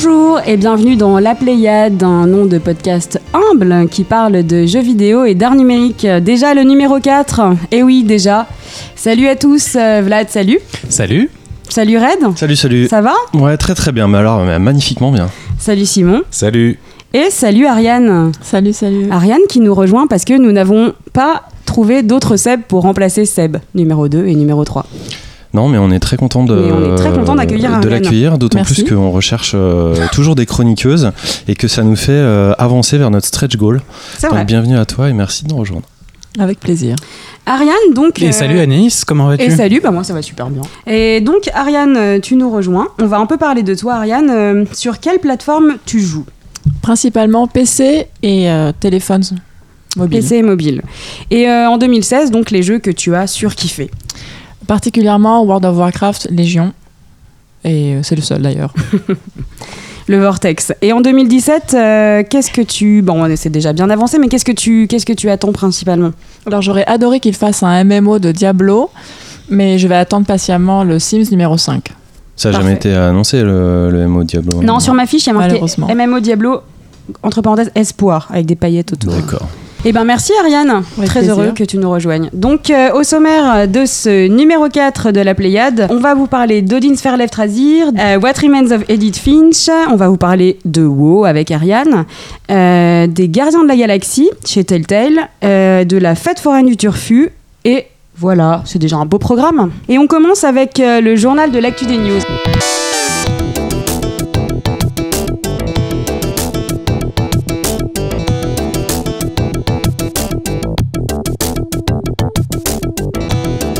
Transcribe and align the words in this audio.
Bonjour 0.00 0.38
et 0.46 0.56
bienvenue 0.56 0.94
dans 0.94 1.18
La 1.18 1.34
Pléiade, 1.34 2.00
un 2.04 2.28
nom 2.28 2.46
de 2.46 2.58
podcast 2.58 3.20
humble 3.32 3.88
qui 3.88 4.04
parle 4.04 4.44
de 4.46 4.64
jeux 4.64 4.80
vidéo 4.80 5.24
et 5.24 5.34
d'art 5.34 5.56
numérique. 5.56 6.06
Déjà 6.22 6.54
le 6.54 6.62
numéro 6.62 7.00
4, 7.00 7.40
et 7.72 7.82
oui 7.82 8.04
déjà. 8.04 8.46
Salut 8.94 9.26
à 9.26 9.34
tous, 9.34 9.74
euh, 9.74 10.00
Vlad, 10.04 10.28
salut. 10.28 10.60
Salut. 10.88 11.28
Salut 11.68 11.98
Red. 11.98 12.36
Salut, 12.36 12.54
salut. 12.54 12.86
Ça 12.86 13.00
va? 13.00 13.14
Ouais, 13.34 13.56
très 13.56 13.74
très 13.74 13.90
bien, 13.90 14.06
mais 14.06 14.18
alors 14.18 14.44
mais 14.44 14.60
magnifiquement 14.60 15.10
bien. 15.10 15.30
Salut 15.58 15.84
Simon. 15.84 16.22
Salut. 16.30 16.78
Et 17.12 17.30
salut 17.30 17.66
Ariane. 17.66 18.30
Salut, 18.40 18.74
salut. 18.74 19.10
Ariane 19.10 19.48
qui 19.48 19.58
nous 19.58 19.74
rejoint 19.74 20.06
parce 20.06 20.24
que 20.24 20.38
nous 20.38 20.52
n'avons 20.52 20.94
pas 21.12 21.42
trouvé 21.66 22.04
d'autres 22.04 22.36
Seb 22.36 22.60
pour 22.68 22.82
remplacer 22.82 23.24
Seb, 23.24 23.56
numéro 23.74 24.06
2 24.06 24.28
et 24.28 24.36
numéro 24.36 24.64
3. 24.64 24.86
Non, 25.54 25.68
mais 25.68 25.78
on 25.78 25.90
est 25.90 25.98
très 25.98 26.16
content 26.16 26.44
de, 26.44 26.54
de 26.54 27.88
l'accueillir, 27.88 28.38
d'autant 28.38 28.62
plus 28.62 28.84
qu'on 28.84 29.10
recherche 29.10 29.52
euh, 29.54 29.94
toujours 30.12 30.34
des 30.34 30.46
chroniqueuses 30.46 31.10
et 31.46 31.54
que 31.54 31.68
ça 31.68 31.82
nous 31.82 31.96
fait 31.96 32.12
euh, 32.12 32.52
avancer 32.58 32.98
vers 32.98 33.10
notre 33.10 33.26
stretch 33.26 33.56
goal. 33.56 33.80
Donc 34.22 34.32
vrai. 34.32 34.44
bienvenue 34.44 34.76
à 34.76 34.84
toi 34.84 35.08
et 35.08 35.12
merci 35.12 35.44
de 35.44 35.50
nous 35.50 35.58
rejoindre. 35.58 35.86
Avec 36.38 36.60
plaisir. 36.60 36.96
Ariane, 37.46 37.74
donc. 37.94 38.20
Et 38.20 38.28
euh, 38.28 38.32
salut 38.32 38.60
Anaïs, 38.60 39.04
comment 39.04 39.26
vas-tu? 39.28 39.44
Et 39.44 39.50
salut, 39.50 39.80
bah 39.82 39.90
moi 39.90 40.04
ça 40.04 40.12
va 40.12 40.22
super 40.22 40.50
bien. 40.50 40.62
Et 40.86 41.20
donc 41.20 41.48
Ariane, 41.54 42.20
tu 42.20 42.36
nous 42.36 42.50
rejoins. 42.50 42.88
On 43.00 43.06
va 43.06 43.18
un 43.18 43.26
peu 43.26 43.38
parler 43.38 43.62
de 43.62 43.74
toi 43.74 43.94
Ariane. 43.94 44.66
Sur 44.72 45.00
quelle 45.00 45.18
plateforme 45.18 45.76
tu 45.86 46.00
joues? 46.00 46.26
Principalement 46.82 47.46
PC 47.46 48.06
et 48.22 48.50
euh, 48.50 48.72
téléphone 48.78 49.22
mobile. 49.96 50.20
PC 50.20 50.36
et 50.36 50.42
mobile. 50.42 50.82
Et 51.30 51.48
euh, 51.48 51.68
en 51.68 51.78
2016, 51.78 52.30
donc 52.30 52.50
les 52.50 52.62
jeux 52.62 52.78
que 52.78 52.90
tu 52.90 53.14
as 53.14 53.26
surkiffé. 53.26 53.90
Particulièrement 54.68 55.42
World 55.42 55.64
of 55.64 55.76
Warcraft, 55.78 56.28
Légion. 56.30 56.72
Et 57.64 57.94
euh, 57.94 58.02
c'est 58.02 58.14
le 58.14 58.22
seul 58.22 58.42
d'ailleurs. 58.42 58.72
Le 60.08 60.18
Vortex. 60.18 60.72
Et 60.80 60.92
en 60.94 61.00
2017, 61.02 61.74
euh, 61.74 62.22
qu'est-ce 62.28 62.50
que 62.50 62.62
tu... 62.62 63.02
Bon, 63.02 63.28
c'est 63.36 63.50
déjà 63.50 63.74
bien 63.74 63.90
avancé, 63.90 64.18
mais 64.18 64.28
qu'est-ce 64.28 64.44
que 64.44 64.52
tu, 64.52 64.86
qu'est-ce 64.86 65.04
que 65.04 65.12
tu 65.12 65.28
attends 65.28 65.52
principalement? 65.52 66.12
Alors 66.46 66.62
j'aurais 66.62 66.86
adoré 66.86 67.20
qu'il 67.20 67.34
fasse 67.34 67.62
un 67.62 67.84
MMO 67.84 68.18
de 68.18 68.32
Diablo, 68.32 68.90
mais 69.50 69.78
je 69.78 69.86
vais 69.86 69.96
attendre 69.96 70.26
patiemment 70.26 70.82
le 70.84 70.98
Sims 70.98 71.30
numéro 71.30 71.58
5. 71.58 71.88
Ça 72.36 72.50
n'a 72.50 72.58
jamais 72.58 72.72
été 72.74 72.94
annoncé 72.94 73.42
le, 73.42 73.90
le 73.90 74.06
MO 74.06 74.24
Diablo. 74.24 74.62
Non, 74.62 74.80
sur 74.80 74.94
ma 74.94 75.06
fiche, 75.06 75.26
il 75.26 75.28
y 75.28 75.30
a 75.30 75.34
marqué. 75.34 75.60
MMO 75.94 76.20
Diablo, 76.20 76.60
entre 77.22 77.42
parenthèses, 77.42 77.70
espoir, 77.74 78.28
avec 78.30 78.46
des 78.46 78.56
paillettes 78.56 78.92
autour. 78.92 79.12
D'accord. 79.12 79.48
Eh 79.84 79.92
ben 79.92 80.04
merci 80.04 80.32
Ariane, 80.40 80.82
Avec 80.98 81.08
très 81.08 81.20
plaisir. 81.20 81.38
heureux 81.38 81.52
que 81.54 81.62
tu 81.62 81.78
nous 81.78 81.88
rejoignes. 81.90 82.28
Donc 82.32 82.68
euh, 82.70 82.90
au 82.94 83.04
sommaire 83.04 83.68
de 83.68 83.86
ce 83.86 84.26
numéro 84.26 84.68
4 84.68 85.12
de 85.12 85.20
la 85.20 85.34
Pléiade, 85.34 85.86
on 85.90 85.98
va 86.00 86.14
vous 86.14 86.26
parler 86.26 86.62
d'Odin's 86.62 87.00
Fairleft 87.00 87.34
Razir, 87.36 87.86
euh, 87.98 88.18
What 88.18 88.32
Remains 88.42 88.72
of 88.72 88.82
Edith 88.88 89.16
Finch, 89.18 89.70
on 89.90 89.94
va 89.96 90.08
vous 90.08 90.16
parler 90.16 90.58
de 90.64 90.82
WoW 90.84 91.24
avec 91.24 91.50
Ariane, 91.52 92.04
euh, 92.50 93.06
des 93.06 93.28
Gardiens 93.28 93.62
de 93.62 93.68
la 93.68 93.76
Galaxie 93.76 94.30
chez 94.44 94.64
Telltale, 94.64 95.28
de 95.42 95.96
la 95.98 96.14
Fête 96.16 96.40
foraine 96.40 96.66
du 96.66 96.76
Turfu 96.76 97.30
et 97.64 97.86
voilà, 98.16 98.62
c'est 98.64 98.80
déjà 98.80 98.96
un 98.96 99.06
beau 99.06 99.18
programme. 99.18 99.70
Et 99.88 99.96
on 99.96 100.08
commence 100.08 100.42
avec 100.42 100.82
le 100.82 101.14
journal 101.14 101.52
de 101.52 101.58
l'actu 101.60 101.86
des 101.86 101.98
news. 101.98 102.18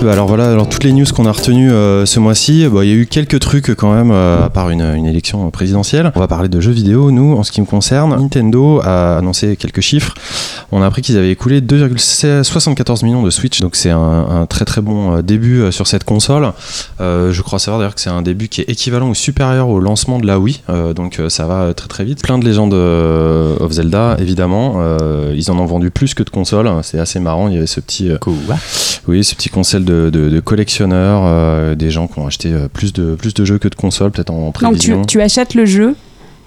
Bah 0.03 0.13
Alors 0.13 0.29
voilà, 0.29 0.53
alors 0.53 0.69
toutes 0.69 0.85
les 0.85 0.93
news 0.93 1.05
qu'on 1.13 1.27
a 1.27 1.33
retenues 1.33 1.73
euh, 1.73 2.07
ce 2.07 2.21
mois-ci, 2.21 2.69
bah, 2.73 2.85
il 2.85 2.89
y 2.89 2.93
a 2.93 2.95
eu 2.95 3.07
quelques 3.07 3.41
trucs 3.41 3.75
quand 3.75 3.93
même, 3.93 4.13
euh, 4.13 4.45
à 4.45 4.49
part 4.49 4.71
une, 4.71 4.83
une 4.83 5.07
élection 5.07 5.51
présidentielle. 5.51 6.13
On 6.15 6.21
va 6.21 6.29
parler 6.29 6.49
de 6.49 6.61
jeux 6.61 6.71
vidéo, 6.71 7.11
nous, 7.11 7.35
en 7.37 7.43
ce 7.43 7.51
qui 7.51 7.61
me 7.61 7.67
concerne. 7.67 8.11
Nintendo 8.17 8.81
a 8.85 9.17
annoncé 9.19 9.57
quelques 9.57 9.81
chiffres. 9.81 10.15
On 10.71 10.83
a 10.83 10.87
appris 10.87 11.03
qu'ils 11.03 11.17
avaient 11.17 11.33
écoulé 11.33 11.61
2,74 11.61 13.05
millions 13.05 13.23
de 13.23 13.31
Switch, 13.31 13.61
donc 13.61 13.75
c'est 13.75 13.91
un, 13.91 13.99
un 13.99 14.47
très 14.47 14.65
très 14.65 14.81
bon 14.81 15.17
euh, 15.17 15.23
début 15.23 15.63
euh, 15.63 15.71
sur 15.73 15.89
cette 15.89 16.05
console. 16.05 16.53
Euh, 17.01 17.33
je 17.33 17.43
crois 17.43 17.59
savoir 17.59 17.81
d'ailleurs 17.81 17.97
que 17.97 18.01
c'est 18.01 18.09
un 18.11 18.23
début 18.23 18.47
qui 18.49 18.61
est 18.61 18.69
équivalent 18.71 19.09
ou 19.09 19.15
supérieur 19.15 19.69
au 19.69 19.81
lancement 19.81 20.21
de 20.21 20.27
la 20.29 20.39
Wii, 20.39 20.61
euh, 20.71 20.95
donc 20.95 21.19
euh, 21.19 21.29
ça 21.29 21.47
va 21.47 21.63
euh, 21.63 21.73
très 21.73 21.89
très 21.89 22.05
vite. 22.05 22.23
Plein 22.23 22.39
de 22.39 22.45
légendes 22.45 22.73
euh, 22.75 23.57
of 23.59 23.73
Zelda, 23.73 24.17
évidemment. 24.21 24.75
Euh, 24.77 25.35
ils 25.37 25.51
en 25.51 25.59
ont 25.59 25.67
vendu 25.67 25.91
plus 25.91 26.15
que 26.15 26.23
de 26.23 26.31
consoles, 26.31 26.71
c'est 26.83 27.01
assez 27.01 27.19
marrant. 27.19 27.49
Il 27.49 27.55
y 27.55 27.57
avait 27.59 27.67
ce 27.67 27.81
petit... 27.81 28.11
euh, 28.11 28.19
oui, 29.09 29.25
ce 29.25 29.35
petit 29.35 29.49
conseil 29.49 29.88
de, 29.88 30.10
de- 30.10 30.28
de 30.28 30.41
collectionneurs, 30.41 31.22
euh, 31.25 31.75
des 31.75 31.91
gens 31.91 32.06
qui 32.09 32.19
ont 32.19 32.26
acheté 32.26 32.53
euh, 32.53 32.69
plus 32.69 32.93
de, 32.93 33.15
plus 33.15 33.32
de 33.34 33.44
jeux 33.44 33.59
que 33.59 33.69
de 33.69 33.75
consoles, 33.75 34.10
peut-être 34.10 34.31
en 34.31 34.47
Donc 34.47 34.54
tu, 34.54 34.65
prévision. 34.65 35.04
tu 35.04 35.21
achètes 35.21 35.54
le 35.54 35.65
jeu, 35.65 35.94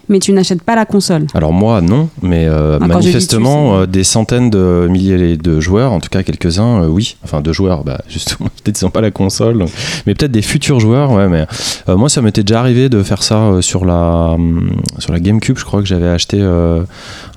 mais 0.10 0.20
tu 0.20 0.34
n'achètes 0.34 0.62
pas 0.64 0.76
la 0.76 0.86
console. 0.86 1.28
Alors 1.34 1.54
moi, 1.54 1.82
non, 1.82 2.10
mais 2.22 2.46
euh, 2.48 2.78
Ah, 2.82 2.88
manifestement, 2.88 3.76
tu, 3.78 3.82
euh, 3.82 3.86
des 3.86 4.04
centaines 4.04 4.50
de 4.50 4.88
milliers 4.90 5.38
de 5.38 5.60
joueurs, 5.60 5.92
en 5.92 6.00
tout 6.00 6.10
cas 6.10 6.24
quelques-uns, 6.24 6.84
euh, 6.84 6.88
oui. 6.88 7.16
Enfin, 7.24 7.42
de 7.42 7.52
joueurs, 7.54 7.84
bah, 7.84 8.02
justement, 8.10 8.50
peut-être 8.64 8.80
ils 8.82 8.86
n'ont 8.86 8.92
pas 8.92 9.02
la 9.02 9.12
console, 9.12 9.58
donc- 9.60 9.70
mais 10.06 10.16
peut-être 10.16 10.32
des 10.32 10.42
futurs 10.42 10.80
joueurs, 10.80 11.12
ouais, 11.12 11.28
mais 11.28 11.46
euh, 11.90 11.96
moi, 11.98 12.10
ça 12.10 12.22
m'était 12.22 12.44
déjà 12.44 12.60
arrivé 12.60 12.90
de 12.90 13.02
faire 13.04 13.24
ça 13.24 13.36
euh, 13.38 13.62
sur, 13.62 13.86
la, 13.86 14.32
hum, 14.36 14.72
sur 15.00 15.12
la 15.14 15.20
GameCube, 15.20 15.58
je 15.58 15.66
crois 15.66 15.82
que 15.82 15.88
j'avais 15.88 16.08
acheté 16.08 16.38
euh, 16.42 16.84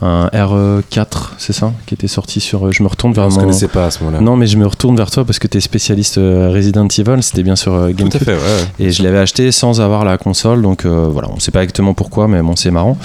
un 0.03 0.29
RE4, 0.29 1.31
c'est 1.39 1.53
ça, 1.53 1.73
qui 1.87 1.95
était 1.95 2.09
sorti 2.09 2.41
sur... 2.41 2.67
euh, 2.67 2.73
Je 2.73 2.83
me 2.83 2.89
retourne 2.89 3.13
vers 3.13 3.27
On 3.27 3.31
se 3.31 3.37
mon... 3.37 3.43
connaissait 3.43 3.69
pas 3.69 3.87
à 3.87 3.91
ce 3.91 4.03
moment-là. 4.05 4.21
Non, 4.23 4.37
mais 4.37 4.47
je 4.47 4.57
me 4.57 4.67
retourne 4.67 4.97
vers 4.97 5.11
toi 5.11 5.25
parce 5.25 5.39
que 5.39 5.47
tu 5.49 5.59
es 5.59 5.61
spécialiste 5.61 6.19
euh, 6.19 6.51
Resident 6.53 6.87
Evil, 6.89 7.23
c'était 7.23 7.43
bien 7.43 7.57
sur 7.57 7.75
euh, 7.75 7.87
Tout 7.89 7.91
à 7.91 7.93
GameCube. 7.95 8.23
fait, 8.23 8.33
ouais. 8.33 8.39
ouais. 8.39 8.87
Et 8.87 8.91
je 8.91 9.03
l'avais 9.03 9.19
acheté 9.19 9.53
sans 9.53 9.81
avoir 9.81 10.05
la 10.05 10.19
console, 10.19 10.63
donc 10.63 10.85
euh, 10.85 11.09
voilà, 11.11 11.29
on 11.35 11.39
sait 11.41 11.51
pas 11.51 11.63
exactement 11.63 11.95
pourquoi, 11.95 12.29
mais 12.29 12.43
bon, 12.43 12.54
c'est 12.57 12.71
marrant. 12.71 12.99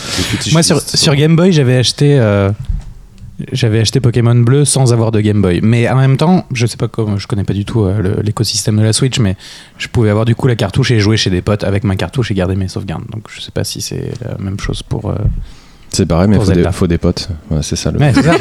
Moi 0.51 0.63
sur, 0.63 0.81
sur 0.81 1.15
Game 1.15 1.35
Boy, 1.35 1.51
j'avais 1.51 1.77
acheté 1.77 2.19
euh, 2.19 2.51
j'avais 3.51 3.79
acheté 3.79 3.99
Pokémon 3.99 4.35
Bleu 4.35 4.65
sans 4.65 4.91
avoir 4.91 5.11
de 5.11 5.21
Game 5.21 5.41
Boy. 5.41 5.61
Mais 5.63 5.87
en 5.89 5.95
même 5.95 6.17
temps, 6.17 6.45
je 6.53 6.65
sais 6.65 6.77
pas 6.77 6.87
comment, 6.87 7.17
je 7.17 7.27
connais 7.27 7.43
pas 7.45 7.53
du 7.53 7.63
tout 7.65 7.83
euh, 7.83 8.21
l'écosystème 8.21 8.77
de 8.77 8.83
la 8.83 8.93
Switch, 8.93 9.19
mais 9.19 9.35
je 9.77 9.87
pouvais 9.87 10.09
avoir 10.09 10.25
du 10.25 10.35
coup 10.35 10.47
la 10.47 10.55
cartouche 10.55 10.91
et 10.91 10.99
jouer 10.99 11.17
chez 11.17 11.29
des 11.29 11.41
potes 11.41 11.63
avec 11.63 11.83
ma 11.83 11.95
cartouche 11.95 12.31
et 12.31 12.33
garder 12.33 12.55
mes 12.55 12.67
sauvegardes. 12.67 13.05
Donc 13.11 13.27
je 13.33 13.39
sais 13.41 13.51
pas 13.51 13.63
si 13.63 13.81
c'est 13.81 14.11
la 14.21 14.37
même 14.37 14.59
chose 14.59 14.83
pour. 14.83 15.09
euh, 15.09 15.15
C'est 15.91 16.05
pareil, 16.05 16.27
mais 16.29 16.37
faut, 16.39 16.51
des- 16.51 16.63
faut 16.71 16.87
des 16.87 16.97
potes. 16.97 17.29
Ouais, 17.49 17.59
c'est 17.61 17.75
ça 17.75 17.91
le. 17.91 17.99
Ouais, 17.99 18.11
c'est 18.13 18.21
ça. 18.23 18.31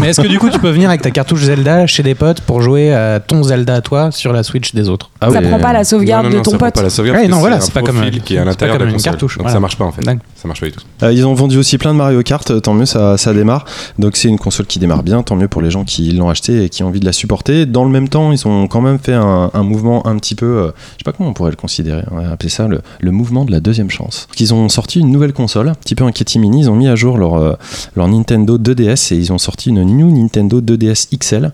mais 0.00 0.08
est-ce 0.08 0.20
que 0.20 0.26
du 0.28 0.38
coup 0.38 0.50
tu 0.50 0.58
peux 0.58 0.70
venir 0.70 0.88
avec 0.88 1.02
ta 1.02 1.10
cartouche 1.10 1.42
Zelda 1.44 1.86
chez 1.86 2.02
des 2.02 2.14
potes 2.14 2.40
pour 2.42 2.60
jouer 2.62 2.92
à 2.92 3.20
ton 3.20 3.42
Zelda 3.42 3.76
à 3.76 3.80
toi 3.80 4.10
sur 4.10 4.32
la 4.32 4.42
Switch 4.42 4.74
des 4.74 4.88
autres 4.88 5.10
Ah 5.20 5.30
ça 5.30 5.40
oui, 5.40 5.48
prend 5.48 5.58
pas 5.58 5.72
la 5.72 5.78
Non, 5.80 5.84
sauvegarde 5.84 6.26
non, 6.26 6.30
de 6.38 6.42
ton 6.42 6.50
ça 6.52 6.58
prend 6.58 6.66
pote. 6.66 6.74
pas 6.74 6.82
la 6.82 6.90
sauvegarde. 6.90 7.18
Ouais, 7.20 7.28
non, 7.28 7.38
voilà, 7.38 7.56
un 7.56 7.60
c'est 7.60 7.72
pas 7.72 7.82
comme 7.82 7.98
un- 7.98 8.10
qui 8.10 8.16
est 8.16 8.18
à 8.18 8.22
c'est 8.22 8.36
pas 8.36 8.44
l'intérieur 8.44 8.76
de 8.76 8.80
comme 8.80 8.86
la 8.88 8.92
console. 8.94 9.12
cartouche, 9.12 9.36
Donc 9.38 9.42
voilà. 9.44 9.54
ça 9.54 9.60
marche 9.60 9.76
pas 9.78 9.84
en 9.84 9.92
fait. 9.92 10.02
Dingue. 10.02 10.20
Ça 10.36 10.46
marche 10.48 10.60
pas 10.60 10.66
du 10.66 10.72
tout. 10.72 10.82
Euh, 11.02 11.12
ils 11.12 11.26
ont 11.26 11.34
vendu 11.34 11.56
aussi 11.58 11.78
plein 11.78 11.92
de 11.92 11.98
Mario 11.98 12.22
Kart, 12.22 12.48
euh, 12.50 12.60
tant 12.60 12.74
mieux, 12.74 12.86
ça, 12.86 13.16
ça 13.16 13.32
démarre. 13.32 13.64
Donc 13.98 14.16
c'est 14.16 14.28
une 14.28 14.38
console 14.38 14.66
qui 14.66 14.78
démarre 14.78 15.02
bien, 15.02 15.22
tant 15.22 15.36
mieux 15.36 15.48
pour 15.48 15.62
les 15.62 15.70
gens 15.70 15.84
qui 15.84 16.12
l'ont 16.12 16.28
acheté 16.28 16.64
et 16.64 16.68
qui 16.68 16.82
ont 16.82 16.88
envie 16.88 17.00
de 17.00 17.06
la 17.06 17.12
supporter. 17.12 17.66
Dans 17.66 17.84
le 17.84 17.90
même 17.90 18.08
temps, 18.08 18.30
ils 18.32 18.46
ont 18.46 18.66
quand 18.68 18.80
même 18.82 18.98
fait 18.98 19.14
un, 19.14 19.50
un 19.52 19.62
mouvement 19.62 20.06
un 20.06 20.16
petit 20.18 20.34
peu, 20.34 20.46
euh, 20.46 20.66
je 20.92 20.98
sais 20.98 21.04
pas 21.04 21.12
comment 21.12 21.30
on 21.30 21.34
pourrait 21.34 21.50
le 21.50 21.56
considérer, 21.56 22.02
on 22.10 22.16
va 22.20 22.30
appeler 22.30 22.50
ça 22.50 22.68
le, 22.68 22.80
le 23.00 23.10
mouvement 23.10 23.44
de 23.44 23.52
la 23.52 23.60
deuxième 23.60 23.90
chance. 23.90 24.28
Ils 24.38 24.52
ont 24.54 24.68
sorti 24.68 25.00
une 25.00 25.10
nouvelle 25.10 25.32
console, 25.32 25.68
un 25.68 25.74
petit 25.74 25.94
peu 25.94 26.04
en 26.04 26.10
mini, 26.36 26.60
ils 26.60 26.70
ont 26.70 26.74
mis 26.76 26.88
à 26.90 26.96
jour 26.96 27.16
leur, 27.16 27.34
euh, 27.34 27.54
leur 27.96 28.08
Nintendo 28.08 28.58
2DS 28.58 29.14
et 29.14 29.16
ils 29.16 29.32
ont 29.32 29.38
sorti 29.38 29.70
une 29.70 29.82
New 29.84 30.10
Nintendo 30.10 30.60
2DS 30.60 31.08
XL 31.18 31.52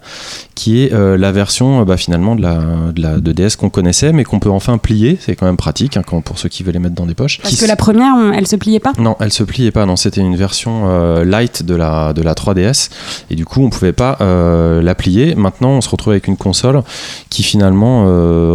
qui 0.54 0.82
est 0.82 0.92
euh, 0.92 1.16
la 1.16 1.32
version 1.32 1.80
euh, 1.80 1.84
bah, 1.84 1.96
finalement 1.96 2.34
de 2.34 2.42
la, 2.42 2.56
de 2.94 3.00
la 3.02 3.18
2DS 3.18 3.56
qu'on 3.56 3.70
connaissait 3.70 4.12
mais 4.12 4.24
qu'on 4.24 4.40
peut 4.40 4.50
enfin 4.50 4.78
plier, 4.78 5.18
c'est 5.20 5.36
quand 5.36 5.46
même 5.46 5.56
pratique 5.56 5.96
hein, 5.96 6.02
quand, 6.06 6.20
pour 6.22 6.38
ceux 6.38 6.48
qui 6.48 6.62
veulent 6.62 6.74
les 6.74 6.80
mettre 6.80 6.94
dans 6.94 7.06
des 7.06 7.14
poches. 7.14 7.38
Parce 7.40 7.54
Qui 7.54 7.60
que 7.60 7.66
la 7.66 7.76
première, 7.76 8.14
on- 8.16 8.32
elle 8.32 8.46
se 8.46 8.56
pliait 8.56 8.80
pas? 8.80 8.92
non, 8.98 9.16
elle 9.20 9.32
se 9.32 9.42
pliait 9.44 9.70
pas. 9.70 9.86
Non, 9.86 9.96
c'était 9.96 10.20
une 10.20 10.36
version 10.36 10.84
euh, 10.86 11.24
light 11.24 11.62
de 11.62 11.74
la, 11.74 12.12
de 12.12 12.22
la 12.22 12.34
3DS. 12.34 12.90
Et 13.30 13.34
du 13.36 13.44
coup, 13.44 13.62
on 13.62 13.70
pouvait 13.70 13.92
pas 13.92 14.16
euh, 14.20 14.82
la 14.82 14.94
plier. 14.94 15.34
Maintenant, 15.34 15.70
on 15.70 15.80
se 15.80 15.88
retrouve 15.88 16.12
avec 16.12 16.26
une 16.28 16.36
console 16.36 16.82
qui 17.30 17.42
finalement 17.42 18.04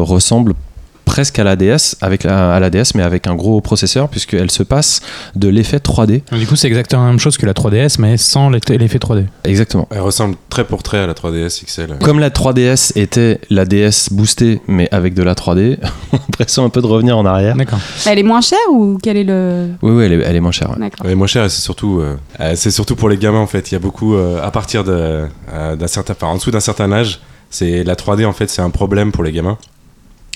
ressemble 0.04 0.54
presque 1.12 1.40
à 1.40 1.44
la 1.44 1.58
DS, 1.58 1.98
avec 2.00 2.24
la, 2.24 2.56
à 2.56 2.60
la 2.62 2.70
DS, 2.70 2.96
mais 2.96 3.04
avec 3.04 3.28
un 3.28 3.36
gros 3.36 3.60
processeur, 3.60 4.08
puisqu'elle 4.08 4.50
se 4.50 4.64
passe 4.64 5.02
de 5.36 5.50
l'effet 5.50 5.76
3D. 5.80 6.22
Du 6.38 6.48
coup, 6.48 6.56
c'est 6.56 6.70
exactement 6.70 7.04
la 7.04 7.10
même 7.10 7.20
chose 7.20 7.38
que 7.38 7.46
la 7.46 7.52
3DS, 7.52 7.98
mais 8.00 8.16
sans 8.16 8.50
l'effet 8.50 8.78
l'effet 8.78 8.98
3D. 8.98 9.26
Exactement. 9.44 9.90
Elle 9.92 10.00
ressemble 10.00 10.38
très 10.50 10.64
pour 10.64 10.84
trait 10.84 11.00
à 11.00 11.08
la 11.08 11.14
3DS 11.14 11.66
XL. 11.66 11.98
Comme 12.02 12.20
la 12.22 12.30
3DS 12.30 12.94
était 12.98 13.42
la 13.50 13.66
DS 13.66 14.08
boostée, 14.14 14.62
mais 14.68 14.88
avec 14.94 15.14
de 15.14 15.22
la 15.22 15.34
3D, 15.34 15.80
on 16.14 16.16
a 16.16 16.20
l'impression 16.22 16.64
un 16.64 16.70
peu 16.70 16.82
de 16.82 16.88
revenir 16.88 17.18
en 17.18 17.26
arrière. 17.26 17.58
D'accord. 17.58 17.80
Elle 18.06 18.18
est 18.20 18.24
moins 18.24 18.40
chère 18.40 18.58
ou 18.72 18.98
quel 19.04 19.18
est 19.18 19.26
le. 19.26 19.68
Oui, 19.82 19.92
oui, 19.92 20.06
elle 20.06 20.14
est, 20.14 20.24
elle 20.24 20.36
est 20.38 20.40
moins 20.40 20.54
chère. 20.54 20.70
ouais. 20.70 20.80
D'accord. 20.80 21.06
Elle 21.06 21.12
est 21.12 21.16
moins 21.16 21.28
chère 21.28 21.44
et 21.44 21.50
c'est 21.50 21.62
surtout, 21.62 22.00
euh, 22.00 22.16
euh, 22.40 22.54
c'est 22.56 22.72
surtout 22.72 22.96
pour 22.96 23.10
les 23.10 23.18
gamins 23.18 23.40
en 23.40 23.48
fait. 23.48 23.70
Il 23.70 23.74
y 23.74 23.76
a 23.76 23.80
beaucoup, 23.80 24.16
euh, 24.16 24.42
à 24.42 24.50
partir 24.52 24.86
de, 24.86 25.26
euh, 25.52 25.76
d'un 25.76 25.88
certain, 25.88 26.14
enfin, 26.14 26.28
en 26.28 26.36
dessous 26.36 26.52
d'un 26.52 26.62
certain 26.62 26.90
âge, 26.94 27.20
c'est 27.50 27.84
la 27.84 27.96
3D 27.96 28.26
en 28.26 28.32
fait, 28.32 28.50
c'est 28.50 28.62
un 28.62 28.70
problème 28.70 29.12
pour 29.12 29.26
les 29.26 29.34
gamins. 29.34 29.58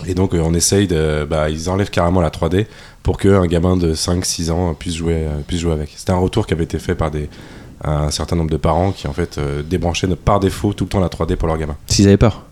Et 0.05 0.13
donc 0.13 0.33
euh, 0.33 0.41
on 0.43 0.53
essaye 0.53 0.87
de, 0.87 1.25
bah, 1.29 1.49
ils 1.49 1.69
enlèvent 1.69 1.89
carrément 1.89 2.21
la 2.21 2.29
3D 2.29 2.65
pour 3.03 3.17
qu'un 3.17 3.45
gamin 3.45 3.77
de 3.77 3.93
5-6 3.93 4.51
ans 4.51 4.73
puisse 4.73 4.95
jouer, 4.95 5.25
euh, 5.25 5.39
puisse 5.47 5.61
jouer 5.61 5.73
avec. 5.73 5.91
C'était 5.95 6.11
un 6.11 6.17
retour 6.17 6.47
qui 6.47 6.53
avait 6.53 6.65
été 6.65 6.79
fait 6.79 6.95
par 6.95 7.11
des, 7.11 7.29
un 7.83 8.11
certain 8.11 8.35
nombre 8.35 8.51
de 8.51 8.57
parents 8.57 8.91
qui 8.91 9.07
en 9.07 9.13
fait 9.13 9.37
euh, 9.37 9.63
débranchaient 9.63 10.07
par 10.15 10.39
défaut 10.39 10.73
tout 10.73 10.85
le 10.85 10.89
temps 10.89 10.99
la 10.99 11.07
3D 11.07 11.35
pour 11.37 11.47
leurs 11.47 11.57
gamins. 11.57 11.77
S'ils 11.87 12.07
avaient 12.07 12.17
peur. 12.17 12.43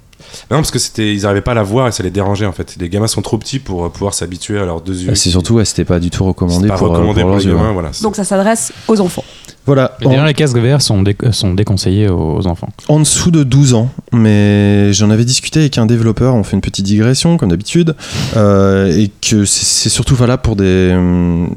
Non, 0.50 0.58
parce 0.58 0.72
que 0.72 0.80
c'était, 0.80 1.14
ils 1.14 1.26
arrivaient 1.26 1.42
pas 1.42 1.52
à 1.52 1.56
la 1.56 1.64
voir 1.64 1.88
et 1.90 1.92
ça 1.92 2.02
les 2.02 2.12
dérangeait 2.12 2.46
en 2.46 2.54
fait. 2.54 2.78
Les 2.80 2.88
gamins 2.88 3.08
sont 3.08 3.22
trop 3.22 3.38
petits 3.38 3.60
pour 3.60 3.92
pouvoir 3.92 4.14
s'habituer 4.14 4.58
à 4.58 4.66
leurs 4.66 4.80
deux 4.80 5.02
yeux. 5.02 5.10
Bah, 5.10 5.16
c'est 5.16 5.30
surtout, 5.30 5.56
ouais, 5.56 5.66
c'était 5.66 5.84
pas 5.84 6.00
du 6.00 6.10
tout 6.10 6.24
recommandé 6.24 6.70
pas 6.70 6.78
pour, 6.78 6.90
recommandé 6.90 7.22
pour 7.22 7.30
pour, 7.30 7.30
leurs 7.32 7.40
les 7.40 7.46
yeux, 7.46 7.56
gamins, 7.56 7.74
voilà. 7.74 7.92
Donc 8.02 8.16
ça 8.16 8.24
s'adresse 8.24 8.72
aux 8.88 9.02
enfants. 9.02 9.26
Voilà. 9.66 9.96
Mais 10.02 10.08
D'ailleurs, 10.08 10.26
les 10.26 10.34
casques 10.34 10.58
VR 10.58 10.82
sont, 10.82 11.02
dé- 11.02 11.16
sont 11.32 11.54
déconseillés 11.54 12.10
aux 12.10 12.46
enfants. 12.48 12.70
En 12.90 13.00
dessous 13.00 13.32
de 13.32 13.44
12 13.44 13.74
ans, 13.74 13.90
mais 14.12 14.92
j'en 14.94 15.10
avais 15.10 15.26
discuté 15.26 15.62
avec 15.62 15.78
un 15.78 15.86
développeur, 15.86 16.36
on 16.36 16.44
fait 16.44 16.56
une 16.56 16.62
petite 16.62 16.86
digression 16.86 17.38
comme 17.38 17.50
d'habitude, 17.50 17.96
euh, 18.36 18.96
et 18.98 19.10
que 19.22 19.46
c'est 19.46 19.90
surtout 19.90 20.16
valable 20.16 20.42
pour 20.42 20.56
des, 20.56 20.92
hum, 20.94 21.56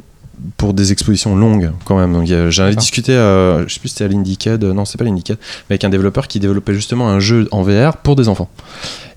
pour 0.57 0.73
des 0.73 0.93
expositions 0.93 1.35
longues 1.35 1.73
quand 1.85 1.99
même. 1.99 2.13
Donc 2.13 2.27
j'en 2.51 2.65
avais 2.65 2.77
discuté, 2.77 3.13
euh, 3.13 3.67
je 3.67 3.75
sais 3.75 3.81
plus 3.81 3.89
si 3.89 3.95
c'était 3.95 4.05
à 4.05 4.09
euh, 4.65 4.73
non 4.73 4.85
c'est 4.85 4.99
pas 4.99 5.05
mais 5.69 5.75
avec 5.75 5.85
un 5.85 5.89
développeur 5.89 6.29
qui 6.29 6.39
développait 6.41 6.75
justement 6.75 7.09
un 7.09 7.19
jeu 7.21 7.49
en 7.51 7.63
VR 7.63 7.97
pour 7.97 8.15
des 8.17 8.29
enfants. 8.29 8.49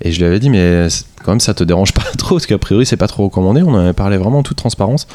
Et 0.02 0.12
je 0.12 0.20
lui 0.20 0.26
avais 0.26 0.40
dit, 0.40 0.50
mais 0.50 0.88
quand 1.24 1.32
même 1.32 1.40
ça 1.40 1.54
te 1.54 1.64
dérange 1.64 1.94
pas 1.94 2.02
trop, 2.18 2.36
parce 2.36 2.46
qu'a 2.46 2.58
priori 2.58 2.86
c'est 2.86 2.98
pas 2.98 3.08
trop 3.08 3.24
recommandé, 3.26 3.62
on 3.62 3.70
en 3.74 3.80
avait 3.80 3.94
parlé 3.94 4.18
vraiment 4.18 4.40
en 4.40 4.44
toute 4.44 4.58
transparence. 4.58 5.08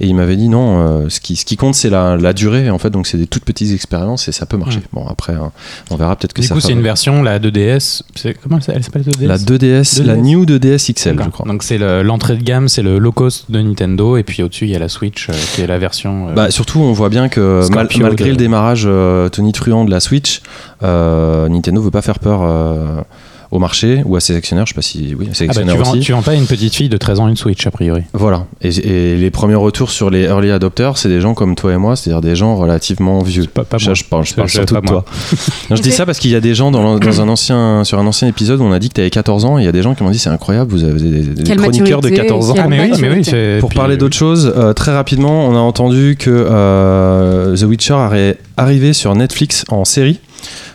Et 0.00 0.06
il 0.06 0.14
m'avait 0.14 0.36
dit 0.36 0.48
non, 0.48 0.78
euh, 0.80 1.08
ce, 1.08 1.20
qui, 1.20 1.36
ce 1.36 1.44
qui 1.44 1.56
compte 1.56 1.74
c'est 1.74 1.90
la, 1.90 2.16
la 2.16 2.32
durée 2.32 2.70
en 2.70 2.78
fait, 2.78 2.90
donc 2.90 3.06
c'est 3.06 3.18
des 3.18 3.26
toutes 3.26 3.44
petites 3.44 3.72
expériences 3.72 4.28
et 4.28 4.32
ça 4.32 4.46
peut 4.46 4.56
marcher. 4.56 4.80
Bon 4.92 5.06
après, 5.08 5.34
hein, 5.34 5.52
on 5.90 5.96
verra 5.96 6.16
peut-être 6.16 6.32
que 6.32 6.40
Du 6.40 6.46
ça 6.46 6.54
coup, 6.54 6.60
c'est 6.60 6.72
une 6.72 6.82
version, 6.82 7.22
la 7.22 7.38
2DS. 7.38 8.02
c'est- 8.14 8.34
Comment 8.42 8.56
elle 8.56 8.62
s'appelle 8.62 8.76
elle 8.78 8.84
s'appelle 8.84 9.02
2DS 9.02 9.26
la 9.26 9.38
2DS, 9.38 10.02
la 10.04 10.14
2DS. 10.16 10.20
New 10.22 10.44
2DS 10.46 10.92
XL, 10.94 11.20
je 11.24 11.28
crois. 11.30 11.46
Donc 11.46 11.62
c'est 11.62 11.78
le- 11.78 12.02
l'entrée 12.02 12.36
de 12.36 12.42
gamme, 12.42 12.68
c'est 12.68 12.82
le 12.82 12.98
low 12.98 13.12
cost 13.12 13.50
de 13.50 13.60
Nintendo, 13.60 14.16
et 14.16 14.22
puis 14.22 14.42
au-dessus 14.42 14.64
il 14.66 14.70
y 14.70 14.76
a 14.76 14.78
la 14.78 14.88
Switch 14.88 15.28
euh, 15.28 15.32
qui 15.54 15.60
est 15.62 15.66
la 15.66 15.78
version. 15.78 16.28
euh, 16.28 16.32
Bah, 16.34 16.50
surtout, 16.50 16.80
on 16.80 16.92
voit 16.92 17.08
bien 17.08 17.28
que 17.28 17.60
mal- 17.70 17.88
malgré 18.00 18.26
de- 18.26 18.30
le 18.30 18.36
démarrage 18.36 18.84
euh, 18.86 19.28
tonitruant 19.28 19.84
de 19.84 19.90
la 19.90 20.00
Switch, 20.00 20.40
Nintendo 20.82 21.80
veut 21.82 21.90
pas 21.90 22.02
faire 22.02 22.18
peur 22.18 22.40
au 23.52 23.58
marché 23.58 24.02
ou 24.06 24.16
à 24.16 24.20
ses 24.20 24.34
actionnaires. 24.34 24.64
Je 24.66 24.70
sais 24.70 24.74
pas 24.74 24.82
si 24.82 25.14
oui, 25.16 25.28
ses 25.32 25.44
ah 25.44 25.46
bah, 25.48 25.50
actionnaires 25.50 25.74
tu, 25.74 25.82
vends, 25.82 25.90
aussi. 25.92 26.00
tu 26.00 26.12
vends 26.12 26.22
pas 26.22 26.32
à 26.32 26.34
une 26.34 26.46
petite 26.46 26.74
fille 26.74 26.88
de 26.88 26.96
13 26.96 27.20
ans 27.20 27.28
une 27.28 27.36
Switch 27.36 27.66
a 27.66 27.70
priori. 27.70 28.02
Voilà. 28.14 28.46
Et, 28.62 28.68
et 28.70 29.16
les 29.16 29.30
premiers 29.30 29.54
retours 29.54 29.90
sur 29.90 30.08
les 30.08 30.22
early 30.22 30.50
adopters, 30.50 30.96
c'est 30.96 31.10
des 31.10 31.20
gens 31.20 31.34
comme 31.34 31.54
toi 31.54 31.74
et 31.74 31.76
moi, 31.76 31.94
c'est-à-dire 31.94 32.22
des 32.22 32.34
gens 32.34 32.56
relativement 32.56 33.22
vieux. 33.22 33.44
Pas, 33.44 33.64
pas 33.64 33.76
je, 33.76 33.86
moi. 33.86 33.94
je 33.94 34.04
parle, 34.04 34.24
je 34.24 34.34
parle 34.34 34.48
surtout 34.48 34.74
pas 34.74 34.80
de 34.80 34.86
toi. 34.86 35.04
Non, 35.70 35.76
je 35.76 35.82
dis 35.82 35.92
ça 35.92 36.06
parce 36.06 36.18
qu'il 36.18 36.30
y 36.30 36.34
a 36.34 36.40
des 36.40 36.54
gens 36.54 36.70
dans, 36.70 37.20
un 37.20 37.28
ancien, 37.28 37.84
sur 37.84 37.98
un 37.98 38.06
ancien 38.06 38.26
épisode 38.26 38.60
où 38.60 38.64
on 38.64 38.72
a 38.72 38.78
dit 38.78 38.88
que 38.88 38.94
tu 38.94 39.00
avais 39.02 39.10
14 39.10 39.44
ans 39.44 39.58
et 39.58 39.62
il 39.62 39.64
y 39.66 39.68
a 39.68 39.72
des 39.72 39.82
gens 39.82 39.94
qui 39.94 40.02
m'ont 40.02 40.10
dit 40.10 40.18
c'est 40.18 40.30
incroyable, 40.30 40.70
vous 40.70 40.84
avez 40.84 40.98
des, 40.98 41.56
chroniqueurs 41.56 42.00
de 42.00 42.08
maturité, 42.08 42.28
14 42.28 42.50
ans. 42.50 42.54
Ah 42.58 42.68
mais 42.68 42.90
oui, 42.90 43.22
mais 43.32 43.58
Pour 43.60 43.68
puis- 43.68 43.76
parler 43.76 43.98
d'autre 43.98 44.16
chose, 44.16 44.50
euh, 44.56 44.72
très 44.72 44.94
rapidement, 44.94 45.46
on 45.46 45.54
a 45.54 45.60
entendu 45.60 46.16
que 46.18 46.30
euh, 46.30 47.54
The 47.54 47.64
Witcher 47.64 48.08
est 48.14 48.38
arrivé 48.56 48.94
sur 48.94 49.14
Netflix 49.14 49.66
en 49.68 49.84
série. 49.84 50.20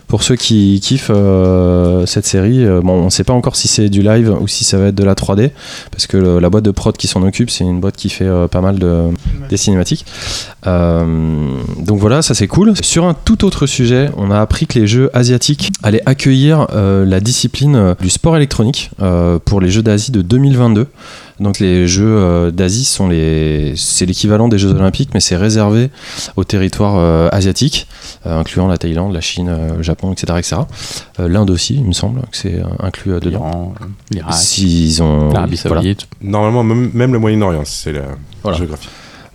Pour 0.08 0.24
ceux 0.24 0.38
qui 0.38 0.80
kiffent 0.82 1.12
euh, 1.14 2.06
cette 2.06 2.26
série, 2.26 2.64
euh, 2.66 2.80
bon, 2.82 2.94
on 2.94 3.06
ne 3.06 3.10
sait 3.10 3.26
pas 3.26 3.34
encore 3.34 3.58
si 3.58 3.68
c'est 3.68 3.90
du 3.90 4.02
live 4.02 4.34
ou 4.40 4.48
si 4.48 4.64
ça 4.64 4.78
va 4.78 4.86
être 4.88 4.96
de 4.96 5.04
la 5.04 5.16
3D, 5.16 5.52
parce 5.92 6.08
que 6.08 6.16
le- 6.16 6.40
la 6.40 6.50
boîte 6.50 6.64
de 6.64 6.72
prod 6.72 6.96
qui 6.96 7.08
s'en 7.08 7.22
occupe, 7.24 7.50
c'est 7.50 7.66
une 7.66 7.82
boîte 7.82 7.98
qui 7.98 8.08
fait 8.10 8.24
euh, 8.26 8.48
pas 8.48 8.62
mal 8.62 8.80
de 8.80 9.10
des 9.50 9.58
cinématiques. 9.58 10.06
Donc 10.66 12.00
voilà, 12.00 12.22
ça 12.22 12.34
c'est 12.34 12.48
cool. 12.48 12.74
Sur 12.82 13.06
un 13.06 13.14
tout 13.14 13.46
autre 13.46 13.66
sujet, 13.66 14.10
on 14.18 14.32
a 14.32 14.40
appris 14.40 14.68
que 14.68 14.80
les 14.80 14.88
jeux 14.88 15.10
asiatiques 15.14 15.72
allaient 15.84 16.02
accueillir 16.06 16.68
la 16.74 17.20
discipline 17.20 17.96
du 18.02 18.10
sport 18.10 18.36
électronique 18.38 18.92
pour 19.46 19.62
les 19.62 19.70
Jeux 19.70 19.84
d'Asie 19.84 20.12
de 20.12 20.22
2022. 20.22 20.88
Donc 21.40 21.60
les 21.60 21.88
Jeux 21.88 22.06
euh, 22.18 22.52
d'Asie 22.52 22.84
sont 22.86 23.08
les, 23.08 23.74
c'est 23.76 24.06
l'équivalent 24.06 24.48
des 24.48 24.58
Jeux 24.58 24.72
Olympiques, 24.72 25.10
mais 25.14 25.20
c'est 25.20 25.38
réservé 25.38 25.90
au 26.36 26.44
territoire 26.44 26.96
euh, 26.98 27.30
asiatique, 27.32 27.88
euh, 28.26 28.40
incluant 28.40 28.68
la 28.68 28.78
Thaïlande, 28.78 29.14
la 29.14 29.22
Chine, 29.22 29.50
euh, 29.50 29.76
le 29.78 29.84
Japon, 29.84 30.12
etc., 30.14 30.34
etc. 30.40 30.56
Euh, 31.20 31.28
L'Inde 31.28 31.50
aussi, 31.52 31.76
il 31.76 31.86
me 31.86 31.94
semble 31.94 32.22
que 32.22 32.38
c'est 32.38 32.56
euh, 32.56 32.64
inclus 32.80 33.14
euh, 33.14 33.20
dedans. 33.20 33.40
l'Iran, 33.40 33.74
l'Irak, 34.12 34.34
S'ils 34.34 35.04
ont 35.04 35.30
l'Arabie 35.32 35.60
voilà. 35.66 35.82
Saoudite. 35.82 36.08
Normalement, 36.22 36.64
même, 36.64 36.90
même 36.94 37.14
le 37.14 37.20
Moyen-Orient, 37.20 37.64
c'est 37.66 37.94
la 37.94 38.02
Voilà. 38.42 38.58
géographie. 38.58 38.90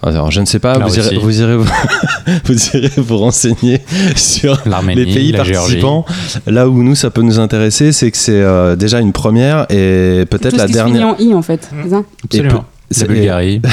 Alors 0.04 0.30
je 0.32 0.40
ne 0.40 0.46
sais 0.46 0.58
pas, 0.58 0.78
vous 0.78 0.98
irez, 0.98 1.16
vous 1.16 1.40
irez 1.40 1.56
vous, 1.56 1.64
vous 2.44 2.76
irez 2.76 2.90
vous 2.96 3.18
renseigner 3.18 3.80
sur 4.16 4.60
les 4.94 5.04
pays 5.04 5.30
la 5.32 5.44
Géorgie. 5.44 5.80
participants. 5.80 6.04
Là 6.46 6.68
où 6.68 6.82
nous 6.82 6.94
ça 6.96 7.10
peut 7.10 7.22
nous 7.22 7.38
intéresser, 7.38 7.92
c'est 7.92 8.10
que 8.10 8.16
c'est 8.18 8.32
euh, 8.40 8.74
déjà 8.74 8.98
une 9.00 9.12
première 9.12 9.66
et 9.70 10.24
peut-être 10.28 10.56
la 10.56 10.66
dernière. 10.66 11.06
en 11.08 11.16
i 11.18 11.32
en 11.34 11.42
fait. 11.42 11.68
c'est 11.84 11.90
ça 11.90 12.02
Absolument. 12.24 12.64
c'est- 12.90 13.06
La 13.06 13.14
Bulgarie. 13.14 13.62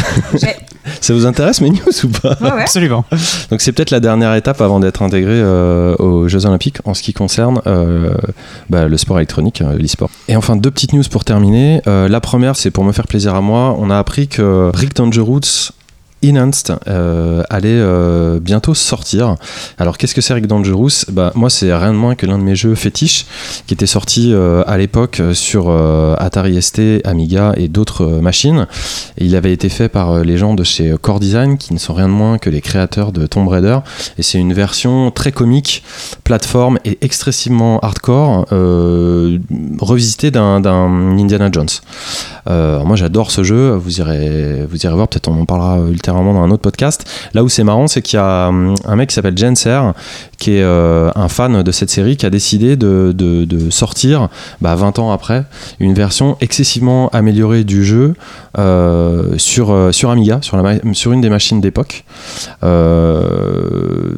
Ça 1.02 1.14
vous 1.14 1.26
intéresse 1.28 1.62
mes 1.62 1.70
news 1.70 1.78
ou 2.04 2.08
pas 2.08 2.36
Ouais, 2.42 2.52
ouais. 2.52 2.62
Absolument. 2.64 3.06
Donc 3.52 3.62
c'est 3.62 3.72
peut-être 3.74 3.92
la 3.92 4.00
dernière 4.00 4.34
étape 4.34 4.60
avant 4.60 4.80
d'être 4.80 5.04
intégré 5.04 5.34
euh, 5.34 5.94
aux 6.00 6.28
Jeux 6.28 6.46
Olympiques 6.48 6.78
en 6.86 6.94
ce 6.96 7.04
qui 7.04 7.14
concerne 7.14 7.62
euh, 7.68 8.12
bah, 8.72 8.88
le 8.88 8.98
sport 8.98 9.18
électronique, 9.20 9.62
euh, 9.62 9.78
l'e-sport. 9.78 10.10
Et 10.30 10.36
enfin 10.36 10.56
deux 10.56 10.72
petites 10.72 10.94
news 10.94 11.04
pour 11.12 11.26
terminer. 11.26 11.82
Euh, 11.88 12.08
la 12.08 12.22
première 12.22 12.56
c'est 12.56 12.72
pour 12.72 12.84
me 12.86 12.92
faire 12.92 13.06
plaisir 13.08 13.36
à 13.36 13.42
moi. 13.42 13.76
On 13.78 13.92
a 13.92 14.00
appris 14.00 14.28
que 14.30 14.72
Rick 14.74 14.96
Dangerous 14.96 15.42
Enhanced 16.24 16.76
euh, 16.88 17.44
allait 17.50 17.70
euh, 17.70 18.40
bientôt 18.40 18.74
sortir. 18.74 19.36
Alors 19.78 19.98
qu'est-ce 19.98 20.14
que 20.14 20.22
c'est 20.22 20.34
Rick 20.34 20.48
Dangerous? 20.48 21.06
Bah, 21.12 21.32
Moi 21.36 21.50
c'est 21.50 21.74
rien 21.74 21.94
de 21.94 21.98
moins 21.98 22.16
que 22.16 22.26
l'un 22.26 22.38
de 22.38 22.44
mes 22.44 22.56
jeux 22.56 22.76
fétiches 22.76 23.26
qui 23.68 23.74
était 23.74 23.86
sorti 23.86 24.32
euh, 24.34 24.64
à 24.68 24.78
l'époque 24.78 25.22
sur 25.34 25.70
Atari 26.20 26.62
ST, 26.62 26.82
Amiga 27.06 27.54
et 27.56 27.68
d'autres 27.68 28.06
machines. 28.22 28.68
Il 29.18 29.36
avait 29.36 29.54
été 29.54 29.70
fait 29.70 29.90
par 29.90 30.24
les 30.24 30.38
gens 30.38 30.54
de 30.54 30.64
chez 30.64 30.96
Core 31.02 31.20
Design 31.20 31.58
qui 31.58 31.74
ne 31.74 31.80
sont 31.80 31.94
rien 31.94 32.08
de 32.08 32.14
moins 32.14 32.38
que 32.38 32.50
les 32.50 32.62
créateurs 32.62 33.12
de 33.12 33.26
Tomb 33.26 33.48
Raider. 33.48 33.80
Et 34.18 34.24
c'est 34.24 34.40
une 34.40 34.54
version 34.54 35.12
très 35.12 35.32
comique, 35.32 35.84
plateforme 36.24 36.80
et 36.86 36.98
excessivement 37.02 37.80
hardcore, 37.80 38.46
revisitée 39.80 40.32
d'un 40.32 40.64
Indiana 41.18 41.50
Jones. 41.52 41.70
Moi 42.48 42.96
j'adore 42.96 43.32
ce 43.32 43.44
jeu, 43.44 43.72
vous 43.72 44.00
irez, 44.00 44.66
vous 44.70 44.78
irez 44.86 44.96
voir, 44.96 45.08
peut-être 45.08 45.30
on 45.30 45.42
en 45.42 45.46
parlera 45.46 45.80
ultérieurement 46.10 46.34
dans 46.34 46.44
un 46.44 46.52
autre 46.52 46.62
podcast. 46.62 47.10
Là 47.34 47.44
où 47.44 47.50
c'est 47.50 47.64
marrant, 47.64 47.88
c'est 47.88 48.02
qu'il 48.02 48.18
y 48.18 48.22
a 48.22 48.48
hum, 48.50 48.76
un 48.86 48.96
mec 48.96 49.10
qui 49.10 49.16
s'appelle 49.16 49.38
Jenser, 49.38 49.80
qui 50.40 50.52
est 50.52 50.64
euh, 50.64 51.12
un 51.16 51.28
fan 51.30 51.62
de 51.64 51.72
cette 51.72 51.90
série, 51.90 52.16
qui 52.18 52.26
a 52.26 52.30
décidé 52.30 52.76
de, 52.78 53.14
de- 53.16 53.46
de 53.46 53.70
sortir, 53.70 54.30
bah, 54.62 54.76
20 54.76 54.98
ans 55.00 55.12
après, 55.12 55.44
une 55.80 55.94
version 55.94 56.38
excessivement 56.42 57.10
améliorée 57.10 57.64
du 57.64 57.84
jeu 57.84 58.14
euh, 58.58 59.34
sur, 59.38 59.72
euh, 59.72 59.92
sur 59.92 60.10
Amiga, 60.10 60.40
sur, 60.42 60.58
la, 60.58 60.76
sur 60.94 61.12
une 61.12 61.22
des 61.22 61.30
machines 61.30 61.60
d'époque. 61.62 62.04
Euh, 62.64 63.22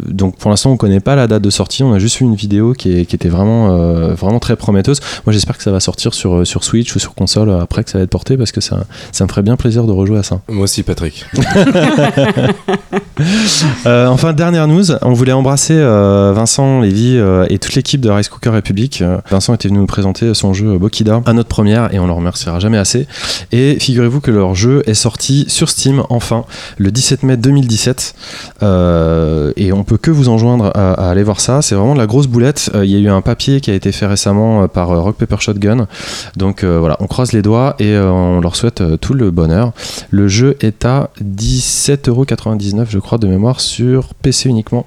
donc 0.08 0.38
pour 0.38 0.50
l'instant 0.52 0.72
on 0.72 0.78
connaît 0.78 1.00
pas 1.00 1.16
la 1.16 1.28
date 1.28 1.42
de 1.42 1.50
sortie, 1.50 1.84
on 1.84 1.94
a 1.94 2.00
juste 2.00 2.18
vu 2.18 2.26
une 2.26 2.36
vidéo 2.36 2.74
qui, 2.74 3.00
est- 3.00 3.06
qui 3.06 3.16
était 3.16 3.30
vraiment, 3.30 3.70
euh, 3.72 4.14
vraiment 4.14 4.40
très 4.40 4.56
prometteuse. 4.56 5.00
Moi 5.26 5.34
j'espère 5.34 5.58
que 5.58 5.64
ça 5.64 5.72
va 5.72 5.80
sortir 5.80 6.14
sur, 6.14 6.46
sur 6.46 6.64
Switch 6.64 6.96
ou 6.96 7.00
sur 7.00 7.14
console 7.16 7.50
après 7.62 7.84
que 7.84 7.90
ça 7.90 7.98
va 7.98 8.04
être 8.04 8.10
porté 8.10 8.38
parce 8.38 8.52
que 8.52 8.62
ça, 8.62 8.84
ça 9.12 9.24
me 9.26 9.30
ferait 9.30 9.42
bien 9.42 9.56
plaisir 9.56 9.86
de 9.86 9.92
rejouer 9.92 10.20
à 10.20 10.24
ça. 10.24 10.42
Moi 10.50 10.64
aussi, 10.66 10.84
Patrick. 10.84 11.26
Euh, 13.86 14.08
enfin, 14.08 14.34
dernière 14.34 14.68
news, 14.68 14.92
on 15.04 15.14
voulait 15.14 15.32
embrasser 15.32 15.76
euh, 15.76 16.11
Vincent 16.34 16.82
Lévy 16.82 17.18
euh, 17.18 17.46
et 17.50 17.60
toute 17.60 17.76
l'équipe 17.76 18.02
de 18.02 18.10
Rice 18.10 18.30
Cooker 18.30 18.50
République. 18.50 19.02
Euh, 19.02 19.20
Vincent 19.30 19.54
était 19.54 19.68
venu 19.68 19.80
nous 19.80 19.86
présenter 19.86 20.34
son 20.34 20.54
jeu 20.54 20.78
Bokida 20.78 21.22
à 21.26 21.34
notre 21.34 21.50
première 21.50 21.94
et 21.94 22.00
on 22.00 22.08
le 22.08 22.14
remerciera 22.14 22.60
jamais 22.60 22.78
assez. 22.78 23.08
Et 23.52 23.78
figurez-vous 23.80 24.22
que 24.22 24.32
leur 24.32 24.56
jeu 24.56 24.84
est 24.86 24.94
sorti 24.94 25.46
sur 25.48 25.70
Steam 25.70 26.04
enfin 26.10 26.46
le 26.78 26.92
17 26.92 27.24
mai 27.24 27.38
2017 27.38 28.16
Euh, 28.64 29.52
et 29.56 29.74
on 29.74 29.84
peut 29.84 29.98
que 29.98 30.12
vous 30.12 30.30
enjoindre 30.30 30.72
à, 30.76 31.10
aller 31.10 31.24
voir 31.24 31.40
ça. 31.40 31.62
C'est 31.62 31.76
vraiment 31.76 31.94
de 31.94 32.00
la 32.00 32.08
grosse 32.08 32.28
boulette. 32.28 32.70
Euh, 32.76 32.86
Il 32.86 32.92
y 32.92 32.96
a 32.96 33.00
eu 33.00 33.10
un 33.10 33.22
papier 33.22 33.62
qui 33.62 33.72
a 33.72 33.74
été 33.74 33.92
fait 33.92 34.06
récemment 34.06 34.64
euh, 34.64 34.68
par 34.68 34.92
euh, 34.92 35.00
Rock 35.00 35.16
Paper 35.18 35.38
Shotgun. 35.40 35.88
Donc 36.38 36.64
euh, 36.64 36.80
voilà, 36.80 36.98
on 37.00 37.08
croise 37.08 37.34
les 37.34 37.42
doigts 37.42 37.76
et 37.80 37.94
euh, 37.94 38.10
on 38.10 38.40
leur 38.42 38.56
souhaite 38.56 38.82
euh, 38.82 38.98
tout 38.98 39.14
le 39.14 39.32
bonheur. 39.32 39.74
Le 40.10 40.28
jeu 40.28 40.58
est 40.62 40.86
à 40.86 41.10
17,99€ 41.24 42.86
je 42.90 43.00
crois 43.00 43.18
de 43.18 43.28
mémoire 43.28 43.60
sur 43.62 44.14
PC 44.14 44.50
uniquement. 44.50 44.86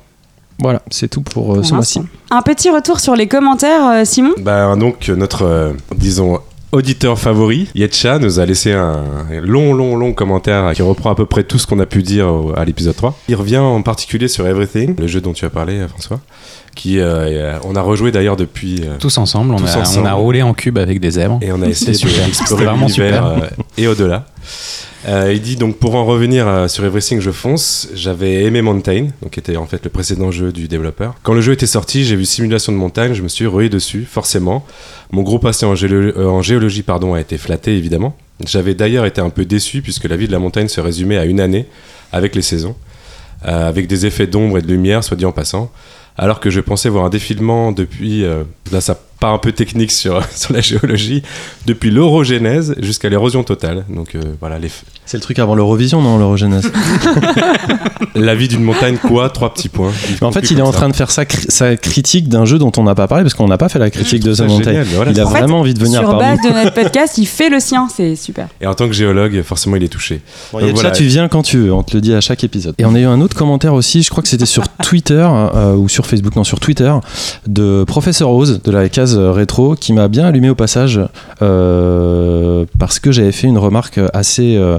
Voilà, 0.60 0.82
c'est 0.90 1.08
tout 1.08 1.20
pour 1.22 1.52
euh, 1.52 1.56
Pour 1.56 1.64
ce 1.66 1.74
mois-ci. 1.74 2.00
Un 2.30 2.42
petit 2.42 2.70
retour 2.70 3.00
sur 3.00 3.16
les 3.16 3.26
commentaires, 3.26 3.86
euh, 3.88 4.04
Simon 4.04 4.32
Bah, 4.40 4.74
donc, 4.76 5.08
notre, 5.08 5.42
euh, 5.42 5.72
disons, 5.96 6.38
auditeur 6.72 7.18
favori, 7.18 7.68
Yetcha, 7.74 8.18
nous 8.18 8.40
a 8.40 8.46
laissé 8.46 8.72
un 8.72 9.04
long, 9.42 9.74
long, 9.74 9.96
long 9.96 10.12
commentaire 10.12 10.72
qui 10.74 10.82
reprend 10.82 11.10
à 11.10 11.14
peu 11.14 11.26
près 11.26 11.44
tout 11.44 11.58
ce 11.58 11.66
qu'on 11.66 11.78
a 11.80 11.86
pu 11.86 12.02
dire 12.02 12.26
au- 12.32 12.52
à 12.56 12.64
l'épisode 12.64 12.96
3. 12.96 13.16
Il 13.28 13.36
revient 13.36 13.58
en 13.58 13.82
particulier 13.82 14.26
sur 14.28 14.46
Everything, 14.46 14.94
le 14.98 15.06
jeu 15.06 15.20
dont 15.20 15.32
tu 15.32 15.44
as 15.44 15.50
parlé, 15.50 15.86
François, 15.88 16.20
qui, 16.74 16.98
euh, 16.98 17.58
on 17.64 17.76
a 17.76 17.80
rejoué 17.80 18.10
d'ailleurs 18.10 18.36
depuis... 18.36 18.80
euh, 18.84 18.96
Tous 18.98 19.18
ensemble, 19.18 19.54
on, 19.54 19.58
Tous 19.58 19.66
a, 19.76 19.80
ensemble. 19.80 20.06
on 20.06 20.10
a 20.10 20.14
roulé 20.14 20.42
en 20.42 20.52
cube 20.54 20.78
avec 20.78 20.98
des 21.00 21.12
zèbres. 21.12 21.38
et 21.42 21.52
on 21.52 21.62
a 21.62 21.66
essayé 21.66 21.92
d'explorer 21.92 22.64
vraiment 22.64 22.86
l'univers 22.86 23.14
super. 23.14 23.26
euh, 23.26 23.62
et 23.78 23.86
au-delà. 23.86 24.24
Euh, 25.06 25.32
il 25.34 25.42
dit 25.42 25.56
donc 25.56 25.76
pour 25.76 25.96
en 25.96 26.04
revenir 26.04 26.48
euh, 26.48 26.66
sur 26.66 26.84
Everything 26.84 27.20
je 27.20 27.30
fonce, 27.30 27.88
j'avais 27.94 28.44
aimé 28.44 28.62
Mountain, 28.62 29.08
donc 29.20 29.32
qui 29.32 29.40
était 29.40 29.56
en 29.56 29.66
fait 29.66 29.84
le 29.84 29.90
précédent 29.90 30.30
jeu 30.30 30.50
du 30.50 30.66
développeur. 30.66 31.14
Quand 31.22 31.34
le 31.34 31.42
jeu 31.42 31.52
était 31.52 31.66
sorti, 31.66 32.04
j'ai 32.04 32.16
vu 32.16 32.24
simulation 32.24 32.72
de 32.72 32.78
montagne, 32.78 33.12
je 33.12 33.22
me 33.22 33.28
suis 33.28 33.46
rué 33.46 33.68
dessus, 33.68 34.06
forcément. 34.10 34.64
Mon 35.10 35.22
gros 35.22 35.38
passé 35.38 35.66
euh, 35.66 36.26
en 36.26 36.42
géologie 36.42 36.82
pardon, 36.82 37.12
a 37.12 37.20
été 37.20 37.36
flatté 37.36 37.76
évidemment. 37.76 38.16
J'avais 38.46 38.74
d'ailleurs 38.74 39.04
été 39.04 39.20
un 39.20 39.30
peu 39.30 39.44
déçu 39.44 39.82
puisque 39.82 40.04
la 40.04 40.16
vie 40.16 40.26
de 40.26 40.32
la 40.32 40.38
montagne 40.38 40.68
se 40.68 40.80
résumait 40.80 41.18
à 41.18 41.24
une 41.26 41.40
année 41.40 41.66
avec 42.10 42.34
les 42.34 42.42
saisons, 42.42 42.74
avec 43.42 43.86
des 43.86 44.06
effets 44.06 44.26
d'ombre 44.26 44.58
et 44.58 44.62
de 44.62 44.66
lumière, 44.66 45.04
soit 45.04 45.16
dit 45.16 45.24
en 45.24 45.32
passant. 45.32 45.70
Alors 46.16 46.40
que 46.40 46.50
je 46.50 46.60
pensais 46.60 46.88
voir 46.88 47.04
un 47.04 47.10
défilement 47.10 47.70
depuis, 47.72 48.24
là 48.72 48.80
part 49.20 49.32
un 49.32 49.38
peu 49.38 49.52
technique 49.52 49.90
sur, 49.92 50.20
sur 50.34 50.52
la 50.52 50.60
géologie, 50.60 51.22
depuis 51.66 51.90
l'orogénèse 51.90 52.74
jusqu'à 52.80 53.08
l'érosion 53.08 53.42
totale. 53.44 53.84
Donc 53.88 54.14
euh, 54.14 54.20
voilà, 54.40 54.58
les, 54.58 54.68
C'est 55.06 55.16
le 55.16 55.22
truc 55.22 55.38
avant 55.38 55.54
l'Eurovision, 55.54 56.02
non, 56.02 56.18
l'Eurogenèse 56.18 56.70
la 58.14 58.34
vie 58.34 58.48
d'une 58.48 58.62
montagne, 58.62 58.96
quoi 58.96 59.28
Trois 59.30 59.52
petits 59.52 59.68
points. 59.68 59.92
Mais 60.20 60.26
en 60.26 60.32
fait, 60.32 60.50
il 60.50 60.58
est 60.58 60.62
en 60.62 60.70
train 60.70 60.88
de 60.88 60.94
faire 60.94 61.10
sa, 61.10 61.24
cri- 61.24 61.46
sa 61.48 61.76
critique 61.76 62.28
d'un 62.28 62.44
jeu 62.44 62.58
dont 62.58 62.70
on 62.76 62.84
n'a 62.84 62.94
pas 62.94 63.08
parlé 63.08 63.24
parce 63.24 63.34
qu'on 63.34 63.48
n'a 63.48 63.58
pas 63.58 63.68
fait 63.68 63.78
la 63.78 63.90
critique 63.90 64.22
de 64.22 64.34
Ça, 64.34 64.44
The 64.44 64.48
Montagne. 64.48 64.64
génial, 64.84 64.86
voilà, 64.94 65.10
il 65.10 65.20
a 65.20 65.26
En 65.26 65.30
fait, 65.30 65.38
vraiment 65.38 65.60
envie 65.60 65.74
de 65.74 65.80
venir 65.80 66.00
Sur 66.00 66.10
parmi 66.10 66.22
base 66.22 66.38
de 66.42 66.50
notre 66.56 66.74
podcast, 66.82 67.18
il 67.18 67.26
fait 67.26 67.48
le 67.50 67.60
sien, 67.60 67.88
c'est 67.94 68.14
super. 68.16 68.48
Et 68.60 68.66
en 68.66 68.74
tant 68.74 68.86
que 68.86 68.92
géologue, 68.94 69.42
forcément, 69.42 69.76
il 69.76 69.82
est 69.82 69.88
touché. 69.88 70.20
Bon, 70.52 70.60
Donc 70.60 70.70
voilà. 70.74 70.90
tu 70.92 71.04
viens 71.04 71.28
quand 71.28 71.42
tu 71.42 71.58
veux, 71.58 71.72
on 71.72 71.82
te 71.82 71.94
le 71.96 72.00
dit 72.00 72.14
à 72.14 72.20
chaque 72.20 72.44
épisode. 72.44 72.74
Et 72.78 72.84
on 72.84 72.94
a 72.94 73.00
eu 73.00 73.04
un 73.06 73.20
autre 73.20 73.36
commentaire 73.36 73.74
aussi, 73.74 74.02
je 74.02 74.10
crois 74.10 74.22
que 74.22 74.28
c'était 74.28 74.46
sur 74.46 74.68
Twitter 74.68 75.26
euh, 75.28 75.74
ou 75.74 75.88
sur 75.88 76.06
Facebook, 76.06 76.36
non 76.36 76.44
sur 76.44 76.60
Twitter, 76.60 76.92
de 77.46 77.84
Professeur 77.86 78.28
Rose 78.28 78.60
de 78.62 78.70
la 78.70 78.88
case 78.88 79.03
euh, 79.14 79.30
rétro 79.32 79.74
qui 79.74 79.92
m'a 79.92 80.08
bien 80.08 80.24
allumé 80.26 80.48
au 80.50 80.54
passage 80.54 81.00
euh, 81.42 82.64
parce 82.78 82.98
que 82.98 83.12
j'avais 83.12 83.32
fait 83.32 83.46
une 83.46 83.58
remarque 83.58 84.00
assez, 84.12 84.56
euh, 84.56 84.78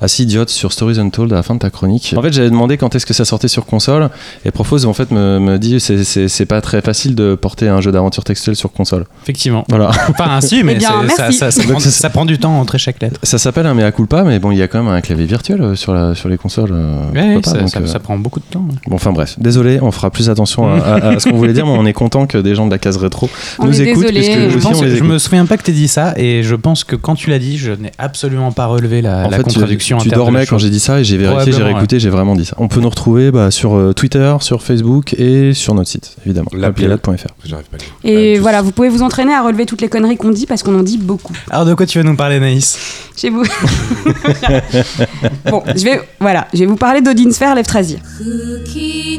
assez 0.00 0.22
idiote 0.22 0.50
sur 0.50 0.72
Stories 0.72 0.98
Untold 0.98 1.32
à 1.32 1.36
la 1.36 1.42
fin 1.42 1.54
de 1.54 1.60
ta 1.60 1.70
chronique. 1.70 2.14
En 2.16 2.22
fait, 2.22 2.32
j'avais 2.32 2.50
demandé 2.50 2.76
quand 2.76 2.94
est-ce 2.94 3.06
que 3.06 3.14
ça 3.14 3.24
sortait 3.24 3.48
sur 3.48 3.66
console 3.66 4.10
et 4.44 4.50
Profose 4.50 4.86
en 4.86 4.92
fait 4.92 5.10
me, 5.10 5.38
me 5.38 5.58
dit 5.58 5.78
c'est- 5.80 6.44
pas 6.50 6.60
très 6.60 6.80
facile 6.80 7.14
de 7.14 7.34
porter 7.36 7.68
un 7.68 7.80
jeu 7.80 7.92
d'aventure 7.92 8.24
textuelle 8.24 8.56
sur 8.56 8.72
console. 8.72 9.04
Effectivement. 9.22 9.64
Voilà. 9.68 9.90
Enfin, 10.10 10.30
ainsi, 10.36 10.62
mais 10.64 10.72
Eh 10.74 10.78
bien, 10.78 10.90
c'est- 11.08 11.32
ça, 11.32 11.62
prend, 11.62 11.78
c'est- 11.78 11.90
ça 11.90 12.10
prend 12.10 12.24
du 12.24 12.38
temps 12.38 12.58
entre 12.60 12.76
chaque 12.78 13.00
lettre. 13.00 13.20
Ça 13.22 13.38
s'appelle 13.38 13.66
un 13.66 13.74
mea 13.74 13.92
culpa, 13.92 14.24
mais 14.24 14.38
bon, 14.38 14.50
il 14.50 14.58
y 14.58 14.62
a 14.62 14.68
quand 14.68 14.82
même 14.82 14.92
un 14.92 15.00
clavier 15.00 15.26
virtuel 15.26 15.76
sur, 15.76 15.92
la, 15.94 16.14
sur 16.14 16.28
les 16.28 16.36
consoles. 16.36 16.72
Ouais, 17.14 17.40
pas, 17.40 17.52
donc, 17.52 17.68
ça- 17.68 17.78
euh, 17.80 17.86
ça 17.86 17.98
prend 18.00 18.18
beaucoup 18.18 18.40
de 18.40 18.44
temps. 18.50 18.66
Bon, 18.88 18.96
enfin 18.96 19.12
bref, 19.12 19.36
désolé, 19.38 19.78
on 19.80 19.90
fera 19.92 20.10
plus 20.10 20.28
attention 20.30 20.66
à, 20.72 20.78
à- 20.78 21.08
à 21.14 21.20
ce 21.20 21.28
qu'on 21.28 21.36
voulait 21.36 21.52
dire, 21.52 21.66
mais 21.66 21.72
on 21.72 21.86
est 21.86 21.92
content 21.92 22.26
que 22.26 22.38
des 22.38 22.54
gens 22.54 22.66
de 22.66 22.70
la 22.70 22.78
case 22.78 22.96
rétro 22.96 23.28
On 23.62 23.66
nous 23.66 23.72
désolé. 23.72 24.12
puisque 24.20 24.36
nous 24.38 24.50
Je, 24.50 24.56
aussi 24.56 24.66
pense 24.66 24.80
que- 24.80 24.88
je 24.88 24.96
écoute. 24.96 25.08
me 25.08 25.18
souviens 25.18 25.46
pas 25.46 25.56
que 25.56 25.62
tu 25.62 25.72
dit 25.72 25.88
ça 25.88 26.14
et 26.16 26.42
je 26.42 26.54
pense 26.54 26.84
que 26.84 26.96
quand 26.96 27.14
tu 27.14 27.30
l'as 27.30 27.38
dit, 27.38 27.58
je 27.58 27.72
n'ai 27.72 27.92
absolument 27.98 28.52
pas 28.52 28.66
relevé 28.66 29.02
la, 29.02 29.26
En 29.26 29.30
la 29.30 29.36
fait, 29.38 29.42
contradiction. 29.44 29.98
tu 29.98 30.08
dormais 30.08 30.46
quand 30.46 30.58
j'ai 30.58 30.70
dit 30.70 30.80
ça 30.80 31.00
et 31.00 31.04
j'ai 31.04 31.16
vérifié, 31.16 31.52
j'ai 31.52 31.62
réécouté, 31.62 32.00
j'ai 32.00 32.10
vraiment 32.10 32.34
dit 32.36 32.44
ça. 32.44 32.54
On 32.58 32.68
peut 32.68 32.80
nous 32.80 32.88
retrouver 32.90 33.30
bah, 33.30 33.50
sur 33.50 33.74
euh, 33.76 33.92
Twitter, 33.92 34.34
sur 34.40 34.62
Facebook 34.62 35.14
et 35.18 35.52
sur 35.54 35.74
notre 35.74 35.88
site, 35.90 36.16
évidemment, 36.24 36.48
La 36.52 36.68
laplayade.fr. 36.68 37.10
J'arrive 37.44 37.66
pas 37.66 37.76
à 37.76 37.78
lire. 37.78 37.88
Et 38.04 38.30
Ouais, 38.30 38.36
tous. 38.36 38.42
voilà, 38.42 38.62
vous 38.62 38.72
pouvez 38.72 38.88
vous 38.88 39.02
entraîner 39.02 39.34
à 39.34 39.42
relever 39.42 39.66
toutes 39.66 39.80
les 39.82 39.88
conneries 39.88 40.16
qu'on 40.16 40.30
dit 40.30 40.46
parce 40.46 40.62
qu'on 40.62 40.78
en 40.78 40.82
dit 40.82 40.98
beaucoup. 40.98 41.32
Alors 41.50 41.64
de 41.66 41.74
quoi 41.74 41.86
tu 41.86 41.98
vas 41.98 42.04
nous 42.04 42.16
parler, 42.16 42.40
Naïs? 42.40 42.78
Chez 43.16 43.30
vous. 43.30 43.42
bon, 45.50 45.62
je 45.76 45.84
vais, 45.84 46.00
voilà, 46.20 46.46
je 46.54 46.60
vais 46.60 46.66
vous 46.66 46.76
parler 46.76 47.00
d'Odin 47.02 47.30
Sphere 47.30 47.54
Leftrasir. 47.54 47.98
吹 48.72 49.18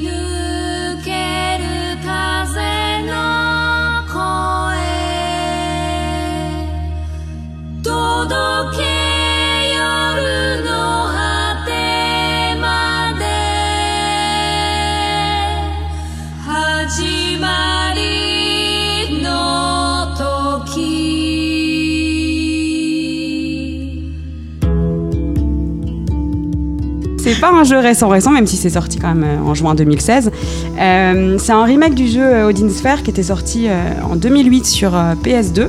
C'est 27.34 27.40
pas 27.40 27.52
un 27.52 27.64
jeu 27.64 27.80
récent 27.80 28.10
récent, 28.10 28.32
même 28.32 28.46
si 28.46 28.58
c'est 28.58 28.72
sorti 28.72 29.00
quand 29.00 29.16
même 29.16 29.24
euh, 29.24 29.50
en 29.50 29.54
juin 29.54 29.74
2016. 29.74 30.32
Euh, 30.78 31.38
c'est 31.40 31.54
un 31.54 31.64
remake 31.64 31.96
du 31.96 32.10
jeu 32.10 32.22
euh, 32.22 32.50
Odin 32.50 32.68
Sphere 32.68 33.04
qui 33.04 33.10
était 33.10 33.24
sorti 33.24 33.70
en 34.04 34.18
2008 34.18 34.66
sur 34.66 34.94
euh, 34.94 35.14
PS2. 35.24 35.68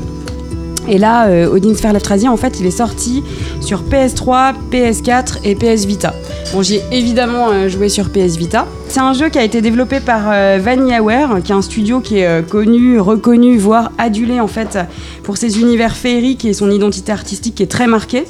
Et 0.89 0.99
là, 0.99 1.29
Odin 1.49 1.77
Sphere 1.77 1.93
Leftrasir, 1.93 2.33
en 2.33 2.37
fait, 2.37 2.59
il 2.59 2.67
est 2.67 2.73
sorti 2.73 3.23
sur 3.61 3.85
PS3, 3.85 4.55
PS4 4.73 5.39
et 5.45 5.55
PS 5.55 5.85
Vita. 5.85 6.13
Bon, 6.53 6.63
j'ai 6.63 6.83
évidemment 6.91 7.69
joué 7.69 7.89
sur 7.89 8.11
PS 8.11 8.37
Vita. 8.37 8.67
C'est 8.89 8.99
un 8.99 9.13
jeu 9.13 9.29
qui 9.29 9.39
a 9.39 9.45
été 9.45 9.61
développé 9.61 10.01
par 10.01 10.31
VanillaWare, 10.59 11.41
qui 11.45 11.53
est 11.53 11.55
un 11.55 11.63
studio 11.63 12.01
qui 12.01 12.19
est 12.19 12.45
connu, 12.49 12.99
reconnu, 12.99 13.59
voire 13.59 13.93
adulé 13.97 14.41
en 14.41 14.49
fait 14.49 14.77
pour 15.23 15.37
ses 15.37 15.61
univers 15.61 15.95
féeriques 15.95 16.45
et 16.45 16.53
son 16.53 16.69
identité 16.69 17.13
artistique 17.13 17.55
qui 17.55 17.63
est 17.63 17.71
très 17.71 17.87
marquée. 17.87 18.25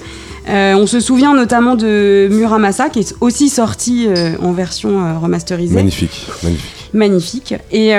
Euh, 0.48 0.74
on 0.74 0.86
se 0.86 1.00
souvient 1.00 1.34
notamment 1.34 1.76
de 1.76 2.28
Muramasa, 2.30 2.88
qui 2.88 3.00
est 3.00 3.14
aussi 3.20 3.48
sorti 3.48 4.06
euh, 4.08 4.32
en 4.42 4.52
version 4.52 5.04
euh, 5.04 5.18
remasterisée 5.18 5.74
Magnifique, 5.74 6.26
magnifique. 6.42 6.90
magnifique. 6.92 7.54
Et 7.70 7.92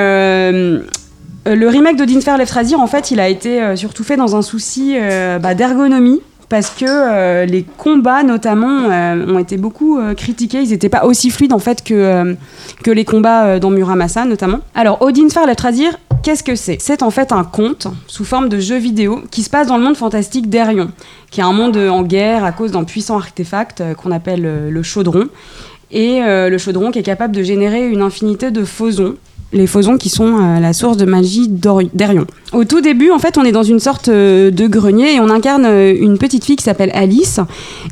le 1.45 1.67
remake 1.67 1.97
de 1.97 2.05
Dinfer 2.05 2.37
Leftrasir, 2.37 2.79
en 2.79 2.87
fait, 2.87 3.11
il 3.11 3.19
a 3.19 3.27
été 3.27 3.75
surtout 3.75 4.03
fait 4.03 4.17
dans 4.17 4.35
un 4.35 4.41
souci 4.41 4.95
bah, 5.41 5.55
d'ergonomie. 5.55 6.21
Parce 6.53 6.69
que 6.69 6.85
euh, 6.87 7.45
les 7.45 7.63
combats, 7.63 8.21
notamment, 8.21 8.83
euh, 8.91 9.25
ont 9.27 9.39
été 9.39 9.57
beaucoup 9.57 9.97
euh, 9.97 10.13
critiqués. 10.13 10.61
Ils 10.61 10.69
n'étaient 10.69 10.87
pas 10.87 11.05
aussi 11.05 11.31
fluides, 11.31 11.53
en 11.53 11.57
fait, 11.57 11.83
que, 11.83 12.35
que 12.83 12.91
les 12.91 13.05
combats 13.05 13.57
dans 13.57 13.71
Muramasa, 13.71 14.25
notamment. 14.25 14.59
Alors, 14.75 15.01
Odin 15.01 15.29
Leftrasir, 15.47 15.97
qu'est-ce 16.23 16.43
que 16.43 16.55
c'est? 16.55 16.77
C'est 16.79 17.03
en 17.03 17.11
fait 17.11 17.31
un 17.31 17.43
conte 17.43 17.87
sous 18.07 18.25
forme 18.25 18.49
de 18.49 18.59
jeu 18.59 18.77
vidéo 18.77 19.21
qui 19.29 19.43
se 19.43 19.49
passe 19.49 19.67
dans 19.67 19.77
le 19.77 19.83
monde 19.83 19.97
fantastique 19.97 20.49
d'Erion, 20.49 20.91
qui 21.29 21.41
est 21.41 21.43
un 21.43 21.53
monde 21.53 21.77
euh, 21.77 21.89
en 21.89 22.01
guerre 22.01 22.43
à 22.43 22.51
cause 22.51 22.71
d'un 22.71 22.85
puissant 22.85 23.17
artefact 23.17 23.81
euh, 23.81 23.93
qu'on 23.93 24.09
appelle 24.09 24.45
euh, 24.45 24.71
le 24.71 24.83
chaudron. 24.83 25.27
Et 25.95 26.21
le 26.23 26.57
chaudron 26.57 26.89
qui 26.89 26.97
est 26.97 27.03
capable 27.03 27.35
de 27.35 27.43
générer 27.43 27.87
une 27.87 28.01
infinité 28.01 28.49
de 28.49 28.63
phosons. 28.63 29.13
Les 29.53 29.67
phosons 29.67 29.97
qui 29.97 30.09
sont 30.09 30.35
euh, 30.41 30.59
la 30.59 30.73
source 30.73 30.97
de 30.97 31.05
magie 31.05 31.47
d'Erion. 31.47 32.25
Au 32.53 32.63
tout 32.65 32.81
début, 32.81 33.11
en 33.11 33.19
fait, 33.19 33.37
on 33.37 33.43
est 33.43 33.51
dans 33.51 33.61
une 33.63 33.79
sorte 33.79 34.09
euh, 34.09 34.49
de 34.49 34.65
grenier 34.65 35.13
et 35.13 35.19
on 35.19 35.29
incarne 35.29 35.65
euh, 35.65 35.93
une 35.95 36.17
petite 36.17 36.43
fille 36.43 36.55
qui 36.55 36.63
s'appelle 36.63 36.89
Alice. 36.95 37.39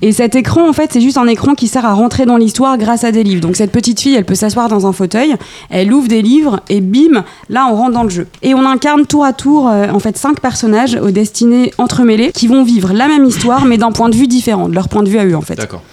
Et 0.02 0.12
cet 0.12 0.36
écran, 0.36 0.68
en 0.68 0.74
fait, 0.74 0.90
c'est 0.92 1.02
juste 1.02 1.20
un 1.20 1.28
écran 1.28 1.54
qui 1.54 1.68
sert 1.68 1.86
à 1.86 1.94
rentrer 1.94 2.26
dans 2.26 2.38
l'histoire 2.38 2.80
grâce 2.80 3.04
à 3.04 3.12
des 3.12 3.24
livres. 3.24 3.42
Donc 3.42 3.56
cette 3.56 3.72
petite 3.72 4.02
fille, 4.02 4.16
elle 4.16 4.26
peut 4.26 4.34
s'asseoir 4.34 4.70
dans 4.70 4.88
un 4.88 4.92
fauteuil, 4.92 5.36
elle 5.70 5.94
ouvre 5.94 6.08
des 6.08 6.24
livres 6.24 6.62
et 6.70 6.82
bim, 6.82 7.24
là, 7.48 7.68
on 7.72 7.76
rentre 7.76 7.94
dans 7.94 8.04
le 8.04 8.10
jeu. 8.10 8.28
Et 8.42 8.56
on 8.56 8.66
incarne 8.66 9.06
tour 9.06 9.24
à 9.24 9.32
tour, 9.34 9.66
en 9.66 10.00
fait, 10.00 10.18
cinq 10.18 10.40
personnages 10.40 10.96
aux 10.96 11.12
destinées 11.12 11.72
entremêlées 11.78 12.32
qui 12.34 12.48
vont 12.48 12.64
vivre 12.64 12.92
la 12.92 13.08
même 13.08 13.26
histoire, 13.26 13.66
mais 13.66 13.78
d'un 13.78 13.92
point 13.92 14.10
de 14.10 14.16
vue 14.16 14.28
différent, 14.28 14.68
de 14.68 14.74
leur 14.74 14.90
point 14.90 15.04
de 15.04 15.10
vue 15.10 15.20
à 15.20 15.26
eux, 15.26 15.36
en 15.36 15.42
fait. 15.42 15.56
D'accord. 15.56 15.84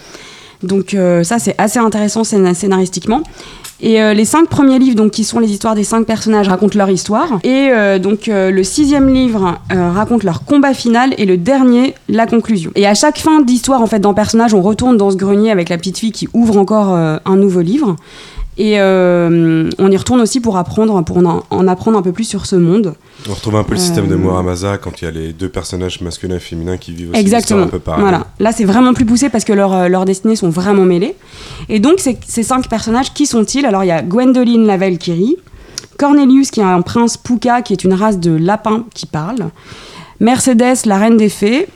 Donc 0.62 0.94
euh, 0.94 1.22
ça 1.22 1.38
c'est 1.38 1.54
assez 1.56 1.78
intéressant 1.78 2.22
scén- 2.22 2.52
scénaristiquement. 2.52 3.22
Et 3.80 4.02
euh, 4.02 4.12
les 4.12 4.24
cinq 4.24 4.48
premiers 4.48 4.78
livres, 4.78 4.96
donc 4.96 5.12
qui 5.12 5.24
sont 5.24 5.38
les 5.38 5.50
histoires 5.50 5.74
des 5.74 5.84
cinq 5.84 6.04
personnages, 6.04 6.48
racontent 6.48 6.76
leur 6.76 6.90
histoire. 6.90 7.38
Et 7.44 7.68
euh, 7.70 7.98
donc 7.98 8.28
euh, 8.28 8.50
le 8.50 8.64
sixième 8.64 9.12
livre 9.12 9.58
raconte 9.70 10.24
leur 10.24 10.44
combat 10.44 10.74
final 10.74 11.14
et 11.18 11.26
le 11.26 11.36
dernier 11.36 11.94
la 12.08 12.26
conclusion. 12.26 12.70
Et 12.74 12.86
à 12.86 12.94
chaque 12.94 13.18
fin 13.18 13.40
d'histoire 13.40 13.80
en 13.80 13.86
fait 13.86 14.00
d'un 14.00 14.14
personnage, 14.14 14.54
on 14.54 14.62
retourne 14.62 14.96
dans 14.96 15.10
ce 15.10 15.16
grenier 15.16 15.50
avec 15.50 15.68
la 15.68 15.78
petite 15.78 15.98
fille 15.98 16.12
qui 16.12 16.28
ouvre 16.32 16.56
encore 16.56 16.88
un 16.88 17.36
nouveau 17.36 17.60
livre. 17.60 17.96
Et 18.60 18.80
euh, 18.80 19.70
on 19.78 19.90
y 19.90 19.96
retourne 19.96 20.20
aussi 20.20 20.40
pour 20.40 20.56
apprendre, 20.56 21.00
pour 21.04 21.18
en, 21.18 21.44
en 21.48 21.68
apprendre 21.68 21.96
un 21.96 22.02
peu 22.02 22.10
plus 22.10 22.24
sur 22.24 22.44
ce 22.44 22.56
monde. 22.56 22.94
On 23.28 23.34
retrouve 23.34 23.54
un 23.54 23.62
peu 23.62 23.74
le 23.74 23.78
système 23.80 24.08
de 24.08 24.14
Euh, 24.14 24.18
Muramasa 24.18 24.78
quand 24.78 25.00
il 25.00 25.04
y 25.04 25.08
a 25.08 25.12
les 25.12 25.32
deux 25.32 25.48
personnages 25.48 26.00
masculins 26.00 26.36
et 26.36 26.40
féminins 26.40 26.76
qui 26.76 26.92
vivent 26.92 27.10
aussi 27.10 27.20
Exactement. 27.20 27.62
un 27.64 27.68
peu. 27.68 27.80
Voilà. 27.84 28.26
Là, 28.40 28.50
c'est 28.50 28.64
vraiment 28.64 28.94
plus 28.94 29.04
poussé 29.04 29.28
parce 29.28 29.44
que 29.44 29.52
leurs 29.52 29.74
euh, 29.74 29.88
leurs 29.88 30.04
destinées 30.04 30.34
sont 30.34 30.50
vraiment 30.50 30.84
mêlées. 30.84 31.14
Et 31.68 31.78
donc, 31.78 32.00
ces, 32.00 32.18
ces 32.26 32.42
cinq 32.42 32.68
personnages, 32.68 33.14
qui 33.14 33.26
sont-ils? 33.26 33.64
Alors, 33.64 33.84
il 33.84 33.88
y 33.88 33.92
a 33.92 34.02
Gwendoline 34.02 34.66
la 34.66 34.76
Valkyrie, 34.76 35.36
Cornelius, 35.96 36.50
qui 36.50 36.58
est 36.58 36.64
un 36.64 36.82
prince 36.82 37.16
Puka, 37.16 37.62
qui 37.62 37.72
est 37.72 37.84
une 37.84 37.94
race 37.94 38.18
de 38.18 38.34
lapins 38.34 38.84
qui 38.92 39.06
parle, 39.06 39.50
Mercedes, 40.20 40.84
la 40.84 40.98
reine 40.98 41.16
des 41.16 41.28
fées, 41.28 41.68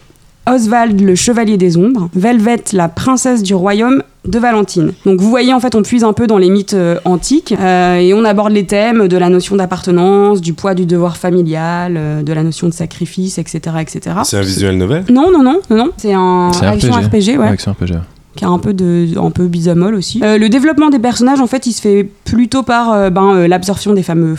Oswald, 0.46 1.00
le 1.00 1.14
chevalier 1.14 1.56
des 1.56 1.76
ombres, 1.76 2.08
Velvet, 2.14 2.62
la 2.72 2.88
princesse 2.88 3.42
du 3.42 3.54
royaume 3.54 4.02
de 4.26 4.38
Valentine. 4.38 4.92
Donc 5.04 5.20
vous 5.20 5.28
voyez 5.28 5.52
en 5.52 5.60
fait 5.60 5.74
on 5.74 5.82
puise 5.82 6.04
un 6.04 6.12
peu 6.12 6.26
dans 6.26 6.38
les 6.38 6.48
mythes 6.50 6.74
euh, 6.74 6.98
antiques 7.04 7.54
euh, 7.58 7.96
et 7.96 8.14
on 8.14 8.24
aborde 8.24 8.52
les 8.52 8.66
thèmes 8.66 9.08
de 9.08 9.16
la 9.16 9.28
notion 9.28 9.56
d'appartenance, 9.56 10.40
du 10.40 10.52
poids 10.52 10.74
du 10.74 10.86
devoir 10.86 11.16
familial, 11.16 11.94
euh, 11.96 12.22
de 12.22 12.32
la 12.32 12.42
notion 12.42 12.68
de 12.68 12.72
sacrifice, 12.72 13.38
etc. 13.38 13.76
etc. 13.80 14.16
C'est 14.24 14.38
un 14.38 14.42
visuel 14.42 14.78
novel? 14.78 15.04
Non, 15.10 15.30
non, 15.32 15.42
non, 15.42 15.60
non, 15.70 15.76
non. 15.76 15.90
C'est 15.96 16.12
un 16.12 16.50
C'est 16.52 16.66
un 16.66 16.72
action 16.72 16.92
RPG. 16.92 17.06
RPG, 17.06 17.38
ouais, 17.38 17.48
Action 17.48 17.72
RPG. 17.72 17.94
Qui 18.36 18.44
a 18.44 18.48
un 18.48 18.58
peu 18.58 18.72
de, 18.72 19.08
un 19.18 19.30
peu 19.30 19.46
bisamol 19.46 19.94
aussi. 19.94 20.20
Euh, 20.22 20.38
le 20.38 20.48
développement 20.48 20.90
des 20.90 20.98
personnages, 20.98 21.40
en 21.40 21.46
fait, 21.46 21.66
il 21.66 21.72
se 21.72 21.80
fait 21.80 22.08
plutôt 22.32 22.62
par 22.62 22.92
euh, 22.92 23.10
ben, 23.10 23.34
euh, 23.34 23.46
l'absorption 23.48 23.92
des 23.92 24.02
fameux. 24.02 24.36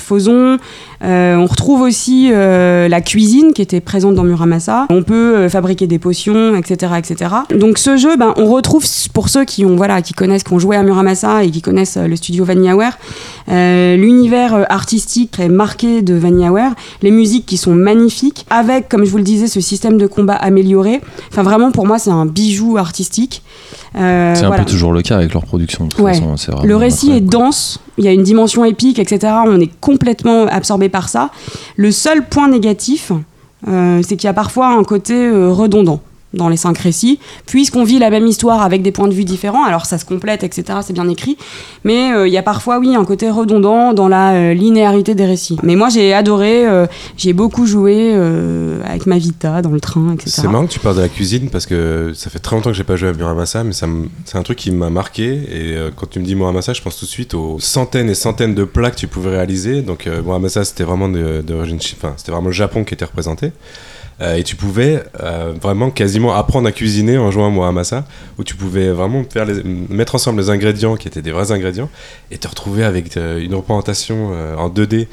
Euh, 1.03 1.35
on 1.35 1.45
retrouve 1.45 1.81
aussi 1.81 2.29
la 2.29 3.01
cuisine 3.01 3.53
qui 3.53 3.61
était 3.61 3.81
présente 3.81 4.15
dans 4.15 4.23
Muramasa. 4.23 4.87
On 4.89 5.03
peut 5.03 5.47
fabriquer 5.49 5.85
des 5.85 5.99
potions, 5.99 6.55
etc., 6.55 6.93
etc. 6.97 7.31
Donc 7.55 7.77
ce 7.77 7.97
jeu, 7.97 8.15
ben, 8.15 8.33
on 8.37 8.45
retrouve 8.45 8.85
pour 9.13 9.29
ceux 9.29 9.45
qui 9.45 9.65
ont, 9.65 9.75
voilà, 9.75 10.01
qui 10.01 10.13
connaissent, 10.13 10.43
qui 10.43 10.53
ont 10.53 10.59
joué 10.59 10.75
à 10.75 10.83
Muramasa 10.83 11.43
et 11.43 11.51
qui 11.51 11.61
connaissent 11.61 11.97
le 11.97 12.15
studio 12.15 12.45
VanillaWare, 12.45 12.97
l'univers 13.47 14.65
artistique 14.71 15.31
très 15.31 15.49
marqué 15.49 16.01
de 16.01 16.13
VanillaWare, 16.13 16.73
les 17.01 17.11
musiques 17.11 17.45
qui 17.45 17.57
sont 17.57 17.75
magnifiques, 17.75 18.45
avec, 18.49 18.89
comme 18.89 19.03
je 19.05 19.11
vous 19.11 19.17
le 19.17 19.23
disais, 19.23 19.47
ce 19.47 19.61
système 19.61 19.97
de 19.97 20.07
combat 20.07 20.35
amélioré. 20.35 21.01
Enfin, 21.31 21.43
vraiment, 21.43 21.71
pour 21.71 21.85
moi, 21.85 21.99
c'est 21.99 22.11
un 22.11 22.25
bijou 22.25 22.77
artistique. 22.77 23.43
Euh, 23.95 24.33
C'est 24.35 24.43
un 24.43 24.47
voilà. 24.47 24.63
peu 24.63 24.71
toujours 24.71 24.91
le 24.91 25.01
cas 25.01 25.17
avec 25.17 25.33
leur 25.33 25.43
production. 25.45 25.85
De 25.85 25.89
toute 25.89 25.99
Ouais. 25.99 26.13
façon, 26.13 26.35
vraiment 26.51 26.65
Le 26.65 26.75
récit 26.75 27.11
est 27.11 27.21
dense, 27.21 27.79
il 27.97 28.05
y 28.05 28.07
a 28.07 28.11
une 28.11 28.23
dimension 28.23 28.65
épique, 28.65 28.97
etc. 28.99 29.33
On 29.45 29.59
est 29.59 29.69
complètement 29.79 30.45
absorbé 30.47 30.89
par 30.89 31.09
ça. 31.09 31.29
Le 31.75 31.91
seul 31.91 32.25
point 32.25 32.47
négatif, 32.49 33.11
euh, 33.67 34.01
c'est 34.01 34.15
qu'il 34.17 34.25
y 34.27 34.29
a 34.29 34.33
parfois 34.33 34.69
un 34.69 34.83
côté 34.83 35.13
euh, 35.13 35.51
redondant 35.51 36.01
dans 36.33 36.49
les 36.49 36.57
cinq 36.57 36.77
récits, 36.77 37.19
puisqu'on 37.45 37.83
vit 37.83 37.99
la 37.99 38.09
même 38.09 38.25
histoire 38.25 38.61
avec 38.61 38.81
des 38.81 38.91
points 38.91 39.07
de 39.07 39.13
vue 39.13 39.23
différents, 39.23 39.63
alors 39.63 39.85
ça 39.85 39.97
se 39.97 40.05
complète, 40.05 40.43
etc., 40.43 40.79
c'est 40.81 40.93
bien 40.93 41.07
écrit, 41.07 41.37
mais 41.83 42.11
euh, 42.11 42.27
il 42.27 42.33
y 42.33 42.37
a 42.37 42.43
parfois, 42.43 42.79
oui, 42.79 42.95
un 42.95 43.05
côté 43.05 43.29
redondant 43.29 43.93
dans 43.93 44.07
la 44.07 44.33
euh, 44.33 44.53
linéarité 44.53 45.15
des 45.15 45.25
récits. 45.25 45.57
Mais 45.63 45.75
moi, 45.75 45.89
j'ai 45.89 46.13
adoré, 46.13 46.67
euh, 46.67 46.87
j'ai 47.17 47.33
beaucoup 47.33 47.65
joué 47.65 48.13
avec 48.85 49.05
ma 49.05 49.17
Vita 49.17 49.61
dans 49.61 49.71
le 49.71 49.79
train, 49.79 50.13
etc. 50.13 50.31
C'est 50.35 50.47
marrant 50.47 50.65
que 50.65 50.71
tu 50.71 50.79
parles 50.79 50.95
de 50.95 51.01
la 51.01 51.09
cuisine 51.09 51.49
parce 51.49 51.65
que 51.65 52.11
ça 52.15 52.29
fait 52.29 52.39
très 52.39 52.55
longtemps 52.55 52.71
que 52.71 52.75
j'ai 52.75 52.83
pas 52.83 52.95
joué 52.95 53.09
à 53.09 53.13
Muramasa, 53.13 53.63
mais 53.63 53.73
c'est 53.73 54.37
un 54.37 54.43
truc 54.43 54.57
qui 54.57 54.71
m'a 54.71 54.89
marqué. 54.89 55.25
Et 55.25 55.75
quand 55.95 56.09
tu 56.09 56.19
me 56.19 56.25
dis 56.25 56.35
Muramasa, 56.35 56.73
je 56.73 56.81
pense 56.81 56.97
tout 56.97 57.05
de 57.05 57.09
suite 57.09 57.33
aux 57.33 57.59
centaines 57.59 58.09
et 58.09 58.15
centaines 58.15 58.55
de 58.55 58.63
plats 58.63 58.91
que 58.91 58.97
tu 58.97 59.07
pouvais 59.07 59.31
réaliser. 59.31 59.81
Donc 59.81 60.07
Muramasa, 60.07 60.63
c'était 60.63 60.83
vraiment 60.83 61.09
d'origine, 61.09 61.79
enfin, 61.97 62.13
c'était 62.17 62.31
vraiment 62.31 62.47
le 62.47 62.53
Japon 62.53 62.83
qui 62.83 62.93
était 62.93 63.05
représenté. 63.05 63.51
Euh, 64.21 64.35
et 64.35 64.43
tu 64.43 64.55
pouvais 64.55 65.03
euh, 65.23 65.53
vraiment 65.61 65.89
quasiment 65.89 66.33
apprendre 66.35 66.67
à 66.67 66.71
cuisiner 66.71 67.17
en 67.17 67.31
jouant 67.31 67.47
à 67.47 67.49
Muramasa, 67.49 68.05
où 68.37 68.43
tu 68.43 68.55
pouvais 68.55 68.89
vraiment 68.89 69.23
faire 69.27 69.45
les- 69.45 69.63
mettre 69.89 70.15
ensemble 70.15 70.39
les 70.39 70.49
ingrédients 70.51 70.95
qui 70.95 71.07
étaient 71.07 71.21
des 71.23 71.31
vrais 71.31 71.51
ingrédients 71.51 71.89
et 72.31 72.37
te 72.37 72.47
retrouver 72.47 72.83
avec 72.83 73.17
euh, 73.17 73.39
une 73.43 73.55
représentation 73.55 74.29
euh, 74.33 74.55
en 74.55 74.69
2D. 74.69 75.07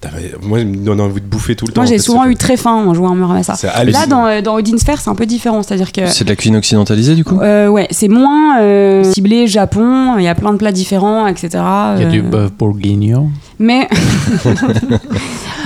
T'avais- 0.00 0.32
Moi, 0.42 0.60
il 0.60 0.66
me 0.66 0.76
donne 0.78 1.00
envie 1.00 1.20
de 1.20 1.26
bouffer 1.26 1.54
tout 1.54 1.66
le 1.66 1.72
temps. 1.72 1.82
Moi, 1.82 1.86
en 1.86 1.90
j'ai 1.92 1.98
fait, 1.98 2.02
souvent 2.04 2.24
eu 2.26 2.34
très 2.34 2.56
faim 2.56 2.72
en 2.86 2.94
jouant 2.94 3.12
à 3.12 3.14
Muramasa. 3.14 3.54
Là, 3.84 4.06
dans, 4.06 4.26
euh, 4.26 4.40
dans 4.40 4.54
Odin 4.56 4.78
Sphere, 4.78 4.98
c'est 4.98 5.10
un 5.10 5.14
peu 5.14 5.26
différent, 5.26 5.62
c'est-à-dire 5.62 5.92
que 5.92 6.06
C'est 6.06 6.24
de 6.24 6.30
la 6.30 6.36
cuisine 6.36 6.56
occidentalisée 6.56 7.14
du 7.14 7.22
coup? 7.22 7.38
Euh, 7.40 7.68
ouais, 7.68 7.86
c'est 7.90 8.08
moins 8.08 8.60
euh, 8.62 9.04
ciblé 9.04 9.46
Japon, 9.46 10.16
il 10.18 10.24
y 10.24 10.28
a 10.28 10.34
plein 10.34 10.52
de 10.54 10.58
plats 10.58 10.72
différents, 10.72 11.26
etc. 11.26 11.48
Il 11.52 11.56
y 11.58 11.58
a 11.60 11.96
euh, 12.06 12.10
du 12.10 12.22
bœuf 12.22 12.50
bourguignon. 12.52 13.30
Mais. 13.58 13.88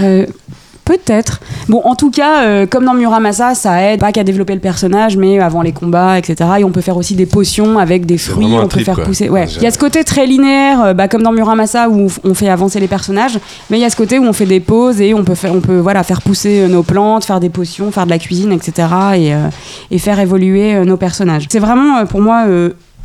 Peut-être. 0.85 1.41
Bon, 1.69 1.81
en 1.85 1.95
tout 1.95 2.11
cas, 2.11 2.43
euh, 2.43 2.67
comme 2.67 2.85
dans 2.85 2.93
Muramasa, 2.93 3.55
ça 3.55 3.83
aide 3.83 4.01
pas 4.01 4.13
qu'à 4.13 4.23
développer 4.23 4.53
le 4.53 4.61
personnage, 4.61 5.17
mais 5.17 5.39
avant 5.39 5.63
les 5.63 5.73
combats, 5.73 6.19
etc. 6.19 6.51
Et 6.59 6.65
on 6.65 6.71
peut 6.71 6.83
faire 6.83 6.99
aussi 6.99 7.15
des 7.15 7.25
potions 7.25 7.79
avec 7.79 8.05
des 8.05 8.19
fruits, 8.19 8.53
on 8.53 8.63
peut 8.63 8.69
trip, 8.69 8.85
faire 8.85 8.95
quoi. 8.97 9.05
pousser. 9.05 9.31
Ouais. 9.31 9.47
Il 9.57 9.63
y 9.63 9.67
a 9.67 9.71
ce 9.71 9.79
côté 9.79 10.05
très 10.05 10.27
linéaire, 10.27 10.85
euh, 10.85 10.95
bah, 10.95 11.09
comme 11.09 11.23
dans 11.23 11.33
Muramasa 11.33 11.89
où 11.89 12.09
on 12.23 12.35
fait 12.35 12.51
avancer 12.51 12.81
les 12.81 12.89
personnages, 12.89 13.39
mais 13.71 13.79
il 13.79 13.81
y 13.81 13.85
a 13.85 13.91
ce 13.91 13.97
côté 13.97 14.19
où 14.19 14.25
on 14.25 14.35
fait 14.35 14.45
des 14.45 14.61
pauses 14.61 15.01
et 15.01 15.15
on 15.15 15.25
peut 15.25 15.35
faire, 15.35 15.55
on 15.55 15.61
peut 15.61 15.79
voilà 15.79 16.03
faire 16.03 16.21
pousser 16.21 16.61
euh, 16.61 16.69
nos 16.69 16.83
plantes, 16.83 17.25
faire 17.25 17.41
des 17.41 17.51
potions, 17.51 17.91
faire 17.91 18.05
de 18.05 18.11
la 18.11 18.19
cuisine, 18.19 18.53
etc. 18.53 18.89
Et, 19.17 19.35
euh, 19.35 19.49
et 19.91 19.99
faire 19.99 20.21
évoluer 20.21 20.85
nos 20.85 20.99
personnages. 20.99 21.47
C'est 21.49 21.59
vraiment 21.61 22.05
pour 22.07 22.21
moi. 22.21 22.45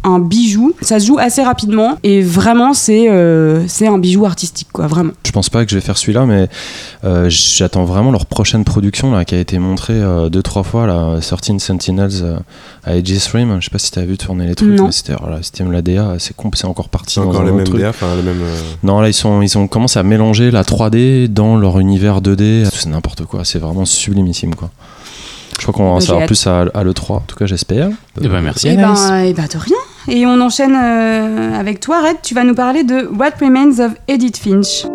Un 0.03 0.20
bijou, 0.20 0.74
ça 0.82 1.00
se 1.00 1.08
joue 1.08 1.18
assez 1.20 1.44
rapidement 1.44 1.98
et 2.03 2.22
vraiment 2.22 2.74
c'est 2.74 3.10
euh, 3.10 3.63
c'est 3.68 3.88
un 3.88 3.98
bijou 3.98 4.25
artistique 4.25 4.68
quoi, 4.72 4.88
vraiment. 4.88 5.12
Je 5.25 5.32
pense 5.32 5.50
pas 5.50 5.65
que 5.65 5.72
je 5.72 5.75
vais 5.75 5.82
faire 5.82 5.98
celui-là, 5.98 6.25
mais 6.25 6.48
euh, 7.03 7.29
j'attends 7.29 7.84
vraiment 7.86 8.12
leur 8.12 8.25
prochaine 8.25 8.63
production 8.63 9.12
là, 9.12 9.25
qui 9.25 9.36
a 9.36 9.39
été 9.39 9.60
montrée 9.60 9.94
euh, 9.94 10.29
deux 10.29 10.41
trois 10.41 10.63
fois 10.63 10.88
là, 10.88 11.20
13 11.22 11.58
Sentinels 11.60 12.12
euh, 12.22 12.38
à 12.86 12.96
Aegis 12.96 13.27
Rim. 13.34 13.58
Je 13.60 13.65
sais 13.65 13.72
pas 13.72 13.79
si 13.79 13.91
t'as 13.91 14.06
vu 14.06 14.18
tourner 14.18 14.48
les 14.48 14.56
trucs, 14.56 14.70
Non. 14.77 14.86
mais 14.86 14.91
c'était 14.91 15.15
voilà, 15.20 15.39
c'était 15.41 15.63
la 15.65 15.82
DA, 15.82 16.15
c'est 16.20 16.36
com- 16.36 16.51
c'est 16.53 16.65
encore 16.65 16.89
parti. 16.89 17.15
C'est 17.15 17.22
dans 17.22 17.27
encore 17.29 17.41
un 17.41 17.46
les 17.46 17.50
autre 17.51 17.58
mêmes 17.58 17.68
truc. 17.68 17.82
DA, 17.82 17.89
enfin 17.89 18.15
les 18.15 18.24
mêmes. 18.24 18.41
euh, 18.41 18.56
Non, 18.84 19.01
là 19.01 19.10
ils 19.10 19.13
sont 19.13 19.41
ils 19.41 19.58
ont 19.58 19.68
commencé 19.68 20.00
à 20.00 20.03
mélanger 20.03 20.51
la 20.51 20.63
3D 20.63 21.27
dans 21.27 21.58
leur 21.58 21.79
univers 21.79 22.22
2D. 22.22 22.65
C'est 22.72 22.88
n'importe 22.88 23.25
quoi, 23.25 23.44
c'est 23.44 23.60
vraiment 23.60 23.86
sublimissime 23.86 24.56
quoi. 24.56 24.70
Je 25.58 25.63
crois 25.65 25.74
qu'on 25.74 25.83
va 25.83 25.90
en 25.90 25.96
Bah, 25.96 26.01
savoir 26.01 26.25
plus 26.25 26.48
à, 26.48 26.62
à 26.74 26.83
l'E3, 26.85 27.12
en 27.16 27.20
tout 27.27 27.35
cas 27.35 27.46
j'espère. 27.46 27.90
Eh 28.22 28.29
ben, 28.29 28.40
merci 28.42 28.70
Et 28.70 28.77
ben, 28.77 28.94
eh 29.25 29.33
ben, 29.33 29.46
de 29.46 29.57
rien. 29.57 29.75
Et 30.09 30.25
on 30.25 30.41
enchaîne 30.41 30.75
euh, 30.75 31.59
avec 31.59 31.79
toi, 31.79 32.01
Red. 32.01 32.17
Tu 32.24 32.33
vas 32.33 32.43
nous 32.43 32.55
parler 32.55 32.83
de 32.83 33.07
What 33.15 33.37
Remains 33.39 33.79
of 33.79 33.93
Edith 34.07 34.37
Finch. 34.37 34.85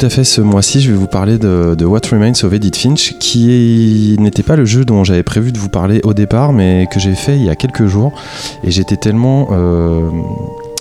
Tout 0.00 0.06
à 0.06 0.08
fait, 0.08 0.24
ce 0.24 0.40
mois-ci, 0.40 0.80
je 0.80 0.92
vais 0.92 0.96
vous 0.96 1.08
parler 1.08 1.36
de, 1.36 1.84
What 1.84 2.00
Remains 2.10 2.32
of 2.42 2.54
Edith 2.54 2.76
Finch, 2.76 3.18
qui 3.18 4.16
n'était 4.18 4.42
pas 4.42 4.56
le 4.56 4.64
jeu 4.64 4.86
dont 4.86 5.04
j'avais 5.04 5.22
prévu 5.22 5.52
de 5.52 5.58
vous 5.58 5.68
parler 5.68 6.00
au 6.04 6.14
départ, 6.14 6.54
mais 6.54 6.86
que 6.90 6.98
j'ai 6.98 7.14
fait 7.14 7.36
il 7.36 7.44
y 7.44 7.50
a 7.50 7.54
quelques 7.54 7.84
jours. 7.84 8.10
Et 8.64 8.70
j'étais 8.70 8.96
tellement 8.96 9.48
euh, 9.50 10.08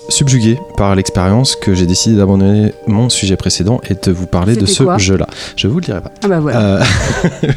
subjugué 0.10 0.60
par 0.78 0.96
l'expérience 0.96 1.56
que 1.56 1.74
j'ai 1.74 1.86
décidé 1.86 2.16
d'abandonner 2.16 2.74
mon 2.88 3.10
sujet 3.10 3.36
précédent 3.36 3.82
et 3.90 3.96
de 3.96 4.12
vous 4.12 4.28
parler 4.28 4.56
de 4.56 4.66
ce 4.66 4.84
jeu-là. 4.98 5.28
Je 5.56 5.68
vous 5.68 5.80
le 5.80 5.86
dirai 5.86 6.02
pas. 6.02 6.12
Ah 6.24 6.28
bah 6.28 6.40
voilà. 6.40 6.60
Euh. 6.60 6.84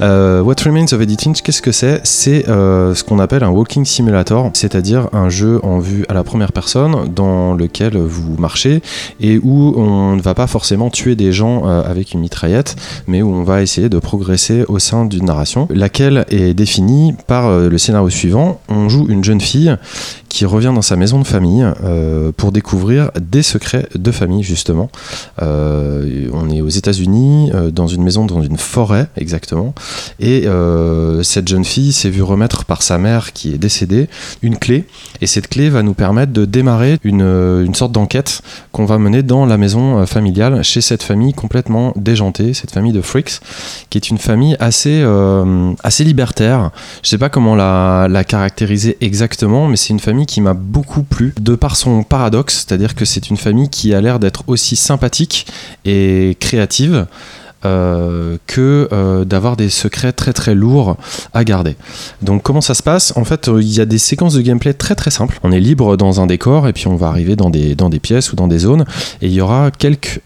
Euh, 0.00 0.42
What 0.42 0.54
Remains 0.64 0.92
of 0.92 1.00
Edith 1.00 1.22
Finch, 1.22 1.42
qu'est-ce 1.42 1.62
que 1.62 1.72
c'est? 1.72 2.00
C'est 2.04 2.48
euh, 2.48 2.94
ce 2.94 3.02
qu'on 3.02 3.18
appelle 3.18 3.42
un 3.42 3.48
walking 3.48 3.84
simulator, 3.84 4.50
c'est-à-dire 4.54 5.08
un 5.12 5.28
jeu 5.28 5.58
en 5.64 5.80
vue 5.80 6.04
à 6.08 6.14
la 6.14 6.22
première 6.22 6.52
personne 6.52 7.12
dans 7.12 7.54
lequel 7.54 7.96
vous 7.96 8.36
marchez 8.38 8.80
et 9.20 9.38
où 9.42 9.74
on 9.76 10.14
ne 10.14 10.20
va 10.20 10.34
pas 10.34 10.46
forcément 10.46 10.90
tuer 10.90 11.16
des 11.16 11.32
gens 11.32 11.66
euh, 11.66 11.82
avec 11.82 12.12
une 12.12 12.20
mitraillette, 12.20 12.76
mais 13.08 13.22
où 13.22 13.34
on 13.34 13.42
va 13.42 13.62
essayer 13.62 13.88
de 13.88 13.98
progresser 13.98 14.64
au 14.68 14.78
sein 14.78 15.04
d'une 15.04 15.24
narration, 15.24 15.66
laquelle 15.70 16.24
est 16.30 16.54
définie 16.54 17.14
par 17.26 17.50
le 17.50 17.78
scénario 17.78 18.08
suivant. 18.08 18.60
On 18.68 18.88
joue 18.88 19.06
une 19.08 19.24
jeune 19.24 19.40
fille 19.40 19.76
qui 20.28 20.44
revient 20.44 20.72
dans 20.74 20.82
sa 20.82 20.96
maison 20.96 21.18
de 21.18 21.26
famille 21.26 21.66
euh, 21.82 22.32
pour 22.36 22.52
découvrir 22.52 23.10
des 23.20 23.42
secrets 23.42 23.88
de 23.94 24.10
famille 24.10 24.42
justement. 24.42 24.90
Euh, 25.42 26.28
on 26.32 26.50
est 26.50 26.60
aux 26.60 26.68
États-Unis, 26.68 27.50
euh, 27.54 27.70
dans 27.70 27.86
une 27.86 28.02
maison, 28.02 28.24
dans 28.24 28.42
une 28.42 28.58
forêt 28.58 29.08
exactement, 29.16 29.74
et 30.20 30.46
cette 31.22 31.48
jeune 31.48 31.64
fille 31.64 31.92
s'est 31.92 32.10
vue 32.10 32.22
remettre 32.22 32.64
par 32.64 32.82
sa 32.82 32.98
mère 32.98 33.32
qui 33.32 33.52
est 33.52 33.58
décédée 33.58 34.08
une 34.42 34.56
clé, 34.56 34.84
et 35.20 35.26
cette 35.26 35.48
clé 35.48 35.70
va 35.70 35.82
nous 35.82 35.94
permettre 35.94 36.32
de 36.32 36.44
démarrer 36.44 36.98
une, 37.04 37.22
une 37.22 37.74
sorte 37.74 37.92
d'enquête 37.92 38.42
qu'on 38.72 38.84
va 38.84 38.98
mener 38.98 39.22
dans 39.22 39.46
la 39.46 39.56
maison 39.56 40.06
familiale 40.06 40.62
chez 40.62 40.80
cette 40.80 41.02
famille 41.02 41.32
complètement 41.32 41.92
déjantée, 41.96 42.54
cette 42.54 42.70
famille 42.70 42.92
de 42.92 43.00
freaks, 43.00 43.40
qui 43.90 43.98
est 43.98 44.10
une 44.10 44.18
famille 44.18 44.56
assez, 44.60 45.04
assez 45.82 46.04
libertaire. 46.04 46.70
Je 47.02 47.08
sais 47.08 47.18
pas 47.18 47.28
comment 47.28 47.54
la, 47.54 48.08
la 48.08 48.24
caractériser 48.24 48.96
exactement, 49.00 49.66
mais 49.68 49.76
c'est 49.76 49.90
une 49.90 50.00
famille 50.00 50.17
qui 50.26 50.40
m'a 50.40 50.54
beaucoup 50.54 51.02
plu 51.02 51.34
de 51.40 51.54
par 51.54 51.76
son 51.76 52.02
paradoxe, 52.02 52.66
c'est-à-dire 52.66 52.94
que 52.94 53.04
c'est 53.04 53.30
une 53.30 53.36
famille 53.36 53.68
qui 53.68 53.94
a 53.94 54.00
l'air 54.00 54.18
d'être 54.18 54.44
aussi 54.46 54.76
sympathique 54.76 55.46
et 55.84 56.36
créative. 56.40 57.06
euh, 57.64 58.36
que 58.46 58.88
euh, 58.92 59.24
d'avoir 59.24 59.56
des 59.56 59.68
secrets 59.68 60.12
très 60.12 60.32
très 60.32 60.54
lourds 60.54 60.96
à 61.34 61.42
garder. 61.42 61.74
Donc 62.22 62.44
comment 62.44 62.60
ça 62.60 62.74
se 62.74 62.84
passe? 62.84 63.12
En 63.16 63.24
fait, 63.24 63.48
euh, 63.48 63.60
il 63.60 63.68
y 63.68 63.80
a 63.80 63.84
des 63.84 63.98
séquences 63.98 64.34
de 64.34 64.42
gameplay 64.42 64.74
très 64.74 64.94
très 64.94 65.10
simples. 65.10 65.40
On 65.42 65.50
est 65.50 65.58
libre 65.58 65.96
dans 65.96 66.20
un 66.20 66.26
décor 66.26 66.68
et 66.68 66.72
puis 66.72 66.86
on 66.86 66.94
va 66.94 67.08
arriver 67.08 67.34
dans 67.34 67.50
des, 67.50 67.74
dans 67.74 67.88
des 67.88 67.98
pièces 67.98 68.32
ou 68.32 68.36
dans 68.36 68.46
des 68.46 68.60
zones 68.60 68.84
et 69.22 69.26
il 69.26 69.32
y 69.32 69.40
aura 69.40 69.72
quelques 69.72 70.20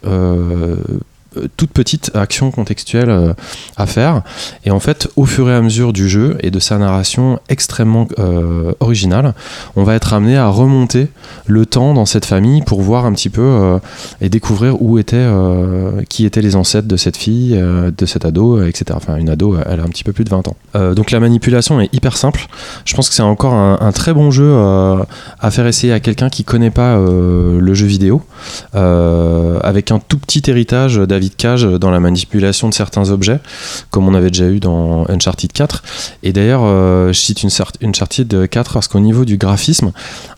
euh, 1.37 1.49
toutes 1.57 1.71
petites 1.71 2.11
actions 2.15 2.51
contextuelles 2.51 3.11
euh, 3.11 3.35
à 3.77 3.87
faire. 3.87 4.23
Et 4.65 4.71
en 4.71 4.81
fait, 4.81 5.09
au 5.17 5.25
fur 5.25 5.49
et 5.49 5.55
à 5.55 5.61
mesure 5.61 5.93
du 5.93 6.09
jeu 6.09 6.37
et 6.41 6.51
de 6.51 6.59
sa 6.59 6.79
narration 6.79 7.39
extrêmement 7.49 8.09
euh, 8.19 8.73
originale, 8.81 9.35
on 9.77 9.85
va 9.85 9.95
être 9.95 10.13
amené 10.13 10.37
à 10.37 10.49
remonter 10.49 11.09
le 11.47 11.67
temps 11.67 11.95
dans 11.95 12.07
cette 12.07 12.25
famille 12.25 12.63
pour 12.63 12.83
voir 12.83 13.07
un 13.07 13.13
petit 13.13 13.31
peu 13.31 13.79
et 14.21 14.29
découvrir 14.29 14.81
où 14.83 14.99
étaient, 14.99 15.27
qui 16.09 16.25
étaient 16.25 16.43
les 16.43 16.57
ancêtres 16.57 16.89
de 16.89 16.97
cette 16.97 17.17
fille, 17.17 17.51
de 17.53 18.07
cet 18.07 18.25
ado, 18.25 18.63
etc. 18.63 18.85
Enfin, 18.95 19.17
une 19.17 19.29
ado, 19.29 19.57
elle 19.67 19.81
a 19.81 19.83
un 19.83 19.89
petit 19.89 20.05
peu 20.05 20.13
plus 20.13 20.25
de 20.25 20.31
20 20.31 20.49
ans. 20.49 20.57
Donc 20.95 21.11
la 21.11 21.21
manipulation 21.21 21.81
est 21.81 21.93
hyper 21.95 22.17
simple. 22.17 22.47
Je 22.85 22.95
pense 22.95 23.09
que 23.09 23.15
c'est 23.15 23.23
encore 23.23 23.55
un, 23.55 23.93
très 23.93 24.13
bon 24.13 24.31
jeu 24.31 24.55
à 24.55 25.51
faire 25.51 25.67
essayer 25.67 25.93
à 25.93 26.01
quelqu'un 26.01 26.29
qui 26.29 26.45
connaît 26.45 26.71
pas 26.71 26.97
le 26.97 27.75
jeu 27.75 27.87
vidéo, 27.87 28.23
avec 28.73 29.91
un 29.91 29.99
tout 29.99 30.19
petit 30.19 30.43
héritage 30.49 30.99
David 31.23 31.37
Cage 31.37 31.63
dans 31.63 31.93
la 31.93 32.01
manipulation 32.01 32.69
de 32.69 32.75
certains 32.75 33.11
objets, 33.11 33.39
comme 33.91 34.09
on 34.09 34.15
avait 34.15 34.31
déjà 34.31 34.49
eu 34.49 34.59
dans 34.59 35.09
Uncharted 35.09 35.53
4. 35.53 35.85
Et 36.25 36.33
d'ailleurs, 36.33 36.63
euh, 36.65 37.13
je 37.13 37.21
cite 37.21 37.45
une 37.45 37.51
Uncharted 37.81 38.49
4 38.49 38.73
parce 38.73 38.89
qu'au 38.89 38.99
niveau 38.99 39.25
du 39.25 39.37
graphisme, 39.37 39.93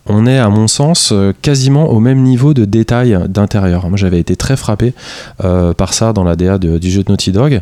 on 0.07 0.27
est 0.27 0.38
à 0.38 0.49
mon 0.51 0.69
sens 0.69 1.11
euh, 1.12 1.33
quasiment 1.40 1.90
au 1.90 1.99
même 1.99 2.23
niveau 2.23 2.53
de 2.53 2.64
détail 2.64 3.19
d'intérieur. 3.29 3.88
Moi 3.88 3.97
j'avais 3.97 4.21
été 4.21 4.37
très 4.37 4.57
frappé 4.57 4.93
euh, 5.43 5.73
par 5.73 5.95
ça 5.95 6.12
dans 6.12 6.25
la 6.25 6.37
DA 6.37 6.59
du 6.59 6.90
jeu 6.90 7.03
de 7.03 7.11
Naughty 7.11 7.33
Dog. 7.33 7.61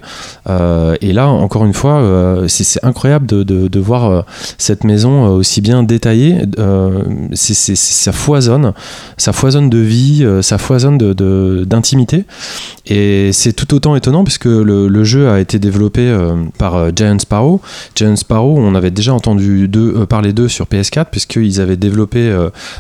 Euh, 0.48 0.96
et 1.00 1.12
là 1.12 1.28
encore 1.28 1.64
une 1.64 1.74
fois, 1.74 2.02
c'est 2.48 2.84
incroyable 2.84 3.26
de, 3.26 3.78
voir 3.78 4.24
cette 4.58 4.84
maison 4.84 5.26
aussi 5.34 5.60
bien 5.60 5.82
détaillée. 5.82 6.42
Ça 7.34 8.12
foisonne, 8.12 8.72
ça 9.16 9.32
foisonne 9.32 9.70
de 9.70 9.78
vie, 9.78 10.26
ça 10.42 10.58
foisonne 10.58 10.98
d'intimité. 10.98 12.24
Et 12.86 13.30
c'est 13.32 13.52
tout 13.52 13.74
autant 13.74 13.96
étonnant 13.96 14.24
puisque 14.24 14.46
le, 14.46 15.04
jeu 15.04 15.28
a 15.30 15.40
été 15.40 15.58
développé 15.58 16.16
par 16.58 16.94
Giant 16.94 17.18
Sparrow. 17.18 17.60
Giant 17.94 18.16
Sparrow, 18.16 18.56
on 18.58 18.74
avait 18.74 18.90
déjà 18.90 19.14
entendu 19.14 19.68
d'eux- 19.68 20.06
parler 20.06 20.32
d'eux 20.32 20.48
sur 20.48 20.66
PS4 20.66 21.06
puisqu'ils 21.10 21.60
avaient 21.60 21.76
développé 21.76 22.31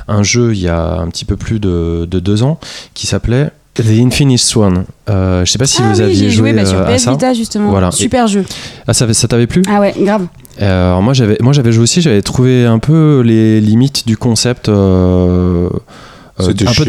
un 0.08 0.22
jeu 0.22 0.54
il 0.54 0.60
y 0.60 0.68
a 0.68 0.94
un 0.94 1.08
petit 1.08 1.24
peu 1.24 1.36
plus 1.36 1.60
de, 1.60 2.06
de 2.10 2.20
deux 2.20 2.42
ans 2.42 2.58
qui 2.94 3.06
s'appelait 3.06 3.50
The 3.74 3.86
Infinite 4.04 4.38
Swan. 4.38 4.84
Euh, 5.08 5.44
je 5.44 5.50
sais 5.50 5.58
pas 5.58 5.66
si 5.66 5.80
ah 5.80 5.88
vous 5.88 5.98
oui, 5.98 6.04
aviez 6.04 6.30
joué 6.30 6.50
joué 6.50 6.52
bah, 6.52 6.66
sur 6.66 6.78
euh, 6.78 6.86
à 6.86 6.94
PS 6.94 7.04
ça. 7.04 7.10
Vita 7.12 7.32
justement. 7.32 7.70
Voilà. 7.70 7.90
Super 7.90 8.26
jeu. 8.26 8.44
Ah, 8.86 8.92
ça, 8.92 9.12
ça 9.14 9.28
t'avait 9.28 9.46
plu? 9.46 9.62
Ah 9.68 9.80
ouais, 9.80 9.94
grave. 9.98 10.26
Euh, 10.60 10.88
Alors 10.88 11.02
moi 11.02 11.14
j'avais 11.14 11.38
moi 11.40 11.54
j'avais 11.54 11.72
joué 11.72 11.84
aussi, 11.84 12.02
j'avais 12.02 12.20
trouvé 12.20 12.66
un 12.66 12.78
peu 12.78 13.22
les 13.24 13.60
limites 13.60 14.06
du 14.06 14.18
concept 14.18 14.68
euh, 14.68 14.74
euh, 14.74 15.70
un 16.38 16.72
chiant. 16.72 16.84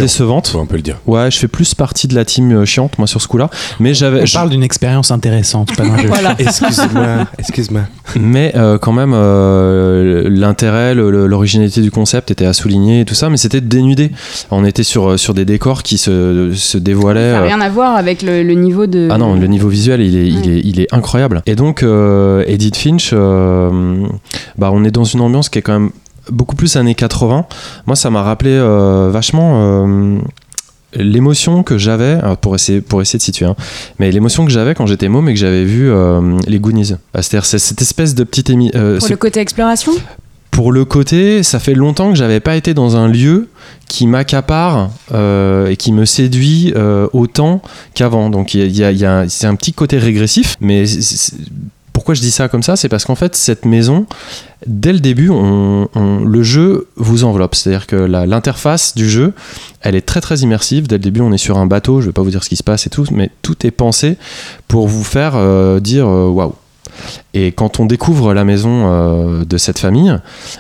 Faut 0.52 0.60
un 0.60 0.66
peu 0.66 0.76
le 0.78 0.82
dire. 0.82 0.98
Ouais, 1.06 1.30
je 1.32 1.38
fais 1.38 1.48
plus 1.48 1.74
partie 1.76 2.08
de 2.08 2.16
la 2.16 2.26
team 2.26 2.52
euh, 2.52 2.66
chiante 2.66 2.98
moi 2.98 3.08
sur 3.08 3.22
ce 3.22 3.28
coup-là, 3.28 3.50
mais 3.80 3.94
j'avais 3.94 4.26
je- 4.26 4.34
parle 4.34 4.50
d'une 4.50 4.64
expérience 4.64 5.12
intéressante, 5.12 5.76
pas 5.76 5.84
d'un 5.84 5.98
jeu. 5.98 6.08
Voilà. 6.14 6.36
Excuse-moi, 6.40 7.28
excuse-moi. 7.40 7.82
Mais 8.20 8.54
euh, 8.56 8.78
quand 8.78 8.92
même, 8.94 9.14
euh, 9.14 10.30
l'intérêt, 10.30 10.94
l'originalité 10.96 11.82
du 11.82 11.92
concept 11.92 12.32
était 12.32 12.46
à 12.46 12.54
souligner 12.54 13.02
et 13.02 13.06
tout 13.06 13.16
ça, 13.16 13.30
mais 13.30 13.38
c'était 13.38 13.62
dénudé. 13.62 14.12
On 14.52 14.64
était 14.66 14.84
sur, 14.84 15.12
euh, 15.12 15.18
sur 15.18 15.34
des 15.34 15.46
décors 15.46 15.84
qui 15.84 15.98
se, 15.98 16.52
se 16.54 16.78
dévoilaient. 16.78 17.32
Ça 17.32 17.38
n'a 17.40 17.44
euh, 17.44 17.48
rien 17.48 17.62
à 17.62 17.70
voir 17.70 17.96
avec 17.96 18.22
le, 18.22 18.44
le 18.44 18.54
niveau 18.54 18.88
de. 18.88 19.08
ah 19.12 19.18
non, 19.18 19.36
le 19.36 19.48
niveau 19.48 19.68
visuel, 19.70 20.02
il 20.02 20.16
est, 20.18 20.28
il 20.28 20.50
est, 20.50 20.62
il 20.64 20.80
est 20.80 20.94
incroyable. 20.94 21.42
Et 21.46 21.56
donc, 21.56 21.84
euh, 21.84 22.44
Edith 22.48 22.78
Finch, 22.78 23.12
euh, 23.14 24.08
bah, 24.58 24.70
on 24.74 24.84
est 24.84 24.92
dans 24.92 25.04
une 25.04 25.22
ambiance 25.22 25.50
qui 25.50 25.60
est 25.60 25.62
quand 25.62 25.74
même 25.80 25.92
beaucoup 26.30 26.56
plus 26.56 26.76
années 26.76 26.96
80. 26.96 27.46
Moi, 27.86 27.96
ça 27.96 28.10
m'a 28.10 28.22
rappelé 28.24 28.52
euh, 28.52 29.10
vachement 29.12 29.52
euh, 29.88 30.18
l'émotion 30.96 31.64
que 31.64 31.78
j'avais, 31.78 32.14
alors, 32.14 32.38
pour 32.38 32.56
essayer, 32.56 32.82
pour 32.82 33.02
essayer 33.02 33.18
de 33.18 33.24
situer, 33.24 33.46
hein, 33.46 33.56
mais 34.00 34.12
l'émotion 34.12 34.46
que 34.46 34.52
j'avais 34.52 34.76
quand 34.76 34.86
j'étais 34.86 35.10
môme 35.10 35.28
et 35.30 35.34
que 35.34 35.40
j'avais 35.40 35.64
vu 35.66 35.90
euh, 35.90 36.38
les 36.48 36.60
Goonies. 36.60 36.94
Ah, 37.14 37.22
C'est-à-dire, 37.22 37.46
c'est 37.46 37.60
cette 37.60 37.82
espèce 37.82 38.14
de 38.16 38.24
petite 38.24 38.50
émi- 38.50 38.72
euh, 38.76 38.98
Pour 39.00 39.08
ce 39.08 39.14
le 39.14 39.18
côté 39.18 39.40
exploration? 39.40 39.92
Pour 40.52 40.72
le 40.72 40.86
côté, 40.86 41.42
ça 41.42 41.58
fait 41.58 41.74
longtemps 41.74 42.12
que 42.12 42.16
j'avais 42.16 42.40
pas 42.40 42.56
été 42.56 42.76
dans 42.76 42.96
un 42.96 43.08
lieu 43.08 43.50
qui 43.88 44.06
m'accapare 44.06 44.92
euh, 45.12 45.66
et 45.66 45.78
qui 45.78 45.92
me 45.92 46.06
séduit 46.06 46.72
euh, 46.76 47.08
autant 47.12 47.64
qu'avant. 47.96 48.30
Donc 48.30 48.54
il 48.54 48.60
y 48.60 48.64
a- 48.64 48.68
il 48.68 48.76
y 48.76 48.84
a- 48.84 48.92
il 48.92 49.00
y 49.00 49.06
a- 49.06 49.26
c'est 49.30 49.48
un 49.48 49.56
petit 49.56 49.74
côté 49.74 49.98
régressif, 49.98 50.56
mais 50.62 50.84
pourquoi 51.94 52.16
je 52.16 52.22
dis 52.22 52.32
ça 52.32 52.50
comme 52.50 52.64
ça 52.64 52.76
C'est 52.76 52.90
parce 52.90 53.06
qu'en 53.06 53.16
fait 53.16 53.36
cette 53.36 53.66
maison, 53.66 54.08
dès 54.66 54.92
le 54.92 55.00
début, 55.00 55.30
le 55.30 56.44
jeu 56.44 56.88
vous 56.96 57.24
enveloppe. 57.24 57.56
C'est-à-dire 57.56 57.88
que 57.88 57.96
l'interface 57.96 58.96
du 58.96 59.08
jeu, 59.08 59.34
elle 59.82 59.96
est 59.96 60.02
très 60.02 60.20
très 60.20 60.40
immersive. 60.40 60.88
Dès 60.88 60.96
le 60.96 61.04
début, 61.04 61.22
on 61.22 61.32
est 61.32 61.38
sur 61.38 61.60
un 61.60 61.68
bateau. 61.68 62.02
Je 62.02 62.08
vais 62.08 62.14
pas 62.14 62.24
vous 62.24 62.32
dire 62.32 62.44
ce 62.44 62.50
qui 62.50 62.56
se 62.56 62.64
passe 62.64 62.88
et 62.88 62.90
tout, 62.90 63.06
mais 63.12 63.30
tout 63.44 63.66
est 63.66 63.72
pensé 63.72 64.18
pour 64.68 64.88
vous 64.88 65.04
faire 65.04 65.34
euh, 65.36 65.80
dire 65.80 66.08
euh, 66.08 66.28
waouh. 66.28 66.56
Et 67.34 67.52
quand 67.52 67.80
on 67.80 67.86
découvre 67.86 68.34
la 68.34 68.44
maison 68.44 68.86
euh, 68.86 69.46
de 69.46 69.58
cette 69.58 69.80
famille, 69.80 70.16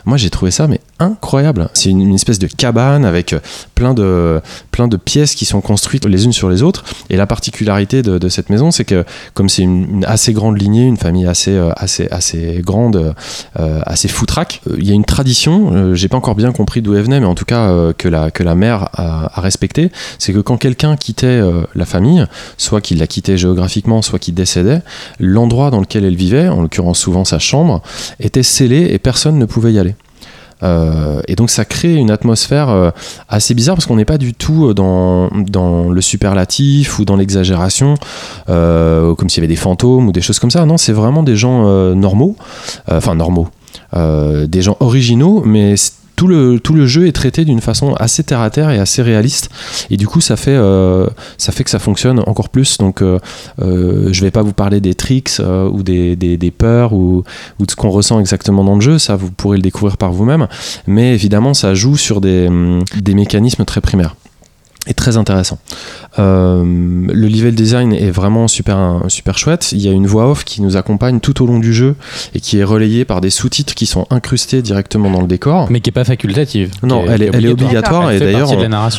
moi 0.06 0.17
j'ai 0.17 0.30
trouvé 0.30 0.52
ça 0.52 0.67
mais 0.67 0.80
incroyable. 1.03 1.69
C'est 1.73 1.89
une, 1.89 2.13
espèce 2.13 2.39
de 2.39 2.47
cabane 2.47 3.05
avec 3.05 3.33
euh, 3.33 3.39
plein 3.75 3.93
de, 3.93 4.41
plein 4.71 4.87
de 4.87 4.97
pièces 4.97 5.35
qui 5.35 5.45
sont 5.45 5.61
construites 5.61 6.05
les 6.05 6.25
unes 6.25 6.33
sur 6.33 6.49
les 6.49 6.63
autres. 6.63 6.83
Et 7.09 7.17
la 7.17 7.27
particularité 7.27 8.01
de, 8.01 8.29
cette 8.29 8.49
maison, 8.49 8.71
c'est 8.71 8.85
que 8.85 9.05
comme 9.33 9.49
c'est 9.49 9.63
une, 9.63 10.05
assez 10.07 10.33
grande 10.33 10.59
lignée, 10.59 10.85
une 10.85 10.97
famille 10.97 11.27
assez, 11.27 11.51
euh, 11.51 11.71
assez, 11.75 12.07
assez 12.11 12.61
grande, 12.65 13.13
euh, 13.59 13.81
assez 13.85 14.07
foutraque, 14.07 14.61
il 14.77 14.87
y 14.87 14.91
a 14.91 14.93
une 14.93 15.05
tradition, 15.05 15.71
euh, 15.73 15.93
j'ai 15.93 16.07
pas 16.07 16.17
encore 16.17 16.35
bien 16.35 16.51
compris 16.51 16.81
d'où 16.81 16.95
elle 16.95 17.03
venait, 17.03 17.19
mais 17.19 17.25
en 17.25 17.35
tout 17.35 17.45
cas 17.45 17.93
que, 17.97 18.07
la, 18.07 18.31
que 18.31 18.43
la 18.43 18.55
mère 18.55 18.89
a, 18.93 19.37
a 19.37 19.41
respecté, 19.41 19.91
c'est 20.19 20.33
que 20.33 20.39
quand 20.39 20.57
quelqu'un 20.57 20.95
quittait 20.95 21.41
la 21.75 21.85
famille, 21.85 22.25
soit 22.57 22.81
qu'il 22.81 22.99
la 22.99 23.07
quittait 23.07 23.37
géographiquement, 23.37 24.01
soit 24.01 24.19
qu'il 24.19 24.33
décédait, 24.33 24.81
l'endroit 25.19 25.69
dans 25.71 25.79
lequel 25.79 26.05
elle 26.05 26.15
vivait, 26.15 26.47
en 26.47 26.61
l'occurrence 26.61 26.99
souvent 26.99 27.25
sa 27.25 27.39
chambre, 27.39 27.81
était 28.19 28.43
scellé 28.43 28.89
et 28.91 28.99
personne 28.99 29.37
ne 29.37 29.45
pouvait 29.45 29.73
y 29.73 29.79
aller. 29.79 29.95
Euh, 30.63 31.21
et 31.28 31.36
donc 31.36 31.49
ça 31.49 31.65
crée 31.65 31.95
une 31.95 32.12
atmosphère 32.12 32.69
euh, 32.69 32.91
assez 33.28 33.54
bizarre 33.54 33.76
parce 33.76 33.86
qu'on 33.86 33.95
n'est 33.97 34.06
pas 34.06 34.17
du 34.17 34.34
tout 34.34 34.69
euh, 34.69 34.73
dans, 34.73 35.30
le 35.89 36.02
superlatif 36.02 36.99
ou 36.99 37.06
dans 37.06 37.15
l'exagération, 37.15 37.95
comme 38.47 39.30
s'il 39.30 39.38
y 39.38 39.45
avait 39.45 39.47
des 39.54 39.56
fantômes 39.56 40.08
ou 40.08 40.12
des 40.12 40.21
choses 40.21 40.39
comme 40.39 40.52
ça. 40.52 40.65
Non, 40.65 40.78
c'est 40.78 40.93
vraiment 40.93 41.23
des 41.23 41.36
gens 41.36 41.63
normaux, 41.93 42.36
enfin 42.89 43.15
normaux, 43.15 43.47
des 43.95 44.62
gens 44.62 44.78
originaux, 44.80 45.43
mais 45.45 45.78
c- 45.78 45.91
tout 46.15 46.28
le, 46.28 46.86
jeu 46.86 47.08
est 47.08 47.12
traité 47.12 47.45
d'une 47.45 47.62
façon 47.62 47.93
assez 47.95 48.23
terre 48.23 48.41
à 48.41 48.49
terre 48.49 48.69
et 48.69 48.80
assez 48.80 49.02
réaliste. 49.02 49.49
Et 49.89 49.97
du 49.97 50.08
coup, 50.08 50.21
ça 50.21 50.36
fait, 50.36 50.56
euh, 50.56 51.08
que 51.38 51.69
ça 51.69 51.80
fonctionne 51.80 52.19
encore 52.28 52.49
plus. 52.49 52.78
Donc, 52.78 53.02
euh, 53.02 53.19
euh, 53.62 54.10
je 54.12 54.21
vais 54.21 54.32
pas 54.32 54.41
vous 54.41 54.54
parler 54.54 54.80
des 54.80 54.95
tricks 54.95 55.39
euh, 55.39 55.69
ou 55.69 55.84
des, 55.84 56.54
peurs 56.58 56.93
ou, 56.93 57.23
de 57.60 57.69
ce 57.69 57.76
qu'on 57.76 57.89
ressent 57.89 58.19
exactement 58.19 58.63
dans 58.63 58.76
le 58.76 58.82
jeu. 58.82 58.99
Ça, 58.99 59.15
vous 59.15 59.32
pourrez 59.32 59.58
le 59.58 59.63
découvrir 59.63 59.97
par 59.97 60.12
vous-même. 60.12 60.47
Mais 60.88 61.13
évidemment, 61.13 61.54
ça 61.54 61.73
joue 61.73 61.97
sur 61.97 62.21
des, 62.21 62.47
hum, 62.47 62.84
mécanismes 63.08 63.65
très 63.65 63.82
primaires 63.82 64.15
et 64.88 64.93
très 64.93 65.17
intéressant. 65.17 65.60
Euh, 66.19 66.63
le 66.63 67.28
level 67.28 67.56
design 67.56 67.93
est 67.93 68.12
vraiment 68.12 68.47
super, 68.47 69.04
super 69.08 69.38
chouette. 69.38 69.71
Il 69.71 69.82
y 69.82 69.89
a 69.89 69.91
une 69.91 70.08
voix 70.08 70.30
off 70.30 70.43
qui 70.43 70.62
nous 70.62 70.78
accompagne 70.78 71.19
tout 71.19 71.43
au 71.43 71.47
long 71.47 71.60
du 71.60 71.73
jeu 71.73 71.95
et 72.34 72.39
qui 72.39 72.60
est 72.60 72.63
relayée 72.63 73.06
par 73.06 73.21
des 73.21 73.30
sous-titres 73.30 73.73
qui 73.73 73.86
sont 73.86 74.06
incrustés 74.10 74.62
directement 74.62 75.10
dans 75.10 75.21
le 75.21 75.28
décor. 75.28 75.67
Mais 75.69 75.80
qui 75.80 75.89
est 75.89 75.93
pas 75.93 76.04
facultative. 76.04 76.71
Non, 76.84 77.06
elle 77.08 77.23
est, 77.23 77.30
elle 77.34 77.45
est 77.45 77.49
obligatoire 77.49 78.12
Elle 78.12 78.21
et 78.21 78.26
d'ailleurs 78.26 78.52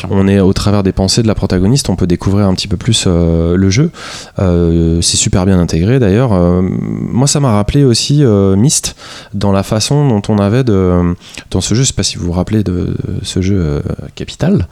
on 0.09 0.27
est 0.27 0.39
au 0.39 0.53
travers 0.53 0.83
des 0.83 0.91
pensées 0.91 1.21
de 1.21 1.27
la 1.27 1.35
protagoniste, 1.35 1.89
on 1.89 1.95
peut 1.95 2.07
découvrir 2.07 2.47
un 2.47 2.53
petit 2.53 2.67
peu 2.67 2.77
plus 2.77 3.05
euh, 3.07 3.55
le 3.55 3.69
jeu. 3.69 3.91
Euh, 4.39 5.01
c'est 5.01 5.17
super 5.17 5.45
bien 5.45 5.59
intégré 5.59 5.99
d'ailleurs. 5.99 6.33
Euh, 6.33 6.61
moi, 6.61 7.27
ça 7.27 7.39
m'a 7.39 7.51
rappelé 7.51 7.83
aussi 7.83 8.23
Myst 8.25 8.95
dans 9.33 9.51
la 9.51 9.63
façon 9.63 10.07
dont 10.07 10.21
on 10.29 10.37
avait 10.37 10.63
de 10.63 11.15
dans 11.51 11.61
ce 11.61 11.75
jeu. 11.75 11.83
Je 11.83 11.87
sais 11.87 11.93
pas 11.93 12.03
si 12.03 12.17
vous 12.17 12.25
vous 12.25 12.31
rappelez 12.31 12.63
de 12.63 12.95
ce 13.21 13.41
jeu 13.41 13.81
Capital, 14.15 14.67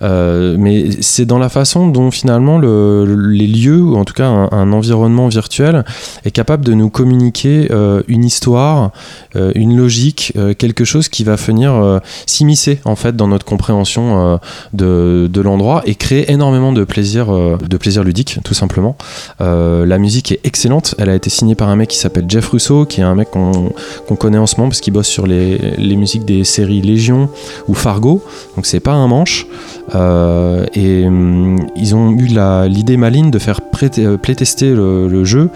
mais 0.00 0.90
c'est 1.00 1.26
dans 1.26 1.38
la 1.38 1.48
façon 1.48 1.83
dont 1.92 2.10
finalement 2.10 2.58
le- 2.58 3.04
le- 3.04 3.28
les 3.28 3.46
lieux 3.46 3.80
ou 3.80 3.96
en 3.96 4.04
tout 4.04 4.14
cas 4.14 4.26
un, 4.26 4.72
environnement 4.72 5.28
virtuel 5.28 5.84
est 6.24 6.30
capable 6.30 6.64
de 6.64 6.74
nous 6.74 6.90
communiquer 6.90 7.68
euh, 7.70 8.02
une 8.08 8.24
histoire, 8.24 8.90
euh, 9.36 9.52
une 9.54 9.76
logique, 9.76 10.32
euh, 10.36 10.54
quelque 10.54 10.84
chose 10.84 11.08
qui 11.08 11.24
va 11.24 11.36
venir 11.36 12.00
s'immiscer 12.26 12.80
en 12.84 12.96
fait 12.96 13.14
dans 13.16 13.28
notre 13.28 13.44
compréhension 13.44 14.38
de, 14.72 15.40
l'endroit 15.40 15.82
et 15.84 15.94
créer 15.94 16.30
énormément 16.32 16.72
de 16.72 16.84
plaisir, 16.84 17.26
de 17.58 17.76
plaisir 17.76 18.02
ludique 18.04 18.38
tout 18.44 18.54
simplement. 18.54 18.96
La 19.40 19.98
musique 19.98 20.32
est 20.32 20.40
excellente, 20.44 20.94
elle 20.98 21.10
a 21.10 21.14
été 21.14 21.30
signée 21.30 21.54
par 21.54 21.68
un 21.68 21.76
mec 21.76 21.90
qui 21.90 21.98
s'appelle 21.98 22.24
Jeff 22.28 22.48
Russo, 22.48 22.86
qui 22.86 23.00
est 23.00 23.04
un 23.04 23.14
mec 23.14 23.30
qu'on 23.30 24.16
connaît 24.16 24.38
en 24.38 24.46
ce 24.46 24.56
moment 24.56 24.68
parce 24.68 24.80
qu'il 24.80 24.92
bosse 24.92 25.08
sur 25.08 25.26
les, 25.26 25.58
les 25.78 25.96
musiques 25.96 26.24
des 26.24 26.44
séries 26.44 26.80
Légion 26.80 27.28
ou 27.68 27.74
Fargo, 27.74 28.22
donc 28.56 28.66
c'est 28.66 28.80
pas 28.80 28.92
un 28.92 29.06
manche. 29.06 29.46
Et 29.92 31.06
hum, 31.06 31.58
ils 31.76 31.94
ont 31.94 32.10
eu 32.12 32.28
l'idée 32.68 32.96
maligne 32.96 33.30
de 33.30 33.38
faire 33.38 33.60
euh, 33.98 34.16
playtester 34.16 34.74
le, 34.74 35.24
jeu 35.24 35.50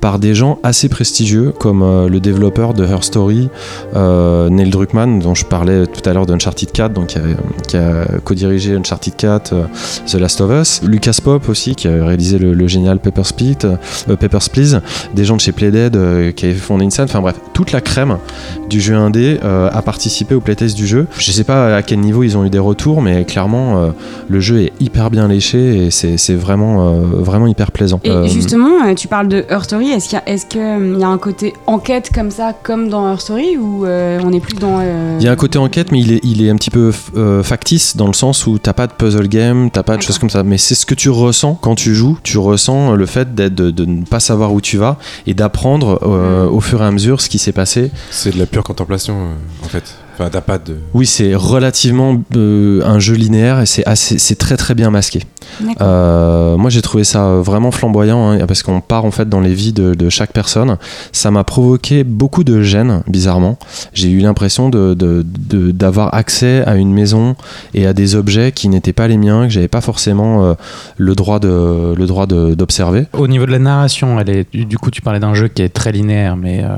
par 0.00 0.18
des 0.18 0.34
gens 0.34 0.58
assez 0.64 0.88
prestigieux 0.88 1.52
comme 1.58 1.82
euh, 1.82 2.08
le 2.08 2.18
développeur 2.18 2.74
de 2.74 2.84
Her 2.84 3.04
Story, 3.04 3.48
euh, 3.94 4.48
Neil 4.48 4.68
Druckmann, 4.68 5.20
dont 5.20 5.34
je 5.34 5.44
parlais 5.44 5.86
tout 5.86 6.08
à 6.08 6.12
l'heure 6.12 6.26
d'Uncharted 6.26 6.72
4, 6.72 6.92
donc 6.92 7.14
qui 7.68 7.76
a, 7.76 8.04
co-dirigé 8.24 8.74
Uncharted 8.74 9.14
4, 9.16 9.52
euh, 9.52 9.64
The 10.06 10.14
Last 10.14 10.40
of 10.40 10.50
Us, 10.50 10.82
Lucas 10.82 11.18
Pop 11.22 11.48
aussi, 11.48 11.76
qui 11.76 11.86
a 11.86 12.04
réalisé 12.04 12.38
le, 12.38 12.66
génial 12.66 12.98
Papers, 12.98 13.32
Please, 13.32 14.80
des 15.14 15.24
gens 15.24 15.36
de 15.36 15.40
chez 15.40 15.52
Playdead 15.52 16.34
qui 16.34 16.46
avaient 16.46 16.54
fondé 16.54 16.84
Insane, 16.84 17.04
enfin 17.04 17.20
bref, 17.20 17.36
toute 17.52 17.70
la 17.70 17.80
crème 17.80 18.18
du 18.68 18.80
jeu 18.80 18.96
indé 18.96 19.38
a 19.42 19.82
participé 19.82 20.34
au 20.34 20.40
playtest 20.40 20.76
du 20.76 20.86
jeu. 20.86 21.06
Je 21.18 21.30
sais 21.30 21.44
pas 21.44 21.76
à 21.76 21.82
quel 21.82 22.00
niveau 22.00 22.22
ils 22.22 22.36
ont 22.36 22.44
eu 22.44 22.50
des 22.50 22.58
retours, 22.58 23.02
mais 23.02 23.24
clairement, 23.24 23.92
le 24.28 24.40
jeu 24.40 24.62
est 24.62 24.72
hyper 24.80 25.10
bien 25.10 25.28
léché 25.28 25.61
et 25.62 25.90
c'est 25.90 26.34
vraiment, 26.34 26.88
euh, 26.88 27.00
vraiment 27.02 27.46
hyper 27.46 27.70
plaisant. 27.72 28.00
Et 28.04 28.10
Euh, 28.10 28.26
justement, 28.26 28.84
euh, 28.86 28.94
tu 28.94 29.08
parles 29.08 29.28
de 29.28 29.44
Her 29.48 29.64
Story. 29.64 29.90
Est-ce 29.90 30.08
qu'il 30.08 30.60
y, 30.60 30.62
a- 30.64 30.78
y 30.98 31.04
un 31.04 31.18
côté 31.18 31.52
enquête 31.66 32.10
comme 32.14 32.30
ça, 32.30 32.52
comme 32.62 32.88
dans 32.88 33.10
Her 33.12 33.20
Story, 33.20 33.56
ou 33.56 33.84
euh, 33.86 34.20
on 34.24 34.32
est 34.32 34.40
plus 34.40 34.54
dans. 34.56 34.78
euh, 34.80 35.16
Il 35.20 35.24
y 35.24 35.28
a 35.28 35.32
un 35.32 35.36
côté 35.36 35.58
enquête, 35.58 35.92
mais 35.92 36.00
il 36.00 36.12
est, 36.12 36.20
il 36.24 36.44
est 36.44 36.50
un 36.50 36.56
petit 36.56 36.70
peu 36.70 36.92
euh, 37.16 37.42
factice 37.42 37.96
dans 37.96 38.06
le 38.06 38.12
sens 38.12 38.46
où 38.46 38.58
t'as 38.58 38.72
pas 38.72 38.86
de 38.86 38.92
puzzle 38.92 39.28
game, 39.28 39.70
t'as 39.70 39.82
pas 39.82 39.96
de 39.96 40.02
choses 40.02 40.18
comme 40.18 40.30
ça. 40.30 40.42
Mais 40.42 40.58
c'est 40.58 40.74
ce 40.74 40.86
que 40.86 40.94
tu 40.94 41.10
ressens 41.10 41.58
quand 41.60 41.74
tu 41.74 41.94
joues. 41.94 42.18
Tu 42.22 42.38
ressens 42.38 42.92
le 42.94 43.06
fait 43.06 43.34
d'être, 43.34 43.54
de, 43.54 43.70
de 43.70 43.84
ne 43.84 44.04
pas 44.04 44.20
savoir 44.20 44.52
où 44.52 44.60
tu 44.60 44.76
vas 44.76 44.96
et 45.26 45.34
d'apprendre 45.34 45.98
euh, 46.02 46.46
Mm. 46.46 46.54
au 46.54 46.60
fur 46.60 46.82
et 46.82 46.84
à 46.86 46.90
mesure 46.90 47.20
ce 47.20 47.28
qui 47.28 47.38
s'est 47.38 47.52
passé. 47.52 47.90
C'est 48.10 48.32
de 48.34 48.38
la 48.38 48.46
pure 48.46 48.62
contemplation, 48.62 49.14
euh, 49.14 49.64
en 49.64 49.68
fait. 49.68 49.84
Enfin, 50.22 50.30
t'as 50.30 50.40
pas 50.40 50.58
de. 50.58 50.76
Oui, 50.94 51.04
c'est 51.06 51.34
relativement 51.34 52.22
euh, 52.36 52.80
un 52.84 52.98
jeu 53.00 53.14
linéaire 53.14 53.60
et 53.60 53.66
c'est 53.66 53.84
assez, 53.86 54.18
c'est 54.18 54.36
très 54.36 54.56
très 54.56 54.74
bien 54.74 54.90
masqué. 54.90 55.22
Euh, 55.80 56.56
moi, 56.56 56.70
j'ai 56.70 56.80
trouvé 56.82 57.02
ça 57.04 57.36
vraiment 57.40 57.70
flamboyant 57.72 58.30
hein, 58.30 58.46
parce 58.46 58.62
qu'on 58.62 58.80
part 58.80 59.04
en 59.04 59.10
fait 59.10 59.28
dans 59.28 59.40
les 59.40 59.52
vies 59.52 59.72
de, 59.72 59.94
de 59.94 60.08
chaque 60.08 60.32
personne. 60.32 60.76
Ça 61.10 61.30
m'a 61.30 61.42
provoqué 61.44 62.04
beaucoup 62.04 62.44
de 62.44 62.62
gêne, 62.62 63.02
bizarrement. 63.08 63.58
J'ai 63.94 64.10
eu 64.10 64.20
l'impression 64.20 64.68
de, 64.68 64.94
de- 64.94 65.24
de- 65.26 65.72
d'avoir 65.72 66.14
accès 66.14 66.62
à 66.66 66.76
une 66.76 66.92
maison 66.92 67.34
et 67.74 67.86
à 67.86 67.92
des 67.92 68.14
objets 68.14 68.52
qui 68.52 68.68
n'étaient 68.68 68.92
pas 68.92 69.08
les 69.08 69.16
miens, 69.16 69.44
que 69.46 69.52
j'avais 69.52 69.68
pas 69.68 69.80
forcément 69.80 70.44
euh, 70.44 70.54
le 70.98 71.14
droit 71.14 71.40
de 71.40 71.94
le 71.96 72.06
droit 72.06 72.26
de- 72.26 72.54
d'observer. 72.54 73.06
Au 73.12 73.26
niveau 73.26 73.46
de 73.46 73.50
la 73.50 73.58
narration, 73.58 74.20
elle 74.20 74.30
est, 74.30 74.56
du 74.56 74.78
coup, 74.78 74.90
tu 74.92 75.02
parlais 75.02 75.20
d'un 75.20 75.34
jeu 75.34 75.48
qui 75.48 75.62
est 75.62 75.68
très 75.68 75.90
linéaire, 75.92 76.36
mais 76.36 76.62
euh, 76.62 76.68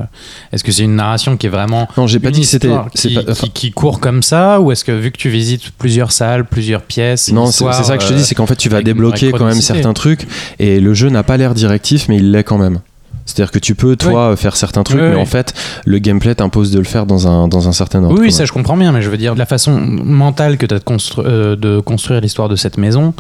est-ce 0.52 0.64
que 0.64 0.72
c'est 0.72 0.84
une 0.84 0.96
narration 0.96 1.36
qui 1.36 1.46
est 1.46 1.50
vraiment 1.50 1.88
Non, 1.98 2.06
j'ai 2.06 2.18
pas 2.20 2.30
dit 2.30 2.40
que 2.40 2.46
c'était. 2.46 2.70
c'est 2.94 3.12
pas- 3.14 3.33
qui- 3.34 3.50
qui 3.50 3.70
court 3.72 4.00
comme 4.00 4.22
ça, 4.22 4.60
ou 4.60 4.72
est-ce 4.72 4.84
que 4.84 4.92
vu 4.92 5.10
que 5.10 5.16
tu 5.18 5.28
visites 5.28 5.70
plusieurs 5.72 6.12
salles, 6.12 6.44
plusieurs 6.44 6.82
pièces, 6.82 7.30
Non, 7.32 7.46
c'est 7.46 7.64
ça 7.72 7.96
que 7.96 8.02
je 8.02 8.08
te 8.08 8.12
euh, 8.14 8.16
dis, 8.16 8.24
c'est 8.24 8.34
qu'en 8.34 8.46
fait 8.46 8.56
tu 8.56 8.68
vas 8.68 8.82
débloquer 8.82 9.30
quand 9.32 9.46
même 9.46 9.60
certains 9.60 9.92
trucs 9.92 10.26
et 10.58 10.80
le 10.80 10.94
jeu 10.94 11.08
n'a 11.08 11.22
pas 11.22 11.36
l'air 11.36 11.54
directif 11.54 12.08
mais 12.08 12.16
il 12.16 12.30
l'est 12.30 12.44
quand 12.44 12.58
même. 12.58 12.80
C'est-à-dire 13.26 13.52
que 13.52 13.58
tu 13.58 13.74
peux 13.74 13.96
toi 13.96 14.36
faire 14.36 14.54
certains 14.54 14.82
trucs 14.82 15.00
Oui, 15.00 15.06
mais 15.08 15.14
oui. 15.14 15.20
en 15.22 15.24
fait 15.26 15.54
le 15.86 15.96
gameplay 15.98 16.34
t'impose 16.34 16.70
de 16.70 16.78
le 16.78 16.84
faire 16.84 17.06
dans 17.06 17.26
un, 17.26 17.48
dans 17.48 17.68
un 17.68 17.72
certain 17.72 18.04
ordre. 18.04 18.20
Oui, 18.20 18.30
ça 18.30 18.44
je 18.44 18.52
comprends 18.52 18.76
bien, 18.76 18.92
mais 18.92 19.00
je 19.00 19.08
veux 19.08 19.16
dire, 19.16 19.34
la 19.34 19.46
façon 19.46 19.72
mentale 19.80 20.58
que 20.58 20.66
tu 20.66 20.74
as 20.74 20.78
de, 20.78 20.84
constru- 20.84 21.22
euh, 21.24 21.56
de 21.56 21.80
construire 21.80 22.20
l'histoire 22.20 22.50
de 22.50 22.56
cette 22.56 22.76
maison, 22.76 23.14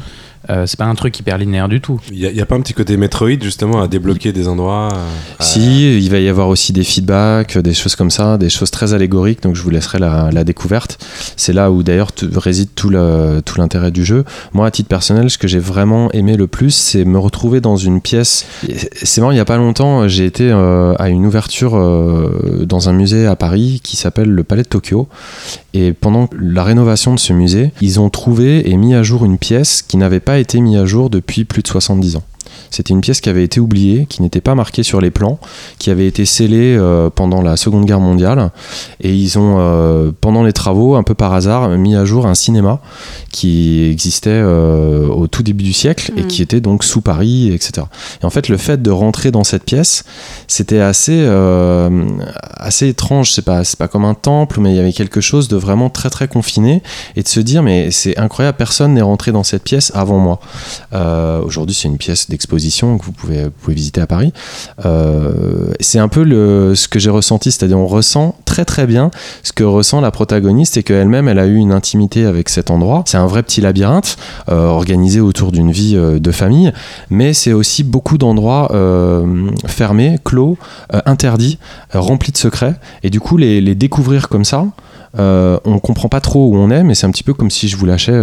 euh, 0.50 0.66
c'est 0.66 0.78
pas 0.78 0.84
un 0.84 0.94
truc 0.94 1.18
hyper 1.18 1.38
linéaire 1.38 1.68
du 1.68 1.80
tout. 1.80 2.00
Il 2.10 2.18
y, 2.18 2.40
a- 2.40 2.46
pas 2.46 2.54
un 2.56 2.60
petit 2.60 2.74
côté 2.74 2.96
Metroid 2.96 3.40
justement 3.40 3.82
à 3.82 3.88
débloquer 3.88 4.32
des 4.32 4.48
endroits. 4.48 4.88
euh, 4.92 4.96
à- 5.38 5.42
Si, 5.42 5.98
il 5.98 6.10
va 6.10 6.18
y 6.18 6.28
avoir 6.28 6.48
aussi 6.48 6.72
des 6.72 6.84
feedbacks, 6.84 7.56
des 7.58 7.74
choses 7.74 7.96
comme 7.96 8.10
ça, 8.10 8.38
des 8.38 8.50
choses 8.50 8.70
très 8.70 8.92
allégoriques, 8.94 9.42
donc 9.42 9.54
je 9.56 9.62
vous 9.62 9.70
laisserai 9.70 9.98
la, 9.98 10.30
la 10.32 10.44
découverte. 10.44 10.98
C'est 11.36 11.52
là 11.52 11.70
où 11.70 11.82
d'ailleurs 11.82 12.10
réside 12.36 12.68
tout 12.74 12.90
l'intérêt 12.90 13.90
du 13.90 14.04
jeu. 14.04 14.24
Moi, 14.52 14.66
à 14.66 14.70
titre 14.70 14.88
personnel, 14.88 15.30
ce 15.30 15.38
que 15.38 15.48
j'ai 15.48 15.58
vraiment 15.58 16.10
aimé 16.12 16.36
le 16.36 16.46
plus, 16.46 16.70
c'est 16.74 17.04
me 17.04 17.18
retrouver 17.18 17.60
dans 17.60 17.76
une 17.76 18.00
pièce. 18.00 18.44
C'est 19.02 19.20
marrant, 19.20 19.30
il 19.32 19.36
y 19.36 19.40
a 19.40 19.44
pas 19.44 19.56
longtemps, 19.56 20.06
j'ai 20.08 20.26
été 20.26 20.50
euh, 20.50 20.94
à 20.98 21.08
une 21.08 21.24
ouverture 21.26 21.76
euh, 21.76 22.64
dans 22.66 22.88
un 22.88 22.92
musée 22.92 23.26
à 23.26 23.36
Paris 23.36 23.80
qui 23.82 23.96
s'appelle 23.96 24.28
le 24.28 24.44
Palais 24.44 24.62
de 24.62 24.68
Tokyo. 24.68 25.08
Et 25.72 25.92
pendant 25.92 26.28
la 26.38 26.62
rénovation 26.62 27.14
de 27.14 27.18
ce 27.18 27.32
musée, 27.32 27.72
ils 27.80 27.98
ont 27.98 28.08
trouvé 28.10 28.70
et 28.70 28.76
mis 28.76 28.94
à 28.94 29.02
jour 29.02 29.24
une 29.24 29.38
pièce 29.38 29.82
qui 29.82 29.96
n'avait 29.96 30.20
pas 30.20 30.33
été 30.38 30.60
mise 30.60 30.78
à 30.78 30.86
jour 30.86 31.10
depuis 31.10 31.44
plus 31.44 31.62
de 31.62 31.68
70 31.68 32.16
ans. 32.16 32.24
C'était 32.70 32.92
une 32.92 33.00
pièce 33.00 33.20
qui 33.20 33.28
avait 33.28 33.44
été 33.44 33.60
oubliée, 33.60 34.06
qui 34.08 34.22
n'était 34.22 34.40
pas 34.40 34.54
marquée 34.54 34.82
sur 34.82 35.00
les 35.00 35.10
plans, 35.10 35.38
qui 35.78 35.90
avait 35.90 36.06
été 36.06 36.24
scellée 36.24 36.76
euh, 36.76 37.10
pendant 37.10 37.42
la 37.42 37.56
Seconde 37.56 37.84
Guerre 37.84 38.00
mondiale. 38.00 38.50
Et 39.00 39.14
ils 39.14 39.38
ont, 39.38 39.56
euh, 39.58 40.10
pendant 40.20 40.42
les 40.42 40.52
travaux, 40.52 40.96
un 40.96 41.02
peu 41.02 41.14
par 41.14 41.32
hasard, 41.32 41.68
mis 41.70 41.94
à 41.94 42.04
jour 42.04 42.26
un 42.26 42.34
cinéma 42.34 42.80
qui 43.30 43.88
existait 43.90 44.30
euh, 44.30 45.06
au 45.08 45.26
tout 45.26 45.42
début 45.42 45.64
du 45.64 45.72
siècle 45.72 46.12
et 46.16 46.24
qui 46.24 46.42
était 46.42 46.60
donc 46.60 46.84
sous 46.84 47.00
Paris, 47.00 47.52
etc. 47.52 47.86
Et 48.22 48.24
en 48.24 48.30
fait, 48.30 48.48
le 48.48 48.56
fait 48.56 48.80
de 48.82 48.90
rentrer 48.90 49.30
dans 49.30 49.44
cette 49.44 49.64
pièce, 49.64 50.04
c'était 50.48 50.80
assez, 50.80 51.26
assez 52.56 52.88
étrange. 52.88 53.32
C'est 53.32 53.44
pas, 53.44 53.62
pas 53.78 53.88
comme 53.88 54.04
un 54.04 54.14
temple, 54.14 54.60
mais 54.60 54.70
il 54.70 54.76
y 54.76 54.80
avait 54.80 54.92
quelque 54.92 55.20
chose 55.20 55.48
de 55.48 55.56
vraiment 55.56 55.90
très 55.90 56.10
très 56.10 56.28
confiné 56.28 56.82
et 57.16 57.22
de 57.22 57.28
se 57.28 57.40
dire, 57.40 57.62
mais 57.62 57.90
c'est 57.90 58.16
incroyable, 58.18 58.56
personne 58.56 58.94
n'est 58.94 59.02
rentré 59.02 59.32
dans 59.32 59.42
cette 59.42 59.64
pièce 59.64 59.92
avant 59.94 60.18
moi. 60.18 60.40
Aujourd'hui, 61.44 61.74
c'est 61.74 61.88
une 61.88 61.98
pièce 61.98 62.28
d'exposition 62.30 62.53
que 62.54 63.04
vous 63.04 63.12
pouvez, 63.12 63.50
visiter 63.68 64.00
à 64.00 64.06
Paris. 64.06 64.32
Euh, 64.84 65.72
c'est 65.80 65.98
un 65.98 66.08
peu 66.08 66.22
le, 66.22 66.74
ce 66.74 66.88
que 66.88 66.98
j'ai 66.98 67.10
ressenti, 67.10 67.50
c'est-à-dire 67.50 67.78
on 67.78 67.86
ressent 67.86 68.36
très 68.44 68.64
très 68.64 68.86
bien 68.86 69.10
ce 69.42 69.52
que 69.52 69.64
ressent 69.64 70.00
la 70.00 70.10
protagoniste 70.10 70.76
et 70.76 70.82
qu'elle-même, 70.82 71.28
elle 71.28 71.38
a 71.38 71.46
eu 71.46 71.56
une 71.56 71.72
intimité 71.72 72.26
avec 72.26 72.48
cet 72.48 72.70
endroit. 72.70 73.02
C'est 73.06 73.16
un 73.16 73.26
vrai 73.26 73.42
petit 73.42 73.60
labyrinthe 73.60 74.16
euh, 74.48 74.66
organisé 74.66 75.20
autour 75.20 75.52
d'une 75.52 75.70
vie 75.70 75.96
euh, 75.96 76.18
de 76.18 76.32
famille, 76.32 76.72
mais 77.10 77.32
c'est 77.32 77.52
aussi 77.52 77.84
beaucoup 77.84 78.18
d'endroits 78.18 78.70
fermés, 79.66 80.18
clos, 80.24 80.56
interdits, 81.06 81.58
remplis 81.92 82.32
de 82.32 82.36
secrets. 82.36 82.74
Et 83.02 83.10
du 83.10 83.20
coup, 83.20 83.36
les, 83.36 83.60
les 83.60 83.74
découvrir 83.74 84.28
comme 84.28 84.44
ça, 84.44 84.66
on 85.16 85.78
comprend 85.82 86.08
pas 86.08 86.20
trop 86.20 86.48
où 86.50 86.56
on 86.56 86.70
est, 86.70 86.82
mais 86.82 86.94
c'est 86.94 87.06
un 87.06 87.10
petit 87.10 87.22
peu 87.22 87.34
comme 87.34 87.50
si 87.50 87.68
je 87.68 87.76
vous 87.76 87.86
lâchais 87.86 88.20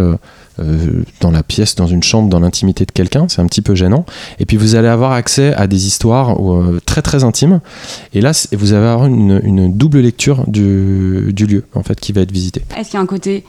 euh, 0.60 1.04
dans 1.20 1.32
la 1.32 1.44
pièce, 1.44 1.76
dans 1.76 1.88
une 1.88 2.04
chambre, 2.04 2.30
dans 2.30 2.40
l'intimité 2.40 2.86
de 2.86 2.92
quelqu'un. 2.92 3.28
C'est 3.30 3.42
un 3.42 3.48
petit 3.48 3.62
peu 3.62 3.76
gênant. 3.76 4.06
Et 4.40 4.46
puis 4.46 4.58
vous 4.58 4.76
allez 4.76 4.88
avoir 4.88 5.12
accès 5.12 5.54
à 5.54 5.68
des 5.68 5.88
histoires 5.88 6.36
euh, 6.40 6.80
très 6.86 7.02
très 7.02 7.24
intimes. 7.24 7.62
Et 8.14 8.22
là, 8.22 8.32
vous 8.52 8.74
allez 8.74 8.86
avoir 8.86 9.08
une, 9.08 9.42
une 9.44 9.74
double 9.74 10.00
lecture 10.00 10.44
du, 10.48 11.32
du 11.34 11.46
lieu 11.46 11.66
en 11.74 11.84
fait 11.84 12.00
qui 12.00 12.12
va 12.12 12.22
être 12.22 12.32
visité. 12.32 12.64
Est-ce 12.78 12.90
qu'il 12.90 12.98
y 12.98 13.00
a 13.00 13.02
un 13.02 13.06
côté 13.06 13.44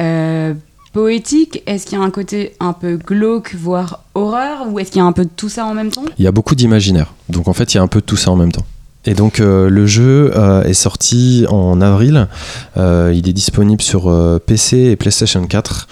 euh, 0.00 0.54
poétique? 0.92 1.62
Est-ce 1.66 1.86
qu'il 1.86 1.98
y 1.98 2.00
a 2.00 2.04
un 2.04 2.10
côté 2.10 2.52
un 2.60 2.72
peu 2.72 2.96
glauque, 2.96 3.54
voire 3.54 4.04
horreur? 4.14 4.66
Ou 4.70 4.78
est-ce 4.78 4.90
qu'il 4.90 5.00
y 5.00 5.02
a 5.02 5.06
un 5.06 5.12
peu 5.12 5.24
de 5.24 5.30
tout 5.34 5.48
ça 5.48 5.64
en 5.66 5.74
même 5.74 5.90
temps? 5.90 6.04
Il 6.18 6.24
y 6.24 6.28
a 6.28 6.32
beaucoup 6.32 6.54
d'imaginaire. 6.54 7.12
Donc 7.28 7.48
en 7.48 7.52
fait, 7.52 7.74
il 7.74 7.76
y 7.76 7.80
a 7.80 7.82
un 7.82 7.88
peu 7.88 8.00
de 8.00 8.06
tout 8.06 8.16
ça 8.16 8.30
en 8.30 8.36
même 8.36 8.52
temps. 8.52 8.64
Et 9.06 9.14
donc 9.14 9.40
euh, 9.40 9.70
le 9.70 9.86
jeu 9.86 10.32
euh, 10.34 10.62
est 10.64 10.74
sorti 10.74 11.46
en 11.48 11.80
avril. 11.80 12.28
Euh, 12.76 13.12
il 13.14 13.28
est 13.28 13.32
disponible 13.32 13.80
sur 13.80 14.08
euh, 14.08 14.38
PC 14.44 14.76
et 14.76 14.96
PlayStation 14.96 15.46
4 15.46 15.86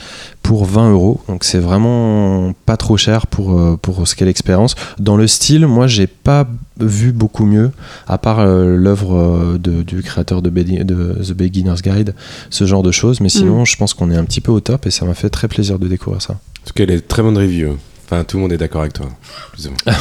pour 0.45 0.67
20 0.67 0.93
euros. 0.93 1.21
Donc 1.29 1.43
c'est 1.43 1.59
vraiment 1.59 2.53
pas 2.67 2.77
trop 2.77 2.97
cher 2.97 3.27
pour, 3.27 3.59
euh, 3.59 3.77
pour 3.81 4.07
ce 4.07 4.15
qu'est 4.15 4.27
l'expérience. 4.27 4.77
Dans 4.99 5.17
le 5.17 5.27
style, 5.27 5.67
moi 5.67 5.87
j'ai 5.87 6.07
pas 6.07 6.47
vu 6.79 7.13
beaucoup 7.13 7.47
mieux, 7.47 7.71
à 8.07 8.19
part 8.19 8.41
euh, 8.41 8.77
l'œuvre 8.77 9.17
euh, 9.17 9.59
du 9.59 10.03
créateur 10.03 10.43
de, 10.43 10.51
The 10.51 11.33
Beginner's 11.33 11.83
Guide, 11.83 12.15
ce 12.51 12.67
genre 12.67 12.83
de 12.83 12.91
choses. 12.91 13.21
Mais 13.21 13.29
sinon, 13.31 13.65
je 13.65 13.77
pense 13.77 13.95
qu'on 13.95 14.11
est 14.11 14.17
un 14.17 14.25
petit 14.25 14.41
peu 14.41 14.53
au 14.53 14.61
top 14.61 14.87
et 14.87 14.91
ça 14.91 15.05
m'a 15.07 15.15
fait 15.15 15.31
très 15.31 15.49
plaisir 15.49 15.79
de 15.79 15.89
découvrir 15.89 16.21
ça. 16.21 16.35
En 16.35 16.67
tout 16.67 16.75
cas, 16.75 16.85
elle 16.85 16.91
est 16.91 17.09
très 17.09 17.23
bonne 17.23 17.39
review. 17.39 17.79
Enfin, 18.05 18.25
tout 18.25 18.37
le 18.37 18.43
monde 18.43 18.53
est 18.53 18.59
d'accord 18.59 18.83
avec 18.83 18.93
toi. 18.93 19.07
plus 19.53 19.69
ou 19.69 19.71
moins. 19.71 19.97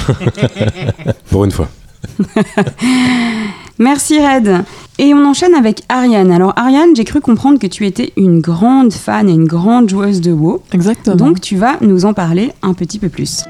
Pour 1.29 1.45
une 1.45 1.51
fois. 1.51 1.69
Merci 3.79 4.19
Red. 4.19 4.63
Et 4.99 5.13
on 5.13 5.25
enchaîne 5.25 5.55
avec 5.55 5.81
Ariane. 5.89 6.31
Alors 6.31 6.53
Ariane, 6.55 6.95
j'ai 6.95 7.03
cru 7.03 7.19
comprendre 7.19 7.57
que 7.57 7.67
tu 7.67 7.85
étais 7.85 8.13
une 8.15 8.39
grande 8.39 8.93
fan 8.93 9.27
et 9.27 9.33
une 9.33 9.47
grande 9.47 9.89
joueuse 9.89 10.21
de 10.21 10.31
WoW. 10.31 10.61
Exactement. 10.71 11.15
Donc 11.15 11.41
tu 11.41 11.55
vas 11.55 11.77
nous 11.81 12.05
en 12.05 12.13
parler 12.13 12.51
un 12.61 12.73
petit 12.73 12.99
peu 12.99 13.09
plus. 13.09 13.43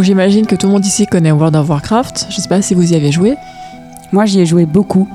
Donc 0.00 0.06
j'imagine 0.06 0.46
que 0.46 0.54
tout 0.54 0.66
le 0.66 0.72
monde 0.72 0.86
ici 0.86 1.06
connaît 1.06 1.30
World 1.30 1.54
of 1.56 1.68
Warcraft. 1.68 2.28
Je 2.30 2.36
sais 2.40 2.48
pas 2.48 2.62
si 2.62 2.72
vous 2.72 2.90
y 2.90 2.96
avez 2.96 3.12
joué. 3.12 3.34
Moi 4.12 4.24
j'y 4.24 4.40
ai 4.40 4.46
joué 4.46 4.64
beaucoup. 4.64 5.06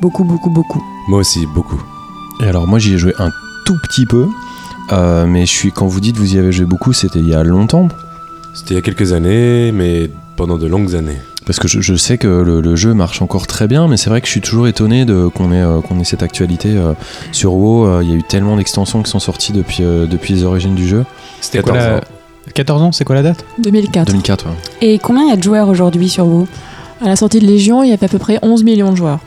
Beaucoup, 0.00 0.24
beaucoup, 0.24 0.48
beaucoup. 0.48 0.82
Moi 1.06 1.18
aussi, 1.18 1.44
beaucoup. 1.44 1.82
Et 2.42 2.46
alors 2.46 2.66
moi 2.66 2.78
j'y 2.78 2.94
ai 2.94 2.96
joué 2.98 3.12
un 3.18 3.28
tout 3.66 3.76
petit 3.82 4.06
peu, 4.06 4.28
euh, 4.90 5.26
mais 5.26 5.44
je 5.44 5.50
suis 5.50 5.70
quand 5.70 5.86
vous 5.86 6.00
dites 6.00 6.16
vous 6.16 6.34
y 6.34 6.38
avez 6.38 6.50
joué 6.50 6.64
beaucoup, 6.64 6.94
c'était 6.94 7.18
il 7.18 7.28
y 7.28 7.34
a 7.34 7.42
longtemps, 7.44 7.88
C'était 8.54 8.72
il 8.72 8.76
y 8.76 8.78
a 8.78 8.82
quelques 8.82 9.12
années, 9.12 9.70
mais 9.70 10.10
pendant 10.36 10.56
de 10.56 10.66
longues 10.66 10.94
années. 10.96 11.20
parce 11.44 11.58
que 11.58 11.68
je, 11.68 11.82
je 11.82 11.94
sais 11.94 12.16
que 12.16 12.26
le, 12.26 12.62
le 12.62 12.74
jeu 12.74 12.94
marche 12.94 13.20
encore 13.20 13.46
très 13.46 13.68
bien, 13.68 13.86
mais 13.86 13.98
c'est 13.98 14.08
vrai 14.08 14.22
que 14.22 14.26
je 14.28 14.32
suis 14.32 14.40
toujours 14.40 14.66
étonné 14.66 15.04
de 15.04 15.26
qu'on 15.28 15.52
ait 15.52 15.60
euh, 15.60 15.82
qu'on 15.82 16.00
ait 16.00 16.04
cette 16.04 16.22
actualité 16.22 16.70
euh, 16.74 16.94
sur 17.32 17.52
WoW. 17.52 17.84
Euh, 17.86 18.00
Il 18.02 18.08
y 18.08 18.14
a 18.14 18.16
eu 18.16 18.22
tellement 18.22 18.56
d'extensions 18.56 19.02
qui 19.02 19.10
sont 19.10 19.20
sorties 19.20 19.52
depuis 19.52 19.84
euh, 19.84 20.06
depuis 20.06 20.32
les 20.32 20.44
origines 20.44 20.74
du 20.74 20.88
jeu. 20.88 21.04
C'était 21.42 21.60
quoi 21.60 21.74
14 21.74 22.00
la... 22.00 22.00
ans. 22.46 22.50
14 22.54 22.82
ans, 22.82 22.92
c'est 22.92 23.04
quoi 23.04 23.14
la 23.14 23.22
date? 23.22 23.44
2004. 23.58 24.06
2004. 24.06 24.46
ouais. 24.46 24.52
Et 24.80 24.98
combien 24.98 25.22
il 25.24 25.28
y 25.30 25.32
a 25.32 25.36
de 25.36 25.42
joueurs 25.42 25.68
aujourd'hui 25.68 26.08
sur 26.08 26.26
WoW? 26.26 26.46
À 27.04 27.08
la 27.08 27.16
sortie 27.16 27.40
de 27.40 27.46
Légion, 27.46 27.82
il 27.82 27.90
y 27.90 27.92
avait 27.92 28.04
à 28.04 28.08
peu 28.08 28.18
près 28.18 28.38
11 28.42 28.62
millions 28.64 28.92
de 28.92 28.96
joueurs. 28.96 29.18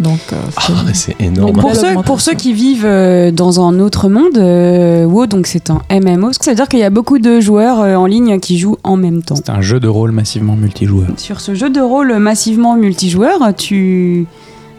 Donc 0.00 0.18
euh, 0.32 0.36
c'est- 0.60 0.72
Ah, 0.72 0.84
c'est 0.92 1.20
énorme. 1.20 1.52
Donc 1.52 1.60
pour 1.60 1.72
ceux, 1.74 1.82
pour 1.82 1.90
augmentation. 2.00 2.18
ceux 2.18 2.34
qui 2.36 2.52
vivent 2.52 2.84
euh, 2.84 3.30
dans 3.30 3.60
un 3.64 3.78
autre 3.78 4.08
monde, 4.08 4.36
euh, 4.38 5.04
WoW, 5.04 5.26
donc 5.28 5.46
c'est 5.46 5.70
un 5.70 5.80
MMO. 5.88 6.32
Ça 6.32 6.50
veut 6.50 6.56
dire 6.56 6.66
qu'il 6.68 6.80
y 6.80 6.84
a 6.84 6.90
beaucoup 6.90 7.20
de 7.20 7.38
joueurs 7.38 7.80
euh, 7.80 7.94
en 7.94 8.06
ligne 8.06 8.40
qui 8.40 8.58
jouent 8.58 8.76
en 8.82 8.96
même 8.96 9.22
temps. 9.22 9.36
C'est 9.36 9.50
un 9.50 9.60
jeu 9.60 9.78
de 9.78 9.86
rôle 9.86 10.10
massivement 10.10 10.56
multijoueur. 10.56 11.06
Sur 11.16 11.40
ce 11.40 11.54
jeu 11.54 11.70
de 11.70 11.80
rôle 11.80 12.12
massivement 12.18 12.74
multijoueur, 12.74 13.38
tu, 13.56 14.26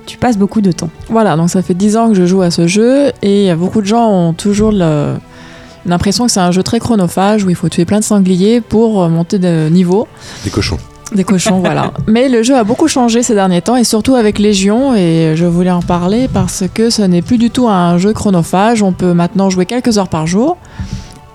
tu 0.06 0.18
passes 0.18 0.38
beaucoup 0.38 0.60
de 0.60 0.74
temps. 0.74 0.90
Voilà, 1.10 1.38
donc 1.38 1.50
ça 1.50 1.62
fait 1.62 1.74
10 1.74 1.96
ans 1.96 2.10
que 2.10 2.14
je 2.16 2.26
joue 2.26 2.42
à 2.42 2.52
ce 2.52 2.68
jeu 2.68 3.14
et 3.22 3.54
beaucoup 3.56 3.80
de 3.82 3.88
gens 3.88 4.10
ont 4.10 4.34
toujours 4.34 4.74
le- 4.74 5.14
l'impression 5.86 6.26
que 6.26 6.32
c'est 6.32 6.40
un 6.40 6.52
jeu 6.52 6.64
très 6.64 6.80
chronophage 6.80 7.44
où 7.44 7.50
il 7.50 7.56
faut 7.56 7.70
tuer 7.70 7.86
plein 7.86 8.00
de 8.00 8.04
sangliers 8.04 8.62
pour 8.62 9.04
euh, 9.04 9.10
monter 9.10 9.40
de 9.40 9.70
niveau. 9.70 10.08
Des 10.44 10.50
cochons. 10.50 10.78
Des 11.14 11.24
cochons, 11.24 11.60
voilà. 11.60 11.92
Mais 12.08 12.30
le 12.30 12.44
jeu 12.44 12.56
a 12.56 12.64
beaucoup 12.64 12.88
changé 12.88 13.22
ces 13.22 13.36
derniers 13.36 13.62
temps 13.62 13.76
et 13.76 13.84
surtout 13.84 14.16
avec 14.16 14.40
Légion 14.40 14.96
et 14.96 15.34
je 15.36 15.46
voulais 15.46 15.72
en 15.72 15.82
parler 15.82 16.28
parce 16.34 16.64
que 16.74 16.90
ce 16.90 17.04
n'est 17.04 17.22
plus 17.22 17.38
du 17.38 17.52
tout 17.52 17.68
un 17.68 17.98
jeu 17.98 18.14
chronophage. 18.14 18.82
On 18.82 18.92
peut 18.92 19.14
maintenant 19.14 19.50
jouer 19.50 19.66
quelques 19.66 19.98
heures 19.98 20.10
par 20.10 20.26
jour 20.26 20.58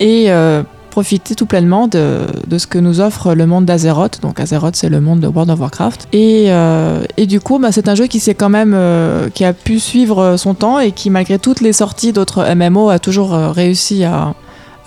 et 0.01 0.27
euh, 0.29 0.63
profiter 0.91 1.35
tout 1.35 1.47
pleinement 1.47 1.89
de, 1.89 2.27
ce 2.59 2.67
que 2.67 2.79
nous 2.79 3.01
offre 3.01 3.35
le 3.35 3.47
monde 3.47 3.65
d'Azeroth. 3.65 4.21
Donc 4.21 4.41
Azeroth, 4.41 4.77
c'est 4.77 4.89
le 4.89 5.01
monde 5.01 5.21
de 5.21 5.27
World 5.27 5.51
of 5.51 5.61
Warcraft. 5.61 6.09
Et, 6.13 6.47
euh, 6.49 7.03
du 7.27 7.41
coup, 7.41 7.59
bah, 7.59 7.73
c'est 7.73 7.89
un 7.89 7.95
jeu 7.95 8.07
qui 8.07 8.21
s'est 8.21 8.35
quand 8.35 8.49
même, 8.49 8.73
euh, 8.75 9.31
qui 9.31 9.45
a 9.45 9.53
pu 9.53 9.79
suivre 9.79 10.37
son 10.37 10.55
temps 10.55 10.79
et 10.79 10.93
qui, 10.93 11.09
malgré 11.09 11.39
toutes 11.39 11.61
les 11.61 11.73
sorties 11.73 12.13
d'autres 12.13 12.45
MMO, 12.55 12.91
a 12.91 12.99
toujours 12.99 13.35
euh, 13.35 13.51
réussi 13.53 14.05
à, 14.05 14.35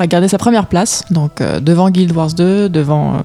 garder 0.08 0.28
sa 0.28 0.38
première 0.38 0.68
place. 0.68 1.06
Donc 1.12 1.42
devant 1.62 1.90
Guild 1.90 2.12
Wars 2.12 2.34
2, 2.34 2.68
devant 2.68 3.24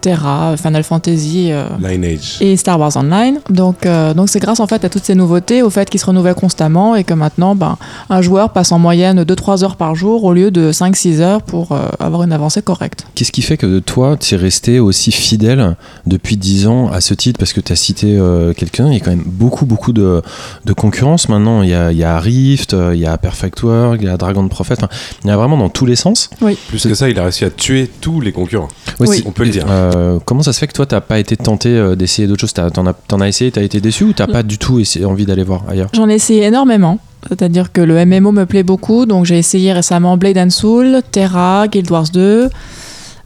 Terra, 0.00 0.54
Final 0.56 0.82
Fantasy. 0.82 1.48
euh, 1.50 1.66
Lineage. 1.80 2.36
et 2.40 2.56
Star 2.56 2.78
Wars 2.78 2.96
Online. 2.96 3.38
Donc, 3.50 3.86
euh, 3.86 4.14
donc 4.14 4.28
c'est 4.28 4.38
grâce 4.40 4.60
en 4.60 4.66
fait 4.66 4.84
à 4.84 4.88
toutes 4.88 5.04
ces 5.04 5.14
nouveautés, 5.14 5.62
au 5.62 5.70
fait 5.70 5.88
qu'ils 5.90 6.00
se 6.00 6.06
renouvellent 6.06 6.34
constamment 6.34 6.94
et 6.96 7.04
que 7.04 7.14
maintenant, 7.14 7.54
ben, 7.54 7.76
un 8.10 8.22
joueur 8.22 8.50
passe 8.50 8.72
en 8.72 8.78
moyenne 8.78 9.22
2-3 9.24 9.64
heures 9.64 9.76
par 9.76 9.94
jour 9.94 10.24
au 10.24 10.32
lieu 10.32 10.50
de 10.50 10.72
5-6 10.72 11.20
heures 11.20 11.42
pour 11.42 11.72
euh, 11.72 11.88
avoir 11.98 12.22
une 12.22 12.32
avancée 12.32 12.62
correcte. 12.62 13.06
Qu'est-ce 13.14 13.32
qui 13.32 13.42
fait 13.42 13.56
que 13.56 13.78
toi, 13.80 14.16
tu 14.18 14.34
es 14.34 14.36
resté 14.36 14.78
aussi 14.80 15.12
fidèle 15.12 15.76
depuis 16.06 16.36
10 16.36 16.66
ans 16.66 16.88
à 16.90 17.00
ce 17.00 17.14
titre? 17.14 17.38
Parce 17.38 17.52
que 17.52 17.60
tu 17.60 17.72
as 17.72 17.76
cité 17.76 18.16
euh, 18.18 18.52
quelqu'un, 18.52 18.88
il 18.88 18.94
y 18.94 18.96
a 18.96 19.00
quand 19.00 19.10
même 19.10 19.24
beaucoup, 19.26 19.66
beaucoup 19.66 19.92
de, 19.92 20.22
de 20.64 20.72
concurrence 20.72 21.28
maintenant. 21.28 21.62
Il 21.62 21.70
y 21.70 21.74
a, 21.74 21.92
il 21.92 21.98
y 21.98 22.04
a 22.04 22.18
Rift, 22.18 22.76
il 22.92 22.98
y 22.98 23.06
a 23.06 23.16
Perfect 23.18 23.62
World, 23.62 24.00
il 24.02 24.06
y 24.08 24.10
a 24.10 24.16
Dragon 24.16 24.46
Prophet. 24.48 24.74
Enfin, 24.78 24.88
il 25.24 25.28
y 25.28 25.30
a 25.30 25.36
vraiment 25.36 25.56
dans 25.56 25.68
tous 25.68 25.86
les 25.86 25.96
sens. 25.96 26.30
Plus 26.68 26.86
que 26.86 26.94
ça, 26.94 27.08
il 27.08 27.18
a 27.18 27.22
réussi 27.24 27.44
à 27.44 27.50
tuer 27.50 27.90
tous 28.00 28.20
les 28.20 28.32
concurrents. 28.32 28.68
Oui. 29.00 29.22
On 29.26 29.32
peut 29.32 29.44
le 29.44 29.50
dire. 29.50 29.64
Euh, 29.68 29.85
comment 30.24 30.42
ça 30.42 30.52
se 30.52 30.58
fait 30.58 30.66
que 30.66 30.72
toi, 30.72 30.86
t'as 30.86 31.00
pas 31.00 31.18
été 31.18 31.36
tenté 31.36 31.68
euh, 31.70 31.94
d'essayer 31.96 32.26
d'autres 32.28 32.40
choses 32.40 32.52
T'en 32.54 32.86
as, 32.86 32.92
t'en 32.92 33.20
as 33.20 33.28
essayé, 33.28 33.50
t'as 33.50 33.62
été 33.62 33.80
déçu 33.80 34.04
ou 34.04 34.12
t'as 34.12 34.26
pas 34.26 34.42
du 34.42 34.58
tout 34.58 34.78
essayé, 34.80 35.04
envie 35.04 35.26
d'aller 35.26 35.42
voir 35.44 35.62
ailleurs 35.68 35.88
J'en 35.92 36.08
ai 36.08 36.14
essayé 36.14 36.42
énormément. 36.44 36.98
C'est-à-dire 37.28 37.72
que 37.72 37.80
le 37.80 38.04
MMO 38.06 38.30
me 38.32 38.44
plaît 38.46 38.62
beaucoup, 38.62 39.04
donc 39.06 39.24
j'ai 39.24 39.38
essayé 39.38 39.72
récemment 39.72 40.16
Blade 40.16 40.38
and 40.38 40.50
Soul, 40.50 41.00
Terra, 41.10 41.66
Guild 41.68 41.90
Wars 41.90 42.08
2, 42.12 42.48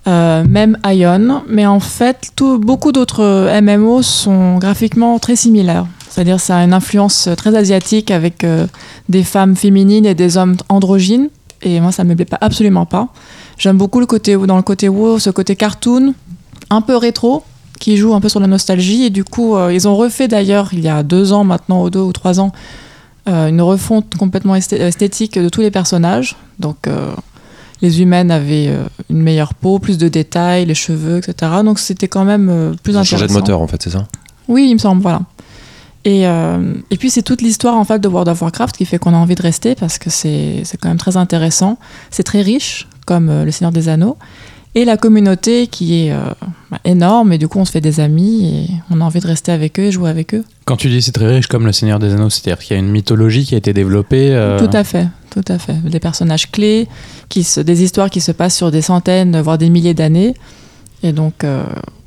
euh, 0.06 0.44
même 0.48 0.78
Ion. 0.86 1.42
Mais 1.48 1.66
en 1.66 1.80
fait, 1.80 2.30
tout- 2.36 2.58
beaucoup 2.58 2.92
d'autres 2.92 3.50
MMO 3.60 4.02
sont 4.02 4.56
graphiquement 4.58 5.18
très 5.18 5.36
similaires. 5.36 5.86
C'est-à-dire 6.08 6.40
ça 6.40 6.56
a 6.58 6.64
une 6.64 6.72
influence 6.72 7.28
très 7.36 7.54
asiatique 7.54 8.10
avec 8.10 8.42
euh, 8.42 8.66
des 9.08 9.22
femmes 9.22 9.54
féminines 9.54 10.06
et 10.06 10.14
des 10.14 10.36
hommes 10.38 10.56
androgynes. 10.68 11.28
Et 11.62 11.78
moi, 11.80 11.92
ça 11.92 12.02
me 12.04 12.14
plaît 12.14 12.24
pas, 12.24 12.38
absolument 12.40 12.86
pas. 12.86 13.08
J'aime 13.58 13.76
beaucoup 13.76 14.00
le 14.00 14.06
côté, 14.06 14.34
dans 14.36 14.56
le 14.56 14.62
côté 14.62 14.88
WoW, 14.88 15.18
ce 15.18 15.28
côté 15.28 15.54
cartoon, 15.56 16.14
un 16.70 16.80
peu 16.80 16.96
rétro, 16.96 17.42
qui 17.78 17.96
joue 17.96 18.14
un 18.14 18.20
peu 18.20 18.28
sur 18.28 18.40
la 18.40 18.46
nostalgie. 18.46 19.04
Et 19.04 19.10
du 19.10 19.24
coup, 19.24 19.56
euh, 19.56 19.72
ils 19.72 19.86
ont 19.88 19.96
refait 19.96 20.28
d'ailleurs, 20.28 20.70
il 20.72 20.80
y 20.80 20.88
a 20.88 21.02
deux 21.02 21.32
ans 21.32 21.44
maintenant, 21.44 21.82
ou 21.84 21.90
deux 21.90 22.00
ou 22.00 22.12
trois 22.12 22.40
ans, 22.40 22.52
euh, 23.28 23.48
une 23.48 23.60
refonte 23.62 24.14
complètement 24.16 24.54
esthé- 24.56 24.76
esthétique 24.80 25.38
de 25.38 25.48
tous 25.48 25.60
les 25.60 25.70
personnages. 25.70 26.36
Donc, 26.58 26.86
euh, 26.86 27.12
les 27.82 28.02
humaines 28.02 28.30
avaient 28.30 28.70
une 29.08 29.22
meilleure 29.22 29.54
peau, 29.54 29.78
plus 29.78 29.96
de 29.96 30.08
détails, 30.08 30.66
les 30.66 30.74
cheveux, 30.74 31.18
etc. 31.18 31.52
Donc, 31.64 31.78
c'était 31.78 32.08
quand 32.08 32.24
même 32.26 32.46
plus 32.82 32.92
Ils 32.92 32.96
ont 32.96 33.00
intéressant. 33.00 33.16
changé 33.16 33.26
de 33.28 33.32
moteur 33.32 33.60
en 33.62 33.66
fait, 33.66 33.82
c'est 33.82 33.90
ça? 33.90 34.06
Oui, 34.48 34.66
il 34.68 34.74
me 34.74 34.78
semble, 34.78 35.00
voilà. 35.00 35.22
Et, 36.04 36.22
et 36.24 36.96
puis 36.98 37.10
c'est 37.10 37.22
toute 37.22 37.40
l'histoire 37.42 37.76
en 37.76 37.84
fait 37.84 37.98
de 37.98 38.08
World 38.08 38.28
of 38.28 38.40
Warcraft 38.42 38.76
qui 38.76 38.84
fait 38.86 38.98
qu'on 38.98 39.12
a 39.12 39.16
envie 39.18 39.34
de 39.34 39.42
rester 39.42 39.74
parce 39.74 39.98
que 39.98 40.08
c'est 40.08 40.62
c'est 40.64 40.78
quand 40.78 40.88
même 40.88 40.96
très 40.98 41.16
intéressant. 41.18 41.78
C'est 42.10 42.22
très 42.22 42.40
riche, 42.42 42.86
comme 43.06 43.44
le 43.44 43.50
Seigneur 43.50 43.70
des 43.72 43.88
Anneaux. 43.90 44.16
Et 44.76 44.84
la 44.84 44.96
communauté 44.96 45.66
qui 45.66 46.06
est 46.06 46.12
euh, 46.12 46.18
bah, 46.70 46.78
énorme, 46.84 47.32
et 47.32 47.38
du 47.38 47.48
coup 47.48 47.58
on 47.58 47.64
se 47.64 47.72
fait 47.72 47.80
des 47.80 47.98
amis 47.98 48.46
et 48.46 48.70
on 48.90 49.00
a 49.00 49.04
envie 49.04 49.18
de 49.20 49.26
rester 49.26 49.50
avec 49.50 49.80
eux 49.80 49.84
et 49.84 49.90
jouer 49.92 50.08
avec 50.10 50.32
eux. 50.32 50.44
Quand 50.64 50.76
tu 50.76 50.88
dis 50.88 51.02
c'est 51.02 51.10
très 51.10 51.26
riche 51.26 51.48
comme 51.48 51.66
le 51.66 51.72
Seigneur 51.72 51.98
des 51.98 52.12
Anneaux, 52.14 52.30
c'est-à-dire 52.30 52.62
qu'il 52.62 52.76
y 52.76 52.78
a 52.78 52.80
une 52.80 52.90
mythologie 52.90 53.44
qui 53.44 53.56
a 53.56 53.58
été 53.58 53.72
développée. 53.72 54.30
euh, 54.32 54.58
Tout 54.60 54.76
à 54.76 54.84
fait, 54.84 55.08
tout 55.30 55.42
à 55.48 55.58
fait. 55.58 55.74
Des 55.82 55.98
personnages 55.98 56.52
clés, 56.52 56.86
qui 57.28 57.42
se, 57.42 57.60
des 57.60 57.82
histoires 57.82 58.10
qui 58.10 58.20
se 58.20 58.30
passent 58.30 58.56
sur 58.56 58.70
des 58.70 58.82
centaines, 58.82 59.40
voire 59.40 59.58
des 59.58 59.70
milliers 59.70 59.94
d'années. 59.94 60.34
Et 61.02 61.12
donc, 61.12 61.42
euh, 61.42 61.64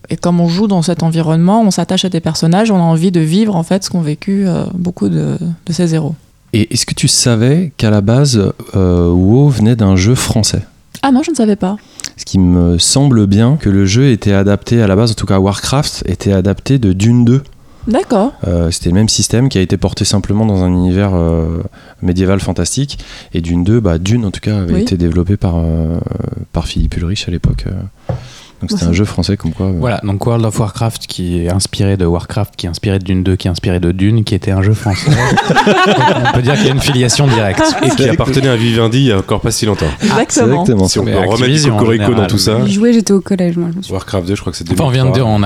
et 0.10 0.15
comme 0.15 0.39
on 0.39 0.47
joue 0.47 0.67
dans 0.67 0.82
cet 0.84 1.04
environnement, 1.04 1.62
on 1.63 1.71
s'attache 1.71 2.06
à 2.06 2.10
des 2.10 2.21
personnages, 2.21 2.71
on 2.71 2.78
a 2.78 2.80
envie 2.82 3.12
de 3.12 3.19
vivre 3.19 3.58
en 3.58 3.63
fait 3.63 3.84
ce 3.84 3.89
qu'ont 3.89 4.02
vécu 4.02 4.47
euh, 4.47 4.63
beaucoup 4.73 5.10
de, 5.10 5.38
de 5.65 5.73
ces 5.73 5.95
héros. 5.95 6.15
Et 6.54 6.73
est-ce 6.73 6.86
que 6.86 6.93
tu 6.93 7.10
savais 7.10 7.73
qu'à 7.76 7.89
la 7.89 7.99
base, 8.02 8.54
euh, 8.76 9.10
WoW 9.10 9.49
venait 9.49 9.76
d'un 9.76 9.95
jeu 9.97 10.15
français? 10.15 10.62
Ah 11.02 11.12
non, 11.12 11.21
je 11.23 11.32
ne 11.32 11.36
savais 11.36 11.56
pas. 11.58 11.76
Ce 12.17 12.26
qui 12.26 12.39
me 12.39 12.78
semble 12.78 13.26
bien 13.28 13.58
que 13.58 13.69
le 13.69 13.86
jeu 13.86 14.10
était 14.12 14.34
adapté 14.34 14.82
à 14.82 14.88
la 14.88 14.95
base, 14.95 15.12
en 15.12 15.15
tout 15.15 15.26
cas 15.26 15.39
Warcraft 15.39 16.04
était 16.08 16.32
adapté 16.34 16.78
de 16.80 16.93
Dune 16.93 17.26
2. 17.26 17.41
D'accord. 17.88 18.32
Euh, 18.47 18.71
C'était 18.71 18.89
le 18.89 18.95
même 18.95 19.10
système 19.10 19.49
qui 19.49 19.58
a 19.58 19.62
été 19.62 19.76
porté 19.76 20.06
simplement 20.06 20.45
dans 20.45 20.63
un 20.63 20.69
univers 20.69 21.12
euh, 21.13 21.62
médiéval 22.02 22.39
fantastique. 22.39 22.97
Et 23.34 23.41
Dune 23.41 23.63
2, 23.65 23.80
bah, 23.82 23.97
Dune 23.97 24.23
en 24.26 24.32
tout 24.32 24.39
cas 24.39 24.60
avait 24.60 24.73
Oui. 24.76 24.82
été 24.84 24.95
développé 24.95 25.36
par, 25.36 25.56
euh, 25.58 25.97
par 26.54 26.65
Philippe 26.67 26.95
Ulrich 26.95 27.26
à 27.28 27.32
l'époque. 27.32 27.65
Donc 28.69 28.71
c'était 28.80 28.89
un 28.89 28.93
jeu 28.93 29.06
français 29.06 29.38
comme 29.38 29.52
quoi. 29.52 29.67
euh, 29.67 29.73
Voilà, 29.78 29.99
donc 30.04 30.26
World 30.26 30.45
of 30.45 30.60
Warcraft 30.60 31.08
qui 31.08 31.39
est 31.45 31.49
inspiré 31.49 31.97
de 31.97 32.06
Warcraft, 32.06 32.56
qui 32.56 32.65
est 32.65 32.69
inspiré 32.69 32.99
de 32.99 33.04
Dune 33.04 33.23
2, 33.23 33.36
qui 33.36 33.47
est 33.47 33.52
inspiré 33.52 33.80
de 33.80 33.91
Dune, 33.91 34.23
qui 34.23 34.36
était 34.36 34.52
un 34.52 34.62
jeu 34.62 34.73
français. 34.73 35.12
On 36.30 36.34
peut 36.34 36.41
dire 36.41 36.56
qu'il 36.56 36.65
y 36.65 36.69
a 36.69 36.73
une 36.73 36.80
filiation 36.80 37.28
directe. 37.28 37.62
Et 37.84 37.89
qui 37.89 38.08
appartenait 38.10 38.47
à 38.49 38.56
Vivendi 38.56 38.97
il 38.99 39.06
y 39.08 39.12
a 39.12 39.17
encore 39.17 39.41
pas 39.41 39.52
si 39.52 39.65
longtemps. 39.65 39.86
c'est 39.99 40.06
Exactement. 40.08 40.62
exactement 40.62 40.88
Si 40.88 40.99
on 40.99 41.06
peut 41.06 41.12
remettre 41.17 41.69
Cocorico 41.78 42.13
dans 42.13 42.28
tout 42.28 42.38
ça. 42.38 42.58
J'y 42.65 42.73
jouais, 42.73 42.93
j'étais 42.93 43.13
au 43.13 43.21
collège, 43.21 43.58
moi. 43.58 43.69
Warcraft 43.89 44.28
2, 44.28 44.36
je 44.36 44.41
crois 44.41 44.52
que 44.52 44.58
c'est 44.58 44.71
Enfin, 44.71 44.84
on 44.86 44.89
vient 44.89 45.06
de 45.06 45.12
dire, 45.12 45.26
2003. 45.26 45.39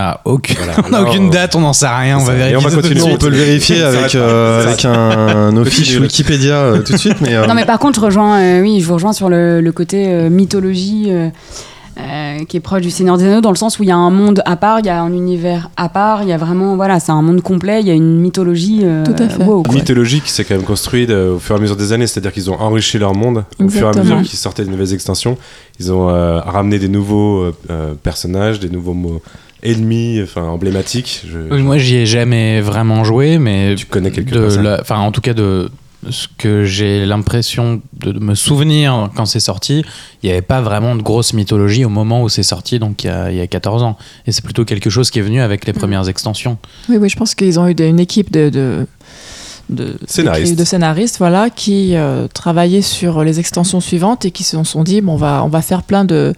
on 0.90 0.94
a 0.94 1.02
aucune, 1.02 1.30
date, 1.30 1.56
on 1.56 1.62
n'en 1.62 1.74
sait 1.74 1.88
rien, 1.88 2.18
on 2.20 2.24
va 2.24 2.34
Et 2.34 2.38
vérifier. 2.38 2.58
on 2.58 2.70
va 2.70 2.76
continuer. 2.76 3.02
on 3.14 3.18
peut 3.18 3.30
le 3.30 3.38
vérifier 3.38 3.82
avec, 3.84 4.16
euh, 4.16 4.64
avec 4.68 4.86
un, 4.86 5.56
office. 5.58 5.98
Wikipédia 6.00 6.56
euh, 6.56 6.82
tout 6.82 6.94
de 6.94 6.98
suite. 6.98 7.20
Mais, 7.22 7.36
euh, 7.36 7.46
Non, 7.48 7.54
mais 7.56 7.66
par 7.66 7.80
contre, 7.80 8.00
je 8.00 8.06
rejoins, 8.06 8.40
euh, 8.40 8.62
oui, 8.62 8.80
je 8.82 8.86
vous 8.88 8.94
rejoins 8.96 9.14
sur 9.14 9.30
le, 9.30 9.62
le 9.62 9.72
côté 9.72 10.06
euh, 10.08 10.30
mythologie 10.30 11.10
euh, 12.00 12.44
qui 12.46 12.58
est 12.58 12.60
proche 12.60 12.82
du 12.82 12.92
Seigneur 12.92 13.18
des 13.18 13.26
Anneaux, 13.26 13.42
dans 13.42 13.50
le 13.52 13.56
sens 13.56 13.80
où 13.80 13.84
il 13.84 13.90
y 13.90 13.92
a 13.92 13.96
un 13.98 14.10
monde 14.12 14.42
à 14.46 14.56
part, 14.56 14.80
il 14.80 14.86
y 14.86 14.90
a 14.90 15.02
un 15.02 15.12
univers 15.14 15.70
à 15.78 15.90
part, 15.90 16.24
il 16.24 16.30
y 16.30 16.32
a 16.34 16.38
vraiment, 16.38 16.76
voilà, 16.76 17.00
c'est 17.00 17.12
un 17.12 17.22
monde 17.22 17.42
complet, 17.42 17.82
il 17.82 17.88
y 17.88 17.92
a 17.92 17.94
une 17.94 18.20
mythologie. 18.20 18.82
euh, 18.84 19.04
Tout 19.06 19.22
à 19.24 19.30
fait. 19.30 19.44
wow, 19.44 19.64
Une 19.70 19.74
mythologie 19.76 20.22
qui 20.22 20.30
s'est 20.32 20.44
quand 20.46 20.56
même 20.56 20.64
construite 20.66 21.10
euh, 21.10 21.36
au 21.36 21.40
fur 21.40 21.56
et 21.56 21.58
à 21.58 21.62
mesure 21.62 21.76
des 21.76 21.94
années, 21.94 22.08
c'est-à-dire 22.08 22.32
qu'ils 22.32 22.50
ont 22.52 22.60
enrichi 22.60 22.98
leur 23.00 23.14
monde 23.16 23.44
au 23.60 23.68
fur 23.70 23.88
et 23.88 23.98
à 23.98 24.02
mesure 24.04 24.22
qu'ils 24.22 24.40
sortaient 24.40 24.66
de 24.66 24.70
nouvelles 24.70 24.94
extensions. 24.94 25.38
Ils 25.80 25.92
ont 25.92 26.10
euh, 26.10 26.40
ramené 26.40 26.80
des 26.80 26.90
nouveaux 26.90 27.52
personnages, 28.04 28.60
des 28.60 28.70
nouveaux 28.70 28.94
mots 28.94 29.22
ennemis, 29.64 30.20
enfin 30.24 30.44
emblématiques. 30.44 31.24
Je- 31.28 31.54
Oui, 31.56 31.62
Moi, 31.64 31.78
j'y 31.78 31.96
ai 31.98 32.06
jamais 32.06 32.62
vraiment 32.62 33.04
joué, 33.04 33.38
mais 33.40 33.76
Tu 33.76 33.86
connais 33.88 34.12
quelques 34.12 34.36
enfin, 34.82 35.00
en 35.00 35.12
tout 35.12 35.22
cas 35.22 35.34
de 35.34 35.70
ce 36.10 36.28
que 36.38 36.64
j'ai 36.64 37.06
l'impression 37.06 37.82
de 38.00 38.14
me 38.20 38.36
souvenir 38.36 39.10
quand 39.16 39.26
c'est 39.26 39.40
sorti, 39.40 39.84
il 40.22 40.28
n'y 40.28 40.32
avait 40.32 40.42
pas 40.42 40.62
vraiment 40.62 40.96
de 40.96 41.02
grosse 41.02 41.34
mythologie 41.34 41.84
au 41.86 41.90
moment 41.90 42.22
où 42.22 42.30
c'est 42.30 42.44
sorti, 42.44 42.80
donc 42.80 43.04
il 43.04 43.08
y, 43.08 43.10
a, 43.10 43.32
il 43.32 43.38
y 43.38 43.42
a 43.42 43.48
14 43.48 43.84
ans. 43.84 43.98
Et 44.26 44.32
c'est 44.32 44.44
plutôt 44.44 44.64
quelque 44.64 44.90
chose 44.90 45.10
qui 45.10 45.20
est 45.20 45.24
venu 45.24 45.42
avec 45.42 45.66
les 45.66 45.74
premières 45.74 46.08
extensions. 46.08 46.58
Oui, 46.88 46.98
oui, 46.98 47.10
je 47.10 47.16
pense 47.18 47.34
qu'ils 47.36 47.60
ont 47.60 47.68
eu 47.68 47.74
des- 47.74 47.88
une 47.88 48.00
équipe 48.00 48.32
de, 48.32 48.50
de, 48.50 48.86
de 49.70 49.98
Scénaristes. 50.08 50.58
de 50.58 50.64
scénaristes, 50.64 51.18
voilà, 51.18 51.50
qui 51.50 51.96
euh, 51.96 52.28
travaillaient 52.28 52.82
sur 52.84 53.24
les 53.24 53.40
extensions 53.40 53.82
suivantes 53.82 54.24
et 54.24 54.32
qui 54.32 54.44
se 54.44 54.64
sont 54.64 54.84
dit, 54.84 55.02
bon, 55.02 55.14
on 55.14 55.18
va, 55.18 55.44
on 55.44 55.50
va 55.50 55.62
faire 55.62 55.84
plein 55.84 56.06
de, 56.06 56.34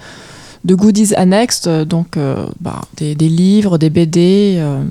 de 0.65 0.73
goodies 0.75 1.13
annexes, 1.15 1.65
euh, 1.67 1.85
donc 1.85 2.17
euh, 2.17 2.45
bah, 2.59 2.81
des, 2.97 3.13
des 3.13 3.29
livres, 3.29 3.77
des 3.77 3.89
BD. 3.89 4.55
euh, 4.57 4.81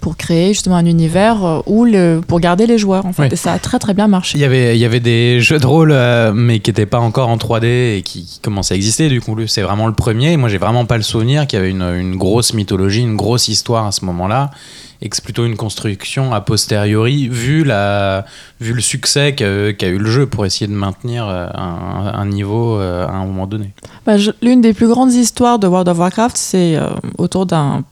pour 0.00 0.16
créer 0.16 0.48
justement 0.54 0.76
un 0.76 0.86
univers 0.86 1.44
euh, 1.44 1.60
où 1.66 1.84
le, 1.84 2.20
pour 2.26 2.40
garder 2.40 2.66
les 2.66 2.78
joueurs 2.78 3.06
en 3.06 3.12
fait 3.12 3.22
Oui. 3.24 3.28
et 3.32 3.36
ça 3.36 3.52
a 3.52 3.58
très 3.58 3.78
très 3.78 3.94
bien 3.94 4.08
marché 4.08 4.38
Il 4.38 4.40
y 4.40 4.44
avait, 4.44 4.76
il 4.76 4.80
y 4.80 4.84
avait 4.84 5.00
des 5.00 5.40
jeux 5.40 5.58
de 5.58 5.66
rôle, 5.66 5.92
euh, 5.92 6.32
mais 6.34 6.60
qui 6.60 6.70
n'étaient 6.70 6.86
pas 6.86 6.98
encore 7.00 7.28
en 7.28 7.36
3D 7.36 7.96
et 7.98 8.02
qui, 8.02 8.24
qui 8.24 8.40
commençaient 8.40 8.74
à 8.74 8.76
exister. 8.76 9.08
Du 9.08 9.20
coup, 9.20 9.36
c'est 9.46 9.62
vraiment 9.62 9.86
le 9.86 9.92
premier. 9.94 10.36
Moi, 10.36 10.48
j'ai 10.48 10.58
vraiment 10.58 10.86
pas 10.86 10.96
le 10.96 11.02
souvenir 11.02 11.46
qu'il 11.46 11.58
y 11.58 11.62
avait 11.62 11.70
une, 11.70 11.82
une 11.82 12.16
grosse 12.16 12.54
mythologie, 12.54 13.02
une 13.02 13.16
grosse 13.16 13.48
histoire 13.48 13.86
à 13.86 13.92
ce 13.92 14.04
moment-là. 14.06 14.50
Et 15.02 15.08
que 15.08 15.16
c'est 15.16 15.24
plutôt 15.24 15.46
une 15.46 15.56
construction 15.56 16.34
a 16.34 16.42
posteriori, 16.42 17.26
vu, 17.28 17.64
la, 17.64 18.26
vu 18.60 18.74
le 18.74 18.82
succès 18.82 19.34
qu'a 19.34 19.88
eu 19.88 19.96
le 19.98 20.10
jeu 20.10 20.26
pour 20.26 20.44
essayer 20.44 20.66
de 20.66 20.74
maintenir 20.74 21.26
euh, 21.26 21.46
un, 21.54 22.12
un 22.14 22.26
niveau 22.26 22.78
à 22.78 23.10
un 23.10 23.24
moment 23.24 23.46
donné. 23.46 23.72
Bah, 24.04 24.16
L'une 24.42 24.60
des 24.60 24.74
plus 24.74 24.88
grandes 24.88 25.12
histoires 25.14 25.58
de 25.58 25.66
World 25.66 25.88
of 25.88 25.98
Warcraft, 25.98 26.36
c'est 26.36 26.76
euh, 26.76 26.88
autour 27.16 27.46
d'un 27.46 27.82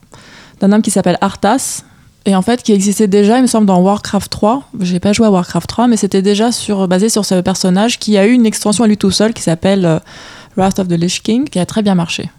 d'un 0.61 0.71
homme 0.73 0.81
qui 0.81 0.91
s'appelle 0.91 1.17
Arthas. 1.21 1.83
Et 2.25 2.35
en 2.35 2.41
fait, 2.41 2.63
qui 2.63 2.73
existait 2.73 3.07
déjà, 3.07 3.37
il 3.37 3.43
me 3.43 3.47
semble, 3.47 3.65
dans 3.65 3.79
Warcraft 3.79 4.29
3. 4.29 4.63
J'ai 4.81 4.99
pas 4.99 5.13
joué 5.13 5.27
à 5.27 5.31
Warcraft 5.31 5.67
3, 5.67 5.87
mais 5.87 5.97
c'était 5.97 6.21
déjà 6.21 6.51
sur, 6.51 6.87
basé 6.87 7.09
sur 7.09 7.25
ce 7.25 7.41
personnage 7.41 7.97
qui 7.97 8.17
a 8.17 8.27
eu 8.27 8.31
une 8.31 8.45
extension 8.45 8.83
à 8.83 8.87
lui 8.87 8.97
tout 8.97 9.11
seul 9.11 9.33
qui 9.33 9.41
s'appelle 9.41 9.85
euh, 9.85 9.99
Wrath 10.57 10.79
of 10.79 10.87
the 10.87 10.93
Lich 10.93 11.23
King, 11.23 11.47
qui 11.49 11.59
a 11.59 11.65
très 11.65 11.81
bien 11.81 11.95
marché. 11.95 12.29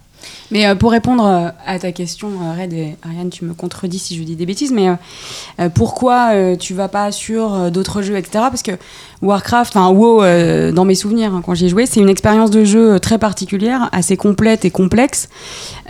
Mais 0.51 0.67
euh, 0.67 0.75
pour 0.75 0.91
répondre 0.91 1.25
euh, 1.25 1.49
à 1.65 1.79
ta 1.79 1.91
question, 1.91 2.29
euh, 2.29 2.61
Red 2.61 2.73
et 2.73 2.95
Ariane, 3.03 3.29
tu 3.29 3.45
me 3.45 3.53
contredis 3.53 3.99
si 3.99 4.17
je 4.17 4.23
dis 4.23 4.35
des 4.35 4.45
bêtises, 4.45 4.71
mais 4.71 4.89
pourquoi 5.73 6.31
tu 6.57 6.73
vas 6.73 6.87
pas 6.87 7.11
sur 7.11 7.71
d'autres 7.71 8.01
jeux, 8.01 8.17
etc. 8.17 8.45
Parce 8.49 8.63
que 8.63 8.71
Warcraft, 9.21 9.75
enfin 9.75 9.89
WoW, 9.89 10.71
dans 10.73 10.85
mes 10.85 10.95
souvenirs, 10.95 11.33
hein, 11.33 11.41
quand 11.45 11.53
j'y 11.53 11.65
ai 11.65 11.69
joué, 11.69 11.85
c'est 11.85 11.99
une 11.99 12.09
expérience 12.09 12.51
de 12.51 12.63
jeu 12.63 12.99
très 12.99 13.17
particulière, 13.17 13.89
assez 13.91 14.17
complète 14.17 14.65
et 14.65 14.71
complexe, 14.71 15.29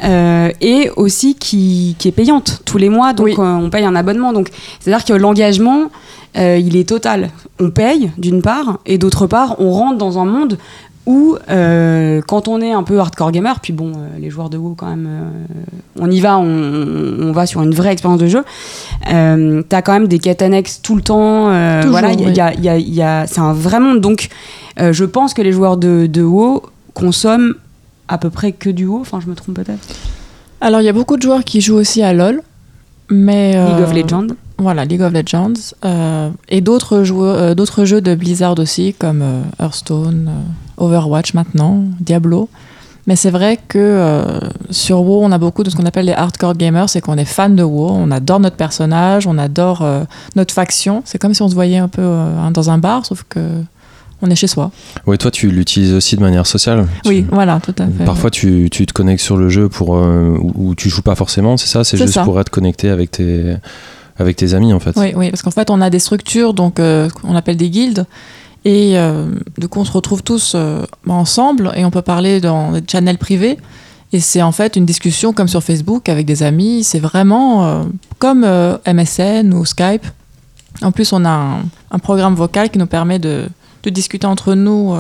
et 0.03 0.89
aussi 0.95 1.35
qui, 1.35 1.95
qui 1.97 2.07
est 2.07 2.11
payante 2.11 2.61
tous 2.65 2.77
les 2.77 2.89
mois, 2.89 3.13
donc 3.13 3.25
Oui. 3.27 3.35
on 3.37 3.69
paye 3.69 3.85
un 3.85 3.95
abonnement. 3.95 4.33
Donc 4.33 4.49
c'est-à-dire 4.79 5.05
que 5.05 5.13
l'engagement, 5.13 5.89
euh, 6.37 6.57
il 6.57 6.75
est 6.75 6.87
total. 6.87 7.29
On 7.59 7.71
paye 7.71 8.11
d'une 8.17 8.41
part, 8.41 8.79
et 8.85 8.97
d'autre 8.97 9.27
part, 9.27 9.55
on 9.59 9.71
rentre 9.71 9.97
dans 9.97 10.17
un 10.19 10.25
monde 10.25 10.57
où 11.07 11.35
euh, 11.49 12.21
quand 12.27 12.47
on 12.47 12.61
est 12.61 12.71
un 12.71 12.83
peu 12.83 12.99
hardcore 12.99 13.31
gamer, 13.31 13.59
puis 13.59 13.73
bon, 13.73 13.91
euh, 13.95 14.19
les 14.19 14.29
joueurs 14.29 14.49
de 14.49 14.57
WoW 14.57 14.75
quand 14.75 14.87
même, 14.87 15.07
euh, 15.09 15.29
on 15.99 16.09
y 16.11 16.19
va, 16.21 16.37
on, 16.37 16.45
on 16.45 17.31
va 17.31 17.45
sur 17.45 17.61
une 17.63 17.73
vraie 17.73 17.91
expérience 17.91 18.19
de 18.19 18.27
jeu. 18.27 18.43
T'as 19.03 19.81
quand 19.81 19.93
même 19.93 20.07
des 20.07 20.19
quêtes 20.19 20.41
annexes 20.41 20.81
tout 20.81 20.95
le 20.95 21.01
temps. 21.01 21.45
Toujours, 21.81 21.91
voilà, 21.91 22.11
il 22.13 22.21
y 22.21 22.23
a- 22.23 22.27
oui. 22.27 22.31
il 22.33 22.37
y 22.37 22.41
a- 22.41 22.53
il 22.53 22.63
y 22.63 22.69
a- 22.69 22.77
il 22.77 22.93
y 22.93 23.01
a- 23.01 23.25
c'est 23.27 23.39
un 23.41 23.53
vrai 23.53 23.79
monde. 23.79 23.99
Donc, 24.01 24.29
je 24.77 25.03
pense 25.05 25.33
que 25.33 25.41
les 25.41 25.51
joueurs 25.51 25.77
de, 25.77 26.05
de 26.07 26.21
WoW 26.21 26.63
consomment 26.93 27.53
à 28.07 28.17
peu 28.17 28.29
près 28.29 28.51
que 28.51 28.69
du 28.69 28.85
WoW. 28.85 29.01
Enfin, 29.01 29.19
je 29.19 29.27
me 29.29 29.35
trompe 29.35 29.55
peut-être. 29.55 29.87
Alors, 30.61 30.81
il 30.81 30.85
y 30.85 30.89
a 30.89 30.93
beaucoup 30.93 31.17
de 31.17 31.21
joueurs 31.23 31.43
qui 31.43 31.61
jouent 31.61 31.77
aussi 31.77 32.01
à 32.03 32.13
LoL. 32.13 32.41
Mais, 33.09 33.53
League 33.53 33.83
of 33.83 33.93
Legends. 33.93 34.27
Voilà, 34.57 34.85
League 34.85 35.01
of 35.01 35.11
Legends. 35.11 35.53
et 36.47 36.61
d'autres 36.61 37.03
jeux 37.03 38.01
de 38.01 38.15
Blizzard 38.15 38.57
aussi, 38.59 38.93
comme 38.97 39.23
Hearthstone, 39.59 40.29
Overwatch 40.81 41.33
maintenant, 41.33 41.83
Diablo. 41.99 42.49
Mais 43.07 43.15
c'est 43.15 43.31
vrai 43.31 43.57
que 43.67 43.79
euh, 43.79 44.39
sur 44.69 45.01
WoW, 45.01 45.21
on 45.23 45.31
a 45.31 45.39
beaucoup 45.39 45.63
de 45.63 45.71
ce 45.71 45.75
qu'on 45.75 45.85
appelle 45.87 46.05
les 46.05 46.13
hardcore 46.13 46.53
gamers, 46.55 46.87
c'est 46.87 47.01
qu'on 47.01 47.17
est 47.17 47.25
fan 47.25 47.55
de 47.55 47.63
WoW, 47.63 47.89
on 47.89 48.11
adore 48.11 48.39
notre 48.39 48.57
personnage, 48.57 49.25
on 49.25 49.37
adore 49.39 49.81
euh, 49.81 50.03
notre 50.35 50.53
faction. 50.53 51.01
C'est 51.05 51.17
comme 51.17 51.33
si 51.33 51.41
on 51.41 51.47
se 51.49 51.55
voyait 51.55 51.77
un 51.79 51.87
peu 51.87 52.03
euh, 52.03 52.49
dans 52.51 52.69
un 52.69 52.77
bar, 52.77 53.05
sauf 53.05 53.23
que 53.27 53.39
on 54.21 54.29
est 54.29 54.35
chez 54.35 54.45
soi. 54.45 54.69
Ouais, 55.07 55.17
toi, 55.17 55.31
tu 55.31 55.49
l'utilises 55.49 55.93
aussi 55.95 56.15
de 56.15 56.21
manière 56.21 56.45
sociale. 56.45 56.85
Oui, 57.07 57.23
Tu- 57.27 57.33
voilà, 57.33 57.59
tout 57.59 57.73
à 57.79 57.87
fait. 57.87 58.05
Parfois, 58.05 58.29
tu, 58.29 58.69
tu 58.71 58.85
te 58.85 58.93
connectes 58.93 59.23
sur 59.23 59.35
le 59.35 59.49
jeu 59.49 59.67
pour 59.67 59.95
euh, 59.95 60.37
où 60.53 60.75
tu 60.75 60.87
joues 60.89 61.01
pas 61.01 61.15
forcément, 61.15 61.57
c'est 61.57 61.65
ça? 61.67 61.83
C'est 61.83 61.97
C'est 61.97 62.03
juste 62.03 62.13
ça. 62.13 62.23
pour 62.23 62.39
être 62.39 62.49
connecté 62.51 62.89
avec 62.91 63.09
tes 63.09 63.55
avec 64.19 64.35
tes 64.35 64.53
amis 64.53 64.73
en 64.73 64.79
fait. 64.79 64.95
Oui, 64.97 65.13
oui, 65.15 65.31
parce 65.31 65.41
qu'en 65.41 65.49
fait, 65.49 65.71
on 65.71 65.81
a 65.81 65.89
des 65.89 65.97
structures, 65.97 66.53
donc 66.53 66.79
euh, 66.79 67.09
on 67.23 67.35
appelle 67.35 67.57
des 67.57 67.71
guildes, 67.71 68.05
et 68.63 68.97
euh, 68.97 69.25
du 69.57 69.67
coup, 69.67 69.79
on 69.79 69.85
se 69.85 69.91
retrouve 69.91 70.21
tous 70.21 70.53
euh, 70.55 70.83
ensemble 71.07 71.71
et 71.75 71.83
on 71.83 71.91
peut 71.91 72.03
parler 72.03 72.39
dans 72.41 72.73
des 72.73 72.83
channels 72.87 73.17
privés. 73.17 73.57
Et 74.13 74.19
c'est 74.19 74.41
en 74.41 74.51
fait 74.51 74.75
une 74.75 74.85
discussion 74.85 75.33
comme 75.33 75.47
sur 75.47 75.63
Facebook 75.63 76.09
avec 76.09 76.25
des 76.25 76.43
amis. 76.43 76.83
C'est 76.83 76.99
vraiment 76.99 77.65
euh, 77.65 77.83
comme 78.19 78.45
MSN 78.85 79.53
ou 79.53 79.65
Skype. 79.65 80.05
En 80.81 80.91
plus, 80.91 81.11
on 81.13 81.25
a 81.25 81.59
un, 81.91 81.99
programme 81.99 82.35
vocal 82.35 82.69
qui 82.69 82.77
nous 82.77 82.87
permet 82.87 83.19
de, 83.19 83.47
discuter 83.85 84.27
entre 84.27 84.53
nous. 84.53 84.95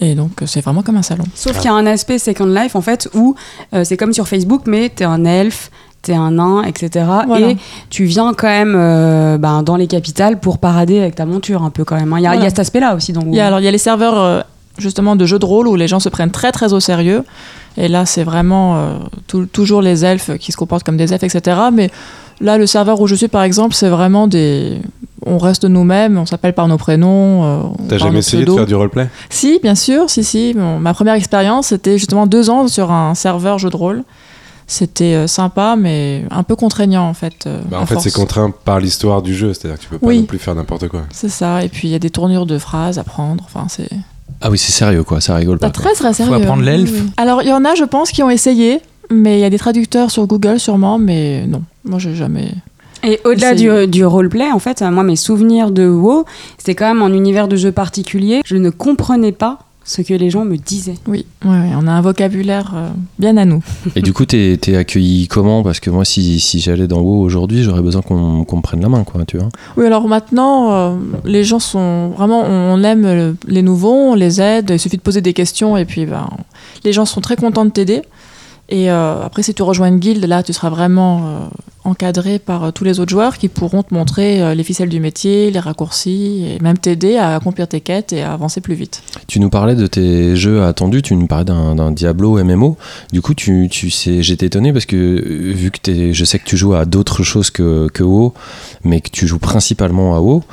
et 0.00 0.14
donc, 0.14 0.42
c'est 0.46 0.60
vraiment 0.60 0.82
comme 0.82 0.96
un 0.96 1.02
salon. 1.02 1.24
Sauf 1.34 1.56
qu'il 1.56 1.66
y 1.66 1.68
a 1.68 1.74
un 1.74 1.86
aspect 1.86 2.18
Second 2.18 2.46
Life, 2.46 2.76
en 2.76 2.82
fait, 2.82 3.08
où 3.14 3.34
c'est 3.82 3.96
comme 3.96 4.12
sur 4.12 4.28
Facebook, 4.28 4.62
mais 4.66 4.90
t'es 4.90 5.04
un 5.04 5.24
elfe, 5.24 5.70
t'es 6.02 6.14
un 6.14 6.32
nain, 6.32 6.62
etc. 6.64 7.06
Voilà. 7.26 7.50
Et 7.50 7.56
tu 7.88 8.04
viens 8.04 8.34
quand 8.34 8.48
même 8.48 8.74
euh, 8.76 9.38
ben, 9.38 9.62
dans 9.62 9.76
les 9.76 9.86
capitales 9.86 10.38
pour 10.40 10.58
parader 10.58 10.98
avec 11.00 11.14
ta 11.14 11.24
monture, 11.26 11.62
un 11.62 11.70
peu 11.70 11.84
quand 11.84 11.96
même. 11.96 12.12
hein. 12.12 12.16
Il 12.18 12.22
y, 12.22 12.26
a- 12.26 12.34
y 12.36 12.42
cet 12.42 12.58
aspect-là 12.58 12.94
aussi. 12.96 13.12
Donc, 13.12 13.24
Il 13.28 13.34
y 13.34 13.40
a, 13.40 13.46
alors, 13.46 13.60
il 13.60 13.64
y 13.64 13.68
a 13.68 13.70
les 13.70 13.78
serveurs 13.78 14.18
euh, 14.18 14.40
justement 14.78 15.16
de 15.16 15.24
jeux 15.26 15.38
de 15.38 15.44
rôle 15.46 15.68
où 15.68 15.76
les 15.76 15.86
gens 15.88 16.00
se 16.00 16.08
prennent 16.08 16.30
très 16.32 16.50
très 16.52 16.72
au 16.72 16.80
sérieux. 16.80 17.24
Et 17.78 17.88
là, 17.88 18.04
c'est 18.04 18.24
vraiment 18.24 18.76
euh, 18.76 18.98
tout- 19.28 19.46
toujours 19.46 19.80
les 19.80 20.04
elfes 20.04 20.36
qui 20.38 20.52
se 20.52 20.56
comportent 20.56 20.84
comme 20.84 20.96
des 20.98 21.12
elfes, 21.14 21.22
etc. 21.24 21.56
Mais 21.72 21.90
là, 22.40 22.58
le 22.58 22.66
serveur 22.66 23.00
où 23.00 23.06
je 23.06 23.14
suis, 23.14 23.28
par 23.28 23.44
exemple, 23.44 23.74
c'est 23.74 23.88
vraiment 23.88 24.26
des. 24.26 24.78
On 25.24 25.38
reste 25.38 25.64
nous-mêmes, 25.64 26.18
on 26.18 26.26
s'appelle 26.26 26.52
par 26.52 26.66
nos 26.66 26.76
prénoms. 26.78 27.44
euh, 27.44 27.60
T'as 27.88 27.96
jamais 27.98 28.18
essayé 28.18 28.44
de 28.44 28.52
faire 28.52 28.66
du 28.66 28.74
roleplay? 28.74 29.08
Si, 29.30 29.60
bien 29.62 29.76
sûr, 29.76 30.10
si, 30.10 30.24
si. 30.24 30.52
Bon, 30.52 30.80
ma 30.80 30.92
première 30.94 31.14
expérience, 31.14 31.68
c'était 31.68 31.96
justement 31.96 32.26
deux 32.26 32.50
ans 32.50 32.66
sur 32.66 32.90
un 32.90 33.14
serveur 33.14 33.58
jeu 33.60 33.70
de 33.70 33.76
rôle. 33.76 34.02
C'était 34.66 35.14
euh, 35.14 35.26
sympa, 35.26 35.76
mais 35.76 36.24
un 36.30 36.42
peu 36.42 36.56
contraignant 36.56 37.08
en 37.08 37.14
fait. 37.14 37.46
euh, 37.46 37.60
Bah, 37.70 37.78
En 37.80 37.86
fait, 37.86 37.98
c'est 38.00 38.12
contraint 38.12 38.50
par 38.64 38.80
l'histoire 38.80 39.20
du 39.22 39.34
jeu, 39.34 39.52
c'est-à-dire 39.52 39.78
que 39.78 39.82
tu 39.84 39.88
peux 39.88 39.98
pas 39.98 40.06
Oui. 40.06 40.20
non 40.20 40.24
plus 40.24 40.38
faire 40.38 40.54
n'importe 40.54 40.88
quoi. 40.88 41.02
C'est 41.10 41.28
ça. 41.28 41.62
Et 41.64 41.68
puis 41.68 41.88
il 41.88 41.90
y 41.90 41.94
a 41.94 41.98
des 41.98 42.10
tournures 42.10 42.46
de 42.46 42.58
phrases 42.58 42.98
à 42.98 43.04
prendre. 43.04 43.44
Enfin, 43.44 43.66
c'est 43.68 43.88
Ah 44.40 44.50
oui, 44.50 44.58
c'est 44.58 44.72
sérieux 44.72 45.04
quoi, 45.04 45.20
ça 45.20 45.34
rigole 45.34 45.58
pas. 45.58 45.66
quoi. 45.70 45.82
très 45.84 45.94
très 45.94 46.14
sérieux. 46.14 46.34
apprendre 46.34 46.60
Oui, 46.60 46.66
l'elfe 46.66 46.90
oui. 46.92 47.10
Alors 47.16 47.42
il 47.42 47.48
y 47.48 47.52
en 47.52 47.64
a, 47.64 47.74
je 47.74 47.84
pense, 47.84 48.10
qui 48.12 48.22
ont 48.22 48.30
essayé, 48.30 48.80
mais 49.10 49.38
il 49.38 49.40
y 49.40 49.44
a 49.44 49.50
des 49.50 49.58
traducteurs 49.58 50.10
sur 50.10 50.26
Google 50.26 50.58
sûrement, 50.58 50.98
mais 50.98 51.44
non, 51.46 51.62
moi 51.84 51.98
j'ai 51.98 52.14
jamais. 52.14 52.52
Et 53.04 53.18
au-delà 53.24 53.54
du, 53.56 53.88
du 53.88 54.06
roleplay, 54.06 54.52
en 54.52 54.60
fait, 54.60 54.80
moi, 54.82 55.02
mes 55.02 55.16
souvenirs 55.16 55.72
de 55.72 55.88
WoW, 55.88 56.24
c'était 56.56 56.76
quand 56.76 56.86
même 56.86 57.02
un 57.02 57.12
univers 57.12 57.48
de 57.48 57.56
jeu 57.56 57.72
particulier. 57.72 58.42
Je 58.44 58.56
ne 58.56 58.70
comprenais 58.70 59.32
pas 59.32 59.58
ce 59.84 60.02
que 60.02 60.14
les 60.14 60.30
gens 60.30 60.44
me 60.44 60.56
disaient. 60.56 60.94
Oui, 61.06 61.26
ouais, 61.44 61.50
ouais, 61.50 61.70
on 61.76 61.86
a 61.86 61.92
un 61.92 62.00
vocabulaire 62.00 62.72
euh, 62.74 62.88
bien 63.18 63.36
à 63.36 63.44
nous. 63.44 63.62
Et 63.96 64.02
du 64.02 64.12
coup, 64.12 64.24
t'es 64.24 64.56
t'es 64.60 64.76
accueilli 64.76 65.26
comment? 65.28 65.62
Parce 65.62 65.80
que 65.80 65.90
moi, 65.90 66.04
si, 66.04 66.38
si 66.40 66.60
j'allais 66.60 66.86
dans 66.86 67.00
WoW 67.00 67.20
aujourd'hui, 67.22 67.62
j'aurais 67.62 67.82
besoin 67.82 68.02
qu'on 68.02 68.44
qu'on 68.44 68.56
me 68.58 68.62
prenne 68.62 68.80
la 68.80 68.88
main, 68.88 69.04
quoi, 69.04 69.24
tu 69.26 69.38
vois. 69.38 69.48
Oui, 69.76 69.84
alors 69.86 70.06
maintenant, 70.08 70.72
euh, 70.72 70.96
les 71.24 71.44
gens 71.44 71.58
sont 71.58 72.10
vraiment, 72.16 72.42
on, 72.42 72.74
on 72.80 72.82
aime 72.84 73.02
le- 73.02 73.36
les 73.48 73.62
nouveaux, 73.62 74.12
on 74.12 74.14
les 74.14 74.40
aide, 74.40 74.70
il 74.70 74.78
suffit 74.78 74.96
de 74.96 75.02
poser 75.02 75.20
des 75.20 75.32
questions 75.32 75.76
et 75.76 75.84
puis 75.84 76.06
ben, 76.06 76.28
les 76.84 76.92
gens 76.92 77.04
sont 77.04 77.20
très 77.20 77.36
contents 77.36 77.64
de 77.64 77.70
t'aider. 77.70 78.02
Et 78.68 78.90
euh, 78.90 79.22
après, 79.22 79.42
si 79.42 79.52
tu 79.52 79.62
rejoins 79.62 79.88
une 79.88 79.98
guilde, 79.98 80.24
là, 80.24 80.42
tu 80.42 80.52
seras 80.52 80.70
vraiment 80.70 81.26
euh, 81.26 81.38
encadré 81.84 82.38
par 82.38 82.64
euh, 82.64 82.70
tous 82.70 82.84
les 82.84 83.00
autres 83.00 83.10
joueurs 83.10 83.36
qui 83.36 83.48
pourront 83.48 83.82
te 83.82 83.92
montrer 83.92 84.54
les 84.54 84.62
ficelles 84.62 84.88
du 84.88 84.98
métier, 85.00 85.50
les 85.50 85.58
raccourcis, 85.58 86.46
et 86.48 86.62
même 86.62 86.78
t'aider 86.78 87.16
à 87.16 87.34
accomplir 87.34 87.68
tes 87.68 87.80
quêtes 87.80 88.14
et 88.14 88.22
à 88.22 88.32
avancer 88.32 88.60
plus 88.62 88.74
vite. 88.74 89.02
Tu 89.26 89.40
nous 89.40 89.50
parlais 89.50 89.74
de 89.74 89.86
tes 89.86 90.36
jeux 90.36 90.62
attendus, 90.62 91.02
tu 91.02 91.14
nous 91.16 91.26
parlais 91.26 91.44
d'un 91.44 91.90
Diablo 91.90 92.42
MMO. 92.42 92.78
Du 93.12 93.20
coup, 93.20 93.34
tu, 93.34 93.68
tu 93.70 93.90
sais, 93.90 94.22
j'étais 94.22 94.46
étonné 94.46 94.72
parce 94.72 94.86
que 94.86 94.96
vu 94.96 95.70
que 95.70 95.78
t'es- 95.78 96.14
je 96.14 96.24
sais 96.24 96.38
que 96.38 96.44
tu 96.46 96.56
joues 96.56 96.74
à 96.74 96.84
d'autres 96.86 97.22
choses 97.24 97.50
que, 97.50 97.88
que 97.92 98.02
WoW, 98.02 98.32
mais 98.84 99.00
que 99.02 99.10
tu 99.10 99.26
joues 99.26 99.38
principalement 99.40 100.14
à 100.16 100.20
WoW, 100.20 100.44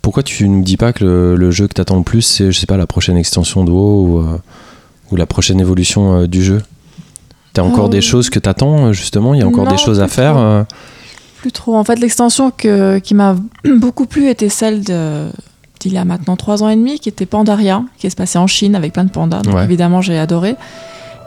pourquoi 0.00 0.22
tu 0.24 0.48
nous 0.48 0.62
dis 0.62 0.76
pas 0.76 0.92
que 0.92 1.04
le, 1.38 1.50
jeu 1.52 1.68
que 1.68 1.74
t'attends 1.74 1.98
le 1.98 2.04
plus, 2.04 2.22
c'est, 2.22 2.50
je 2.50 2.58
sais 2.58 2.66
pas, 2.66 2.76
la 2.76 2.86
prochaine 2.88 3.16
extension 3.16 3.64
de 3.64 3.70
WoW 3.70 4.24
ou, 5.12 5.16
la 5.16 5.26
prochaine 5.26 5.60
évolution 5.60 6.26
du 6.26 6.42
jeu? 6.42 6.62
T'as 7.52 7.62
encore 7.62 7.88
des 7.88 8.00
choses 8.00 8.30
que 8.30 8.38
t'attends 8.38 8.86
euh, 8.86 8.92
justement 8.92 9.34
Il 9.34 9.40
y 9.40 9.42
a 9.42 9.46
encore 9.46 9.64
non, 9.66 9.70
des 9.72 9.76
choses 9.78 10.00
à 10.00 10.08
faire 10.08 10.32
trop. 10.34 10.42
euh, 10.42 10.64
Plus 11.40 11.52
trop. 11.52 11.76
En 11.76 11.84
fait, 11.84 11.98
l'extension 11.98 12.50
qui 12.50 13.14
m'a 13.14 13.36
beaucoup 13.78 14.06
plu 14.06 14.28
était 14.28 14.48
celle 14.48 14.84
de 14.84 15.26
d'il 15.80 15.92
y 15.94 15.98
a 15.98 16.04
maintenant 16.04 16.36
trois 16.36 16.62
ans 16.62 16.68
et 16.68 16.76
demi, 16.76 17.00
qui 17.00 17.08
était 17.08 17.26
Pandaria, 17.26 17.82
qui 17.98 18.08
se 18.08 18.14
passait 18.14 18.38
en 18.38 18.46
Chine 18.46 18.76
avec 18.76 18.92
plein 18.92 19.02
de 19.04 19.10
pandas. 19.10 19.42
Donc 19.42 19.54
Ouais. 19.56 19.64
évidemment, 19.64 20.00
j'ai 20.00 20.16
adoré. 20.16 20.54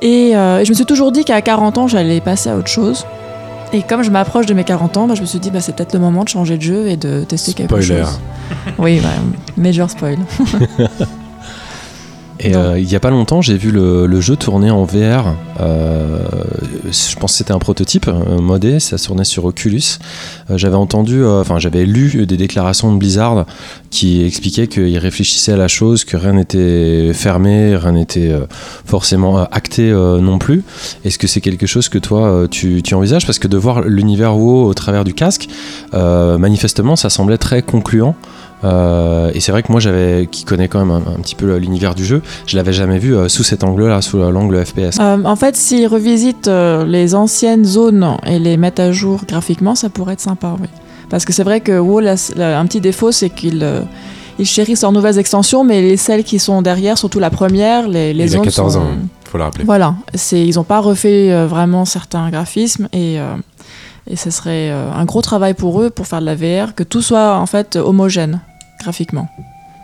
Et 0.01 0.35
euh, 0.37 0.63
je 0.63 0.69
me 0.69 0.75
suis 0.75 0.85
toujours 0.85 1.11
dit 1.11 1.25
qu'à 1.25 1.41
40 1.41 1.77
ans, 1.77 1.87
j'allais 1.89 2.21
passer 2.21 2.49
à 2.49 2.55
autre 2.55 2.69
chose. 2.69 3.05
Et 3.73 3.81
comme 3.83 4.01
je 4.03 4.11
m'approche 4.11 4.45
de 4.45 4.53
mes 4.53 4.63
40 4.63 4.95
ans, 4.95 5.07
bah, 5.07 5.15
je 5.15 5.21
me 5.21 5.25
suis 5.25 5.39
dit, 5.39 5.51
bah, 5.51 5.59
c'est 5.59 5.75
peut-être 5.75 5.93
le 5.93 5.99
moment 5.99 6.23
de 6.23 6.29
changer 6.29 6.55
de 6.55 6.61
jeu 6.61 6.87
et 6.87 6.95
de 6.95 7.25
tester 7.25 7.51
quelque 7.53 7.81
Spoiler. 7.81 8.03
chose. 8.03 8.19
Oui, 8.77 9.01
bah, 9.01 9.09
major 9.57 9.89
spoil. 9.89 10.17
Et 12.39 12.53
euh, 12.53 12.77
il 12.77 12.91
y 12.91 12.95
a 12.95 12.99
pas 12.99 13.11
longtemps, 13.11 13.41
j'ai 13.41 13.55
vu 13.55 13.71
le, 13.71 14.07
le 14.07 14.21
jeu 14.21 14.35
tourner 14.35 14.69
en 14.69 14.83
VR. 14.83 15.35
Euh, 15.61 16.19
je 16.85 17.15
pense 17.15 17.31
que 17.31 17.37
c'était 17.37 17.53
un 17.53 17.59
prototype 17.59 18.07
euh, 18.09 18.39
modé, 18.41 18.81
ça 18.81 18.97
tournait 18.97 19.23
sur 19.23 19.45
Oculus. 19.45 19.99
J'avais 20.53 20.75
entendu, 20.75 21.25
enfin 21.25 21.59
j'avais 21.59 21.85
lu 21.85 22.25
des 22.25 22.37
déclarations 22.37 22.91
de 22.93 22.97
Blizzard 22.97 23.45
qui 23.89 24.25
expliquaient 24.25 24.67
qu'ils 24.67 24.97
réfléchissaient 24.97 25.53
à 25.53 25.57
la 25.57 25.67
chose, 25.67 26.03
que 26.03 26.17
rien 26.17 26.33
n'était 26.33 27.13
fermé, 27.13 27.75
rien 27.75 27.93
n'était 27.93 28.31
forcément 28.85 29.37
acté 29.45 29.91
non 29.91 30.37
plus. 30.37 30.63
Est-ce 31.03 31.17
que 31.17 31.27
c'est 31.27 31.41
quelque 31.41 31.65
chose 31.65 31.89
que 31.89 31.97
toi 31.97 32.47
tu, 32.51 32.83
tu 32.83 32.93
envisages? 32.93 33.25
Parce 33.25 33.39
que 33.39 33.47
de 33.47 33.57
voir 33.57 33.81
l'univers 33.81 34.37
WoW 34.37 34.65
au 34.65 34.73
travers 34.73 35.03
du 35.03 35.13
casque, 35.13 35.47
manifestement 35.93 36.95
ça 36.95 37.09
semblait 37.09 37.37
très 37.37 37.61
concluant. 37.61 38.15
Euh, 38.65 39.31
et 39.33 39.39
c'est 39.39 39.51
vrai 39.51 39.63
que 39.63 39.71
moi, 39.71 39.79
j'avais, 39.79 40.27
qui 40.31 40.43
connais 40.43 40.67
quand 40.67 40.79
même 40.83 40.91
un, 40.91 40.97
un 41.17 41.19
petit 41.21 41.35
peu 41.35 41.55
l'univers 41.57 41.93
du 41.95 42.03
jeu, 42.03 42.21
je 42.47 42.57
l'avais 42.57 42.73
jamais 42.73 42.97
vu 42.97 43.15
euh, 43.15 43.29
sous 43.29 43.43
cet 43.43 43.63
angle-là, 43.63 44.01
sous 44.01 44.17
l'angle 44.17 44.65
FPS. 44.65 44.99
Euh, 44.99 45.23
en 45.23 45.35
fait, 45.35 45.55
s'ils 45.55 45.87
revisitent 45.87 46.47
euh, 46.47 46.83
les 46.85 47.13
anciennes 47.15 47.63
zones 47.65 48.17
et 48.25 48.39
les 48.39 48.57
mettent 48.57 48.79
à 48.79 48.91
jour 48.91 49.21
graphiquement, 49.27 49.75
ça 49.75 49.89
pourrait 49.89 50.13
être 50.13 50.21
sympa, 50.21 50.55
oui. 50.59 50.67
Parce 51.09 51.23
que 51.25 51.33
c'est 51.33 51.43
vrai 51.43 51.61
que 51.61 51.77
WoW, 51.77 51.99
la- 51.99 52.15
la- 52.35 52.59
un 52.59 52.65
petit 52.65 52.81
défaut, 52.81 53.11
c'est 53.11 53.29
qu'ils 53.29 53.61
euh, 53.63 53.81
ils 54.39 54.45
chérissent 54.47 54.81
leurs 54.81 54.91
nouvelles 54.91 55.19
extensions, 55.19 55.63
mais 55.63 55.81
les 55.81 55.97
celles 55.97 56.23
qui 56.23 56.39
sont 56.39 56.61
derrière, 56.63 56.97
surtout 56.97 57.19
la 57.19 57.29
première, 57.29 57.87
les, 57.87 58.13
les 58.13 58.23
Il 58.25 58.33
a 58.33 58.37
zones 58.37 58.41
14 58.45 58.73
sont... 58.73 58.79
ans, 58.79 58.85
faut 59.25 59.37
le 59.37 59.43
rappeler. 59.43 59.63
Voilà, 59.65 59.95
c'est, 60.15 60.41
ils 60.45 60.55
n'ont 60.55 60.63
pas 60.63 60.79
refait 60.79 61.31
euh, 61.31 61.45
vraiment 61.45 61.85
certains 61.85 62.29
graphismes 62.31 62.89
et, 62.91 63.19
euh, 63.19 63.35
et 64.09 64.15
ce 64.15 64.31
serait 64.31 64.71
euh, 64.71 64.91
un 64.91 65.05
gros 65.05 65.21
travail 65.21 65.53
pour 65.53 65.79
eux 65.81 65.89
pour 65.91 66.07
faire 66.07 66.19
de 66.21 66.25
la 66.25 66.35
VR, 66.35 66.73
que 66.75 66.83
tout 66.83 67.01
soit 67.03 67.37
en 67.37 67.45
fait 67.45 67.75
homogène 67.75 68.41
graphiquement. 68.79 69.27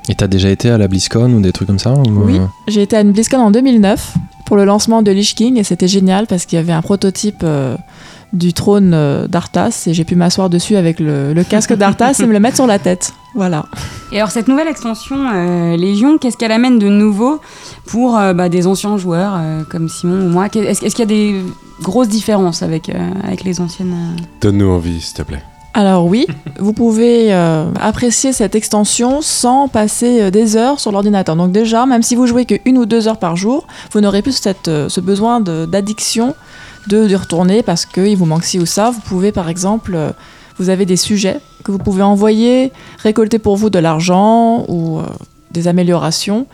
Et 0.10 0.16
t'as 0.16 0.28
déjà 0.28 0.50
été 0.50 0.70
à 0.70 0.78
la 0.78 0.88
BlizzCon 0.88 1.32
ou 1.34 1.42
des 1.42 1.52
trucs 1.52 1.68
comme 1.68 1.80
ça 1.80 1.94
ou, 1.94 2.04
Oui. 2.26 2.38
euh, 2.40 2.46
J'ai 2.68 2.82
été 2.82 2.96
à 2.98 3.02
une 3.02 3.12
BlizzCon 3.12 3.38
en 3.38 3.52
2009 3.52 4.16
pour 4.46 4.58
le 4.58 4.66
lancement 4.66 5.02
de 5.04 5.12
Lich 5.12 5.36
King 5.36 5.58
et 5.58 5.64
c'était 5.64 5.88
génial 5.88 6.26
parce 6.28 6.46
qu'il 6.46 6.58
y 6.58 6.60
avait 6.60 6.74
un 6.74 6.82
prototype 6.82 7.42
euh, 7.44 7.78
du 8.34 8.54
trône 8.54 8.94
euh, 8.94 9.28
d'Arthas 9.28 9.84
et 9.88 9.94
j'ai 9.94 10.04
pu 10.04 10.16
m'asseoir 10.16 10.50
dessus 10.50 10.76
avec 10.76 11.00
le, 11.00 11.34
le 11.34 11.44
casque 11.44 11.74
d'Arthas 11.74 12.16
et 12.20 12.26
me 12.26 12.34
le 12.34 12.40
mettre 12.40 12.56
sur 12.56 12.68
la 12.68 12.80
tête. 12.80 13.14
Voilà. 13.36 13.66
Et 14.12 14.18
alors 14.18 14.32
cette 14.32 14.48
nouvelle 14.48 14.68
extension 14.68 15.16
euh, 15.34 15.78
Légion, 15.78 16.18
qu'est-ce 16.18 16.36
qu'elle 16.36 16.52
amène 16.52 16.80
de 16.80 16.90
nouveau 16.90 17.40
pour 17.86 18.18
euh, 18.18 18.34
bah, 18.34 18.50
des 18.50 18.66
anciens 18.68 18.98
joueurs 18.98 19.34
euh, 19.38 19.64
comme 19.70 19.88
Simon 19.88 20.26
ou 20.26 20.30
moi? 20.30 20.48
Est-ce 20.54 20.80
qu'il 20.82 21.00
y 21.00 21.02
a 21.04 21.06
des 21.06 21.42
grosses 21.82 22.10
différences 22.10 22.64
avec, 22.64 22.90
euh, 22.90 23.12
avec 23.24 23.44
les 23.44 23.62
anciennes 23.62 23.94
euh? 23.94 24.22
Donne-nous 24.42 24.70
envie, 24.70 25.00
s'il 25.00 25.14
te 25.16 25.22
plaît. 25.22 25.44
Alors 25.74 26.06
oui, 26.06 26.28
vous 26.60 26.74
pouvez 26.74 27.34
euh, 27.34 27.72
apprécier 27.80 28.34
cette 28.34 28.56
extension 28.56 29.22
sans 29.22 29.68
passer 29.68 30.22
euh, 30.22 30.32
des 30.32 30.58
heures 30.58 30.80
sur 30.80 30.92
l'ordinateur. 30.92 31.36
Donc 31.36 31.52
déjà, 31.52 31.86
même 31.86 32.04
si 32.04 32.16
vous 32.16 32.28
jouez 32.28 32.46
que 32.46 32.56
une 32.66 32.78
ou 32.78 32.86
deux 32.86 33.08
heures 33.08 33.20
par 33.20 33.36
jour, 33.36 33.68
vous 33.92 34.02
n'aurez 34.02 34.22
plus 34.22 34.40
euh, 34.68 34.90
ce 34.90 35.02
besoin 35.02 35.40
d'addiction 35.40 36.36
de, 36.88 37.16
retourner 37.16 37.64
parce 37.64 37.86
qu'il 37.86 38.18
vous 38.18 38.26
manque 38.26 38.44
ci 38.44 38.60
ou 38.60 38.66
ça. 38.66 38.92
Vous 38.92 39.02
pouvez 39.02 39.32
par 39.32 39.50
exemple, 39.50 39.98
vous 40.58 40.70
avez 40.70 40.86
des 40.86 40.98
sujets 40.98 41.40
que 41.64 41.72
vous 41.72 41.78
pouvez 41.78 42.04
envoyer, 42.04 42.72
récolter 42.98 43.40
pour 43.40 43.56
vous 43.56 43.70
de 43.70 43.80
l'argent 43.80 44.66
ou 44.68 45.00
des 45.52 45.68
améliorations. 45.68 46.48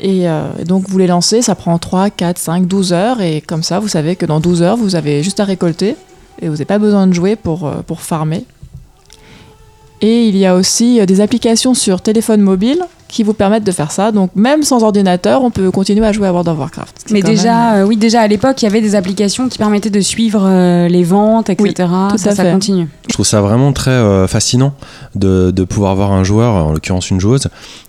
Et 0.00 0.26
donc 0.64 0.88
vous 0.88 0.96
les 0.98 1.08
lancez, 1.08 1.42
ça 1.42 1.56
prend 1.56 1.76
3, 1.76 2.10
4, 2.10 2.38
5, 2.38 2.68
12 2.68 2.92
heures 2.92 3.20
et 3.20 3.40
comme 3.40 3.64
ça 3.64 3.80
vous 3.80 3.88
savez 3.88 4.14
que 4.14 4.26
dans 4.26 4.38
12 4.38 4.62
heures 4.62 4.76
vous 4.76 4.94
avez 4.94 5.24
juste 5.24 5.40
à 5.40 5.44
récolter 5.44 5.96
et 6.40 6.46
vous 6.46 6.52
n'avez 6.54 6.64
pas 6.64 6.78
besoin 6.78 7.06
de 7.06 7.12
jouer 7.12 7.36
pour, 7.36 7.66
euh, 7.66 7.76
pour 7.86 8.00
farmer. 8.02 8.44
Et 10.00 10.26
il 10.28 10.36
y 10.36 10.46
a 10.46 10.54
aussi 10.54 11.00
euh, 11.00 11.06
des 11.06 11.20
applications 11.20 11.74
sur 11.74 12.00
téléphone 12.00 12.40
mobile 12.40 12.78
qui 13.08 13.22
vous 13.24 13.32
permettent 13.32 13.64
de 13.64 13.72
faire 13.72 13.90
ça. 13.90 14.12
Donc 14.12 14.30
même 14.36 14.62
sans 14.62 14.84
ordinateur, 14.84 15.42
on 15.42 15.50
peut 15.50 15.70
continuer 15.72 16.06
à 16.06 16.12
jouer 16.12 16.28
à 16.28 16.30
World 16.32 16.48
of 16.48 16.58
Warcraft. 16.58 17.06
Mais 17.10 17.20
déjà, 17.22 17.72
même- 17.72 17.82
euh, 17.82 17.86
oui, 17.86 17.96
déjà 17.96 18.20
à 18.20 18.28
l'époque, 18.28 18.62
il 18.62 18.66
y 18.66 18.68
avait 18.68 18.80
des 18.82 18.94
applications 18.94 19.48
qui 19.48 19.58
permettaient 19.58 19.90
de 19.90 20.00
suivre 20.00 20.42
euh, 20.44 20.86
les 20.88 21.02
ventes, 21.02 21.50
etc. 21.50 21.64
Oui, 21.68 21.74
tout 22.10 22.18
ça, 22.18 22.30
à 22.30 22.34
ça 22.34 22.44
continue. 22.52 22.86
Je 23.08 23.14
trouve 23.14 23.26
ça 23.26 23.40
vraiment 23.40 23.72
très 23.72 23.90
euh, 23.90 24.28
fascinant 24.28 24.72
de, 25.16 25.50
de 25.50 25.64
pouvoir 25.64 25.96
voir 25.96 26.12
un 26.12 26.22
joueur, 26.22 26.52
en 26.66 26.72
l'occurrence 26.72 27.10
une 27.10 27.18
joueuse, 27.18 27.48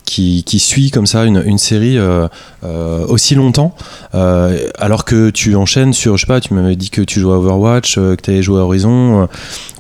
qui, 0.09 0.43
qui 0.43 0.57
suit 0.57 0.89
comme 0.89 1.05
ça 1.05 1.25
une, 1.25 1.43
une 1.45 1.59
série 1.59 1.97
euh, 1.99 2.27
euh, 2.63 3.05
aussi 3.07 3.35
longtemps, 3.35 3.75
euh, 4.15 4.57
alors 4.79 5.05
que 5.05 5.29
tu 5.29 5.55
enchaînes 5.55 5.93
sur, 5.93 6.17
je 6.17 6.21
sais 6.21 6.27
pas, 6.27 6.41
tu 6.41 6.53
m'avais 6.55 6.75
dit 6.75 6.89
que 6.89 7.01
tu 7.03 7.19
jouais 7.19 7.33
à 7.33 7.37
Overwatch, 7.37 7.95
que 7.95 8.15
tu 8.21 8.31
avais 8.31 8.41
joué 8.41 8.59
à 8.59 8.63
Horizon, 8.63 9.27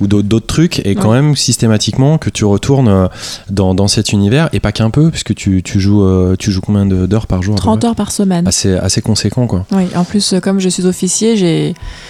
ou 0.01 0.07
d'autres 0.07 0.45
trucs, 0.45 0.85
et 0.85 0.93
quand 0.95 1.09
Ouais. 1.09 1.21
même 1.21 1.35
systématiquement 1.35 2.19
que 2.19 2.29
tu 2.29 2.45
retournes 2.45 3.09
dans, 3.49 3.73
dans 3.73 3.87
cet 3.87 4.13
univers, 4.13 4.49
et 4.53 4.59
pas 4.59 4.71
qu'un 4.71 4.91
peu, 4.91 5.09
puisque 5.09 5.33
tu, 5.33 5.63
tu, 5.63 5.79
joues, 5.79 6.35
tu 6.37 6.51
joues 6.51 6.61
combien 6.61 6.85
d'heures 6.85 7.25
par 7.25 7.41
jour 7.41 7.55
à 7.55 7.57
peu 7.57 7.61
30 7.63 7.79
près 7.79 7.87
heures 7.89 7.95
par 7.95 8.11
semaine. 8.11 8.47
assez, 8.47 8.75
assez 8.75 9.01
conséquent, 9.01 9.47
quoi. 9.47 9.65
Oui, 9.71 9.85
en 9.95 10.03
plus, 10.03 10.35
comme 10.43 10.59
je 10.59 10.69
suis 10.69 10.85
officier, 10.85 11.35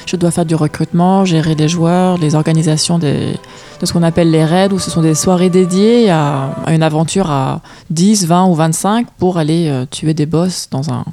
je 0.06 0.16
dois 0.18 0.32
faire 0.32 0.46
du 0.46 0.56
recrutement, 0.56 1.24
gérer 1.24 1.56
les 1.56 1.70
joueurs, 1.70 2.18
les 2.18 2.36
organisations 2.36 3.00
des, 3.00 3.38
de 3.80 3.86
ce 3.86 3.94
qu'on 3.94 4.04
appelle 4.04 4.30
les 4.30 4.44
raids, 4.44 4.74
où 4.74 4.80
ce 4.80 4.92
sont 4.92 5.02
des 5.02 5.16
soirées 5.16 5.50
dédiées 5.50 6.10
à, 6.10 6.50
à 6.66 6.74
une 6.74 6.84
aventure 6.84 7.30
à 7.32 7.62
10, 7.92 8.09
20 8.16 8.46
ou 8.48 8.56
25 8.56 9.08
pour 9.18 9.38
aller 9.38 9.68
euh, 9.70 9.86
tuer 9.90 10.14
des 10.14 10.26
boss 10.26 10.68
dans 10.72 10.90
un 10.92 11.04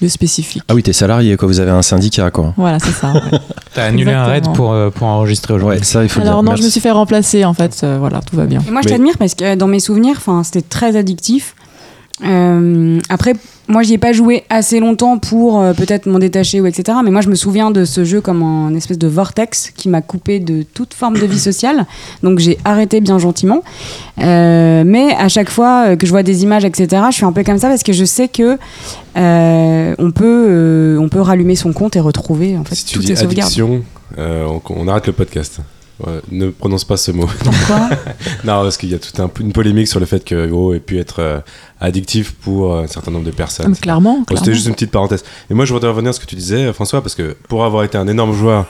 lieu 0.00 0.08
spécifique. 0.08 0.62
Ah 0.68 0.74
oui, 0.74 0.82
t'es 0.82 0.92
salarié, 0.92 1.36
quoi, 1.36 1.48
vous 1.48 1.58
avez 1.60 1.70
un 1.72 1.82
syndicat, 1.82 2.30
quoi. 2.30 2.54
Voilà, 2.56 2.78
c'est 2.78 2.92
ça. 2.92 3.12
ouais. 3.12 3.20
T'as 3.74 3.84
annulé 3.86 4.12
un 4.12 4.24
raid 4.26 4.44
pour, 4.54 4.72
euh, 4.72 4.90
pour 4.90 5.06
enregistrer 5.08 5.54
aujourd'hui. 5.54 5.78
Ouais, 5.80 5.84
ça, 5.84 6.02
il 6.04 6.08
faut 6.08 6.20
le 6.20 6.26
Alors 6.26 6.42
dire. 6.42 6.50
non, 6.52 6.56
je 6.56 6.62
me 6.62 6.68
suis 6.68 6.80
fait 6.80 6.90
remplacer, 6.92 7.44
en 7.44 7.52
fait, 7.54 7.80
euh, 7.82 7.96
voilà, 7.98 8.20
tout 8.20 8.36
va 8.36 8.46
bien. 8.46 8.60
Et 8.66 8.70
moi, 8.70 8.80
je 8.82 8.86
Mais- 8.88 8.92
t'admire 8.94 9.18
parce 9.18 9.34
que 9.34 9.44
euh, 9.44 9.56
dans 9.56 9.66
mes 9.66 9.80
souvenirs, 9.80 10.14
enfin, 10.18 10.42
c'était 10.44 10.62
très 10.62 10.96
addictif. 10.96 11.54
Euh, 12.24 12.98
après, 13.08 13.34
moi, 13.68 13.82
j'y 13.82 13.94
ai 13.94 13.98
pas 13.98 14.12
joué 14.12 14.44
assez 14.48 14.80
longtemps 14.80 15.18
pour 15.18 15.60
euh, 15.60 15.72
peut-être 15.72 16.06
m'en 16.06 16.18
détacher 16.18 16.60
ou 16.60 16.66
etc. 16.66 16.98
Mais 17.04 17.10
moi, 17.10 17.20
je 17.20 17.28
me 17.28 17.34
souviens 17.34 17.70
de 17.70 17.84
ce 17.84 18.04
jeu 18.04 18.20
comme 18.20 18.42
un 18.42 18.74
espèce 18.74 18.98
de 18.98 19.06
vortex 19.06 19.72
qui 19.76 19.88
m'a 19.88 20.00
coupé 20.00 20.40
de 20.40 20.62
toute 20.62 20.94
forme 20.94 21.18
de 21.18 21.26
vie 21.26 21.38
sociale. 21.38 21.86
Donc, 22.22 22.38
j'ai 22.38 22.58
arrêté 22.64 23.00
bien 23.00 23.18
gentiment. 23.18 23.62
Euh, 24.20 24.82
mais 24.86 25.14
à 25.16 25.28
chaque 25.28 25.50
fois 25.50 25.96
que 25.96 26.06
je 26.06 26.10
vois 26.10 26.22
des 26.22 26.42
images, 26.42 26.64
etc., 26.64 27.02
je 27.10 27.16
suis 27.16 27.24
un 27.24 27.32
peu 27.32 27.44
comme 27.44 27.58
ça 27.58 27.68
parce 27.68 27.82
que 27.82 27.92
je 27.92 28.04
sais 28.04 28.28
que 28.28 28.58
on 29.14 30.10
peut, 30.12 30.98
on 31.00 31.08
peut 31.08 31.20
rallumer 31.20 31.56
son 31.56 31.72
compte 31.72 31.96
et 31.96 32.00
retrouver 32.00 32.56
en 32.56 32.64
fait 32.64 32.76
si 32.76 32.84
tu 32.84 32.94
toutes 32.94 33.04
dis 33.04 33.08
les 33.10 33.16
sauvegardes. 33.16 33.46
addiction, 33.48 33.82
on, 34.16 34.60
on 34.70 34.88
arrête 34.88 35.08
le 35.08 35.12
podcast. 35.12 35.60
Ouais, 36.06 36.20
ne 36.30 36.50
prononce 36.50 36.84
pas 36.84 36.96
ce 36.96 37.10
mot. 37.10 37.26
Pourquoi 37.42 37.88
non, 38.44 38.62
parce 38.62 38.76
qu'il 38.76 38.88
y 38.90 38.94
a 38.94 38.98
toute 39.00 39.18
un- 39.18 39.30
une 39.40 39.52
polémique 39.52 39.88
sur 39.88 39.98
le 39.98 40.06
fait 40.06 40.24
que 40.24 40.48
WoW 40.48 40.74
ait 40.74 40.80
pu 40.80 40.98
être 41.00 41.20
euh, 41.20 41.40
addictif 41.80 42.32
pour 42.34 42.72
euh, 42.74 42.82
un 42.84 42.86
certain 42.86 43.10
nombre 43.10 43.24
de 43.24 43.32
personnes. 43.32 43.74
Clairement. 43.76 44.24
C'était 44.36 44.54
juste 44.54 44.66
une 44.68 44.74
petite 44.74 44.92
parenthèse. 44.92 45.24
Et 45.50 45.54
moi, 45.54 45.64
je 45.64 45.72
voudrais 45.72 45.90
revenir 45.90 46.10
à 46.10 46.12
ce 46.12 46.20
que 46.20 46.26
tu 46.26 46.36
disais, 46.36 46.66
euh, 46.66 46.72
François, 46.72 47.02
parce 47.02 47.16
que 47.16 47.36
pour 47.48 47.64
avoir 47.64 47.82
été 47.82 47.98
un 47.98 48.06
énorme 48.06 48.32
joueur 48.32 48.66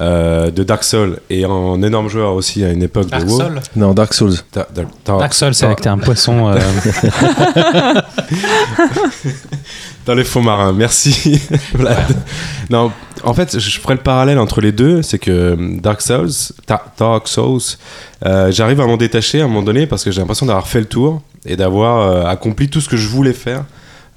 euh, 0.00 0.50
de 0.50 0.62
Dark 0.64 0.82
Souls 0.84 1.20
et 1.30 1.44
un 1.44 1.80
énorme 1.82 2.08
joueur 2.08 2.32
aussi 2.32 2.64
à 2.64 2.72
une 2.72 2.82
époque 2.82 3.08
Dark 3.10 3.26
de 3.26 3.30
WoW. 3.30 3.38
Souls 3.40 3.60
Non, 3.76 3.92
Dark 3.94 4.12
Souls. 4.14 4.34
Da- 4.52 4.66
da- 4.74 4.82
da- 5.04 5.18
Dark 5.18 5.34
Souls, 5.34 5.54
c'est 5.54 5.60
da- 5.62 5.66
vrai 5.68 5.76
que 5.76 5.82
t'es 5.82 5.88
un 5.88 5.98
poisson. 5.98 6.48
euh, 6.48 6.58
Dans 10.06 10.14
les 10.14 10.24
fonds 10.24 10.42
marins, 10.42 10.72
merci. 10.72 11.40
Vlad. 11.74 12.16
Non, 12.70 12.90
en 13.24 13.34
fait, 13.34 13.58
je 13.58 13.80
ferai 13.80 13.94
le 13.94 14.00
parallèle 14.00 14.38
entre 14.38 14.60
les 14.60 14.72
deux, 14.72 15.02
c'est 15.02 15.18
que 15.18 15.30
euh, 15.30 15.56
Dark 15.80 16.00
Souls, 16.00 16.30
Dark 16.98 17.28
Souls, 17.28 17.60
euh, 18.24 18.50
j'arrive 18.50 18.80
à 18.80 18.86
m'en 18.86 18.96
détacher 18.96 19.40
à 19.40 19.44
un 19.44 19.48
moment 19.48 19.62
donné 19.62 19.86
parce 19.86 20.04
que 20.04 20.10
j'ai 20.10 20.20
l'impression 20.20 20.46
d'avoir 20.46 20.68
fait 20.68 20.80
le 20.80 20.86
tour 20.86 21.22
et 21.44 21.56
d'avoir 21.56 22.00
euh, 22.00 22.24
accompli 22.26 22.68
tout 22.68 22.80
ce 22.80 22.88
que 22.88 22.96
je 22.96 23.08
voulais 23.08 23.32
faire 23.32 23.64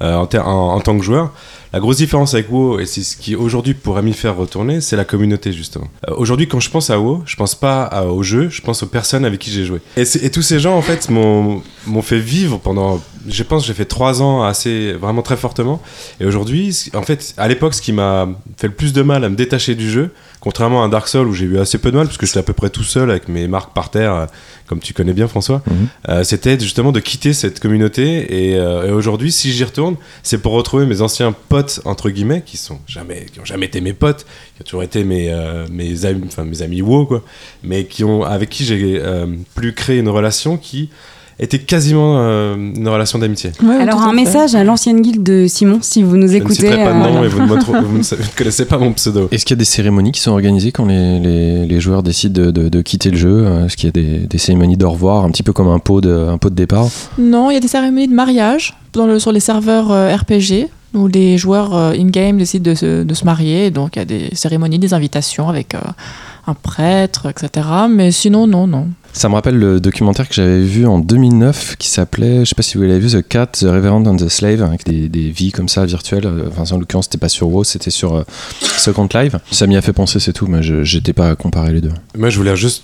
en, 0.02 0.26
ter- 0.26 0.48
en- 0.48 0.80
tant 0.82 0.98
que 0.98 1.04
joueur. 1.04 1.32
La 1.74 1.80
grosse 1.82 1.98
différence 1.98 2.34
avec 2.34 2.50
WoW, 2.50 2.80
et 2.80 2.86
c'est 2.86 3.04
ce 3.04 3.18
qui 3.18 3.36
aujourd'hui 3.36 3.74
pourrait 3.74 4.02
m'y 4.02 4.14
faire 4.14 4.38
retourner, 4.38 4.80
c'est 4.80 4.96
la 4.96 5.04
communauté 5.04 5.52
justement. 5.52 5.88
Euh, 6.10 6.14
aujourd'hui, 6.16 6.48
quand 6.48 6.62
je 6.62 6.70
pense 6.70 6.89
à 6.89 7.00
WoW, 7.00 7.24
je 7.26 7.36
pense 7.36 7.54
pas 7.56 8.06
au 8.10 8.24
jeu, 8.24 8.48
je 8.50 8.62
pense 8.62 8.82
aux 8.84 8.88
personnes 8.88 9.26
avec 9.26 9.39
qui 9.41 9.52
j'ai 9.52 9.66
joué. 9.66 9.80
Et, 9.98 10.04
et 10.22 10.32
tous 10.32 10.41
ces 10.41 10.60
gens, 10.60 10.78
en 10.78 10.82
fait, 10.82 11.10
m'ont 11.10 11.62
fait 12.02 12.20
vivre 12.20 12.60
pendant, 12.60 13.02
je 13.28 13.43
pense, 13.43 13.66
j'ai 13.66 13.74
fait 13.74 13.84
trois 13.86 14.22
ans 14.22 14.43
assez, 14.43 14.93
vraiment 14.93 15.22
très 15.22 15.36
fortement. 15.36 15.82
Et 16.22 16.26
aujourd'hui, 16.26 16.89
en 16.93 17.02
fait, 17.02 17.34
à 17.38 17.48
l'époque, 17.50 17.74
ce 17.74 17.82
qui 17.82 17.91
m'a 17.91 18.30
fait 18.58 18.68
le 18.68 18.74
plus 18.74 18.93
de 18.93 19.02
mal 19.02 19.24
à 19.26 19.30
me 19.30 19.36
détacher 19.36 19.76
du 19.76 19.89
jeu, 19.91 20.12
contrairement 20.46 20.84
à 20.84 20.88
Dark 20.89 21.08
Souls 21.08 21.28
où 21.28 21.34
j'ai 21.34 21.46
eu 21.46 21.58
assez 21.58 21.80
peu 21.80 21.91
de 21.91 21.98
mal, 21.98 22.06
parce 22.06 22.18
que 22.20 22.26
j'étais 22.28 22.38
à 22.39 22.43
peu 22.43 22.54
près 22.54 22.70
tout 22.70 22.84
seul 22.84 23.10
avec 23.10 23.28
mes 23.28 23.48
marques 23.48 23.74
par 23.74 23.89
terre, 23.89 24.14
euh, 24.14 24.26
comme 24.68 24.80
tu 24.80 24.93
connais 24.93 25.12
bien 25.14 25.28
François, 25.28 25.62
Mhm. 25.66 25.88
euh, 26.10 26.24
c'était 26.24 26.60
justement 26.60 26.91
de 26.91 27.00
quitter 27.00 27.34
cette 27.34 27.60
communauté. 27.60 28.52
Et, 28.52 28.56
euh, 28.60 28.88
et 28.88 28.91
aujourd'hui, 28.91 29.32
si 29.32 29.52
j'y 29.52 29.64
retourne, 29.64 29.96
c'est 30.22 30.38
pour 30.38 30.54
retrouver 30.54 30.86
mes 30.86 31.02
anciens 31.02 31.34
potes, 31.50 31.82
entre 31.84 32.12
guillemets, 32.12 32.43
qui 32.46 32.58
sont 32.58 32.80
jamais, 32.88 33.26
qui 33.34 33.39
ont 33.39 33.46
jamais 33.46 33.66
été 33.66 33.82
mes 33.82 33.93
potes, 33.93 34.26
qui 34.56 34.62
ont 34.62 34.66
toujours 34.66 34.84
été 34.84 35.04
mes, 35.04 35.32
euh, 35.32 35.66
mes 35.72 36.06
amis, 36.06 36.24
enfin 36.28 36.43
mes 36.46 36.62
amis 36.62 36.82
WoW, 36.84 37.08
quoi, 37.08 37.24
mais 37.64 37.86
qui 37.86 38.04
ont, 38.04 38.24
avec 38.24 38.50
qui 38.52 38.66
j'ai 38.66 39.02
pu 39.56 39.74
créer 39.74 39.98
une 39.98 40.10
relation 40.10 40.58
qui 40.58 40.89
était 41.40 41.60
quasiment 41.60 42.16
euh, 42.20 42.56
une 42.56 42.88
relation 42.88 43.20
d'amitié. 43.20 43.52
Ouais, 43.62 43.76
Alors 43.76 44.02
un 44.02 44.14
message 44.14 44.56
à 44.56 44.64
l'ancienne 44.64 45.02
guilde 45.02 45.22
de 45.24 45.48
Simon, 45.48 45.80
si 45.82 46.02
vous 46.02 46.16
nous 46.16 46.28
Je 46.28 46.34
ne 46.34 46.38
écoutez. 46.38 46.56
citerai 46.56 46.78
pas 46.84 46.94
de 46.94 46.98
euh, 46.98 47.12
nom 47.12 47.24
et 47.24 47.28
vous 47.28 47.40
vous 47.48 47.56
ne 47.56 48.36
connaissez 48.38 48.66
pas 48.66 48.78
mon 48.78 48.94
pseudo. 48.94 49.28
Est-ce 49.32 49.44
qu'il 49.46 49.56
y 49.56 49.58
a 49.58 49.60
des 49.60 49.66
cérémonies 49.66 50.12
qui 50.14 50.22
sont 50.22 50.32
organisées 50.32 50.72
quand 50.72 50.86
les, 50.86 51.20
les, 51.20 51.66
les 51.66 51.80
joueurs 51.82 52.04
décident 52.04 52.42
de, 52.42 52.52
de- 52.52 52.70
de 52.70 52.82
quitter 52.82 53.12
le 53.12 53.18
jeu? 53.18 53.46
Euh, 53.46 53.66
Est-ce 53.66 53.76
qu'il 53.76 53.88
y 53.88 53.90
a 53.90 53.92
des, 53.92 54.20
des 54.28 54.38
cérémonies 54.38 54.78
d'au 54.78 54.90
revoir, 54.90 55.26
un 55.26 55.30
petit 55.32 55.44
peu 55.44 55.52
comme 55.52 55.68
un 55.68 55.80
pot 55.80 56.00
de, 56.02 56.10
un 56.30 56.38
pot 56.38 56.50
de 56.50 56.56
départ? 56.56 56.88
Non, 57.18 57.52
il 57.52 57.56
y 57.56 57.58
a 57.58 57.60
des 57.60 57.68
cérémonies 57.68 58.08
de 58.08 58.14
mariage 58.14 58.74
dans 58.94 59.06
le, 59.06 59.20
sur 59.20 59.32
les 59.34 59.42
serveurs 59.42 59.92
euh, 59.92 60.16
RPG 60.16 60.68
où 60.94 61.08
les 61.08 61.38
joueurs 61.38 61.76
euh, 61.76 61.92
in-game 61.92 62.38
décident 62.38 62.72
de 62.72 62.76
se, 62.76 63.04
de 63.04 63.14
se 63.14 63.26
marier. 63.26 63.72
Donc 63.72 63.98
il 63.98 64.00
y 64.00 64.02
a 64.02 64.06
des 64.06 64.30
cérémonies, 64.34 64.80
des 64.80 64.94
invitations 64.94 65.50
avec 65.50 65.76
euh, 65.76 65.80
un 66.48 66.54
prêtre, 66.54 67.28
etc. 67.28 67.68
Mais 67.90 68.12
sinon, 68.12 68.48
non, 68.48 68.68
non. 68.68 68.88
Ça 69.18 69.30
me 69.30 69.36
rappelle 69.36 69.57
le 69.57 69.80
documentaire 69.80 70.28
que 70.28 70.36
j'avais 70.36 70.61
vu 70.61 70.86
en 70.86 70.99
2009 70.99 71.78
qui 71.80 71.88
s'appelait, 71.88 72.39
je 72.43 72.49
sais 72.49 72.55
pas 72.55 72.61
si 72.61 72.78
vous 72.78 72.84
l'avez 72.84 72.99
vu, 72.99 73.09
The 73.09 73.26
Cat, 73.26 73.47
The 73.47 73.61
Reverend 73.63 74.05
and 74.07 74.18
the 74.18 74.28
Slave, 74.28 74.61
avec 74.61 74.84
des, 74.86 75.07
des 75.07 75.30
vies 75.30 75.53
comme 75.53 75.70
ça 75.70 75.86
virtuelles. 75.86 76.26
Euh, 76.26 76.49
Enfin, 76.49 76.76
en 76.76 76.80
l'occurrence, 76.80 77.05
c'était 77.05 77.18
pas 77.18 77.30
sur 77.30 77.47
WoW, 77.47 77.63
c'était 77.63 77.91
sur 77.91 78.13
euh, 78.13 78.24
Second 78.78 79.07
Life. 79.13 79.36
Ça 79.51 79.68
m'y 79.68 79.78
a 79.78 79.82
fait 79.82 79.93
penser, 79.93 80.20
c'est 80.20 80.34
tout, 80.34 80.47
mais 80.47 80.61
je 80.61 80.84
j'étais 80.84 81.13
pas 81.13 81.30
à 81.30 81.36
comparer 81.36 81.72
les 81.72 81.80
deux. 81.80 81.93
Moi, 82.18 82.30
je 82.30 82.38
voulais 82.38 82.57
juste, 82.57 82.84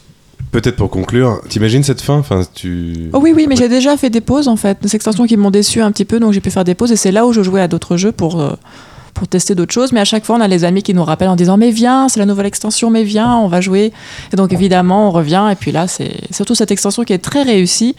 peut-être 0.54 0.78
pour 0.78 0.90
conclure, 0.90 1.42
t'imagines 1.50 1.84
cette 1.84 2.00
fin? 2.00 2.16
Enfin, 2.16 2.44
tu. 2.54 3.10
Oh 3.12 3.20
oui, 3.22 3.34
oui, 3.36 3.46
mais 3.50 3.58
j'ai 3.58 3.68
déjà 3.68 3.98
fait 3.98 4.10
des 4.10 4.22
pauses 4.22 4.48
en 4.48 4.56
fait, 4.56 4.78
des 4.82 4.96
extensions 4.96 5.28
qui 5.28 5.36
m'ont 5.36 5.52
déçu 5.52 5.82
un 5.82 5.92
petit 5.92 6.06
peu, 6.06 6.22
donc 6.22 6.32
j'ai 6.32 6.40
pu 6.42 6.50
faire 6.50 6.64
des 6.64 6.76
pauses 6.76 6.94
et 6.94 6.96
c'est 6.96 7.12
là 7.12 7.26
où 7.28 7.34
je 7.34 7.44
jouais 7.44 7.62
à 7.62 7.68
d'autres 7.68 7.98
jeux 7.98 8.14
pour, 8.14 8.40
euh, 8.40 8.54
pour 9.14 9.28
tester 9.28 9.56
d'autres 9.56 9.74
choses. 9.74 9.92
Mais 9.92 10.00
à 10.00 10.06
chaque 10.06 10.26
fois, 10.26 10.36
on 10.36 10.42
a 10.42 10.48
les 10.48 10.64
amis 10.64 10.84
qui 10.84 10.94
nous 10.94 11.04
rappellent 11.04 11.30
en 11.30 11.36
disant 11.36 11.58
Mais 11.58 11.72
viens, 11.72 12.10
c'est 12.10 12.20
la 12.20 12.26
nouvelle 12.26 12.46
extension, 12.46 12.90
mais 12.90 13.04
viens, 13.04 13.36
on 13.36 13.48
va 13.48 13.62
jouer. 13.62 13.92
Et 14.32 14.36
donc 14.36 14.54
évidemment, 14.54 15.08
on 15.08 15.12
revient. 15.12 15.48
Et 15.52 15.56
puis 15.56 15.72
là, 15.72 15.88
c'est 15.88 16.14
surtout 16.32 16.56
cette 16.56 16.72
extension 16.72 17.04
qui 17.04 17.14
est 17.14 17.20
très 17.20 17.44
réussie. 17.44 17.96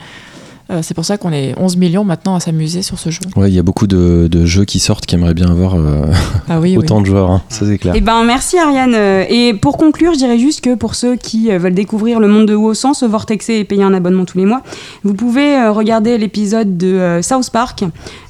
Euh, 0.73 0.81
c'est 0.83 0.95
pour 0.95 1.05
ça 1.05 1.19
qu'on 1.19 1.33
est 1.33 1.55
11 1.59 1.77
millions 1.77 2.05
maintenant 2.05 2.35
à 2.35 2.41
s'amuser 2.41 2.83
sur 2.83 2.99
ce 2.99 3.11
jeu. 3.11 3.21
Ouais, 3.37 3.51
il 3.51 3.55
y 3.55 3.59
a 3.59 3.63
beaucoup 3.63 3.87
de, 3.87 4.29
de 4.31 4.47
jeux 4.47 4.65
qui 4.65 4.79
sortent 4.79 5.07
qui 5.07 5.15
aimeraient 5.15 5.35
bien 5.35 5.51
avoir 5.51 5.75
euh, 5.75 6.07
Ah 6.49 6.61
oui, 6.61 6.71
oui. 6.71 6.77
autant 6.79 7.01
de 7.01 7.07
joueurs, 7.07 7.31
hein, 7.31 7.43
ça 7.49 7.67
c'est 7.67 7.79
clair. 7.79 7.95
Eh 7.97 8.01
ben 8.01 8.25
merci 8.25 8.59
Ariane. 8.59 8.95
Euh, 8.95 9.25
Et 9.29 9.55
pour 9.55 9.77
conclure, 9.77 10.13
je 10.15 10.19
dirais 10.19 10.39
juste 10.39 10.63
que 10.63 10.75
pour 10.75 10.95
ceux 10.95 11.17
qui 11.17 11.51
veulent 11.51 11.75
découvrir 11.75 12.21
le 12.21 12.29
monde 12.29 12.47
de 12.47 12.55
WoW 12.55 12.75
sans 12.75 12.95
se 12.95 13.05
vortexer 13.05 13.55
et 13.55 13.65
payer 13.65 13.83
un 13.85 13.95
abonnement 13.95 14.25
tous 14.25 14.39
les 14.39 14.47
mois, 14.47 14.63
vous 15.05 15.15
pouvez 15.15 15.69
regarder 15.69 16.17
l'épisode 16.19 16.77
de 16.77 17.21
South 17.23 17.51
Park 17.51 17.85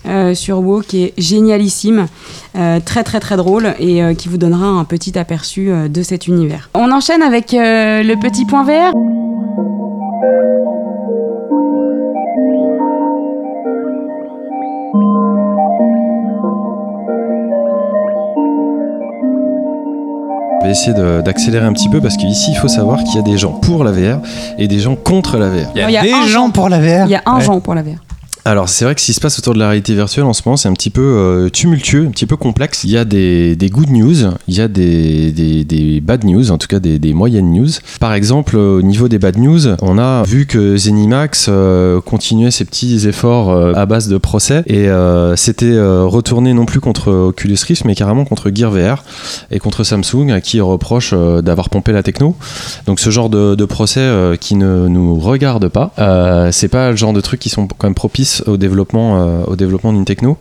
euh, 0.06 0.34
sur 0.34 0.58
WoW 0.60 0.80
qui 0.80 1.04
est 1.04 1.14
génialissime, 1.18 2.06
euh, 2.56 2.80
très 2.84 3.04
très 3.04 3.20
très 3.20 3.36
drôle 3.36 3.74
et 3.78 4.02
euh, 4.02 4.14
qui 4.14 4.28
vous 4.28 4.36
donnera 4.38 4.66
un 4.66 4.84
petit 4.84 5.16
aperçu 5.18 5.70
euh, 5.70 5.88
de 5.88 6.02
cet 6.02 6.26
univers. 6.26 6.70
On 6.74 6.90
enchaîne 6.90 7.22
avec 7.22 7.54
euh, 7.54 8.02
le 8.02 8.16
petit 8.16 8.44
point 8.44 8.64
vert. 8.64 8.92
Essayer 20.72 20.94
de- 20.94 21.20
d'accélérer 21.22 21.64
un 21.64 21.72
petit 21.72 21.88
peu 21.88 22.00
parce 22.00 22.16
qu'ici 22.16 22.50
il 22.50 22.56
faut 22.56 22.68
savoir 22.68 23.02
qu'il 23.04 23.14
y 23.16 23.18
a 23.18 23.22
des 23.22 23.38
gens 23.38 23.52
pour 23.52 23.84
la 23.84 23.92
VR 23.92 24.18
et 24.58 24.66
des 24.68 24.78
gens 24.80 24.96
contre 24.96 25.38
la 25.38 25.48
VR. 25.48 25.68
Il 25.74 25.80
y 25.80 25.84
a, 25.84 25.88
Il 25.90 25.92
y 25.92 25.96
a 25.98 26.02
des 26.02 26.12
un 26.12 26.26
gens 26.26 26.50
pour 26.50 26.68
la 26.68 26.80
VR. 26.80 27.04
Il 27.06 27.10
y 27.10 27.14
a 27.14 27.22
un 27.26 27.36
Ouais. 27.36 27.44
genre 27.44 27.60
pour 27.60 27.74
la 27.74 27.82
VR. 27.82 27.96
Alors 28.44 28.68
c'est 28.68 28.84
vrai 28.84 28.96
que 28.96 29.00
ce 29.00 29.06
qui 29.06 29.12
se 29.12 29.20
passe 29.20 29.38
autour 29.38 29.54
de 29.54 29.60
la 29.60 29.68
réalité 29.68 29.94
virtuelle 29.94 30.24
en 30.24 30.32
ce 30.32 30.42
moment 30.44 30.56
c'est 30.56 30.68
un 30.68 30.72
petit 30.72 30.90
peu 30.90 31.00
euh, 31.00 31.48
tumultueux, 31.48 32.06
un 32.06 32.10
petit 32.10 32.26
peu 32.26 32.36
complexe. 32.36 32.82
Il 32.82 32.90
y 32.90 32.96
a 32.96 33.04
des, 33.04 33.56
good 33.70 33.90
news, 33.90 34.16
il 34.48 34.54
y 34.54 34.60
a 34.60 34.66
des, 34.66 36.00
bad 36.02 36.24
news, 36.24 36.50
en 36.50 36.58
tout 36.58 36.66
cas 36.66 36.80
des, 36.80 37.12
moyennes 37.12 37.52
news. 37.52 37.68
Par 38.00 38.14
exemple 38.14 38.56
au 38.56 38.82
niveau 38.82 39.06
des 39.06 39.20
bad 39.20 39.38
news, 39.38 39.60
on 39.80 39.96
a 39.96 40.24
vu 40.24 40.46
que 40.46 40.76
Zenimax 40.76 41.46
euh, 41.48 42.00
continuait 42.00 42.50
ses 42.50 42.64
petits 42.64 43.06
efforts 43.06 43.50
euh, 43.50 43.74
à 43.74 43.86
base 43.86 44.08
de 44.08 44.18
procès 44.18 44.64
et 44.66 44.88
s'était 45.36 45.78
retourné 45.80 46.52
non 46.52 46.66
plus 46.66 46.80
contre 46.80 47.12
Oculus 47.12 47.58
Rift 47.66 47.84
mais 47.84 47.94
carrément 47.94 48.24
contre 48.24 48.50
Gear 48.52 48.72
VR 48.72 49.04
et 49.50 49.60
contre 49.60 49.84
Samsung 49.84 50.30
à 50.32 50.40
qui 50.40 50.60
reproche 50.60 51.14
d'avoir 51.14 51.68
pompé 51.68 51.92
la 51.92 52.02
techno. 52.02 52.34
Donc 52.86 52.98
ce 52.98 53.10
genre 53.10 53.30
de, 53.30 53.54
de 53.54 53.64
procès 53.64 54.36
qui 54.40 54.56
ne 54.56 54.88
nous 54.88 55.14
regarde 55.14 55.68
pas, 55.68 55.92
c'est 56.50 56.68
pas 56.68 56.90
le 56.90 56.96
genre 56.96 57.12
de 57.12 57.20
trucs 57.20 57.40
qui 57.40 57.48
sont 57.48 57.68
quand 57.68 57.86
même 57.86 57.94
propices 57.94 58.31
au 58.46 58.56
développement, 58.56 59.20
euh, 59.20 59.44
au 59.46 59.56
développement 59.56 59.92
d'une 59.92 60.04
techno. 60.04 60.38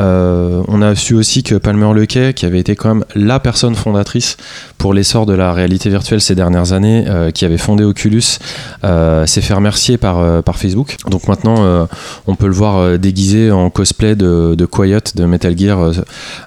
Euh, 0.00 0.62
on 0.68 0.80
a 0.80 0.94
su 0.94 1.14
aussi 1.14 1.42
que 1.42 1.56
Palmer 1.56 1.92
Lequet, 1.92 2.32
qui 2.32 2.46
avait 2.46 2.60
été 2.60 2.76
quand 2.76 2.94
même 2.94 3.04
la 3.14 3.40
personne 3.40 3.74
fondatrice 3.74 4.36
pour 4.78 4.94
l'essor 4.94 5.26
de 5.26 5.32
la 5.32 5.52
réalité 5.52 5.90
virtuelle 5.90 6.20
ces 6.20 6.36
dernières 6.36 6.72
années, 6.72 7.04
euh, 7.08 7.32
qui 7.32 7.44
avait 7.44 7.58
fondé 7.58 7.82
Oculus, 7.84 8.38
s'est 8.82 9.40
fait 9.40 9.54
remercier 9.54 9.98
par, 9.98 10.42
Facebook. 10.54 10.96
Donc 11.08 11.28
maintenant, 11.28 11.86
on 12.26 12.34
peut 12.34 12.46
le 12.46 12.52
voir 12.52 12.98
déguisé 12.98 13.50
en 13.50 13.70
cosplay 13.70 14.16
de, 14.16 14.54
de 14.56 14.68
de 15.14 15.24
Metal 15.24 15.58
Gear 15.58 15.92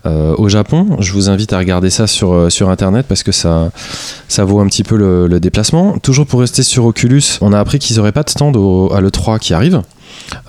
au 0.05 0.49
Japon. 0.49 0.97
Je 0.99 1.13
vous 1.13 1.29
invite 1.29 1.53
à 1.53 1.57
regarder 1.57 1.89
ça 1.89 2.07
sur, 2.07 2.69
Internet 2.69 3.05
parce 3.07 3.23
que 3.23 3.31
ça, 3.31 3.71
vaut 4.39 4.59
un 4.59 4.67
petit 4.67 4.83
peu 4.83 4.95
le, 4.95 5.27
le 5.27 5.39
déplacement. 5.39 5.97
Toujours 5.99 6.25
pour 6.25 6.39
rester 6.39 6.63
sur 6.63 6.85
Oculus, 6.85 7.23
on 7.41 7.53
a 7.53 7.59
appris 7.59 7.79
qu'ils 7.79 7.97
n'auraient 7.97 8.11
pas 8.11 8.23
de 8.23 8.29
stand 8.29 8.55
au- 8.55 8.91
à 8.93 9.01
l'E3 9.01 9.39
qui 9.39 9.53
arrive. 9.53 9.81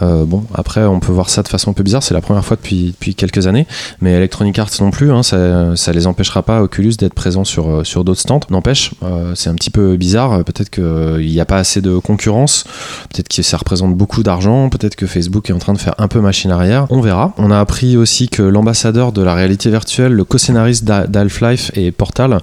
Euh, 0.03 0.25
bon, 0.25 0.45
après, 0.55 0.85
on 0.85 1.01
peut 1.01 1.13
voir 1.13 1.31
ça 1.31 1.43
de 1.43 1.49
façon 1.49 1.71
un 1.71 1.75
peu 1.75 1.83
bizarre. 1.83 2.03
C'est 2.03 2.15
la 2.15 2.21
première 2.21 2.45
fois 2.45 2.57
depuis, 2.57 2.87
depuis 2.93 3.15
quelques 3.15 3.47
années. 3.47 3.67
Mais 4.01 4.13
Electronic 4.13 4.59
Arts 4.59 4.71
non 4.81 4.91
plus. 4.91 5.13
hein, 5.13 5.23
ça, 5.23 5.77
ça 5.77 5.93
les 5.93 6.07
empêchera 6.07 6.43
pas, 6.43 6.63
Oculus, 6.63 6.95
d'être 6.99 7.15
présents 7.15 7.45
sur, 7.45 7.69
euh, 7.69 7.85
sur 7.85 8.05
d'autres 8.05 8.21
stands. 8.21 8.41
N'empêche, 8.51 8.93
euh, 9.03 9.35
c'est 9.35 9.51
un 9.51 9.55
petit 9.55 9.71
peu 9.71 9.97
bizarre. 9.97 10.45
Peut-être 10.45 10.71
qu'il 10.71 11.27
n'y 11.27 11.41
a 11.41 11.45
pas 11.45 11.59
assez 11.59 11.81
de 11.81 11.99
concurrence. 11.99 12.65
Peut-être 13.13 13.29
que 13.29 13.43
ça 13.43 13.57
représente 13.57 13.95
beaucoup 13.97 14.23
d'argent. 14.23 14.69
Peut-être 14.69 14.97
que 14.97 15.07
Facebook 15.07 15.51
est 15.51 15.53
en 15.53 15.59
train 15.59 15.73
de 15.73 15.79
faire 15.79 15.95
un 15.99 16.09
peu 16.09 16.21
machine 16.21 16.51
arrière. 16.51 16.87
On 16.91 17.01
verra. 17.01 17.33
On 17.39 17.51
a 17.51 17.59
appris 17.59 17.97
aussi 17.97 18.29
que 18.29 18.43
l'ambassadeur 18.43 19.13
de 19.13 19.23
la 19.23 19.35
réalité 19.35 19.71
virtuelle, 19.71 20.13
le 20.13 20.25
co-scénariste 20.25 20.85
d'Ha- 20.85 21.07
d'Half-Life 21.07 21.71
et 21.75 21.91
Portal, 21.93 22.39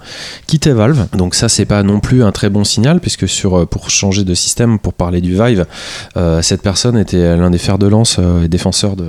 quittait 0.47 0.71
Valve. 0.73 1.07
Donc 1.15 1.35
ça, 1.35 1.49
c'est 1.49 1.65
pas 1.65 1.83
non 1.83 1.99
plus 1.99 2.23
un 2.23 2.31
très 2.31 2.49
bon 2.49 2.63
signal, 2.63 2.99
puisque 2.99 3.27
sur, 3.27 3.67
pour 3.67 3.89
changer 3.89 4.23
de 4.23 4.33
système, 4.33 4.79
pour 4.79 4.93
parler 4.93 5.21
du 5.21 5.33
Vive, 5.33 5.65
cette 6.41 6.61
personne 6.61 6.97
était 6.97 7.28
l'un 7.35 7.49
des 7.49 7.57
fers 7.57 7.77
de 7.77 7.87
lance 7.87 8.17
euh, 8.19 8.43
et 8.43 8.47
défenseur 8.47 8.95
de, 8.95 9.05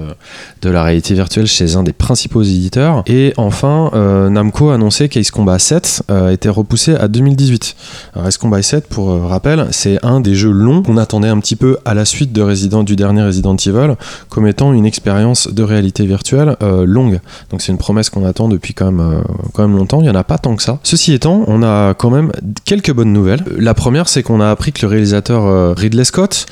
de 0.63 0.71
la 0.71 0.83
réalité 0.83 1.15
virtuelle 1.15 1.47
chez 1.47 1.77
un 1.77 1.83
des 1.83 1.93
principaux 1.93 2.43
éditeurs. 2.43 3.03
Et 3.07 3.33
enfin, 3.37 3.91
euh, 3.95 4.29
Namco 4.29 4.71
a 4.71 4.75
annoncé 4.75 5.09
qu'Ace 5.09 5.31
Combat 5.31 5.59
7 5.59 6.03
euh, 6.11 6.31
était 6.31 6.49
repoussé 6.49 6.95
à 6.95 7.09
2018. 7.09 7.77
Alors, 8.15 8.29
Ace 8.29 8.39
Combat 8.39 8.63
7, 8.63 8.89
pour 8.89 9.21
rappel, 9.23 9.67
c'est 9.71 10.05
un 10.05 10.21
des 10.21 10.35
jeux 10.35 10.51
longs 10.51 10.83
qu'on 10.83 10.97
attendait 10.97 11.29
un 11.29 11.39
petit 11.39 11.57
peu 11.57 11.79
à 11.85 11.95
la 11.95 12.05
suite 12.05 12.33
de 12.33 12.43
Resident, 12.43 12.83
du 12.83 12.97
dernier 12.97 13.23
Resident 13.23 13.57
Evil 13.57 13.95
comme 14.29 14.47
étant 14.47 14.73
une 14.73 14.87
expérience 14.87 15.49
de 15.49 15.63
réalité 15.63 16.07
virtuelle 16.07 16.57
longue. 16.61 17.21
Donc 17.51 17.63
c'est 17.63 17.73
une 17.73 17.79
promesse 17.79 18.11
qu'on 18.11 18.25
attend 18.25 18.49
depuis 18.49 18.75
quand 18.75 18.91
même, 18.91 19.23
quand 19.53 19.67
même 19.67 19.77
longtemps. 19.77 20.01
Il 20.01 20.05
n'y 20.05 20.11
en 20.11 20.15
a 20.15 20.25
pas 20.25 20.39
tant 20.39 20.57
que 20.57 20.63
ça. 20.63 20.79
Ceci 20.83 21.13
étant, 21.13 21.45
on 21.47 21.63
a 21.63 21.95
quand 21.95 22.11
même 22.11 22.33
quelques 22.65 22.93
bonnes 22.93 23.13
nouvelles. 23.13 23.45
La 23.59 23.75
première, 23.75 24.09
c'est 24.09 24.23
qu'on 24.23 24.41
a 24.41 24.51
appris 24.51 24.73
que 24.73 24.83
le 24.83 24.89
réalisateur 24.89 25.77
Ridley 25.77 26.05
Scott 26.05 26.47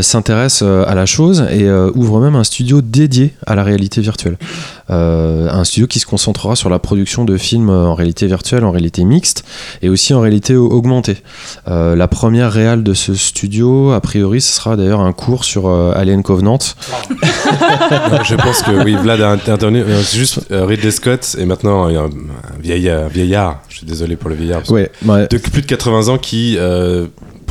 s'intéresse 0.00 0.62
à 0.84 0.94
la 0.94 1.06
chose 1.06 1.46
et 1.50 1.64
euh, 1.64 1.90
ouvre 1.94 2.20
même 2.20 2.34
un 2.36 2.44
studio 2.44 2.80
dédié 2.82 3.32
à 3.46 3.54
la 3.54 3.62
réalité 3.64 4.00
virtuelle. 4.00 4.36
Euh, 4.90 5.48
un 5.50 5.64
studio 5.64 5.86
qui 5.86 5.98
se 5.98 6.06
concentrera 6.06 6.54
sur 6.56 6.68
la 6.70 6.78
production 6.78 7.24
de 7.24 7.36
films 7.36 7.70
euh, 7.70 7.86
en 7.86 7.94
réalité 7.94 8.26
virtuelle, 8.26 8.64
en 8.64 8.70
réalité 8.70 9.04
mixte 9.04 9.44
et 9.82 9.88
aussi 9.88 10.14
en 10.14 10.20
réalité 10.20 10.54
au- 10.56 10.68
augmentée. 10.70 11.16
Euh, 11.68 11.96
la 11.96 12.06
première 12.08 12.52
réale 12.52 12.82
de 12.82 12.94
ce 12.94 13.14
studio, 13.14 13.90
a 13.92 14.00
priori, 14.00 14.40
ce 14.40 14.52
sera 14.52 14.76
d'ailleurs 14.76 15.00
un 15.00 15.12
cours 15.12 15.44
sur 15.44 15.66
euh, 15.68 15.92
Alien 15.96 16.22
Covenant. 16.22 16.58
Je 18.24 18.34
pense 18.36 18.62
que 18.62 18.84
oui, 18.84 18.96
Vlad 18.96 19.20
a 19.20 19.30
intervenu. 19.30 19.80
Euh, 19.82 20.02
juste 20.02 20.40
euh, 20.50 20.64
Ridley 20.66 20.90
Scott 20.90 21.36
est 21.38 21.46
maintenant 21.46 21.86
un, 21.88 22.10
vieillard, 22.60 23.08
vieillard. 23.08 23.60
Je 23.68 23.78
suis 23.78 23.86
désolé 23.86 24.16
pour 24.16 24.30
le 24.30 24.36
vieillard. 24.36 24.62
Ouais, 24.70 24.90
ouais. 25.04 25.26
De 25.28 25.38
plus 25.38 25.62
de 25.62 25.66
80 25.66 26.08
ans 26.08 26.18
qui 26.18 26.56
euh, 26.58 27.06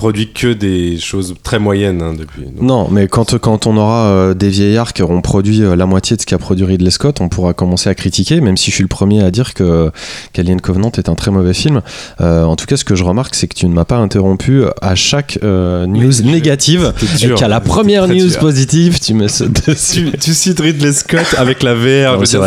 produit 0.06 0.32
que 0.32 0.54
des 0.54 1.00
choses 1.00 1.34
très 1.42 1.58
moyennes 1.58 2.00
hein, 2.04 2.14
depuis. 2.16 2.44
Donc, 2.44 2.62
Non, 2.62 2.88
mais 2.92 3.08
quand, 3.08 3.40
quand 3.40 3.66
on 3.66 3.76
aura 3.76 4.06
euh, 4.06 4.34
des 4.36 4.50
vieillards 4.50 4.94
qui 4.94 5.02
auront 5.02 5.22
produit 5.22 5.64
euh, 5.64 5.76
la 5.76 5.88
moitié 5.88 6.16
de 6.16 6.22
ce 6.22 6.28
qu'a 6.28 6.38
produit 6.38 6.64
Ridley 6.64 6.92
Scott, 6.92 7.22
on 7.22 7.28
pourra 7.30 7.54
commencer 7.56 7.90
à 7.90 7.96
critiquer, 7.96 8.40
même 8.40 8.56
si 8.56 8.70
je 8.70 8.76
suis 8.76 8.84
le 8.84 8.88
premier 8.88 9.24
à 9.24 9.32
dire 9.32 9.56
que 9.56 9.90
qu'Alien 10.32 10.62
Covenant 10.62 10.92
est 10.96 11.10
un 11.10 11.16
très 11.16 11.32
mauvais 11.32 11.56
film. 11.56 11.82
Euh, 12.22 12.44
en 12.44 12.56
tout 12.56 12.68
cas, 12.68 12.78
ce 12.78 12.84
que 12.86 12.94
je 12.94 13.04
remarque, 13.04 13.34
c'est 13.34 13.48
que 13.48 13.56
tu 13.56 13.66
ne 13.68 13.74
m'as 13.74 13.84
pas 13.86 13.98
interrompu 13.98 14.62
à 14.80 14.94
chaque 14.94 15.40
euh, 15.44 15.88
news 15.88 16.12
je- 16.12 16.22
négative. 16.22 16.94
c'était 17.00 17.24
Et 17.26 17.28
dur. 17.30 17.40
qu'à 17.40 17.48
la 17.48 17.60
première 17.60 18.08
news 18.08 18.28
dur. 18.30 18.38
positive, 18.40 19.00
tu 19.00 19.16
me 19.16 19.28
sautes 19.28 19.68
dessus. 19.68 20.12
Tu, 20.12 20.18
tu 20.20 20.34
cites 20.36 20.60
Ridley 20.60 20.94
Scott 20.94 21.34
avec 21.38 21.64
la 21.64 21.74
VR. 21.74 22.22
C'est 22.28 22.38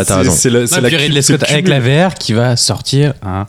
Ridley 0.49 1.21
Scott 1.21 1.43
avec 1.49 1.67
la 1.67 1.81
VR 1.81 2.13
qui 2.13 2.31
va 2.31 2.55
sortir 2.55 3.13
un 3.21 3.47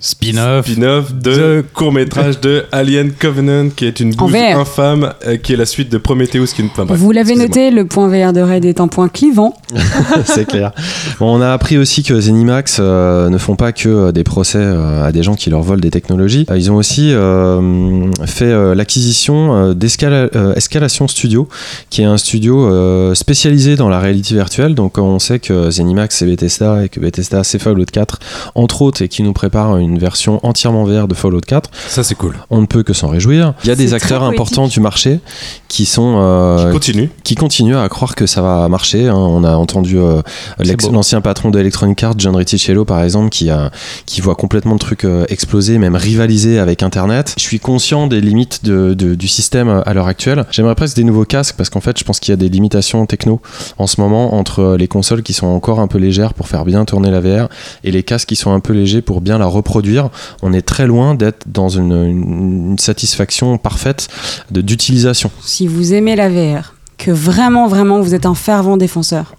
spin-off. 0.00 0.66
spin-off 0.66 1.12
de 1.12 1.30
De- 1.32 1.64
court 1.74 1.92
métrage 1.92 2.40
de 2.40 2.64
Alien 2.72 3.10
Covenant 3.12 3.68
qui 3.74 3.84
est 3.84 3.98
une 4.00 4.14
bouse 4.14 4.34
infâme 4.34 5.12
euh, 5.26 5.36
qui 5.36 5.52
est 5.52 5.56
la 5.56 5.66
suite 5.66 5.90
de 5.90 5.98
Prometheus 5.98 6.46
qui 6.54 6.62
est 6.62 6.64
une 6.64 6.70
enfin, 6.70 6.84
bref, 6.84 6.98
Vous 6.98 7.10
l'avez 7.10 7.34
noté, 7.34 7.70
le 7.70 7.84
point 7.84 8.08
VR 8.08 8.32
de 8.32 8.40
Red 8.40 8.64
est 8.64 8.80
un 8.80 8.86
point 8.88 9.08
clivant. 9.08 9.54
c'est 10.24 10.46
clair. 10.46 10.72
Bon, 11.18 11.36
on 11.36 11.40
a 11.40 11.52
appris 11.52 11.76
aussi 11.78 12.02
que 12.02 12.18
Zenimax 12.20 12.78
euh, 12.80 13.28
ne 13.28 13.38
font 13.38 13.56
pas 13.56 13.72
que 13.72 13.88
euh, 13.88 14.12
des 14.12 14.24
procès 14.24 14.58
euh, 14.58 15.04
à 15.04 15.10
des 15.12 15.22
gens 15.22 15.34
qui 15.34 15.50
leur 15.50 15.62
volent 15.62 15.80
des 15.80 15.90
technologies. 15.90 16.46
Ils 16.54 16.70
ont 16.70 16.76
aussi 16.76 17.12
euh, 17.12 18.10
fait 18.24 18.44
euh, 18.44 18.74
l'acquisition 18.74 19.54
euh, 19.54 19.74
d'Escala- 19.74 20.30
euh, 20.36 20.54
Escalation 20.54 21.08
Studio, 21.08 21.48
qui 21.90 22.02
est 22.02 22.06
un 22.06 22.18
studio 22.18 22.66
euh, 22.70 23.14
spécialisé 23.14 23.74
dans 23.76 23.88
la 23.88 23.98
réalité 23.98 24.34
virtuelle. 24.34 24.74
Donc 24.74 24.98
on 24.98 25.18
sait 25.18 25.38
que 25.40 25.70
Zenimax 25.70 26.16
c'est 26.18 26.26
Bethesda 26.26 26.84
et 26.84 26.88
que 26.88 27.00
Bethesda 27.00 27.42
c'est 27.44 27.58
Fallout 27.58 27.84
4 27.92 28.18
entre 28.54 28.82
autres 28.82 29.02
et 29.02 29.08
qui 29.08 29.22
nous 29.22 29.32
prépare 29.32 29.76
une 29.78 29.87
version 29.96 30.40
entièrement 30.44 30.84
VR 30.84 31.06
de 31.06 31.14
Fallout 31.14 31.40
4. 31.40 31.70
Ça 31.86 32.02
c'est 32.02 32.16
cool. 32.16 32.34
On 32.50 32.60
ne 32.60 32.66
peut 32.66 32.82
que 32.82 32.92
s'en 32.92 33.06
réjouir. 33.08 33.54
Il 33.64 33.68
y 33.68 33.70
a 33.70 33.76
des 33.76 33.94
acteurs 33.94 34.24
importants 34.24 34.66
du 34.66 34.80
marché 34.80 35.20
qui 35.68 35.86
sont 35.86 36.16
euh, 36.18 36.72
Continue. 36.72 37.10
qui 37.22 37.36
continuent 37.36 37.76
à 37.76 37.88
croire 37.88 38.16
que 38.16 38.26
ça 38.26 38.42
va 38.42 38.68
marcher. 38.68 39.06
hein. 39.06 39.14
On 39.14 39.44
a 39.44 39.54
entendu 39.54 39.96
euh, 39.98 40.20
l'ancien 40.92 41.20
patron 41.20 41.50
d'Electronic 41.50 42.02
Arts, 42.02 42.14
John 42.18 42.34
Riccicello, 42.36 42.84
par 42.84 43.02
exemple, 43.02 43.28
qui, 43.30 43.50
a, 43.50 43.70
qui 44.06 44.20
voit 44.20 44.34
complètement 44.34 44.72
le 44.72 44.78
truc 44.78 45.04
euh, 45.04 45.24
exploser, 45.28 45.78
même 45.78 45.94
rivaliser 45.96 46.58
avec 46.58 46.82
Internet. 46.82 47.34
Je 47.38 47.42
suis 47.42 47.60
conscient 47.60 48.06
des 48.06 48.20
limites 48.20 48.64
de- 48.64 48.94
de- 48.94 49.14
du 49.14 49.28
système 49.28 49.82
à 49.86 49.94
l'heure 49.94 50.06
actuelle. 50.08 50.44
J'aimerais 50.50 50.74
presque 50.74 50.96
des 50.96 51.04
nouveaux 51.04 51.24
casques 51.24 51.54
parce 51.56 51.70
qu'en 51.70 51.80
fait, 51.80 51.98
je 51.98 52.04
pense 52.04 52.18
qu'il 52.20 52.32
y 52.32 52.34
a 52.34 52.36
des 52.36 52.48
limitations 52.48 53.04
techno 53.06 53.40
en 53.78 53.86
ce 53.86 54.00
moment 54.00 54.34
entre 54.34 54.76
les 54.78 54.88
consoles 54.88 55.22
qui 55.22 55.32
sont 55.32 55.46
encore 55.46 55.80
un 55.80 55.86
peu 55.86 55.98
légères 55.98 56.34
pour 56.34 56.48
faire 56.48 56.64
bien 56.64 56.84
tourner 56.84 57.10
la 57.10 57.20
VR 57.20 57.48
et 57.84 57.90
les 57.90 58.02
casques 58.02 58.28
qui 58.28 58.36
sont 58.36 58.52
un 58.52 58.60
peu 58.60 58.72
légers 58.72 59.02
pour 59.02 59.20
bien 59.20 59.38
la 59.38 59.46
reproduire. 59.46 59.77
On 60.42 60.52
est 60.52 60.62
très 60.62 60.86
loin 60.86 61.14
d'être 61.14 61.44
dans 61.46 61.68
une, 61.68 61.92
une- 61.92 62.70
une 62.72 62.78
satisfaction 62.78 63.58
parfaite 63.58 64.08
de- 64.50 64.60
d'utilisation. 64.60 65.30
Si 65.42 65.66
vous 65.66 65.92
aimez 65.94 66.16
la 66.16 66.28
VR, 66.28 66.74
que 66.98 67.10
vraiment, 67.10 67.66
vraiment, 67.68 68.00
vous 68.00 68.14
êtes 68.14 68.26
un 68.26 68.34
fervent 68.34 68.76
défenseur, 68.76 69.34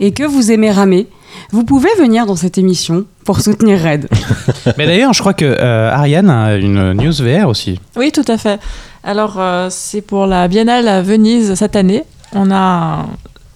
et 0.00 0.12
que 0.12 0.24
vous 0.24 0.50
aimez 0.50 0.70
ramer, 0.72 1.06
vous 1.52 1.64
pouvez 1.64 1.88
venir 1.98 2.26
dans 2.26 2.36
cette 2.36 2.58
émission 2.58 3.04
pour 3.24 3.40
soutenir 3.40 3.80
Red. 3.82 4.08
Mais 4.78 4.86
d'ailleurs, 4.86 5.12
je 5.12 5.20
crois 5.20 5.34
que 5.34 5.44
euh, 5.44 5.90
Ariane 5.92 6.30
a 6.30 6.56
une 6.56 6.92
news 6.94 7.12
VR 7.12 7.48
aussi. 7.48 7.80
Oui, 7.96 8.10
tout 8.12 8.24
à 8.28 8.36
fait. 8.38 8.58
Alors, 9.04 9.36
euh, 9.38 9.68
c'est 9.70 10.00
pour 10.00 10.26
la 10.26 10.46
Biennale 10.48 10.88
à 10.88 11.02
Venise 11.02 11.54
cette 11.54 11.76
année. 11.76 12.02
On 12.32 12.50
a 12.50 13.06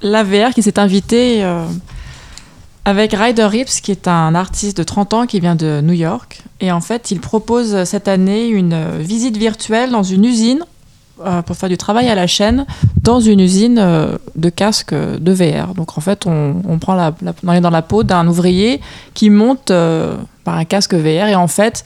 l'AVR 0.03 0.51
qui 0.55 0.63
s'est 0.63 0.79
invité 0.79 1.43
euh, 1.43 1.65
avec 2.89 3.13
Ryder 3.13 3.45
Rips, 3.45 3.83
qui 3.83 3.91
est 3.91 4.09
un 4.09 4.35
artiste 4.35 4.79
de 4.79 4.83
30 4.83 5.13
ans 5.13 5.27
qui 5.27 5.41
vient 5.41 5.55
de 5.55 5.83
New 5.83 5.93
York. 5.93 6.41
Et 6.61 6.73
en 6.73 6.81
fait, 6.81 7.11
il 7.11 7.21
propose 7.21 7.85
cette 7.85 8.09
année 8.09 8.49
une 8.49 8.97
visite 8.99 9.37
virtuelle 9.37 9.91
dans 9.91 10.03
une 10.03 10.25
usine 10.25 10.65
euh, 11.23 11.43
pour 11.43 11.55
faire 11.55 11.69
du 11.69 11.77
travail 11.77 12.09
à 12.09 12.15
la 12.15 12.27
chaîne 12.27 12.65
dans 13.03 13.21
une 13.21 13.41
usine 13.41 13.79
euh, 13.79 14.17
de 14.37 14.49
casques 14.49 14.95
de 14.95 15.33
VR. 15.33 15.75
Donc 15.75 15.99
en 15.99 16.01
fait, 16.01 16.27
on, 16.27 16.63
on 16.67 16.79
prend 16.79 16.95
la, 16.95 17.13
est 17.55 17.61
dans 17.61 17.69
la 17.69 17.83
peau 17.83 18.05
d'un 18.05 18.27
ouvrier 18.27 18.81
qui 19.13 19.29
monte 19.29 19.71
euh, 19.71 20.17
par 20.45 20.57
un 20.57 20.65
casque 20.65 20.95
VR 20.95 21.29
et 21.29 21.35
en 21.35 21.47
fait, 21.47 21.85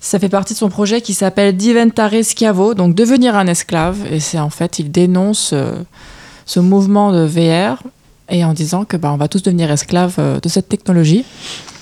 ça 0.00 0.18
fait 0.18 0.28
partie 0.28 0.54
de 0.54 0.58
son 0.58 0.68
projet 0.68 1.00
qui 1.00 1.14
s'appelle 1.14 1.56
Diventare 1.56 2.24
Schiavo, 2.24 2.74
donc 2.74 2.96
devenir 2.96 3.36
un 3.36 3.46
esclave. 3.46 3.98
Et 4.10 4.18
c'est 4.18 4.40
en 4.40 4.50
fait, 4.50 4.80
il 4.80 4.90
dénonce 4.90 5.54
ce 6.44 6.60
mouvement 6.60 7.12
de 7.12 7.24
VR 7.24 7.84
et 8.30 8.44
en 8.44 8.52
disant 8.52 8.84
que 8.84 8.96
bah, 8.96 9.10
on 9.12 9.16
va 9.16 9.28
tous 9.28 9.42
devenir 9.42 9.70
esclaves 9.70 10.14
euh, 10.18 10.40
de 10.40 10.48
cette 10.48 10.68
technologie. 10.68 11.24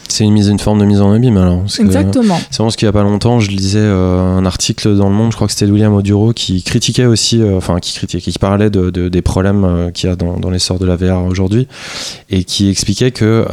C'est 0.09 0.25
une 0.25 0.33
mise, 0.33 0.49
une 0.49 0.59
forme 0.59 0.79
de 0.79 0.85
mise 0.85 1.01
en 1.01 1.11
abîme 1.13 1.39
alors. 1.39 1.63
Exactement. 1.79 2.39
C'est 2.51 2.57
vraiment 2.59 2.71
ce 2.71 2.77
qu'il 2.77 2.85
y 2.85 2.89
a 2.89 2.93
pas 2.93 3.03
longtemps, 3.03 3.41
je 3.41 3.49
lisais 3.51 3.79
euh, 3.81 4.21
un 4.37 4.45
article 4.45 4.95
dans 4.97 5.09
Le 5.09 5.15
Monde, 5.15 5.31
je 5.31 5.37
crois 5.37 5.47
que 5.47 5.55
c'était 5.55 5.71
William 5.71 5.95
Oduro, 5.95 6.33
qui 6.35 6.63
critiquait 6.63 7.07
aussi, 7.07 7.41
euh, 7.41 7.57
enfin 7.57 7.79
qui 7.81 7.95
critiquait, 7.95 8.31
qui 8.31 8.39
parlait 8.39 8.69
de, 8.69 8.91
de- 8.91 9.09
des 9.09 9.23
problèmes 9.23 9.65
euh, 9.65 9.91
qu'il 9.91 10.11
y 10.11 10.13
a 10.13 10.17
dans, 10.17 10.39
dans 10.39 10.51
l'essor 10.51 10.79
de 10.79 10.85
la 10.85 10.97
VR 10.97 11.25
aujourd'hui, 11.25 11.67
et 12.29 12.45
qui 12.45 12.69
expliquait 12.69 13.11
que 13.13 13.47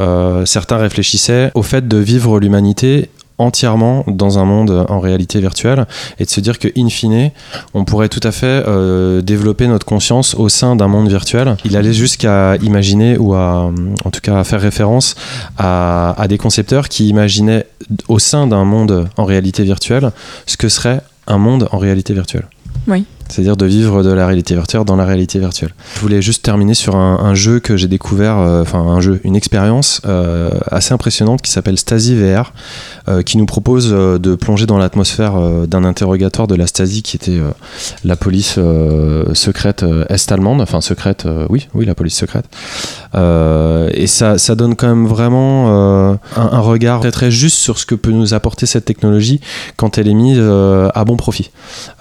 certains 0.44 0.76
réfléchissaient 0.76 1.50
au 1.54 1.62
fait 1.62 1.88
de 1.88 1.96
vivre 1.96 2.38
l'humanité 2.38 3.08
entièrement 3.40 4.04
dans 4.06 4.38
un 4.38 4.44
monde 4.44 4.86
en 4.88 5.00
réalité 5.00 5.40
virtuelle 5.40 5.86
et 6.18 6.24
de 6.24 6.30
se 6.30 6.40
dire 6.40 6.58
que 6.58 6.68
in 6.76 6.88
fine 6.88 7.30
on 7.74 7.84
pourrait 7.84 8.08
tout 8.08 8.20
à 8.22 8.32
fait 8.32 8.62
euh, 8.66 9.20
développer 9.22 9.66
notre 9.66 9.86
conscience 9.86 10.34
au 10.34 10.48
sein 10.48 10.76
d'un 10.76 10.88
monde 10.88 11.08
virtuel 11.08 11.56
il 11.64 11.76
allait 11.76 11.92
jusqu'à 11.92 12.56
imaginer 12.56 13.16
ou 13.18 13.34
à 13.34 13.70
en 14.04 14.10
tout 14.10 14.20
cas 14.20 14.38
à 14.38 14.44
faire 14.44 14.60
référence 14.60 15.14
à, 15.58 16.14
à 16.20 16.28
des 16.28 16.38
concepteurs 16.38 16.88
qui 16.88 17.08
imaginaient 17.08 17.66
au 18.08 18.18
sein 18.18 18.46
d'un 18.46 18.64
monde 18.64 19.08
en 19.16 19.24
réalité 19.24 19.64
virtuelle 19.64 20.12
ce 20.46 20.56
que 20.56 20.68
serait 20.68 21.00
un 21.26 21.38
monde 21.38 21.68
en 21.72 21.78
réalité 21.78 22.12
virtuelle. 22.12 22.48
Oui. 22.86 23.04
C'est-à-dire 23.30 23.56
de 23.56 23.66
vivre 23.66 24.02
de 24.02 24.10
la 24.10 24.26
réalité 24.26 24.54
virtuelle 24.54 24.84
dans 24.84 24.96
la 24.96 25.04
réalité 25.04 25.38
virtuelle. 25.38 25.72
Je 25.94 26.00
voulais 26.00 26.20
juste 26.20 26.44
terminer 26.44 26.74
sur 26.74 26.96
un, 26.96 27.34
jeu 27.34 27.60
que 27.60 27.76
j'ai 27.76 27.86
découvert, 27.86 28.38
euh, 28.38 28.62
enfin 28.62 28.80
un 28.80 29.00
jeu, 29.00 29.20
une 29.24 29.36
expérience 29.36 30.02
euh, 30.04 30.50
assez 30.70 30.92
impressionnante 30.92 31.42
qui 31.42 31.50
s'appelle 31.50 31.78
Stasi 31.78 32.16
VR, 32.16 32.52
euh, 33.08 33.22
qui 33.22 33.38
nous 33.38 33.46
propose 33.46 33.90
de 33.90 34.34
plonger 34.34 34.66
dans 34.66 34.78
l'atmosphère 34.78 35.34
d'un 35.66 35.84
interrogatoire 35.84 36.48
de 36.48 36.56
la 36.56 36.66
Stasi 36.66 37.02
qui 37.02 37.16
était 37.16 37.40
la 38.04 38.16
police 38.16 38.58
secrète 39.34 39.84
est-allemande, 40.08 40.60
enfin 40.60 40.80
secrète, 40.80 41.26
oui, 41.48 41.68
oui, 41.74 41.86
la 41.86 41.94
police 41.94 42.16
secrète. 42.16 42.46
Et 43.14 44.06
ça, 44.06 44.38
ça 44.38 44.54
donne 44.54 44.74
quand 44.74 44.88
même 44.88 45.06
vraiment 45.06 46.18
un, 46.36 46.60
regard 46.60 47.00
très 47.00 47.10
très 47.10 47.30
juste 47.30 47.56
sur 47.56 47.78
ce 47.78 47.86
que 47.86 47.94
peut 47.94 48.10
nous 48.10 48.34
apporter 48.34 48.66
cette 48.66 48.84
technologie 48.84 49.40
quand 49.76 49.98
elle 49.98 50.08
est 50.08 50.14
mise 50.14 50.40
à 50.40 51.04
bon 51.04 51.16
profit. 51.16 51.50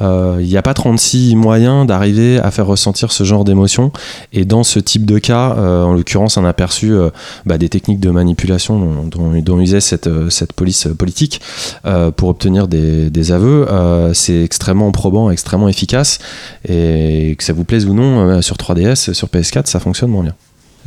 Il 0.01 0.45
n'y 0.45 0.57
a 0.57 0.61
pas 0.61 0.73
36 0.73 1.18
moyens 1.36 1.86
d'arriver 1.86 2.39
à 2.39 2.51
faire 2.51 2.67
ressentir 2.67 3.11
ce 3.11 3.24
genre 3.24 3.43
d'émotion. 3.43 3.91
Et 4.34 4.45
dans 4.45 4.63
ce 4.63 4.80
type 4.80 5.05
de 5.05 5.20
cas, 5.20 5.55
euh, 5.57 5.84
en 5.84 5.93
l'occurrence, 5.93 6.38
un 6.38 6.45
aperçu 6.45 6.91
euh, 6.91 7.09
bah, 7.45 7.57
des 7.57 7.70
techniques 7.70 7.99
de 7.99 8.09
manipulation 8.09 8.80
dont, 8.80 9.03
dont, 9.07 9.41
dont 9.41 9.59
usait 9.59 9.82
cette, 9.82 10.07
euh, 10.07 10.30
cette 10.30 10.53
police 10.53 10.88
politique 10.97 11.41
euh, 11.86 12.11
pour 12.11 12.30
obtenir 12.30 12.67
des, 12.67 13.09
des 13.09 13.32
aveux, 13.32 13.67
c'est 14.13 14.43
extrêmement 14.43 14.91
probant, 14.91 15.30
extrêmement 15.30 15.70
efficace. 15.70 16.20
Et 16.67 17.36
que 17.38 17.43
ça 17.43 17.53
vous 17.53 17.63
plaise 17.63 17.86
ou 17.86 17.93
non, 17.93 18.41
sur 18.41 18.55
3DS, 18.55 19.13
sur 19.13 19.28
PS4, 19.28 19.67
ça 19.67 19.80
fonctionne 19.80 20.09
moins 20.09 20.24
bien. 20.24 20.36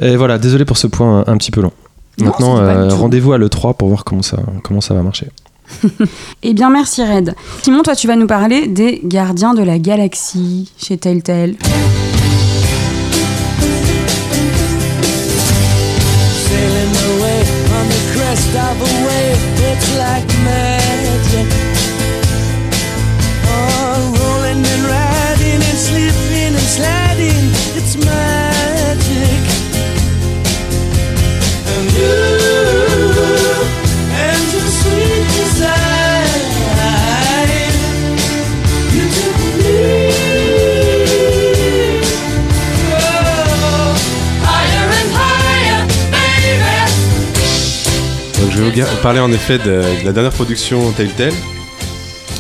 Et 0.01 0.17
voilà, 0.17 0.39
désolé 0.39 0.65
pour 0.65 0.77
ce 0.77 0.87
point 0.87 1.25
un, 1.27 1.33
un 1.33 1.37
petit 1.37 1.51
peu 1.51 1.61
long. 1.61 1.73
Maintenant, 2.21 2.57
rendez-vous 2.97 3.33
à 3.33 3.39
l'E3 3.39 3.75
pour 3.77 3.89
voir 3.89 4.05
comment 4.05 4.23
ça, 4.23 4.39
comment 4.63 4.81
ça 4.81 4.95
va 4.95 5.03
marcher. 5.03 5.29
Eh 6.43 6.55
bien, 6.55 6.71
merci 6.71 7.03
Red. 7.03 7.35
Simon, 7.63 7.83
toi, 7.83 7.95
tu 7.95 8.07
vas 8.07 8.17
nous 8.17 8.27
parler 8.27 8.67
des 8.67 9.01
Gardiens 9.05 9.55
de 9.55 9.63
la 9.63 9.79
Galaxie 9.79 10.71
chez 10.77 10.97
Telltale. 10.97 11.55
Vais 48.71 48.83
vous 48.83 48.97
parler 49.03 49.21
en 49.21 49.33
effet 49.33 49.59
de, 49.59 49.65
de 50.01 50.05
la 50.07 50.13
dernière 50.13 50.33
production 50.33 50.91
Telltale 50.93 51.33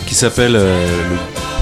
qui 0.07 0.15
s'appelle 0.15 0.57
euh, 0.57 0.77
le 1.11 1.17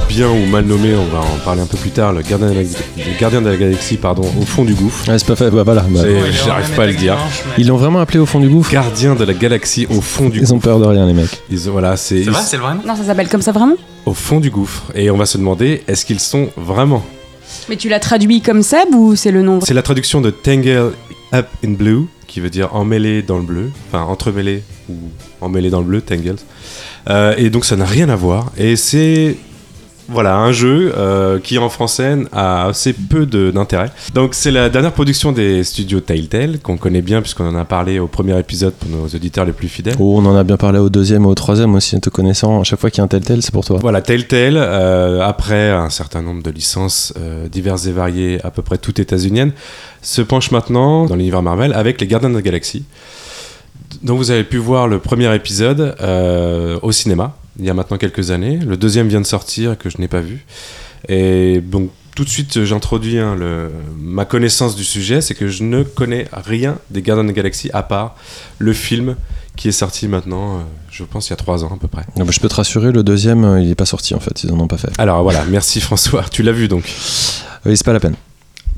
bien 0.08 0.28
ou 0.28 0.44
mal 0.46 0.64
nommé, 0.64 0.92
on 0.96 1.04
va 1.14 1.20
en 1.20 1.38
parler 1.44 1.60
un 1.62 1.66
peu 1.66 1.76
plus 1.76 1.90
tard, 1.90 2.12
le 2.12 2.22
gardien 2.22 2.48
de 2.48 2.54
la, 2.54 2.62
le 2.62 3.20
gardien 3.20 3.40
de 3.40 3.48
la 3.48 3.56
galaxie 3.56 3.96
pardon, 3.96 4.22
au 4.40 4.44
fond 4.44 4.64
du 4.64 4.74
gouffre. 4.74 5.04
C'est 5.06 5.24
pas 5.24 5.36
fait, 5.36 5.50
bah, 5.50 5.62
voilà. 5.62 5.82
bah, 5.88 6.00
J'arrive 6.44 6.70
pas 6.74 6.82
à 6.82 6.86
le 6.86 6.94
dire. 6.94 7.16
Ils 7.58 7.68
l'ont 7.68 7.76
vraiment 7.76 8.00
appelé 8.00 8.18
au 8.18 8.26
fond 8.26 8.40
du 8.40 8.48
gouffre? 8.48 8.72
Gardien 8.72 9.14
de 9.14 9.22
la 9.24 9.34
galaxie 9.34 9.86
au 9.88 10.00
fond 10.00 10.28
du 10.28 10.40
Ils 10.40 10.52
ont 10.52 10.56
gouffre. 10.56 10.64
peur 10.68 10.80
de 10.80 10.86
rien, 10.86 11.06
les 11.06 11.12
mecs. 11.12 11.40
Ils 11.48 11.68
ont- 11.68 11.72
voilà, 11.72 11.96
c'est 11.96 12.24
C'est 12.24 12.30
vrai, 12.30 12.40
c'est 12.44 12.56
le 12.56 12.62
vrai 12.62 12.72
Non, 12.84 12.96
ça 12.96 13.04
s'appelle 13.04 13.28
comme 13.28 13.42
ça 13.42 13.52
vraiment? 13.52 13.76
Au 14.04 14.12
fond 14.14 14.40
du 14.40 14.50
gouffre. 14.50 14.82
Et 14.96 15.10
on 15.12 15.16
va 15.16 15.26
se 15.26 15.38
demander, 15.38 15.84
est-ce 15.86 16.04
qu'ils 16.04 16.18
sont 16.20 16.48
vraiment? 16.56 17.04
Mais 17.70 17.76
tu 17.76 17.88
l'as 17.88 18.00
traduit 18.00 18.40
comme 18.40 18.64
Seb 18.64 18.92
ou 18.96 19.14
c'est 19.14 19.30
le 19.30 19.42
nom 19.42 19.60
C'est 19.60 19.74
la 19.74 19.82
traduction 19.82 20.20
de 20.20 20.30
Tangle 20.30 20.92
Up 21.32 21.46
in 21.64 21.70
Blue, 21.70 22.06
qui 22.26 22.40
veut 22.40 22.50
dire 22.50 22.74
emmêlé 22.74 23.22
dans 23.22 23.36
le 23.36 23.44
bleu, 23.44 23.70
enfin 23.86 24.02
entremêlé 24.02 24.64
ou 24.88 24.94
emmêlé 25.40 25.70
dans 25.70 25.78
le 25.78 25.86
bleu, 25.86 26.00
Tangled. 26.00 26.40
Euh, 27.08 27.32
et 27.36 27.48
donc 27.48 27.64
ça 27.64 27.76
n'a 27.76 27.84
rien 27.84 28.08
à 28.08 28.16
voir. 28.16 28.50
Et 28.56 28.74
c'est 28.74 29.36
voilà 30.10 30.36
un 30.36 30.52
jeu 30.52 30.92
euh, 30.96 31.38
qui 31.38 31.58
en 31.58 31.68
français 31.68 32.18
a 32.32 32.66
assez 32.66 32.92
peu 32.92 33.26
d'intérêt. 33.26 33.90
Donc 34.14 34.34
c'est 34.34 34.50
la 34.50 34.68
dernière 34.68 34.92
production 34.92 35.32
des 35.32 35.62
studios 35.64 36.00
Telltale 36.00 36.58
qu'on 36.58 36.76
connaît 36.76 37.02
bien 37.02 37.22
puisqu'on 37.22 37.48
en 37.48 37.54
a 37.54 37.64
parlé 37.64 37.98
au 37.98 38.06
premier 38.06 38.38
épisode 38.38 38.74
pour 38.74 38.90
nos 38.90 39.06
auditeurs 39.06 39.44
les 39.44 39.52
plus 39.52 39.68
fidèles. 39.68 39.94
Oh, 39.98 40.16
on 40.18 40.26
en 40.26 40.36
a 40.36 40.44
bien 40.44 40.56
parlé 40.56 40.78
au 40.78 40.88
deuxième 40.90 41.24
et 41.24 41.28
au 41.28 41.34
troisième 41.34 41.74
aussi, 41.74 41.98
te 42.00 42.10
connaissant. 42.10 42.60
À 42.60 42.64
chaque 42.64 42.80
fois 42.80 42.90
qu'il 42.90 42.98
y 42.98 43.00
a 43.02 43.04
un 43.04 43.08
tel 43.08 43.22
tel, 43.22 43.42
c'est 43.42 43.52
pour 43.52 43.64
toi. 43.64 43.78
Voilà, 43.80 44.02
Telltale, 44.02 44.56
euh, 44.56 45.20
après 45.22 45.70
un 45.70 45.90
certain 45.90 46.22
nombre 46.22 46.42
de 46.42 46.50
licences 46.50 47.14
euh, 47.18 47.48
diverses 47.48 47.86
et 47.86 47.92
variées, 47.92 48.40
à 48.44 48.50
peu 48.50 48.62
près 48.62 48.78
toutes 48.78 48.98
états-uniennes, 48.98 49.52
se 50.02 50.22
penche 50.22 50.50
maintenant 50.50 51.06
dans 51.06 51.16
l'univers 51.16 51.42
Marvel 51.42 51.72
avec 51.72 52.00
les 52.00 52.06
Gardiens 52.06 52.30
de 52.30 52.34
la 52.34 52.42
Galaxie. 52.42 52.84
dont 54.02 54.16
vous 54.16 54.30
avez 54.30 54.44
pu 54.44 54.56
voir 54.56 54.88
le 54.88 54.98
premier 54.98 55.34
épisode 55.34 55.94
euh, 56.00 56.78
au 56.82 56.92
cinéma, 56.92 57.36
il 57.60 57.64
y 57.66 57.70
a 57.70 57.74
maintenant 57.74 57.96
quelques 57.98 58.32
années. 58.32 58.56
Le 58.58 58.76
deuxième 58.76 59.06
vient 59.08 59.20
de 59.20 59.26
sortir, 59.26 59.78
que 59.78 59.88
je 59.90 59.98
n'ai 59.98 60.08
pas 60.08 60.20
vu. 60.20 60.44
Et 61.08 61.60
donc, 61.60 61.90
tout 62.16 62.24
de 62.24 62.28
suite, 62.28 62.64
j'introduis 62.64 63.18
hein, 63.18 63.36
le- 63.36 63.70
ma 63.98 64.24
connaissance 64.24 64.74
du 64.74 64.84
sujet, 64.84 65.20
c'est 65.20 65.34
que 65.34 65.46
je 65.46 65.62
ne 65.62 65.82
connais 65.84 66.26
rien 66.32 66.78
des 66.90 67.02
Gardiens 67.02 67.22
de 67.24 67.28
la 67.28 67.34
Galaxie 67.34 67.70
à 67.72 67.82
part 67.84 68.16
le 68.58 68.72
film 68.72 69.14
qui 69.56 69.68
est 69.68 69.72
sorti 69.72 70.08
maintenant, 70.08 70.56
euh, 70.56 70.60
je 70.90 71.04
pense, 71.04 71.28
il 71.28 71.30
y 71.30 71.32
a 71.34 71.36
trois 71.36 71.64
ans 71.64 71.72
à 71.74 71.78
peu 71.78 71.86
près. 71.88 72.02
Ah 72.18 72.24
bah, 72.24 72.30
je 72.30 72.40
peux 72.40 72.48
te 72.48 72.54
rassurer, 72.54 72.92
le 72.92 73.02
deuxième, 73.02 73.44
euh, 73.44 73.60
il 73.60 73.68
n'est 73.68 73.74
pas 73.74 73.84
sorti 73.86 74.14
en 74.14 74.20
fait, 74.20 74.42
ils 74.42 74.50
en 74.52 74.58
ont 74.58 74.66
pas 74.66 74.78
fait. 74.78 74.88
Alors 74.98 75.22
voilà, 75.22 75.44
merci 75.50 75.80
François, 75.80 76.24
tu 76.30 76.42
l'as 76.42 76.52
vu 76.52 76.66
donc. 76.68 76.84
Oui, 77.66 77.76
c'est 77.76 77.84
pas 77.84 77.92
la 77.92 78.00
peine. 78.00 78.14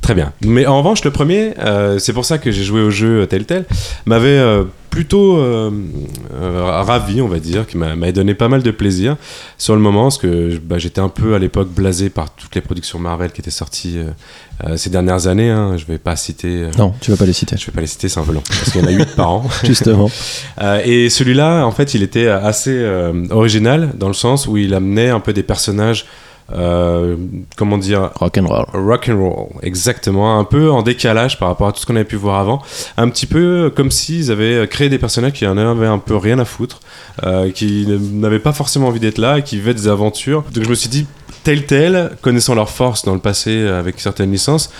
Très 0.01 0.15
bien. 0.15 0.33
Mais 0.45 0.67
en 0.67 0.79
revanche, 0.79 1.05
le 1.05 1.13
premier, 1.13 1.55
euh, 1.61 2.01
c'est 2.01 2.13
pour 2.13 2.25
ça 2.25 2.39
que 2.39 2.51
j'ai 2.51 2.65
joué 2.65 2.81
au 2.83 2.91
jeu 2.91 3.27
Telltale, 3.29 3.65
m'avait 4.07 4.29
euh, 4.31 4.65
plutôt 4.93 5.39
euh, 5.39 5.71
euh, 6.35 6.65
ravi, 6.83 7.23
on 7.23 7.27
va 7.29 7.39
dire, 7.39 7.67
qui 7.67 7.79
m'a- 7.79 8.13
donné 8.13 8.35
pas 8.35 8.49
mal 8.49 8.63
de 8.63 8.71
plaisir 8.71 9.17
sur 9.57 9.75
le 9.75 9.81
moment, 9.81 10.03
parce 10.05 10.19
que 10.19 10.59
bah, 10.63 10.77
j'étais 10.77 11.01
un 11.01 11.09
peu 11.09 11.35
à 11.35 11.39
l'époque 11.39 11.71
blasé 11.71 12.11
par 12.11 12.29
toutes 12.35 12.55
les 12.55 12.61
productions 12.61 12.99
Marvel 12.99 13.33
qui 13.33 13.41
étaient 13.41 13.51
sorties 13.51 13.97
euh, 14.65 14.77
ces 14.77 14.91
dernières 14.91 15.27
années. 15.29 15.49
hein. 15.49 15.79
Je 15.79 15.87
vais 15.87 15.97
pas 15.97 16.15
citer. 16.15 16.67
Non, 16.77 16.93
tu 17.01 17.11
vas 17.11 17.17
pas 17.17 17.25
les 17.25 17.33
citer. 17.33 17.57
Je 17.57 17.65
vais 17.65 17.73
pas 17.73 17.81
les 17.81 17.87
citer, 17.87 18.11
c'est 18.11 18.21
un 18.21 18.25
peu 18.25 18.35
long, 18.35 18.43
parce 18.47 18.71
qu'il 18.71 18.83
y 18.83 18.85
en 18.85 18.89
a 18.89 18.91
8 18.93 19.17
par 19.17 19.31
an. 19.31 19.49
Justement. 19.65 20.11
Et 20.85 21.09
celui-là, 21.09 21.65
en 21.65 21.73
fait, 21.73 21.95
il 21.95 22.03
était 22.03 22.29
assez 22.29 22.85
original 23.31 23.93
dans 23.97 24.09
le 24.09 24.15
sens 24.15 24.47
où 24.47 24.59
il 24.59 24.75
amenait 24.75 25.09
un 25.09 25.21
peu 25.21 25.33
des 25.33 25.43
personnages, 25.43 26.05
euh, 26.53 27.17
comment 27.57 27.79
dire, 27.79 28.11
Rock'n'roll. 28.15 28.67
rock 28.75 29.09
and 29.09 29.19
roll, 29.19 29.47
exactement, 29.63 30.39
un 30.39 30.45
peu 30.45 30.71
en 30.71 30.83
décalage 30.83 31.39
par 31.39 31.49
rapport 31.49 31.69
à 31.69 31.73
tout 31.73 31.81
ce 31.81 31.87
qu'on 31.87 31.97
avait 31.97 32.05
pu 32.05 32.17
voir 32.17 32.39
avant, 32.39 32.63
un 32.97 33.09
petit 33.09 33.27
peu 33.27 33.73
comme 33.75 33.91
s'ils 33.91 34.31
avaient 34.31 34.67
créé 34.69 34.89
des 34.89 34.99
personnages 34.99 35.33
qui 35.33 35.47
en 35.47 35.57
avaient 35.57 35.87
un 35.87 35.99
peu 35.99 36.17
rien 36.17 36.39
à 36.39 36.45
foutre, 36.45 36.81
euh, 37.23 37.51
qui 37.51 37.87
n'avaient 37.87 38.39
pas 38.39 38.53
forcément 38.53 38.89
envie 38.89 39.01
d'être 39.01 39.19
là 39.19 39.39
et 39.39 39.43
qui 39.43 39.57
vivaient 39.57 39.75
des 39.75 39.89
aventures. 39.89 40.45
Donc 40.53 40.65
je 40.65 40.69
me 40.69 40.75
suis 40.75 40.89
dit, 40.89 41.07
Telltale, 41.45 42.17
connaissant 42.21 42.55
leur 42.55 42.71
force 42.71 43.05
dans 43.05 43.15
le 43.15 43.21
passé 43.21 43.67
avec 43.67 44.01
certaines 44.01 44.31
licences, 44.31 44.71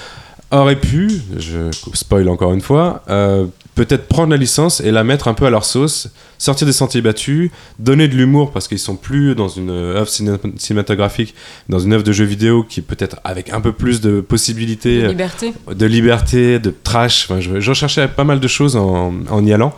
aurait 0.53 0.77
pu, 0.77 1.11
je 1.39 1.71
spoil 1.95 2.29
encore 2.29 2.53
une 2.53 2.61
fois, 2.61 3.03
euh, 3.09 3.47
peut-être 3.75 4.07
prendre 4.07 4.31
la 4.31 4.37
licence 4.37 4.81
et 4.81 4.91
la 4.91 5.03
mettre 5.05 5.29
un 5.29 5.35
peu 5.35 5.47
à 5.47 5.51
leur 5.51 5.65
sauce, 5.65 6.09
sortir 6.39 6.67
des 6.67 6.73
sentiers 6.73 7.01
battus, 7.01 7.51
donner 7.79 8.07
de 8.09 8.15
l'humour 8.17 8.51
parce 8.53 8.69
qu'ils 8.69 8.79
sont 8.79 8.97
plus 8.97 9.35
dans 9.35 9.49
une 9.49 9.71
euh, 9.71 9.97
œuvre 10.01 10.09
ciné- 10.09 10.37
cinématographique, 10.59 11.35
dans 11.69 11.79
une 11.79 11.93
œuvre 11.95 12.03
de 12.05 12.13
jeu 12.13 12.25
vidéo 12.25 12.65
qui 12.65 12.83
peut-être 12.83 13.17
avec 13.25 13.51
un 13.51 13.61
peu 13.61 13.73
plus 13.73 14.01
de 14.01 14.21
possibilités, 14.21 15.05
euh, 15.05 15.09
Liberté. 15.09 15.55
de 15.75 15.87
liberté, 15.87 16.59
de 16.59 16.75
trash. 16.83 17.27
Enfin, 17.31 17.41
je, 17.41 18.07
pas 18.07 18.25
mal 18.25 18.41
de 18.41 18.49
choses 18.49 18.77
en, 18.77 19.13
en 19.31 19.47
y 19.47 19.53
allant. 19.53 19.75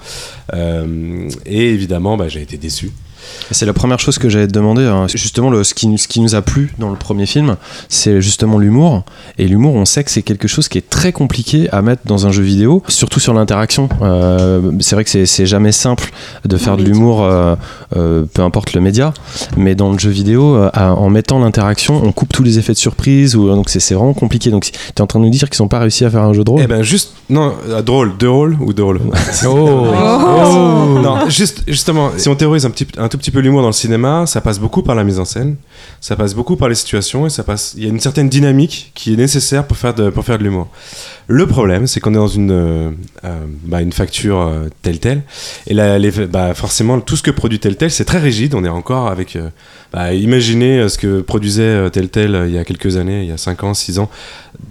Euh, 0.54 1.28
et 1.46 1.70
évidemment, 1.70 2.16
bah, 2.16 2.28
j'ai 2.28 2.42
été 2.42 2.56
déçu. 2.56 2.90
C'est 3.50 3.66
la 3.66 3.72
première 3.72 3.98
chose 4.00 4.18
que 4.18 4.28
j'allais 4.28 4.46
te 4.46 4.52
demander. 4.52 4.84
hein. 4.84 5.06
Justement, 5.08 5.50
le, 5.50 5.64
ce, 5.64 5.74
qui, 5.74 5.86
nous- 5.88 5.98
ce 5.98 6.08
qui 6.08 6.20
nous 6.20 6.34
a 6.34 6.42
plu 6.42 6.72
dans 6.78 6.90
le 6.90 6.96
premier 6.96 7.26
film, 7.26 7.56
c'est 7.88 8.20
justement 8.20 8.58
l'humour. 8.58 9.04
Et 9.38 9.46
l'humour, 9.46 9.74
on 9.74 9.84
sait 9.84 10.04
que 10.04 10.10
c'est 10.10 10.22
quelque 10.22 10.48
chose 10.48 10.68
qui 10.68 10.78
est 10.78 10.88
très 10.88 11.12
compliqué 11.12 11.68
à 11.70 11.82
mettre 11.82 12.02
dans 12.04 12.26
un 12.26 12.32
jeu 12.32 12.42
vidéo, 12.42 12.82
surtout 12.88 13.20
sur 13.20 13.34
l'interaction. 13.34 13.88
Euh, 14.02 14.60
c'est 14.80 14.94
vrai 14.96 15.04
que 15.04 15.10
c'est- 15.10 15.26
c'est 15.26 15.46
jamais 15.46 15.72
simple 15.72 16.10
de 16.44 16.56
faire 16.56 16.76
de 16.76 16.82
l'humour, 16.84 17.22
euh, 17.22 17.54
euh, 17.96 18.24
peu 18.32 18.42
importe 18.42 18.72
le 18.74 18.80
média. 18.80 19.12
Mais 19.56 19.74
dans 19.74 19.92
le 19.92 19.98
jeu 19.98 20.10
vidéo, 20.10 20.56
euh, 20.56 20.70
en 20.74 21.10
mettant 21.10 21.38
l'interaction, 21.38 22.00
on 22.04 22.12
coupe 22.12 22.32
tous 22.32 22.42
les 22.42 22.58
effets 22.58 22.72
de 22.72 22.78
surprise. 22.78 23.36
Ou, 23.36 23.48
donc 23.48 23.68
c'est 23.68 23.80
c'est 23.80 23.94
vraiment 23.94 24.14
compliqué. 24.14 24.50
Donc 24.50 24.64
tu 24.64 24.72
es 24.96 25.00
en 25.00 25.06
train 25.06 25.18
de 25.20 25.24
nous 25.24 25.30
dire 25.30 25.50
qu'ils 25.50 25.62
n'ont 25.62 25.68
pas 25.68 25.78
réussi 25.80 26.04
à 26.04 26.10
faire 26.10 26.22
un 26.22 26.32
jeu 26.32 26.44
de 26.44 26.50
rôle? 26.50 26.60
Eh 26.62 26.66
ben 26.66 26.82
juste 26.82 27.12
non 27.30 27.52
drôle, 27.84 28.12
deux 28.18 28.30
rôles 28.30 28.56
ou 28.60 28.72
deux 28.72 28.84
rôles? 28.84 29.00
Oh. 29.46 30.98
non, 31.02 31.28
juste 31.28 31.62
justement, 31.66 32.10
si 32.16 32.28
on 32.28 32.34
théorise 32.34 32.64
un 32.66 32.70
petit 32.70 32.86
un 32.98 33.08
tout 33.14 33.18
petit 33.18 33.30
peu 33.30 33.38
l'humour 33.38 33.60
dans 33.60 33.68
le 33.68 33.72
cinéma, 33.72 34.26
ça 34.26 34.40
passe 34.40 34.58
beaucoup 34.58 34.82
par 34.82 34.96
la 34.96 35.04
mise 35.04 35.20
en 35.20 35.24
scène, 35.24 35.54
ça 36.00 36.16
passe 36.16 36.34
beaucoup 36.34 36.56
par 36.56 36.68
les 36.68 36.74
situations 36.74 37.28
et 37.28 37.30
ça 37.30 37.44
passe. 37.44 37.74
Il 37.76 37.84
y 37.84 37.86
a 37.86 37.88
une 37.88 38.00
certaine 38.00 38.28
dynamique 38.28 38.90
qui 38.96 39.12
est 39.12 39.16
nécessaire 39.16 39.68
pour 39.68 39.76
faire 39.76 39.94
de 39.94 40.10
pour 40.10 40.24
faire 40.24 40.36
de 40.36 40.42
l'humour. 40.42 40.66
Le 41.28 41.46
problème, 41.46 41.86
c'est 41.86 42.00
qu'on 42.00 42.10
est 42.10 42.16
dans 42.16 42.26
une 42.26 42.50
euh, 42.50 42.90
euh, 43.22 43.44
bah, 43.66 43.82
une 43.82 43.92
facture 43.92 44.40
euh, 44.40 44.68
telle 44.82 44.98
telle 44.98 45.22
et 45.68 45.74
là, 45.74 45.96
les, 45.96 46.10
bah, 46.26 46.54
forcément 46.54 46.98
tout 46.98 47.14
ce 47.14 47.22
que 47.22 47.30
produit 47.30 47.60
tel 47.60 47.76
tel, 47.76 47.92
c'est 47.92 48.04
très 48.04 48.18
rigide. 48.18 48.52
On 48.56 48.64
est 48.64 48.68
encore 48.68 49.06
avec 49.06 49.36
euh, 49.36 49.48
bah, 49.92 50.12
imaginez 50.12 50.88
ce 50.88 50.98
que 50.98 51.20
produisait 51.20 51.88
tel 51.90 52.08
tel 52.08 52.46
il 52.48 52.54
y 52.54 52.58
a 52.58 52.64
quelques 52.64 52.96
années, 52.96 53.22
il 53.22 53.28
y 53.28 53.32
a 53.32 53.38
5 53.38 53.62
ans, 53.62 53.74
6 53.74 54.00
ans 54.00 54.10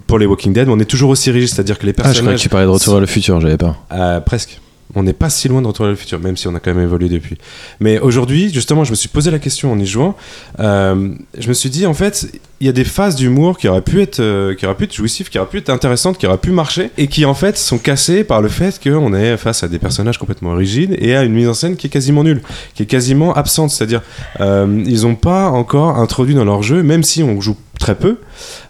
pour 0.06 0.18
les 0.18 0.26
Walking 0.26 0.52
Dead, 0.52 0.68
on 0.68 0.78
est 0.78 0.84
toujours 0.84 1.08
aussi 1.08 1.30
rigide, 1.30 1.48
c'est-à-dire 1.48 1.78
que 1.78 1.86
les 1.86 1.92
Ah, 1.92 1.94
je 1.94 2.00
croyais 2.02 2.12
personnages 2.12 2.38
que 2.40 2.42
tu 2.42 2.48
parlais 2.50 2.66
de 2.66 2.70
Retour 2.70 2.92
vers 2.92 3.00
le 3.00 3.06
futur, 3.06 3.40
j'avais 3.40 3.56
pas. 3.56 4.20
presque. 4.20 4.60
On 4.94 5.02
n'est 5.02 5.12
pas 5.12 5.30
si 5.30 5.48
loin 5.48 5.62
de 5.62 5.66
Retour 5.66 5.86
vers 5.86 5.92
le 5.92 5.96
futur, 5.96 6.20
même 6.20 6.36
si 6.36 6.46
on 6.46 6.54
a 6.54 6.60
quand 6.60 6.72
même 6.74 6.84
évolué 6.84 7.08
depuis. 7.08 7.36
Mais 7.80 7.98
aujourd'hui, 7.98 8.52
justement, 8.52 8.84
je 8.84 8.90
me 8.90 8.94
suis 8.94 9.08
posé 9.08 9.30
la 9.30 9.38
question 9.38 9.72
en 9.72 9.78
y 9.78 9.86
jouant. 9.86 10.16
Euh, 10.60 11.14
je 11.36 11.48
me 11.48 11.54
suis 11.54 11.70
dit, 11.70 11.86
en 11.86 11.94
fait, 11.94 12.28
il 12.60 12.66
y 12.66 12.70
a 12.70 12.72
des 12.72 12.84
phases 12.84 13.16
d'humour 13.16 13.58
qui 13.58 13.66
auraient 13.68 13.82
pu 13.82 14.00
être, 14.00 14.20
euh, 14.20 14.54
qui 14.54 14.66
pu 14.66 14.84
être 14.84 14.94
jouissives, 14.94 15.28
qui 15.28 15.38
auraient 15.38 15.48
pu 15.48 15.58
être 15.58 15.70
intéressantes, 15.70 16.18
qui 16.18 16.26
auraient 16.26 16.38
pu 16.38 16.50
marcher, 16.50 16.90
et 16.96 17.08
qui 17.08 17.24
en 17.24 17.34
fait 17.34 17.58
sont 17.58 17.78
cassées 17.78 18.24
par 18.24 18.40
le 18.40 18.48
fait 18.48 18.80
qu'on 18.82 19.12
est 19.14 19.36
face 19.36 19.62
à 19.62 19.68
des 19.68 19.78
personnages 19.78 20.18
complètement 20.18 20.54
rigides 20.54 20.96
et 20.98 21.16
à 21.16 21.24
une 21.24 21.32
mise 21.32 21.48
en 21.48 21.54
scène 21.54 21.76
qui 21.76 21.88
est 21.88 21.90
quasiment 21.90 22.22
nulle, 22.22 22.42
qui 22.74 22.84
est 22.84 22.86
quasiment 22.86 23.34
absente. 23.34 23.70
C'est-à-dire, 23.70 24.02
euh, 24.40 24.82
ils 24.86 25.02
n'ont 25.02 25.16
pas 25.16 25.48
encore 25.48 25.98
introduit 25.98 26.34
dans 26.34 26.44
leur 26.44 26.62
jeu, 26.62 26.82
même 26.82 27.02
si 27.02 27.22
on 27.22 27.40
joue 27.40 27.56
très 27.78 27.96
peu, 27.96 28.18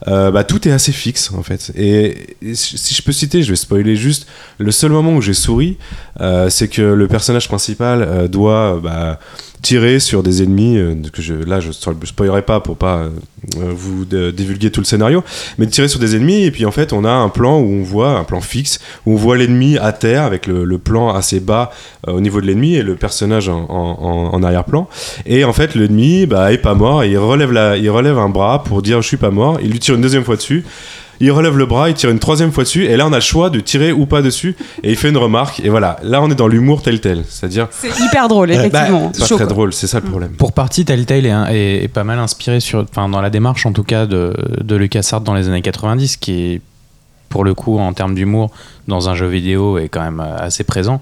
euh, 0.09 0.31
bah, 0.31 0.45
tout 0.45 0.67
est 0.69 0.73
assez 0.73 0.93
fixe 0.93 1.33
en 1.37 1.43
fait. 1.43 1.73
Et, 1.77 2.37
si 2.55 2.95
je 2.95 3.03
peux 3.03 3.13
citer, 3.13 3.43
je 3.43 3.51
vais 3.51 3.57
spoiler 3.57 3.97
juste, 3.97 4.27
le 4.59 4.71
seul 4.71 4.91
moment 4.93 5.15
où 5.15 5.23
j'ai 5.23 5.35
souri, 5.35 5.79
euh, 6.21 6.51
c'est 6.51 6.69
que 6.69 6.83
le 6.83 7.09
personnage 7.09 7.49
principal 7.49 8.03
euh, 8.03 8.29
doit 8.29 8.81
bah, 8.83 9.19
tirer 9.63 9.99
sur 9.99 10.23
des 10.23 10.43
ennemis, 10.43 10.79
que 11.13 11.23
je, 11.23 11.35
là 11.35 11.59
je 11.61 11.69
ne 11.69 11.73
spoilerai 12.05 12.43
pas 12.43 12.61
pour 12.61 12.77
pas 12.77 13.09
vous 13.57 14.05
divulguer 14.05 14.71
tout 14.71 14.81
le 14.81 14.85
scénario, 14.85 15.25
mais 15.57 15.67
tirer 15.67 15.89
sur 15.89 15.99
des 16.01 16.17
ennemis 16.17 16.45
et 16.45 16.51
puis 16.51 16.67
en 16.67 16.71
fait 16.71 16.93
on 16.93 17.05
a 17.05 17.11
un 17.11 17.31
plan 17.31 17.59
où 17.59 17.65
on 17.65 17.83
voit, 17.83 18.11
un 18.11 18.25
plan 18.25 18.43
fixe, 18.43 18.79
où 19.07 19.13
on 19.13 19.17
voit 19.17 19.39
l'ennemi 19.39 19.79
à 19.79 19.93
terre 19.93 20.25
avec 20.25 20.47
le, 20.47 20.77
plan 20.77 21.15
assez 21.15 21.41
bas 21.41 21.71
au 22.07 22.21
niveau 22.21 22.43
de 22.43 22.47
l'ennemi 22.47 22.75
et 22.75 22.83
le 22.83 22.95
personnage 22.95 23.49
en 23.49 24.43
arrière-plan. 24.43 24.87
Et 25.25 25.45
en 25.45 25.55
fait 25.55 25.75
l'ennemi 25.75 26.27
bah, 26.27 26.53
est 26.53 26.59
pas 26.59 26.75
mort 26.75 27.03
et 27.03 27.11
il 27.11 27.19
relève, 27.19 27.53
la, 27.53 27.77
il 27.77 27.91
relève 27.91 28.19
un 28.19 28.29
bras 28.29 28.63
pour 28.65 28.83
dire 28.83 29.03
je 29.03 29.09
suis 29.09 29.17
pas 29.17 29.31
mort, 29.31 29.54
il 29.63 29.71
lui 29.71 29.79
tire 29.79 29.95
une 29.95 30.01
deuxième 30.01 30.25
fois 30.25 30.37
dessus. 30.37 30.65
Il 31.21 31.31
relève 31.31 31.57
le 31.57 31.65
bras, 31.65 31.89
il 31.91 31.95
tire 31.95 32.11
une 32.11 32.19
troisième 32.19 32.51
fois 32.51 32.65
dessus, 32.65 32.87
et 32.87 32.97
là 32.97 33.07
on 33.07 33.13
a 33.13 33.17
le 33.17 33.21
choix 33.23 33.49
de 33.49 33.61
tirer 33.61 33.93
ou 33.93 34.05
pas 34.05 34.21
dessus, 34.21 34.57
et 34.83 34.91
il 34.91 34.97
fait 34.97 35.11
une 35.11 35.17
remarque, 35.17 35.61
et 35.65 35.69
voilà, 35.69 35.97
là 36.03 36.21
on 36.21 36.29
est 36.29 36.35
dans 36.35 36.49
l'humour 36.49 36.83
tel 36.83 37.01
tel, 37.01 37.23
c'est-à-dire 37.29 37.69
C'est 37.71 37.97
hyper 38.01 38.27
drôle, 38.27 38.51
effectivement. 38.51 39.07
bah, 39.07 39.11
c'est 39.13 39.21
pas 39.21 39.27
Chaud, 39.27 39.37
très 39.37 39.45
quoi. 39.45 39.53
drôle, 39.55 39.73
c'est 39.73 39.87
ça 39.87 40.01
le 40.01 40.07
problème. 40.11 40.33
Pour 40.33 40.53
partie, 40.53 40.85
Telltale 40.85 41.25
est, 41.25 41.31
est, 41.55 41.85
est 41.85 41.89
pas 41.89 42.03
mal 42.03 42.19
inspiré 42.19 42.59
sur, 42.59 42.81
enfin, 42.81 43.09
dans 43.09 43.21
la 43.21 43.31
démarche 43.31 43.65
en 43.65 43.73
tout 43.73 43.85
cas 43.85 44.07
de, 44.07 44.35
de 44.61 44.75
LucasArts 44.75 45.21
dans 45.21 45.35
les 45.35 45.49
années 45.49 45.63
90, 45.63 46.17
qui 46.17 46.33
est 46.55 46.61
pour 47.29 47.45
le 47.45 47.55
coup 47.55 47.79
en 47.79 47.93
termes 47.93 48.15
d'humour 48.17 48.51
dans 48.89 49.09
un 49.09 49.15
jeu 49.15 49.27
vidéo 49.27 49.79
est 49.79 49.89
quand 49.89 50.03
même 50.03 50.21
euh, 50.21 50.37
assez 50.39 50.63
présent 50.65 51.01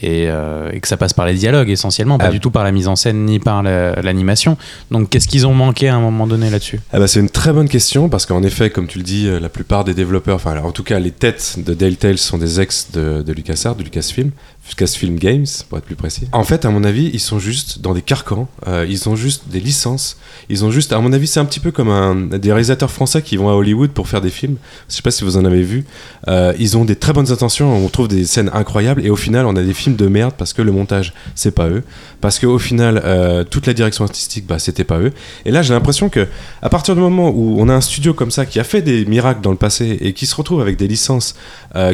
et, 0.00 0.26
euh, 0.28 0.70
et 0.72 0.80
que 0.80 0.86
ça 0.88 0.96
passe 0.96 1.12
par 1.12 1.26
les 1.26 1.34
dialogues 1.34 1.68
essentiellement, 1.70 2.16
pas 2.18 2.26
Ah. 2.26 2.30
du 2.30 2.40
tout 2.40 2.50
par 2.50 2.62
la 2.64 2.72
mise 2.72 2.86
en 2.88 2.96
scène 2.96 3.24
ni 3.24 3.38
par 3.40 3.62
la- 3.62 4.00
l'animation. 4.02 4.56
Donc 4.90 5.10
qu'est-ce 5.10 5.26
qu'ils 5.28 5.46
ont 5.46 5.54
manqué 5.54 5.88
à 5.88 5.96
un 5.96 6.00
moment 6.00 6.26
donné 6.26 6.48
là-dessus? 6.48 6.80
Ah 6.92 6.98
bah, 7.00 7.08
c'est 7.08 7.20
une 7.20 7.28
très 7.30 7.52
bonne 7.52 7.68
question 7.68 8.08
parce 8.08 8.24
qu'en 8.26 8.42
effet, 8.42 8.70
comme 8.70 8.86
tu 8.86 8.98
le 8.98 9.04
dis, 9.04 9.26
euh, 9.26 9.40
la 9.40 9.48
plupart 9.48 9.84
des 9.84 9.94
développeurs, 9.94 10.36
enfin 10.36 10.56
en 10.62 10.72
tout 10.72 10.84
cas 10.84 10.98
les 11.00 11.10
têtes 11.10 11.56
de 11.58 11.74
Telltale 11.74 12.18
sont 12.18 12.38
des 12.38 12.60
ex 12.60 12.88
de, 12.92 13.22
de 13.22 13.32
LucasArts, 13.32 13.74
de 13.76 13.82
Lucasfilm, 13.82 14.30
Lucasfilm 14.70 15.16
Games 15.18 15.46
pour 15.68 15.78
être 15.78 15.84
plus 15.84 15.96
précis. 15.96 16.28
En 16.32 16.44
fait, 16.44 16.64
à 16.64 16.70
mon 16.70 16.84
avis, 16.84 17.10
ils 17.12 17.20
sont 17.20 17.38
juste 17.38 17.80
dans 17.80 17.92
des 17.92 18.02
carcans, 18.02 18.48
euh, 18.66 18.86
ils 18.88 19.08
ont 19.08 19.16
juste 19.16 19.48
des 19.48 19.60
licences, 19.60 20.16
ils 20.48 20.64
ont 20.64 20.70
juste, 20.70 20.92
à 20.92 21.00
mon 21.00 21.12
avis, 21.12 21.26
c'est 21.26 21.40
un 21.40 21.44
petit 21.44 21.60
peu 21.60 21.72
comme 21.72 21.88
un, 21.88 22.14
des 22.14 22.50
réalisateurs 22.50 22.90
français 22.90 23.20
qui 23.22 23.36
vont 23.36 23.48
à 23.48 23.52
Hollywood 23.52 23.90
pour 23.90 24.08
faire 24.08 24.20
des 24.20 24.30
films. 24.30 24.56
Je 24.88 24.94
sais 24.94 25.02
pas 25.02 25.10
si 25.10 25.24
vous 25.24 25.36
en 25.36 25.44
avez 25.44 25.62
vu. 25.62 25.84
Euh, 26.28 26.52
ils 26.58 26.76
ont 26.76 26.84
des 26.84 26.96
très 26.96 27.12
bonnes 27.12 27.30
intentions, 27.32 27.84
on 27.84 27.88
trouve 27.88 28.08
des 28.08 28.24
scènes 28.24 28.50
incroyables 28.54 29.04
et 29.04 29.10
au 29.10 29.16
final, 29.16 29.46
on 29.46 29.56
a 29.56 29.62
des 29.62 29.74
films 29.74 29.96
de 29.96 30.06
merde 30.06 30.34
parce 30.38 30.52
que 30.52 30.62
le 30.62 30.72
montage, 30.72 31.12
c'est 31.34 31.54
pas 31.54 31.68
eux, 31.68 31.82
parce 32.20 32.38
qu'au 32.38 32.58
final, 32.58 33.02
euh, 33.04 33.44
toute 33.44 33.66
la 33.66 33.74
direction 33.74 34.04
artistique, 34.04 34.46
bah, 34.46 34.58
c'était 34.58 34.84
pas 34.84 35.00
eux. 35.00 35.12
Et 35.44 35.50
là, 35.50 35.62
j'ai 35.62 35.74
l'impression 35.74 36.08
que 36.08 36.28
à 36.62 36.68
partir 36.68 36.94
du 36.94 37.00
moment 37.00 37.30
où 37.30 37.56
on 37.58 37.68
a 37.68 37.74
un 37.74 37.80
studio 37.80 38.14
comme 38.14 38.30
ça 38.30 38.46
qui 38.46 38.60
a 38.60 38.64
fait 38.64 38.82
des 38.82 39.04
miracles 39.04 39.40
dans 39.40 39.50
le 39.50 39.56
passé 39.56 39.98
et 40.00 40.12
qui 40.12 40.26
se 40.26 40.34
retrouve 40.34 40.60
avec 40.60 40.76
des 40.76 40.86
licences 40.86 41.34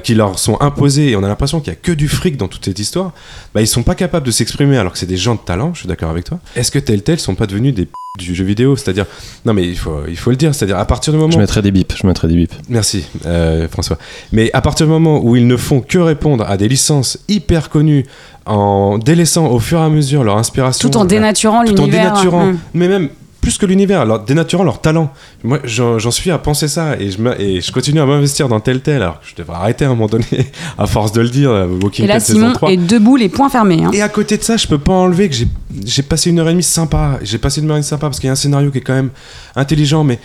qui 0.03 0.15
leur 0.15 0.39
sont 0.39 0.59
imposées 0.61 1.11
et 1.11 1.17
on 1.17 1.23
a 1.23 1.29
l'impression 1.29 1.61
qu'il 1.61 1.73
y 1.73 1.77
a 1.77 1.79
que 1.79 1.93
du 1.93 2.09
fric 2.09 2.37
dans 2.37 2.49
toute 2.49 2.66
cette 2.67 2.79
histoire, 2.79 3.13
bah, 3.55 3.61
ils 3.63 3.67
sont 3.67 3.83
pas 3.83 3.95
capables 3.95 4.27
de 4.27 4.31
s'exprimer 4.31 4.77
alors 4.77 4.93
que 4.93 4.99
c'est 4.99 5.07
des 5.07 5.17
gens 5.17 5.35
de 5.35 5.41
talent, 5.41 5.73
je 5.75 5.81
suis 5.81 5.89
d'accord 5.89 6.11
avec 6.11 6.25
toi. 6.25 6.39
Est-ce 6.55 6.71
que 6.71 6.79
tel 6.79 7.19
sont 7.19 7.35
pas 7.35 7.47
devenus 7.47 7.75
des 7.75 7.87
p- 7.87 7.93
du 8.19 8.35
jeu 8.35 8.45
vidéo? 8.45 8.77
C'est-à-dire, 8.77 9.07
non 9.45 9.53
mais 9.55 9.67
il 9.67 9.77
faut, 9.79 10.01
il 10.09 10.17
faut 10.17 10.31
le 10.31 10.37
dire, 10.37 10.55
c'est-à-dire 10.55 10.79
à 10.79 10.85
partir 10.85 11.13
du 11.13 11.19
moment 11.19 11.31
Je 11.33 11.39
mettrais 11.39 11.63
des 11.63 11.71
bips, 11.71 11.95
je 12.01 12.07
mettrais 12.07 12.29
des 12.29 12.35
bips. 12.37 12.55
Merci 12.69 13.07
euh, 13.27 13.69
François. 13.69 13.99
Mais 14.33 14.51
à 14.53 14.61
partir 14.61 14.87
du 14.87 14.93
moment 14.93 15.21
où 15.25 15.37
ils 15.37 15.47
ne 15.47 15.57
font 15.57 15.81
que 15.81 15.99
répondre 15.99 16.45
à 16.49 16.57
des 16.57 16.69
licences 16.69 17.19
hyper 17.29 17.71
connues 17.71 18.05
en 18.47 18.99
délaissant 18.99 19.47
au 19.49 19.59
fur 19.59 19.79
et 19.81 19.83
à 19.85 19.89
mesure 19.89 20.23
leur 20.25 20.37
inspiration, 20.39 20.89
Tout 20.89 20.97
en 20.99 21.05
euh, 21.05 21.07
dénaturant 21.07 21.65
tout 21.65 21.73
en 21.81 21.85
l'univers. 21.87 22.11
dénaturant, 22.13 22.45
hum. 22.49 22.59
mais 22.75 22.89
même 22.89 23.09
plus 23.47 23.59
que 23.59 23.67
l'univers, 23.67 24.05
leur 24.05 24.25
dénaturant 24.25 24.65
leur 24.65 24.81
talent. 24.81 25.13
Moi, 25.45 25.61
j'en 25.65 26.11
suis 26.11 26.33
à 26.33 26.39
penser 26.39 26.67
ça 26.67 26.97
et 26.99 27.13
je, 27.13 27.21
me- 27.23 27.41
et 27.41 27.61
je 27.61 27.71
continue 27.71 28.01
à 28.01 28.05
m'investir 28.07 28.49
dans 28.49 28.59
tel 28.59 28.81
tel. 28.81 29.03
Alors 29.03 29.21
que 29.21 29.27
je 29.29 29.37
devrais 29.37 29.55
arrêter 29.55 29.85
à 29.85 29.87
un 29.87 29.91
moment 29.91 30.09
donné, 30.09 30.25
à 30.79 30.89
force 30.89 31.13
de 31.13 31.21
le 31.21 31.29
dire. 31.29 31.51
euh, 31.53 31.69
Walking 31.81 32.07
Et 32.07 32.09
là, 32.09 32.15
Dead 32.15 32.23
Simon 32.27 32.53
3. 32.55 32.73
est 32.73 32.77
debout, 32.77 33.15
les 33.15 33.29
poings 33.29 33.49
fermés. 33.49 33.85
hein. 33.85 33.93
Et 33.93 34.03
à 34.03 34.09
côté 34.09 34.37
de 34.37 34.43
ça, 34.43 34.57
je 34.57 34.67
peux 34.67 34.79
pas 34.79 34.95
enlever 34.95 35.29
que 35.29 35.37
j'ai- 35.37 36.03
passé 36.03 36.31
une 36.31 36.41
heure 36.41 36.49
et 36.49 36.53
demie 36.53 36.65
sympa. 36.65 37.21
J'ai 37.23 37.39
passé 37.39 37.61
une 37.61 37.71
heure 37.71 37.77
et 37.77 37.81
demie 37.81 37.87
sympa 37.87 38.09
parce 38.09 38.19
qu'il 38.19 38.27
y 38.27 38.31
a 38.31 38.33
un 38.33 38.35
scénario 38.35 38.73
qui 38.73 38.79
est 38.79 38.81
quand 38.81 38.95
même 38.95 39.11
intelligent, 39.55 40.03
mais 40.03 40.19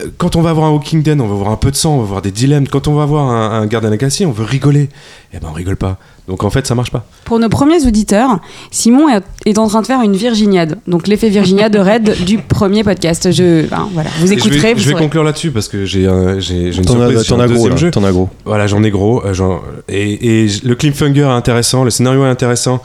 euh, 0.00 0.08
quand 0.18 0.36
on 0.36 0.42
va 0.42 0.52
voir 0.52 0.66
un 0.66 0.70
Walking 0.72 1.02
Dead, 1.02 1.18
on 1.22 1.26
va 1.26 1.34
voir 1.36 1.50
un 1.50 1.56
peu 1.56 1.70
de 1.70 1.76
sang, 1.76 1.94
on 1.94 2.00
va 2.00 2.04
voir 2.04 2.20
des 2.22 2.32
dilemmes. 2.32 2.68
Quand 2.68 2.86
on 2.86 2.94
va 2.94 3.06
voir 3.06 3.28
un, 3.30 3.62
un 3.62 3.90
Legacy, 3.90 4.26
on 4.26 4.32
veut 4.32 4.44
rigoler. 4.44 4.90
Et 5.32 5.38
ben 5.40 5.48
on 5.50 5.54
rigole 5.54 5.76
pas. 5.76 5.96
Donc 6.28 6.44
en 6.44 6.50
fait, 6.50 6.66
ça 6.66 6.74
marche 6.74 6.90
pas. 6.90 7.04
Pour 7.24 7.38
nos 7.38 7.48
premiers 7.48 7.86
auditeurs, 7.86 8.38
Simon 8.70 9.06
est, 9.46 9.58
en 9.58 9.66
train 9.66 9.80
de 9.80 9.86
faire 9.86 10.02
une 10.02 10.14
Virginiade. 10.14 10.78
Donc 10.86 11.08
l'effet 11.08 11.30
Virginia 11.30 11.70
de 11.70 11.78
Red 11.88 12.24
du 12.24 12.36
premier 12.38 12.84
podcast. 12.84 13.32
Je, 13.32 13.66
ben, 13.66 13.88
voilà, 13.94 14.10
vous 14.20 14.26
je 14.26 14.32
écouterez, 14.34 14.58
vais, 14.58 14.74
vous 14.74 14.80
je 14.80 14.88
vais 14.90 14.94
conclure 14.94 15.24
là-dessus 15.24 15.50
parce 15.50 15.68
que 15.68 15.86
j'ai 15.86 16.06
un- 16.06 16.38
j'ai 16.38 16.70
j'ai 16.72 16.78
une 16.82 16.86
surprise. 16.86 17.18
as, 17.18 17.24
t'en 17.24 17.46
gros, 17.46 17.76
jeu. 17.76 17.90
T'en 17.90 18.04
as 18.04 18.12
gros. 18.12 18.28
Voilà, 18.44 18.66
j'en 18.66 18.82
ai 18.82 18.90
gros. 18.90 19.24
euh, 19.24 19.32
j'en- 19.32 19.62
et, 19.88 20.44
et 20.44 20.48
le 20.64 20.74
cliffhanger 20.74 21.22
est 21.22 21.24
intéressant, 21.24 21.82
le 21.82 21.90
scénario 21.90 22.22
est 22.24 22.28
intéressant, 22.28 22.82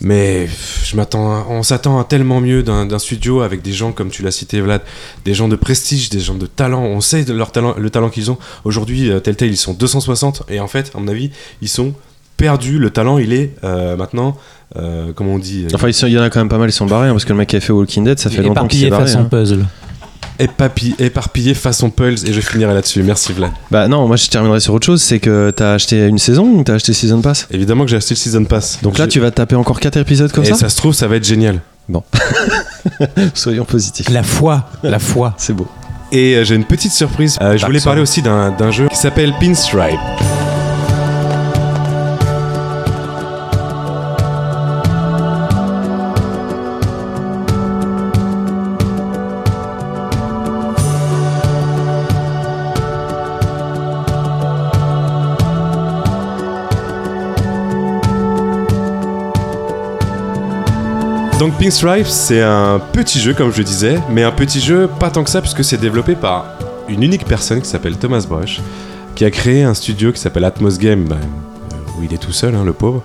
mais 0.00 0.48
je 0.84 0.96
m'attends, 0.96 1.46
on 1.50 1.62
s'attend 1.62 1.98
à 2.00 2.04
tellement 2.04 2.40
mieux 2.40 2.62
d'un 2.62 2.86
d'un 2.86 2.98
studio 2.98 3.42
avec 3.42 3.60
des 3.62 3.72
gens 3.72 3.92
comme 3.92 4.08
tu 4.08 4.22
l'as 4.22 4.30
cité, 4.30 4.60
Vlad, 4.62 4.80
des 5.26 5.34
gens 5.34 5.48
de 5.48 5.56
prestige, 5.56 6.08
des 6.08 6.20
gens 6.20 6.34
de 6.34 6.46
talent. 6.46 6.82
On 6.82 7.02
sait 7.02 7.24
de 7.24 7.32
leur 7.34 7.52
talent, 7.52 7.74
le 7.76 7.90
talent 7.90 8.08
qu'ils 8.08 8.30
ont. 8.30 8.38
Aujourd'hui, 8.64 9.10
euh, 9.10 9.20
Telltale, 9.20 9.48
ils 9.50 9.56
sont 9.56 9.74
260 9.74 10.44
et 10.48 10.60
en 10.60 10.66
fait, 10.68 10.92
à 10.94 10.98
mon 11.00 11.08
avis, 11.08 11.30
ils 11.60 11.68
sont 11.68 11.92
perdus. 12.36 12.78
Le 12.78 12.90
talent, 12.90 13.18
il 13.18 13.32
est 13.32 13.52
euh, 13.64 13.96
maintenant, 13.96 14.36
euh, 14.76 15.12
comment 15.14 15.34
on 15.34 15.38
dit, 15.38 15.66
Enfin, 15.74 15.88
ils 15.88 15.94
sont- 15.94 16.06
il 16.06 16.12
y 16.14 16.18
en 16.18 16.22
a 16.22 16.30
quand 16.30 16.40
même 16.40 16.48
pas 16.48 16.58
mal, 16.58 16.68
ils 16.68 16.72
sont 16.72 16.86
barrés, 16.86 17.08
hein, 17.08 17.12
parce 17.12 17.24
que 17.24 17.32
le 17.32 17.38
mec 17.38 17.48
qui 17.48 17.56
a 17.56 17.60
fait 17.60 17.72
Walking 17.72 18.04
Dead, 18.04 18.18
ça 18.18 18.30
fait 18.30 18.42
longtemps 18.42 18.66
qu'il 18.66 18.80
s'est 18.80 18.86
Éparpillé 18.86 18.90
barré. 18.90 19.06
façon 19.06 19.20
hein. 19.20 19.28
puzzle. 19.30 19.64
épapi- 20.38 20.94
éparpillé 21.00 21.54
façon 21.54 21.88
Pulse 21.90 22.24
et 22.24 22.32
je 22.32 22.40
finirai 22.40 22.74
là-dessus. 22.74 23.02
Merci, 23.02 23.32
Vlad. 23.32 23.52
Bah 23.70 23.88
non, 23.88 24.06
moi 24.06 24.16
je 24.16 24.26
terminerai 24.28 24.60
sur 24.60 24.74
autre 24.74 24.84
chose, 24.86 25.00
c'est 25.02 25.18
que 25.18 25.50
t'as 25.54 25.74
acheté 25.74 26.06
une 26.06 26.18
saison 26.18 26.44
ou 26.44 26.62
t'as 26.62 26.74
acheté 26.74 26.92
Season 26.92 27.20
Pass? 27.22 27.46
Évidemment 27.50 27.84
que 27.84 27.90
j'ai 27.90 27.96
acheté 27.96 28.14
le 28.14 28.18
Season 28.18 28.44
Pass. 28.44 28.80
Donc 28.82 28.98
là, 28.98 29.06
tu 29.06 29.18
vas 29.20 29.30
taper 29.30 29.56
encore 29.56 29.80
4 29.80 29.96
épisodes 29.96 30.30
comme 30.32 30.44
et 30.44 30.48
ça? 30.48 30.54
ça 30.56 30.68
se 30.68 30.76
trouve, 30.76 30.92
ça 30.94 31.08
va 31.08 31.16
être 31.16 31.24
génial. 31.26 31.60
Soyons 33.34 33.64
positifs. 33.64 34.08
La 34.10 34.22
foi, 34.24 34.68
la 34.82 34.98
foi. 34.98 35.34
C'est 35.38 35.52
beau. 35.54 35.68
Et 36.12 36.34
euh, 36.36 36.44
j'ai 36.44 36.54
une 36.56 36.64
petite 36.64 36.92
surprise. 36.92 37.36
Euh, 37.40 37.56
je 37.56 37.64
voulais 37.64 37.80
parler 37.80 38.00
aussi 38.02 38.22
d'un 38.22 38.50
d'un 38.50 38.70
jeu 38.70 38.88
qui 38.88 38.96
s'appelle 38.96 39.32
Pinstripe. 39.40 39.98
Donc 61.38 61.58
Pinstripe, 61.58 62.06
c'est 62.06 62.40
un 62.40 62.80
petit 62.92 63.20
jeu 63.20 63.34
comme 63.34 63.52
je 63.52 63.60
disais, 63.60 63.98
mais 64.10 64.22
un 64.22 64.32
petit 64.32 64.58
jeu 64.58 64.88
pas 64.88 65.10
tant 65.10 65.22
que 65.22 65.28
ça 65.28 65.42
puisque 65.42 65.62
c'est 65.62 65.76
développé 65.76 66.14
par 66.14 66.46
une 66.88 67.02
unique 67.02 67.26
personne 67.26 67.60
qui 67.60 67.68
s'appelle 67.68 67.98
Thomas 67.98 68.24
Broch, 68.26 68.60
qui 69.14 69.24
a 69.26 69.30
créé 69.30 69.62
un 69.62 69.74
studio 69.74 70.12
qui 70.12 70.18
s'appelle 70.18 70.44
Atmos 70.44 70.78
Game, 70.78 71.06
où 71.98 72.04
il 72.04 72.12
est 72.14 72.18
tout 72.18 72.32
seul, 72.32 72.54
hein, 72.54 72.64
le 72.64 72.72
pauvre. 72.72 73.02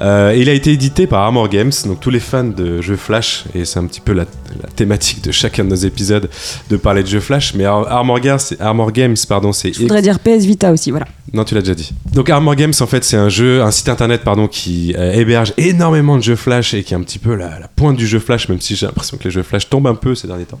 Euh, 0.00 0.32
et 0.32 0.40
il 0.40 0.48
a 0.48 0.52
été 0.52 0.72
édité 0.72 1.06
par 1.06 1.20
Armor 1.22 1.48
Games, 1.48 1.72
donc 1.86 2.00
tous 2.00 2.10
les 2.10 2.20
fans 2.20 2.44
de 2.44 2.80
jeux 2.80 2.96
Flash, 2.96 3.44
et 3.54 3.64
c'est 3.64 3.78
un 3.78 3.86
petit 3.86 4.00
peu 4.00 4.12
la, 4.12 4.24
la 4.62 4.68
thématique 4.74 5.22
de 5.24 5.32
chacun 5.32 5.64
de 5.64 5.70
nos 5.70 5.76
épisodes 5.76 6.28
de 6.70 6.76
parler 6.76 7.02
de 7.02 7.08
jeux 7.08 7.20
Flash, 7.20 7.54
mais 7.54 7.64
Ar- 7.64 7.86
Armor, 7.90 8.20
Games, 8.20 8.38
Armor 8.60 8.92
Games, 8.92 9.16
pardon, 9.28 9.52
c'est 9.52 9.72
Je 9.72 9.80
voudrais 9.80 10.02
dire 10.02 10.18
PS 10.20 10.44
Vita 10.44 10.72
aussi, 10.72 10.90
voilà. 10.90 11.06
non, 11.32 11.44
tu 11.44 11.54
l'as 11.54 11.60
déjà 11.60 11.74
dit. 11.74 11.92
Donc 12.12 12.30
Armor 12.30 12.54
Games, 12.56 12.72
en 12.80 12.86
fait, 12.86 13.04
c'est 13.04 13.16
un 13.16 13.28
jeu, 13.28 13.62
un 13.62 13.70
site 13.70 13.88
internet, 13.88 14.22
pardon, 14.24 14.48
qui 14.48 14.94
euh, 14.96 15.12
héberge 15.12 15.52
énormément 15.56 16.16
de 16.16 16.22
jeux 16.22 16.36
Flash 16.36 16.74
et 16.74 16.82
qui 16.84 16.94
est 16.94 16.96
un 16.96 17.02
petit 17.02 17.18
peu 17.18 17.34
la, 17.34 17.58
la 17.58 17.68
pointe 17.68 17.96
du 17.96 18.06
jeu 18.06 18.18
Flash, 18.18 18.48
même 18.48 18.60
si 18.60 18.76
j'ai 18.76 18.86
l'impression 18.86 19.16
que 19.16 19.24
les 19.24 19.30
jeux 19.30 19.42
Flash 19.42 19.68
tombent 19.68 19.86
un 19.88 19.94
peu 19.94 20.14
ces 20.14 20.26
derniers 20.26 20.44
temps. 20.44 20.60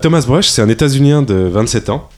Thomas 0.00 0.24
Brush, 0.26 0.48
c'est 0.48 0.60
un 0.62 0.68
États-Unien 0.68 1.22
de 1.22 1.34
27 1.34 1.88
ans 1.90 2.08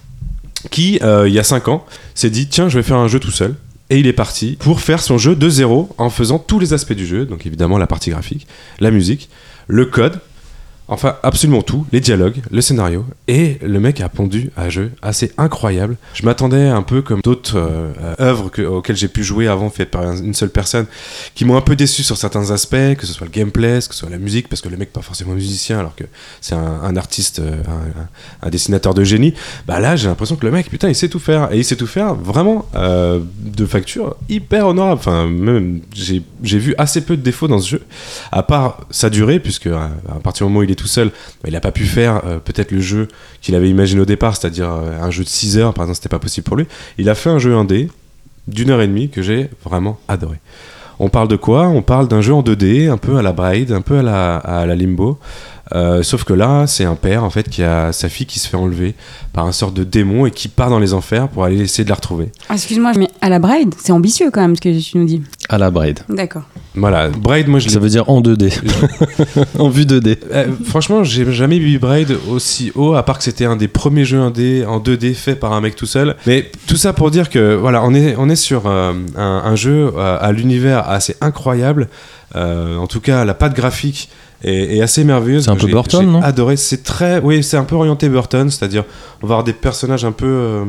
qui, 0.70 0.98
euh, 1.02 1.28
il 1.28 1.34
y 1.34 1.38
a 1.38 1.44
5 1.44 1.68
ans, 1.68 1.84
s'est 2.14 2.30
dit 2.30 2.48
tiens, 2.48 2.68
je 2.68 2.78
vais 2.78 2.82
faire 2.82 2.96
un 2.96 3.06
jeu 3.08 3.20
tout 3.20 3.30
seul. 3.30 3.54
Et 3.88 4.00
il 4.00 4.06
est 4.06 4.12
parti 4.12 4.56
pour 4.58 4.80
faire 4.80 5.00
son 5.00 5.16
jeu 5.16 5.36
de 5.36 5.48
zéro 5.48 5.94
en 5.98 6.10
faisant 6.10 6.38
tous 6.38 6.58
les 6.58 6.72
aspects 6.72 6.92
du 6.92 7.06
jeu, 7.06 7.24
donc 7.24 7.46
évidemment 7.46 7.78
la 7.78 7.86
partie 7.86 8.10
graphique, 8.10 8.46
la 8.80 8.90
musique, 8.90 9.28
le 9.68 9.86
code, 9.86 10.20
enfin 10.88 11.16
absolument 11.22 11.62
tout, 11.62 11.84
les 11.92 12.00
dialogues, 12.00 12.40
le 12.50 12.60
scénario. 12.60 13.04
Et 13.28 13.58
le 13.62 13.80
mec 13.80 14.00
a 14.00 14.08
pondu 14.08 14.50
un 14.56 14.68
jeu 14.68 14.92
assez 15.02 15.32
incroyable. 15.36 15.96
Je 16.14 16.24
m'attendais 16.24 16.68
un 16.68 16.82
peu 16.82 17.02
comme 17.02 17.20
d'autres 17.22 17.58
euh, 17.58 17.92
euh, 18.00 18.14
œuvres 18.20 18.50
que- 18.50 18.62
auxquelles 18.62 18.96
j'ai 18.96 19.08
pu 19.08 19.24
jouer 19.24 19.48
avant, 19.48 19.68
faites 19.70 19.90
par 19.90 20.02
un- 20.02 20.16
une 20.16 20.34
seule 20.34 20.50
personne, 20.50 20.86
qui 21.34 21.44
m'ont 21.44 21.56
un 21.56 21.60
peu 21.60 21.74
déçu 21.76 22.02
sur 22.02 22.16
certains 22.16 22.50
aspects, 22.50 22.94
que 22.98 23.06
ce 23.06 23.12
soit 23.12 23.26
le 23.26 23.32
gameplay, 23.32 23.78
que 23.78 23.94
ce 23.94 24.00
soit 24.00 24.10
la 24.10 24.18
musique, 24.18 24.48
parce 24.48 24.60
que 24.62 24.68
le 24.68 24.76
mec 24.76 24.92
pas 24.92 25.02
forcément 25.02 25.32
musicien, 25.32 25.80
alors 25.80 25.94
que 25.96 26.04
c'est 26.40 26.54
un, 26.54 26.96
artiste, 26.96 27.40
euh, 27.40 27.62
un, 28.42 28.48
dessinateur 28.50 28.94
de 28.94 29.02
génie. 29.04 29.34
Bah 29.66 29.80
là, 29.80 29.96
j'ai 29.96 30.06
l'impression 30.08 30.36
que 30.36 30.46
le 30.46 30.52
mec, 30.52 30.70
putain, 30.70 30.88
il 30.88 30.94
sait 30.94 31.08
tout 31.08 31.18
faire. 31.18 31.52
Et 31.52 31.58
il 31.58 31.64
sait 31.64 31.76
tout 31.76 31.86
faire 31.86 32.14
vraiment 32.14 32.66
de 32.74 33.66
facture 33.66 34.16
hyper 34.28 34.66
honorable. 34.68 34.98
Enfin, 35.00 35.26
même, 35.26 35.80
j'ai 35.94 36.22
j'ai 36.42 36.58
vu 36.58 36.74
assez 36.78 37.00
peu 37.00 37.16
de 37.16 37.22
défauts 37.22 37.48
dans 37.48 37.58
ce 37.58 37.68
jeu, 37.70 37.82
à 38.30 38.42
part 38.42 38.86
sa 38.90 39.10
durée, 39.10 39.40
puisque 39.40 39.66
à, 39.66 39.90
à 40.08 40.20
partir 40.22 40.46
du 40.46 40.52
moment 40.52 40.60
où 40.60 40.62
il 40.62 40.70
est 40.70 40.75
tout 40.76 40.86
seul, 40.86 41.08
bah, 41.08 41.48
il 41.48 41.52
n'a 41.52 41.60
pas 41.60 41.72
pu 41.72 41.84
faire 41.84 42.22
euh, 42.26 42.38
peut-être 42.38 42.70
le 42.70 42.80
jeu 42.80 43.08
qu'il 43.42 43.54
avait 43.54 43.68
imaginé 43.68 44.00
au 44.00 44.04
départ, 44.04 44.36
c'est-à-dire 44.36 44.70
euh, 44.70 45.00
un 45.00 45.10
jeu 45.10 45.24
de 45.24 45.28
6 45.28 45.58
heures, 45.58 45.74
par 45.74 45.84
exemple, 45.84 45.96
c'était 45.96 46.08
pas 46.08 46.18
possible 46.18 46.44
pour 46.44 46.56
lui. 46.56 46.66
Il 46.98 47.08
a 47.08 47.14
fait 47.14 47.30
un 47.30 47.38
jeu 47.38 47.54
indé 47.54 47.88
d'une 48.46 48.70
heure 48.70 48.80
et 48.80 48.86
demie 48.86 49.08
que 49.08 49.22
j'ai 49.22 49.50
vraiment 49.64 49.98
adoré. 50.08 50.36
On 50.98 51.08
parle 51.10 51.28
de 51.28 51.36
quoi? 51.36 51.68
On 51.68 51.82
parle 51.82 52.08
d'un 52.08 52.22
jeu 52.22 52.32
en 52.32 52.42
2D, 52.42 52.88
un 52.88 52.96
peu 52.96 53.16
à 53.18 53.22
la 53.22 53.32
Braid, 53.32 53.70
un 53.70 53.82
peu 53.82 53.98
à 53.98 54.02
la, 54.02 54.36
à 54.36 54.64
la 54.64 54.74
Limbo. 54.76 55.18
Euh, 55.74 56.02
sauf 56.02 56.24
que 56.24 56.32
là, 56.32 56.66
c'est 56.66 56.84
un 56.84 56.94
père 56.94 57.24
en 57.24 57.30
fait 57.30 57.48
qui 57.48 57.62
a 57.62 57.92
sa 57.92 58.08
fille 58.08 58.26
qui 58.26 58.38
se 58.38 58.48
fait 58.48 58.56
enlever 58.56 58.94
par 59.32 59.46
un 59.46 59.52
sort 59.52 59.72
de 59.72 59.82
démon 59.84 60.24
et 60.24 60.30
qui 60.30 60.48
part 60.48 60.70
dans 60.70 60.78
les 60.78 60.94
enfers 60.94 61.28
pour 61.28 61.44
aller 61.44 61.60
essayer 61.60 61.84
de 61.84 61.88
la 61.88 61.96
retrouver. 61.96 62.30
Ah, 62.48 62.54
Excuse-moi, 62.54 62.92
mais 62.96 63.08
à 63.20 63.28
la 63.28 63.38
Braid, 63.40 63.74
c'est 63.78 63.92
ambitieux 63.92 64.30
quand 64.30 64.40
même 64.40 64.56
ce 64.56 64.60
que 64.60 64.80
tu 64.80 64.96
nous 64.96 65.06
dis. 65.06 65.22
À 65.48 65.58
la 65.58 65.70
Braid. 65.70 66.00
D'accord. 66.08 66.44
Voilà, 66.76 67.08
Braid, 67.08 67.48
moi 67.48 67.58
je 67.58 67.70
Ça 67.70 67.78
veut 67.78 67.88
dire 67.88 68.08
en 68.10 68.20
2D. 68.20 68.52
en 69.58 69.68
vue 69.68 69.84
2D. 69.84 70.18
Euh, 70.30 70.46
franchement, 70.64 71.04
j'ai 71.04 71.30
jamais 71.32 71.58
vu 71.58 71.78
Braid 71.78 72.14
aussi 72.28 72.70
haut, 72.74 72.94
à 72.94 73.02
part 73.02 73.16
que 73.16 73.24
c'était 73.24 73.46
un 73.46 73.56
des 73.56 73.68
premiers 73.68 74.04
jeux 74.04 74.20
indé 74.20 74.64
en 74.66 74.78
2D 74.78 75.14
fait 75.14 75.36
par 75.36 75.54
un 75.54 75.60
mec 75.62 75.74
tout 75.74 75.86
seul. 75.86 76.16
Mais 76.26 76.50
tout 76.66 76.76
ça 76.76 76.92
pour 76.92 77.10
dire 77.10 77.30
que 77.30 77.54
voilà, 77.54 77.82
on 77.82 77.94
est, 77.94 78.14
on 78.18 78.28
est 78.28 78.36
sur 78.36 78.66
euh, 78.66 78.92
un, 79.16 79.42
un 79.44 79.56
jeu 79.56 79.90
euh, 79.96 80.18
à 80.20 80.32
l'univers 80.32 80.88
assez 80.88 81.16
incroyable. 81.22 81.88
Euh, 82.36 82.76
en 82.76 82.86
tout 82.86 83.00
cas, 83.00 83.24
la 83.24 83.34
patte 83.34 83.54
graphique 83.54 84.10
est, 84.44 84.76
est 84.76 84.82
assez 84.82 85.02
merveilleuse. 85.04 85.44
C'est 85.44 85.50
un 85.50 85.56
peu 85.56 85.66
Burton, 85.68 86.00
j'ai 86.02 86.06
non? 86.06 86.22
Adoré. 86.22 86.56
C'est 86.56 86.82
très, 86.82 87.18
oui, 87.20 87.42
c'est 87.42 87.56
un 87.56 87.64
peu 87.64 87.74
orienté 87.74 88.08
Burton, 88.08 88.50
c'est-à-dire 88.50 88.84
on 89.22 89.26
va 89.26 89.34
avoir 89.34 89.44
des 89.44 89.54
personnages 89.54 90.04
un 90.04 90.12
peu 90.12 90.26
euh, 90.26 90.64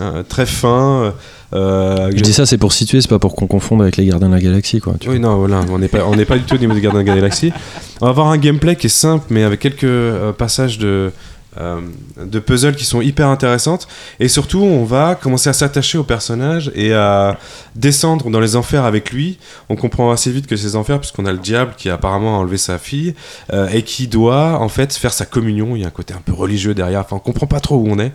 euh, 0.00 0.22
très 0.26 0.46
fins. 0.46 1.12
euh, 1.52 2.10
Je 2.14 2.22
dis 2.22 2.32
ça, 2.32 2.46
c'est 2.46 2.56
pour 2.58 2.72
situer, 2.72 3.00
c'est 3.02 3.08
pas 3.08 3.18
pour 3.18 3.36
qu'on 3.36 3.46
confonde 3.46 3.82
avec 3.82 3.96
les 3.98 4.06
Gardiens 4.06 4.28
de 4.30 4.34
la 4.34 4.40
Galaxie, 4.40 4.80
quoi. 4.80 4.94
tu 4.98 5.06
vois. 5.06 5.14
oui, 5.14 5.20
non, 5.20 5.36
voilà, 5.36 5.60
on 5.70 5.78
n'est 5.78 5.88
pas, 5.88 6.04
on 6.06 6.16
n'est 6.16 6.24
pas 6.24 6.38
du 6.38 6.44
tout 6.44 6.54
au 6.54 6.58
niveau 6.58 6.72
des 6.72 6.80
Gardiens 6.80 7.02
de 7.02 7.08
la 7.08 7.14
Galaxie. 7.16 7.52
On 8.00 8.06
va 8.06 8.10
avoir 8.10 8.28
un 8.28 8.38
gameplay 8.38 8.76
qui 8.76 8.86
est 8.86 8.90
simple, 8.90 9.26
mais 9.30 9.42
avec 9.42 9.60
quelques 9.60 9.84
euh, 9.84 10.32
passages 10.32 10.78
de, 10.78 11.10
euh, 11.58 11.80
de 12.16 12.38
puzzles 12.38 12.76
qui 12.76 12.84
sont 12.84 13.00
hyper 13.00 13.28
intéressantes. 13.28 13.88
Et 14.20 14.28
surtout, 14.28 14.60
on 14.60 14.84
va 14.84 15.16
commencer 15.16 15.50
à 15.50 15.52
s'attacher 15.52 15.98
au 15.98 16.04
personnage 16.04 16.70
et 16.76 16.94
à 16.94 17.38
descendre 17.74 18.30
dans 18.30 18.38
les 18.38 18.54
enfers 18.54 18.84
avec 18.84 19.10
lui. 19.10 19.38
On 19.68 19.76
comprend 19.76 20.12
assez 20.12 20.30
vite 20.30 20.46
que 20.46 20.56
ces 20.56 20.76
enfers, 20.76 21.00
puisqu'on 21.00 21.26
a 21.26 21.32
le 21.32 21.38
diable 21.38 21.74
qui 21.76 21.90
apparemment 21.90 22.36
a 22.36 22.38
enlevé 22.38 22.56
sa 22.56 22.78
fille 22.78 23.14
euh, 23.52 23.68
et 23.72 23.82
qui 23.82 24.06
doit 24.06 24.58
en 24.60 24.68
fait 24.68 24.94
faire 24.94 25.12
sa 25.12 25.26
communion. 25.26 25.74
Il 25.74 25.82
y 25.82 25.84
a 25.84 25.88
un 25.88 25.90
côté 25.90 26.14
un 26.14 26.22
peu 26.24 26.32
religieux 26.32 26.74
derrière. 26.74 27.00
Enfin, 27.00 27.16
on 27.16 27.20
comprend 27.20 27.46
pas 27.46 27.60
trop 27.60 27.76
où 27.76 27.88
on 27.88 27.98
est. 27.98 28.12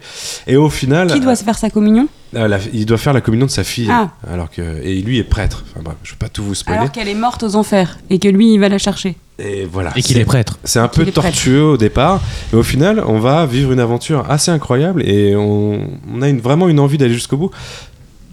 Et 0.47 0.55
au 0.55 0.69
final, 0.69 1.11
Qui 1.11 1.19
doit 1.19 1.35
se 1.35 1.43
faire 1.43 1.57
sa 1.57 1.69
communion? 1.69 2.07
Euh, 2.35 2.47
la- 2.47 2.59
il 2.73 2.85
doit 2.85 2.97
faire 2.97 3.13
la 3.13 3.21
communion 3.21 3.45
de 3.45 3.51
sa 3.51 3.63
fille. 3.63 3.87
Ah. 3.91 4.09
Alors 4.31 4.49
que 4.49 4.61
et 4.83 5.01
lui 5.01 5.17
est 5.19 5.23
prêtre. 5.23 5.63
Enfin 5.71 5.81
bref, 5.83 5.95
je 6.03 6.11
vais 6.11 6.17
pas 6.17 6.29
tout 6.29 6.43
vous 6.43 6.55
spoiler. 6.55 6.79
Alors 6.79 6.91
qu'elle 6.91 7.07
est 7.07 7.13
morte 7.15 7.43
aux 7.43 7.55
enfers 7.55 7.97
et 8.09 8.19
que 8.19 8.27
lui, 8.27 8.53
il 8.53 8.59
va 8.59 8.69
la 8.69 8.77
chercher. 8.77 9.15
Et 9.37 9.65
voilà. 9.69 9.91
Et 9.97 10.01
qu'il 10.01 10.17
est 10.17 10.23
prêtre. 10.25 10.57
C'est 10.63 10.79
un 10.79 10.87
peu 10.87 11.03
prêtre. 11.03 11.21
tortueux 11.21 11.63
au 11.63 11.77
départ, 11.77 12.21
mais 12.53 12.59
au 12.59 12.63
final, 12.63 13.03
on 13.05 13.19
va 13.19 13.45
vivre 13.45 13.71
une 13.73 13.81
aventure 13.81 14.25
assez 14.29 14.49
incroyable 14.51 15.01
et 15.05 15.35
on, 15.35 15.87
on 16.13 16.21
a 16.21 16.29
une- 16.29 16.39
vraiment 16.39 16.69
une 16.69 16.79
envie 16.79 16.97
d'aller 16.97 17.13
jusqu'au 17.13 17.35
bout. 17.37 17.51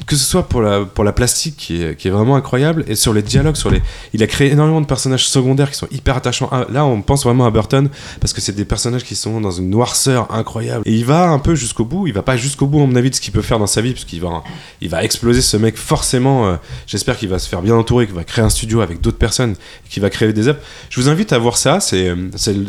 Que 0.06 0.16
ce 0.16 0.24
soit 0.24 0.48
pour 0.48 0.60
la, 0.62 0.84
pour 0.84 1.04
la 1.04 1.12
plastique 1.12 1.56
qui 1.56 1.82
est, 1.82 1.96
qui 1.96 2.08
est 2.08 2.10
vraiment 2.10 2.34
incroyable 2.36 2.84
et 2.88 2.96
sur 2.96 3.14
les 3.14 3.22
dialogues, 3.22 3.56
sur 3.56 3.70
les, 3.70 3.80
il 4.12 4.22
a 4.22 4.26
créé 4.26 4.50
énormément 4.50 4.80
de 4.80 4.86
personnages 4.86 5.28
secondaires 5.28 5.70
qui 5.70 5.76
sont 5.76 5.86
hyper 5.92 6.16
attachants. 6.16 6.48
Ah, 6.50 6.66
Là, 6.72 6.84
on 6.84 7.02
pense 7.02 7.24
vraiment 7.24 7.46
à 7.46 7.50
Burton 7.50 7.88
parce 8.20 8.32
que 8.32 8.40
c'est 8.40 8.52
des 8.52 8.64
personnages 8.64 9.04
qui 9.04 9.14
sont 9.14 9.40
dans 9.40 9.50
une 9.52 9.70
noirceur 9.70 10.32
incroyable. 10.34 10.82
Et 10.86 10.92
il 10.92 11.04
va 11.04 11.28
un 11.28 11.38
peu 11.38 11.54
jusqu'au 11.54 11.84
bout. 11.84 12.06
Il 12.06 12.12
va 12.12 12.22
pas 12.22 12.36
jusqu'au 12.36 12.66
bout, 12.66 12.82
à 12.82 12.86
mon 12.86 12.96
avis, 12.96 13.10
de 13.10 13.14
ce 13.14 13.20
qu'il 13.20 13.32
peut 13.32 13.42
faire 13.42 13.58
dans 13.58 13.66
sa 13.66 13.80
vie, 13.80 13.92
puisqu'il 13.92 14.20
va, 14.20 14.42
il 14.80 14.88
va 14.88 15.04
exploser 15.04 15.40
ce 15.40 15.56
mec 15.56 15.76
forcément. 15.76 16.46
euh, 16.48 16.56
J'espère 16.86 17.16
qu'il 17.16 17.28
va 17.28 17.38
se 17.38 17.48
faire 17.48 17.62
bien 17.62 17.74
entourer, 17.76 18.06
qu'il 18.06 18.14
va 18.14 18.24
créer 18.24 18.44
un 18.44 18.50
studio 18.50 18.80
avec 18.80 19.00
d'autres 19.00 19.18
personnes, 19.18 19.54
qu'il 19.88 20.02
va 20.02 20.10
créer 20.10 20.32
des 20.32 20.48
œuvres. 20.48 20.58
Je 20.90 21.00
vous 21.00 21.08
invite 21.08 21.32
à 21.32 21.38
voir 21.38 21.56
ça. 21.56 21.80
C'est 21.80 22.08
euh, 22.08 22.16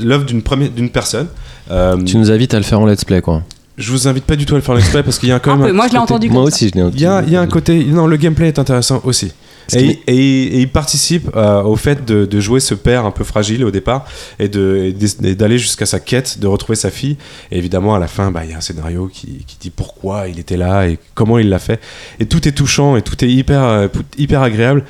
l'œuvre 0.01 0.25
d'une 0.25 0.41
d'une 0.75 0.89
personne. 0.91 1.27
Euh, 1.71 1.97
Tu 2.03 2.17
nous 2.17 2.29
invites 2.31 2.53
à 2.53 2.57
le 2.57 2.63
faire 2.63 2.79
en 2.79 2.85
let's 2.85 3.03
play, 3.05 3.21
quoi. 3.21 3.41
Je 3.77 3.91
vous 3.91 4.07
invite 4.07 4.25
pas 4.25 4.35
du 4.35 4.45
tout 4.45 4.53
à 4.55 4.57
le 4.57 4.63
faire 4.63 4.77
exprès 4.77 5.03
parce 5.03 5.17
qu'il 5.19 5.29
y 5.29 5.31
a 5.31 5.39
quand 5.39 5.53
Un 5.53 5.57
même. 5.57 5.65
peu, 5.67 5.71
un 5.71 5.75
moi, 5.75 5.87
je 5.87 5.93
l'ai 5.93 5.99
côté- 5.99 6.13
entendu 6.13 6.29
Moi 6.29 6.43
aussi, 6.43 6.69
je 6.69 6.79
l'ai 6.79 6.87
Il 6.93 7.01
y 7.01 7.05
a, 7.05 7.23
il 7.25 7.31
y 7.31 7.35
a 7.35 7.41
un 7.41 7.47
côté. 7.47 7.83
Non, 7.85 8.07
le 8.07 8.17
gameplay 8.17 8.47
est 8.49 8.59
intéressant 8.59 9.01
aussi. 9.03 9.31
Et, 9.71 9.77
qui 9.77 9.99
et- 10.07 10.43
et 10.57 10.59
il 10.61 10.69
participe 10.69 11.29
euh, 11.35 11.61
au 11.63 11.75
fait 11.75 12.05
de, 12.05 12.25
de 12.25 12.39
jouer 12.39 12.59
ce 12.59 12.73
père 12.73 13.05
un 13.05 13.11
peu 13.11 13.23
fragile 13.23 13.63
au 13.63 13.71
départ 13.71 14.05
et 14.39 14.49
d'aller 14.49 15.57
jusqu'à 15.57 15.85
sa 15.85 15.99
quête, 15.99 16.39
de 16.39 16.47
retrouver 16.47 16.75
sa 16.75 16.89
fille. 16.89 17.17
Et 17.51 17.57
évidemment, 17.57 17.95
à 17.95 17.99
la 17.99 18.07
fin, 18.07 18.31
bah, 18.31 18.41
il 18.45 18.51
y 18.51 18.53
a 18.53 18.57
un 18.57 18.61
scénario 18.61 19.09
qui, 19.11 19.43
qui 19.47 19.57
dit 19.59 19.69
pourquoi 19.69 20.27
il 20.27 20.39
était 20.39 20.57
là 20.57 20.87
et 20.87 20.99
comment 21.15 21.37
il 21.39 21.49
l'a 21.49 21.59
fait. 21.59 21.79
Et 22.19 22.25
tout 22.25 22.47
est 22.47 22.51
touchant 22.51 22.95
et 22.95 23.01
tout 23.01 23.23
est 23.23 23.29
hyper, 23.29 23.63
euh, 23.63 23.87
hyper 24.17 24.41
agréable. 24.41 24.83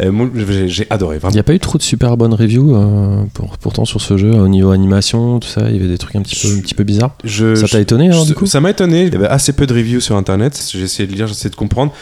Euh, 0.00 0.12
j'ai 0.66 0.86
adoré, 0.90 1.18
Il 1.30 1.32
n'y 1.32 1.38
a 1.38 1.42
pas 1.42 1.54
eu 1.54 1.58
trop 1.58 1.78
de 1.78 1.82
super 1.82 2.18
bonnes 2.18 2.34
reviews 2.34 2.76
euh, 2.76 3.22
pour, 3.32 3.56
pourtant 3.56 3.86
sur 3.86 4.02
ce 4.02 4.18
jeu 4.18 4.30
au 4.30 4.48
niveau 4.48 4.70
animation, 4.70 5.40
tout 5.40 5.48
ça. 5.48 5.70
Il 5.70 5.76
y 5.76 5.78
avait 5.78 5.88
des 5.88 5.96
trucs 5.98 6.14
un 6.16 6.22
petit 6.22 6.36
peu, 6.36 6.54
un 6.54 6.60
petit 6.60 6.74
peu 6.74 6.84
bizarres. 6.84 7.14
Je- 7.24 7.54
Ça 7.54 7.66
t'a 7.66 7.80
étonné, 7.80 8.08
alors, 8.10 8.22
je- 8.24 8.28
du 8.28 8.34
coup 8.34 8.44
Ça 8.46 8.60
m'a 8.60 8.70
étonné. 8.70 9.04
Il 9.04 9.12
y 9.12 9.16
avait 9.16 9.26
assez 9.28 9.52
peu 9.54 9.66
de 9.66 9.72
reviews 9.72 10.00
sur 10.00 10.16
internet. 10.16 10.60
J'ai 10.72 10.82
essayé 10.82 11.06
de 11.06 11.14
lire, 11.14 11.26
j'ai 11.26 11.32
essayé 11.32 11.50
de 11.50 11.56
comprendre. 11.56 11.92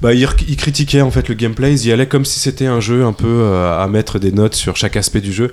Bah, 0.00 0.14
il, 0.14 0.26
il 0.48 0.56
critiquait 0.56 1.00
en 1.00 1.10
fait 1.10 1.28
le 1.28 1.34
gameplay. 1.34 1.61
Ils 1.68 1.86
y 1.86 1.92
allaient 1.92 2.06
comme 2.08 2.24
si 2.24 2.38
c'était 2.40 2.66
un 2.66 2.80
jeu 2.80 3.04
un 3.04 3.12
peu 3.12 3.26
euh, 3.28 3.80
à 3.82 3.86
mettre 3.88 4.18
des 4.18 4.32
notes 4.32 4.54
sur 4.54 4.76
chaque 4.76 4.96
aspect 4.96 5.20
du 5.20 5.32
jeu. 5.32 5.52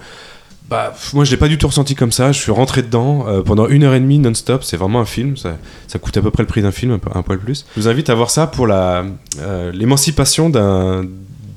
Bah, 0.70 0.94
moi 1.14 1.26
je 1.26 1.32
l'ai 1.32 1.38
pas 1.38 1.48
du 1.48 1.58
tout 1.58 1.66
ressenti 1.68 1.96
comme 1.96 2.12
ça. 2.12 2.32
Je 2.32 2.40
suis 2.40 2.52
rentré 2.52 2.84
dedans 2.84 3.26
euh, 3.28 3.42
pendant 3.42 3.68
une 3.68 3.84
heure 3.84 3.96
et 3.96 4.00
demie 4.00 4.20
non-stop. 4.20 4.64
C'est 4.64 4.78
vraiment 4.78 5.00
un 5.02 5.06
film. 5.06 5.36
Ça, 5.36 5.58
ça 5.88 5.98
coûte 5.98 6.16
à 6.18 6.22
peu 6.22 6.30
près 6.30 6.44
le 6.44 6.48
prix 6.48 6.62
d'un 6.62 6.72
film, 6.72 6.92
un, 6.92 7.00
peu- 7.00 7.10
un 7.16 7.24
poil 7.24 7.40
plus. 7.40 7.66
Je 7.76 7.82
vous 7.82 7.88
invite 7.88 8.10
à 8.12 8.16
voir 8.16 8.30
ça 8.30 8.46
pour 8.46 8.68
la 8.68 9.04
euh, 9.42 9.72
l'émancipation 9.72 10.50
d'un 10.50 11.06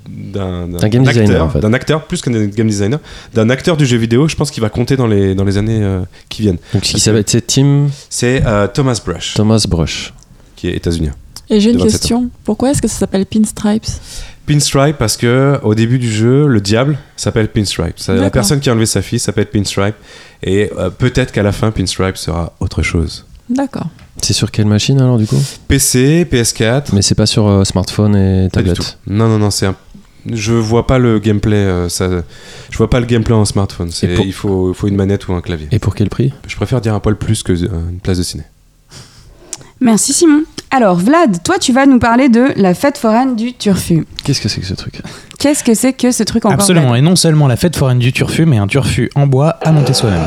d'un 0.09 0.69
Un 0.83 0.89
game 0.89 1.07
acteur, 1.07 1.23
designer, 1.25 1.45
en 1.45 1.49
fait. 1.51 1.61
d'un 1.61 1.73
acteur 1.73 2.05
plus 2.07 2.21
qu'un 2.23 2.31
game 2.47 2.67
designer, 2.67 2.99
d'un 3.35 3.51
acteur 3.51 3.77
du 3.77 3.85
jeu 3.87 3.97
vidéo. 3.99 4.29
Je 4.29 4.37
pense 4.37 4.51
qu'il 4.51 4.63
va 4.63 4.69
compter 4.71 4.97
dans 4.97 5.07
les 5.07 5.35
dans 5.35 5.45
les 5.45 5.59
années 5.59 5.83
euh, 5.83 6.01
qui 6.31 6.43
viennent. 6.43 6.59
Donc, 6.73 6.83
qui 6.83 6.99
s'appelle, 6.99 7.25
c'est 7.27 7.47
Tim 7.47 7.89
C'est 8.09 8.43
Thomas 8.73 8.99
Brush 9.05 9.35
Thomas 9.35 9.65
Brush. 9.69 10.13
qui 10.57 10.69
est 10.69 10.75
états-unien. 10.77 11.13
Et 11.51 11.61
j'ai 11.61 11.71
une 11.71 11.77
de 11.79 11.83
27 11.83 12.01
question. 12.01 12.31
Pourquoi 12.45 12.71
est-ce 12.71 12.81
que 12.83 12.89
ça 12.89 12.99
s'appelle 12.99 13.27
Pinstripes? 13.27 13.85
Pinstripe 14.47 14.97
parce 14.99 15.17
que 15.17 15.59
au 15.63 15.75
début 15.75 15.99
du 15.99 16.11
jeu, 16.11 16.47
le 16.47 16.61
diable 16.61 16.99
s'appelle 17.17 17.49
Pinstripe. 17.49 17.97
La 18.09 18.31
personne 18.31 18.61
qui 18.61 18.69
a 18.69 18.73
enlevé 18.73 18.87
sa 18.87 19.03
fille 19.03 19.19
s'appelle 19.19 19.47
Pinstripe. 19.47 19.95
Et 20.43 20.71
euh, 20.79 20.91
peut-être 20.91 21.31
qu'à 21.33 21.43
la 21.43 21.53
fin, 21.53 21.71
Pinstripe 21.71 22.17
sera 22.17 22.53
autre 22.61 22.83
chose. 22.83 23.25
D'accord. 23.49 23.89
C'est 24.21 24.33
sur 24.33 24.51
quelle 24.51 24.67
machine 24.67 25.01
alors 25.01 25.19
du 25.19 25.27
coup? 25.27 25.41
PC, 25.69 26.27
PS4. 26.31 26.87
Mais 26.93 27.03
c'est 27.03 27.15
pas 27.15 27.27
sur 27.27 27.47
euh, 27.47 27.65
smartphone 27.65 28.17
et 28.17 28.49
tablette. 28.51 28.99
Non, 29.07 29.29
non, 29.29 29.39
non, 29.39 29.51
c'est 29.51 29.67
un. 29.67 29.77
Je 30.31 30.53
vois 30.53 30.87
pas 30.87 30.99
le 30.99 31.19
gameplay. 31.19 31.57
euh, 31.57 31.89
ça... 31.89 32.09
Je 32.71 32.79
vois 32.79 32.89
pas 32.89 33.01
le 33.01 33.07
gameplay 33.07 33.35
en 33.35 33.45
smartphone. 33.45 33.91
Pour- 33.91 34.25
Il, 34.25 34.33
faut, 34.33 34.71
il 34.71 34.75
faut 34.75 34.87
une 34.89 34.95
manette 34.97 35.27
ou 35.29 35.33
un 35.35 35.41
clavier. 35.41 35.67
Et 35.73 35.79
pour 35.81 35.95
quel 35.95 36.09
prix? 36.09 36.33
Je 36.47 36.55
préfère 36.57 36.81
dire 36.81 36.95
un 36.95 37.01
poil 37.01 37.17
plus 37.17 37.43
que 37.43 37.53
euh, 37.53 37.91
une 37.91 37.99
place 38.01 38.19
de 38.19 38.23
ciné. 38.23 38.45
Merci 39.81 40.13
Simon. 40.13 40.43
Alors 40.75 40.97
Vlad, 40.97 41.43
toi 41.43 41.59
tu 41.59 41.71
vas 41.75 41.85
nous 41.85 41.99
parler 41.99 42.31
de 42.31 42.47
la 42.57 42.73
fête 42.73 42.97
foraine 42.97 43.37
du 43.37 43.53
Turfu. 43.53 44.07
Qu'est-ce 44.25 44.41
que 44.41 44.49
c'est 44.49 44.63
que 44.63 44.67
ce 44.67 44.73
truc? 44.73 45.03
Qu'est-ce 45.39 45.63
que 45.63 45.75
c'est 45.75 45.93
que 45.93 46.11
ce 46.11 46.23
truc 46.23 46.47
encore 46.47 46.55
Absolument, 46.55 46.95
et 46.95 47.03
non 47.03 47.15
seulement 47.15 47.47
la 47.47 47.57
fête 47.57 47.77
foraine 47.77 47.99
du 47.99 48.11
turfu, 48.11 48.47
mais 48.47 48.57
un 48.57 48.67
turfu 48.67 49.11
en 49.15 49.27
bois 49.27 49.59
à 49.63 49.71
monter 49.71 49.93
soi-même. 49.93 50.23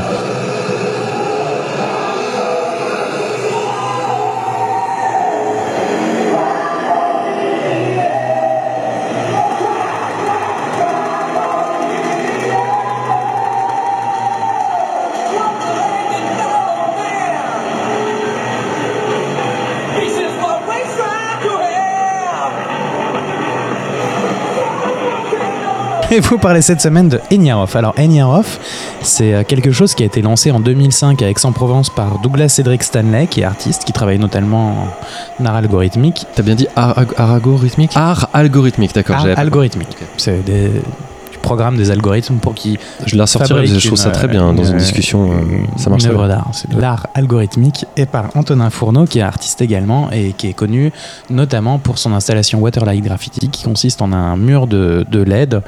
Et 26.16 26.20
vous 26.20 26.38
parlez 26.38 26.62
cette 26.62 26.80
semaine 26.80 27.10
de 27.10 27.20
Eniarov. 27.30 27.76
Alors 27.76 27.94
Eniarov, 27.98 28.58
c'est 29.02 29.34
euh, 29.34 29.42
quelque 29.44 29.70
chose 29.70 29.94
qui 29.94 30.02
a 30.02 30.06
été 30.06 30.22
lancé 30.22 30.50
en 30.50 30.60
2005 30.60 31.20
à 31.20 31.28
Aix-en-Provence 31.28 31.90
par 31.90 32.20
Douglas 32.20 32.48
Cédric 32.48 32.82
Stanley, 32.84 33.26
qui 33.26 33.42
est 33.42 33.44
artiste, 33.44 33.84
qui 33.84 33.92
travaille 33.92 34.18
notamment 34.18 34.88
en 35.38 35.44
art 35.44 35.56
algorithmique. 35.56 36.24
T'as 36.34 36.42
bien 36.42 36.54
dit 36.54 36.68
art, 36.74 36.98
art 37.18 37.32
algorithmique? 37.32 37.92
Art 37.96 38.30
algorithmique, 38.32 38.94
d'accord. 38.94 39.16
Art 39.16 39.26
algorithmique. 39.36 39.94
C'est 40.16 40.42
des, 40.42 40.68
du 40.68 41.38
programme 41.42 41.76
des 41.76 41.90
algorithmes 41.90 42.36
pour 42.36 42.54
qui 42.54 42.78
Je 43.04 43.14
la 43.14 43.26
parce 43.26 43.48
que 43.50 43.66
je 43.66 43.86
trouve 43.86 43.98
ça 43.98 44.10
très 44.10 44.26
bien 44.26 44.54
dans 44.54 44.64
une 44.64 44.78
discussion. 44.78 45.32
euh, 45.32 45.34
ça 45.76 45.90
marche 45.90 46.04
une 46.04 46.12
œuvre 46.12 46.28
d'art. 46.28 46.48
C'est 46.52 46.72
l'art 46.72 47.08
algorithmique 47.12 47.84
et 47.94 48.06
par 48.06 48.30
Antonin 48.36 48.70
Fourneau, 48.70 49.04
qui 49.04 49.18
est 49.18 49.22
artiste 49.22 49.60
également 49.60 50.10
et 50.12 50.32
qui 50.32 50.48
est 50.48 50.54
connu 50.54 50.92
notamment 51.28 51.78
pour 51.78 51.98
son 51.98 52.14
installation 52.14 52.58
Waterlight 52.60 53.04
Graffiti, 53.04 53.50
qui 53.50 53.64
consiste 53.64 54.00
en 54.00 54.14
un 54.14 54.38
mur 54.38 54.66
de, 54.66 55.04
de 55.10 55.22
LED. 55.22 55.60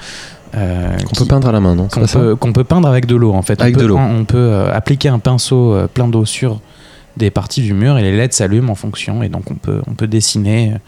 Euh, 0.57 0.97
Qu'on 0.99 1.15
peut 1.17 1.25
peindre 1.29 1.49
à 1.49 1.53
la 1.53 1.61
main, 1.61 1.75
non 1.75 1.89
qu'on 1.89 2.53
peut, 2.53 2.65
peindre 2.65 2.89
avec 2.89 3.07
de 3.07 3.17
l'eau 3.17 3.33
en 3.33 3.43
fait. 3.43 3.61
Avec 3.61 3.77
on 3.77 3.79
peut, 3.79 3.83
de 3.85 3.89
l'eau. 3.89 3.99
On 3.99 4.25
peut 4.25 4.37
euh, 4.39 4.73
appliquer 4.75 5.09
un 5.09 5.19
pinceau 5.19 5.75
euh, 5.75 5.87
plein 5.87 6.09
d'eau 6.09 6.25
sur 6.25 6.61
des 7.17 7.31
parties 7.31 7.63
du 7.63 7.75
mur 7.75 7.99
et 7.99 8.03
les 8.03 8.17
LED 8.17 8.33
s'allument 8.33 8.73
en 8.73 8.77
fonction 8.77 9.23
et 9.23 9.29
donc 9.29 9.51
on 9.51 9.55
peut, 9.55 9.81
on 9.89 9.95
peut 9.95 10.07
dessiner 10.07 10.73
euh, 10.75 10.79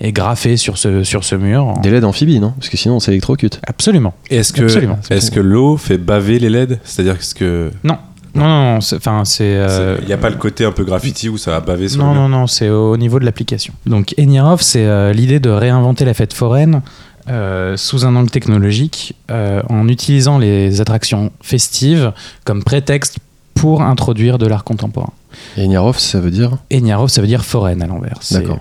et 0.00 0.12
graffer 0.12 0.56
sur 0.56 0.76
ce, 0.78 1.04
sur 1.04 1.24
ce 1.24 1.34
mur. 1.36 1.74
Des 1.82 1.90
LED 1.90 2.04
amphibies, 2.04 2.38
non? 2.40 2.52
Parce 2.58 2.68
que 2.68 2.76
sinon 2.76 2.96
on 2.96 3.00
s'électrocute. 3.00 3.60
Absolument. 3.66 4.12
Est-ce 4.30 4.52
que, 4.52 4.64
est-ce 4.64 5.26
pour- 5.28 5.34
que 5.36 5.40
l'eau 5.40 5.76
fait 5.76 5.96
baver 5.98 6.38
les 6.38 6.50
LED? 6.50 6.78
C'est-à-dire 6.84 7.16
que. 7.18 7.34
que 7.38 7.70
Non, 7.84 7.96
non, 8.34 8.44
non, 8.46 8.80
c'est- 8.82 8.96
enfin 8.96 9.24
c'est. 9.24 9.44
euh, 9.56 9.96
Il 10.02 10.06
n'y 10.08 10.12
a 10.12 10.18
pas 10.18 10.28
le 10.28 10.36
côté 10.36 10.66
un 10.66 10.72
peu 10.72 10.84
graffiti 10.84 11.30
où 11.30 11.38
ça 11.38 11.52
va 11.52 11.60
baver 11.60 11.88
sur 11.88 12.02
Non, 12.02 12.08
le 12.12 12.12
mur? 12.20 12.28
non, 12.28 12.40
non, 12.40 12.46
c'est 12.46 12.68
au 12.68 12.96
niveau 12.98 13.18
de 13.18 13.24
l'application. 13.24 13.72
Donc 13.86 14.12
Enirov, 14.18 14.60
c'est 14.60 14.84
euh, 14.84 15.14
l'idée 15.14 15.40
de 15.40 15.48
réinventer 15.48 16.04
la 16.04 16.12
fête 16.12 16.34
foraine 16.34 16.82
euh, 17.28 17.76
sous 17.76 18.04
un 18.04 18.14
angle 18.16 18.30
technologique 18.30 19.14
euh, 19.30 19.62
en 19.68 19.88
utilisant 19.88 20.38
les 20.38 20.80
attractions 20.80 21.32
festives 21.42 22.12
comme 22.44 22.62
prétexte 22.62 23.18
pour 23.54 23.82
introduire 23.82 24.38
de 24.38 24.46
l'art 24.46 24.64
contemporain. 24.64 25.12
Et 25.56 25.66
Niarov, 25.66 25.98
ça 25.98 26.20
veut 26.20 26.30
dire 26.30 26.58
Eniarov, 26.70 27.08
ça 27.08 27.20
veut 27.20 27.26
dire 27.26 27.44
foraine 27.44 27.82
à 27.82 27.86
l'envers. 27.86 28.20
D'accord. 28.30 28.60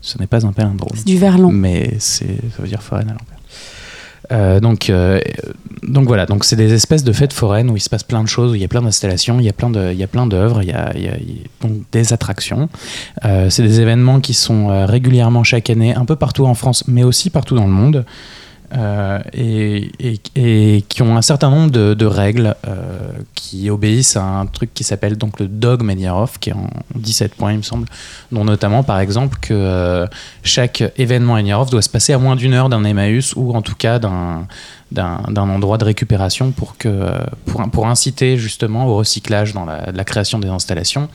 Ce 0.00 0.18
n'est 0.18 0.26
pas 0.26 0.44
un 0.46 0.52
palindrome. 0.52 0.92
C'est 0.94 1.06
du 1.06 1.16
verlan. 1.16 1.50
Mais 1.50 1.96
ça 1.98 2.24
veut 2.58 2.68
dire 2.68 2.82
foraine 2.82 3.08
à 3.08 3.12
l'envers. 3.12 3.38
Euh, 4.32 4.60
donc, 4.60 4.90
euh, 4.90 5.20
donc 5.82 6.06
voilà, 6.06 6.26
donc 6.26 6.44
c'est 6.44 6.56
des 6.56 6.72
espèces 6.72 7.04
de 7.04 7.12
fêtes 7.12 7.32
foraines 7.32 7.70
où 7.70 7.76
il 7.76 7.80
se 7.80 7.90
passe 7.90 8.02
plein 8.02 8.22
de 8.22 8.28
choses, 8.28 8.52
où 8.52 8.54
il 8.54 8.60
y 8.60 8.64
a 8.64 8.68
plein 8.68 8.82
d'installations, 8.82 9.38
il 9.38 9.44
y 9.44 9.48
a 9.48 9.52
plein 9.52 9.70
de, 9.70 9.92
il 9.92 9.98
y 9.98 10.02
a 10.02 10.26
d'œuvres, 10.26 10.62
il 10.62 10.68
y 10.68 10.72
a, 10.72 10.92
des 11.92 12.12
attractions. 12.12 12.68
Euh, 13.24 13.50
c'est 13.50 13.62
des 13.62 13.80
événements 13.80 14.20
qui 14.20 14.34
sont 14.34 14.86
régulièrement 14.86 15.44
chaque 15.44 15.70
année, 15.70 15.94
un 15.94 16.04
peu 16.04 16.16
partout 16.16 16.46
en 16.46 16.54
France, 16.54 16.84
mais 16.86 17.02
aussi 17.02 17.30
partout 17.30 17.54
dans 17.54 17.66
le 17.66 17.72
monde. 17.72 18.04
Euh, 18.72 19.20
et, 19.32 20.82
qui 20.88 21.02
ont 21.02 21.16
un 21.16 21.22
certain 21.22 21.50
nombre 21.50 21.70
de, 21.70 22.06
règles 22.06 22.54
euh, 22.66 23.10
qui 23.34 23.70
obéissent 23.70 24.16
à 24.16 24.22
un 24.22 24.46
truc 24.46 24.72
qui 24.74 24.84
s'appelle 24.84 25.16
donc 25.16 25.38
le 25.38 25.48
dogme 25.48 25.90
Enierov, 25.90 26.38
qui 26.38 26.50
est 26.50 26.54
en 26.54 26.70
17 26.94 27.34
points, 27.34 27.52
il 27.52 27.58
me 27.58 27.62
semble, 27.62 27.86
dont 28.32 28.44
notamment 28.44 28.82
par 28.82 29.00
exemple 29.00 29.38
que 29.40 29.54
euh, 29.54 30.06
chaque 30.42 30.82
événement 30.96 31.34
Enierov 31.34 31.70
doit 31.70 31.82
se 31.82 31.88
passer 31.88 32.12
à 32.12 32.18
moins 32.18 32.36
d'une 32.36 32.54
heure 32.54 32.68
d'un 32.68 32.84
Emmaüs 32.84 33.34
ou 33.36 33.54
en 33.54 33.62
tout 33.62 33.76
cas 33.76 33.98
d'un 33.98 34.46
d'un 34.90 35.36
endroit 35.36 35.76
de 35.76 35.84
récupération 35.84 36.52
pour, 36.52 36.76
que, 36.76 37.10
pour, 37.46 37.68
pour 37.70 37.88
inciter 37.88 38.36
justement 38.36 38.86
au 38.86 38.94
recyclage 38.94 39.52
dans 39.52 39.64
la 39.64 40.04
création 40.04 40.38
des 40.38 40.46
installations. 40.46 41.08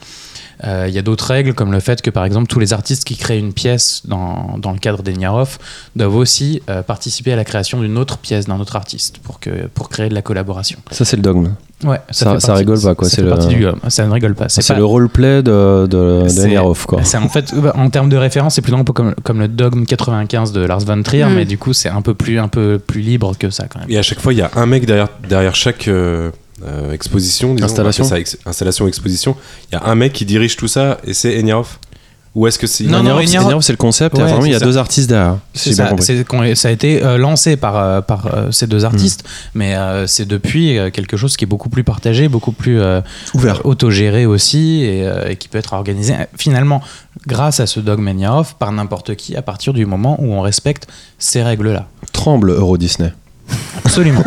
Euh, 0.64 0.86
Il 0.88 0.94
y 0.94 0.98
a 0.98 1.02
d'autres 1.02 1.24
règles, 1.26 1.54
comme 1.54 1.72
le 1.72 1.80
fait 1.80 2.02
que, 2.02 2.10
par 2.10 2.24
exemple, 2.24 2.46
tous 2.46 2.58
les 2.60 2.72
artistes 2.72 3.04
qui 3.04 3.16
créent 3.16 3.38
une 3.38 3.52
pièce 3.52 4.02
dans, 4.04 4.56
dans 4.58 4.72
le 4.72 4.78
cadre 4.78 5.02
des 5.02 5.14
Niarov 5.14 5.58
doivent 5.96 6.16
aussi 6.16 6.62
euh, 6.68 6.82
participer 6.82 7.32
à 7.32 7.36
la 7.36 7.44
création 7.44 7.80
d'une 7.80 7.96
autre 7.98 8.18
pièce 8.18 8.46
d'un 8.46 8.60
autre 8.60 8.76
artiste 8.76 9.18
pour, 9.22 9.40
que, 9.40 9.50
pour 9.72 9.88
créer 9.88 10.08
de 10.08 10.14
la 10.14 10.22
collaboration. 10.22 10.78
Ça, 10.90 11.04
c'est 11.04 11.16
le 11.16 11.22
dogme. 11.22 11.52
Ouais, 11.82 11.98
Ça- 12.10 12.34
fait 12.34 12.40
ça 12.40 12.52
rigole 12.54 12.78
pas, 12.78 12.94
quoi, 12.94 13.08
ça 13.08 13.16
c'est 13.16 13.22
le- 13.22 13.34
du. 13.48 13.66
Ça 13.88 14.06
ne 14.06 14.12
rigole 14.12 14.34
pas. 14.34 14.50
C'est 14.50 14.66
pas- 14.66 14.74
le 14.78 14.84
roleplay 14.84 15.42
de, 15.42 15.86
de, 15.88 16.24
de 16.28 16.46
Niarov, 16.46 16.84
quoi. 16.84 17.02
c'est 17.04 17.16
en 17.16 17.28
fait, 17.30 17.54
euh, 17.54 17.72
en 17.74 17.88
termes 17.88 18.10
de 18.10 18.18
référence, 18.18 18.56
c'est 18.56 18.60
plutôt 18.60 18.76
un 18.76 18.84
peu 18.84 18.92
comme, 18.92 19.14
comme 19.22 19.38
le 19.38 19.48
dogme 19.48 19.86
95 19.86 20.52
de 20.52 20.60
Lars 20.60 20.80
von 20.80 21.02
Trier, 21.02 21.24
Mm. 21.24 21.34
mais 21.34 21.44
du 21.46 21.56
coup, 21.56 21.72
c'est 21.72 21.88
un 21.88 22.02
peu 22.02 22.12
plus, 22.12 22.38
un 22.38 22.48
peu 22.48 22.78
plus 22.86 23.00
libre 23.00 23.32
que 23.38 23.48
ça 23.48 23.64
quand 23.66 23.78
même. 23.80 23.88
Et 23.90 23.96
à 23.96 24.02
chaque 24.02 24.20
fois, 24.20 24.34
il 24.34 24.38
y 24.40 24.42
a 24.42 24.50
un 24.56 24.66
mec 24.66 24.84
derrière, 24.84 25.08
derrière 25.26 25.54
chaque 25.54 25.88
euh, 25.88 26.30
euh, 26.64 26.92
exposition, 26.92 27.54
disons, 27.54 27.66
Installation. 27.66 28.04
ça 28.04 28.18
ex- 28.18 28.36
exposition. 28.86 29.36
Il 29.70 29.74
y 29.74 29.78
a 29.78 29.84
un 29.86 29.94
mec 29.94 30.12
qui 30.12 30.24
dirige 30.24 30.56
tout 30.56 30.68
ça 30.68 30.98
et 31.04 31.14
c'est 31.14 31.38
Eniarov 31.38 31.78
Ou 32.36 32.46
est-ce 32.46 32.58
que 32.60 32.68
c'est. 32.68 32.84
Non, 32.84 33.02
c'est 33.60 33.72
le 33.72 33.76
concept, 33.76 34.14
et 34.14 34.18
Ouais, 34.18 34.24
apparemment, 34.24 34.46
il 34.46 34.52
y 34.52 34.54
a 34.54 34.60
ça. 34.60 34.64
deux 34.64 34.76
artistes 34.78 35.08
derrière. 35.08 35.38
si 35.52 35.74
ça, 35.74 35.90
ça 36.54 36.68
a 36.68 36.70
été 36.70 37.02
euh, 37.02 37.18
lancé 37.18 37.56
par, 37.56 37.76
euh, 37.76 38.00
par 38.02 38.26
euh, 38.26 38.52
ces 38.52 38.68
deux 38.68 38.84
artistes, 38.84 39.24
Hmm. 39.24 39.58
mais 39.58 39.74
euh, 39.74 40.06
c'est 40.06 40.26
depuis 40.26 40.78
euh, 40.78 40.90
quelque 40.90 41.16
chose 41.16 41.36
qui 41.36 41.42
est 41.44 41.48
beaucoup 41.48 41.68
plus 41.70 41.82
partagé, 41.82 42.28
beaucoup 42.28 42.52
plus 42.52 42.80
euh, 42.80 43.00
Ouvert. 43.34 43.66
autogéré 43.66 44.26
aussi, 44.26 44.82
et, 44.84 45.08
euh, 45.08 45.28
et 45.30 45.36
qui 45.36 45.48
peut 45.48 45.58
être 45.58 45.72
organisé 45.72 46.14
finalement 46.36 46.80
grâce 47.26 47.58
à 47.58 47.66
ce 47.66 47.80
dogme 47.80 48.06
Enierov 48.06 48.54
par 48.60 48.70
n'importe 48.70 49.16
qui 49.16 49.34
à 49.34 49.42
partir 49.42 49.72
du 49.72 49.84
moment 49.84 50.16
où 50.20 50.32
on 50.32 50.40
respecte 50.40 50.86
ces 51.18 51.42
règles-là. 51.42 51.88
Tremble 52.12 52.50
Euro 52.52 52.76
Disney. 52.78 53.12
Absolument, 53.84 54.22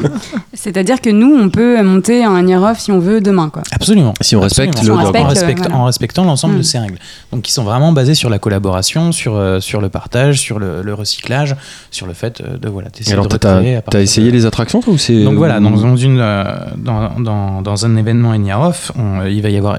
C'est-à-dire 0.54 1.00
que 1.00 1.10
nous, 1.10 1.34
on 1.34 1.48
peut 1.48 1.82
monter 1.82 2.24
un 2.24 2.42
Nierov 2.42 2.78
si 2.78 2.92
on 2.92 2.98
veut 3.00 3.20
demain, 3.20 3.48
quoi. 3.50 3.62
absolument. 3.72 4.14
Si 4.20 4.36
on 4.36 4.40
respecte 4.40 4.74
Absolument. 4.76 4.98
le 4.98 5.02
On 5.02 5.04
respecte, 5.06 5.24
en, 5.24 5.28
respecte- 5.28 5.58
voilà. 5.60 5.76
en 5.76 5.84
respectant 5.86 6.24
l'ensemble 6.24 6.54
Mm. 6.54 6.58
de 6.58 6.62
ces 6.62 6.78
règles. 6.78 6.98
Donc, 7.32 7.42
qui 7.42 7.52
sont 7.52 7.64
vraiment 7.64 7.92
basées 7.92 8.14
sur 8.14 8.30
la 8.30 8.38
collaboration, 8.38 9.10
sur, 9.12 9.34
euh, 9.36 9.60
sur 9.60 9.80
le 9.80 9.88
partage, 9.88 10.38
sur 10.38 10.58
le, 10.58 10.82
le 10.82 10.94
recyclage, 10.94 11.56
sur 11.90 12.06
le 12.06 12.12
fait 12.12 12.40
euh, 12.40 12.56
de 12.58 12.68
voilà. 12.68 12.88
Et 13.06 13.12
alors, 13.12 13.26
partir 13.28 13.60
de- 13.60 13.98
essayé 13.98 14.30
les 14.30 14.46
attractions, 14.46 14.80
toi, 14.80 14.92
ou 14.92 14.98
c'est. 14.98 15.24
Donc 15.24 15.36
voilà, 15.36 15.58
dans, 15.60 15.70
dans 15.70 15.96
une, 15.96 16.20
euh, 16.20 16.44
dans, 16.76 17.18
dans, 17.18 17.62
dans 17.62 17.86
un 17.86 17.96
événement 17.96 18.32
Eniarov, 18.34 18.92
on- 18.96 19.24
il 19.26 19.42
va 19.42 19.48
y 19.50 19.56
avoir 19.56 19.78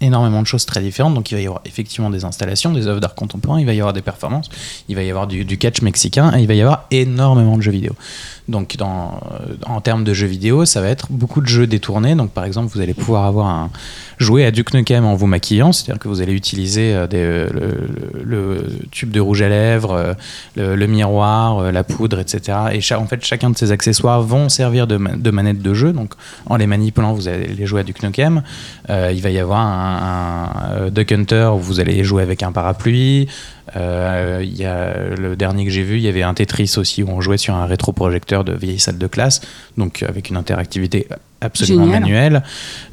énormément 0.00 0.42
de 0.42 0.46
choses 0.46 0.66
très 0.66 0.80
différentes. 0.80 1.14
Donc 1.14 1.30
il 1.30 1.34
va 1.34 1.40
y 1.40 1.46
avoir 1.46 1.62
effectivement 1.64 2.10
des 2.10 2.24
installations, 2.24 2.72
des 2.72 2.86
œuvres 2.86 3.00
d'art 3.00 3.14
contemporain, 3.14 3.60
il 3.60 3.66
va 3.66 3.74
y 3.74 3.80
avoir 3.80 3.92
des 3.92 4.02
performances, 4.02 4.48
il 4.88 4.96
va 4.96 5.02
y 5.02 5.10
avoir 5.10 5.26
du, 5.26 5.44
catch 5.58 5.82
mexicain 5.82 6.36
et 6.36 6.40
il 6.42 6.46
va 6.46 6.54
y 6.54 6.60
avoir 6.60 6.86
énormément 6.90 7.56
de 7.56 7.62
jeux 7.62 7.72
vidéo. 7.72 7.92
Donc 8.48 8.76
euh, 8.80 8.84
en 9.66 9.80
termes 9.80 10.04
de 10.04 10.12
jeux 10.12 10.26
vidéo, 10.26 10.64
ça 10.64 10.80
va 10.80 10.88
être 10.88 11.06
beaucoup 11.10 11.40
de 11.40 11.46
jeux 11.46 11.66
détournés. 11.66 12.14
Donc 12.14 12.30
par 12.30 12.44
exemple, 12.44 12.70
vous 12.72 12.80
allez 12.80 12.94
pouvoir 12.94 13.24
avoir 13.24 13.46
un, 13.46 13.70
jouer 14.18 14.44
à 14.44 14.50
Duke 14.50 14.74
Nukem 14.74 15.04
en 15.04 15.14
vous 15.14 15.26
maquillant, 15.26 15.72
c'est-à-dire 15.72 15.98
que 15.98 16.08
vous 16.08 16.20
allez 16.20 16.34
utiliser 16.34 16.94
euh, 16.94 17.06
euh, 17.14 17.48
le, 18.22 18.66
tube 18.90 19.10
de 19.10 19.20
rouge 19.20 19.42
à 19.42 19.48
lèvres, 19.48 20.14
le, 20.56 20.86
miroir, 20.86 21.72
la 21.72 21.84
poudre, 21.84 22.20
etc. 22.20 22.58
Et 22.72 22.94
en 22.94 23.06
fait, 23.06 23.24
chacun 23.24 23.50
de 23.50 23.56
ces 23.56 23.72
accessoires 23.72 24.22
vont 24.22 24.48
servir 24.48 24.86
de, 24.86 24.96
ma- 24.96 25.16
de 25.16 25.30
manette 25.30 25.62
de 25.62 25.74
jeu. 25.74 25.92
Donc, 25.92 26.12
en 26.46 26.56
les 26.56 26.66
manipulant, 26.66 27.12
vous 27.14 27.28
allez 27.28 27.48
les 27.48 27.66
jouer 27.66 27.80
à 27.80 27.84
Duke 27.84 28.02
Nukem. 28.02 28.42
Euh, 28.90 29.12
il 29.14 29.22
va 29.22 29.30
y 29.30 29.38
avoir 29.38 29.60
un, 29.60 30.86
un, 30.86 30.90
Duck 30.90 31.12
Hunter 31.12 31.50
où 31.54 31.58
vous 31.58 31.80
allez 31.80 32.04
jouer 32.04 32.22
avec 32.22 32.42
un 32.42 32.52
parapluie. 32.52 33.28
Euh, 33.76 34.40
il 34.42 34.54
y 34.56 34.64
a 34.64 34.94
le 35.16 35.36
dernier 35.36 35.64
que 35.64 35.70
j'ai 35.70 35.82
vu, 35.82 35.96
il 35.96 36.02
y 36.02 36.08
avait 36.08 36.22
un 36.22 36.34
Tetris 36.34 36.74
aussi 36.76 37.02
où 37.02 37.08
on 37.08 37.20
jouait 37.20 37.38
sur 37.38 37.54
un 37.54 37.64
rétroprojecteur 37.66 38.44
de 38.44 38.52
vieilles 38.52 38.78
salles 38.78 38.98
de 38.98 39.06
classe, 39.06 39.40
donc 39.78 40.02
avec 40.06 40.28
une 40.28 40.36
interactivité 40.36 41.08
absolument 41.40 41.84
Génial. 41.84 42.00
manuelle, 42.00 42.42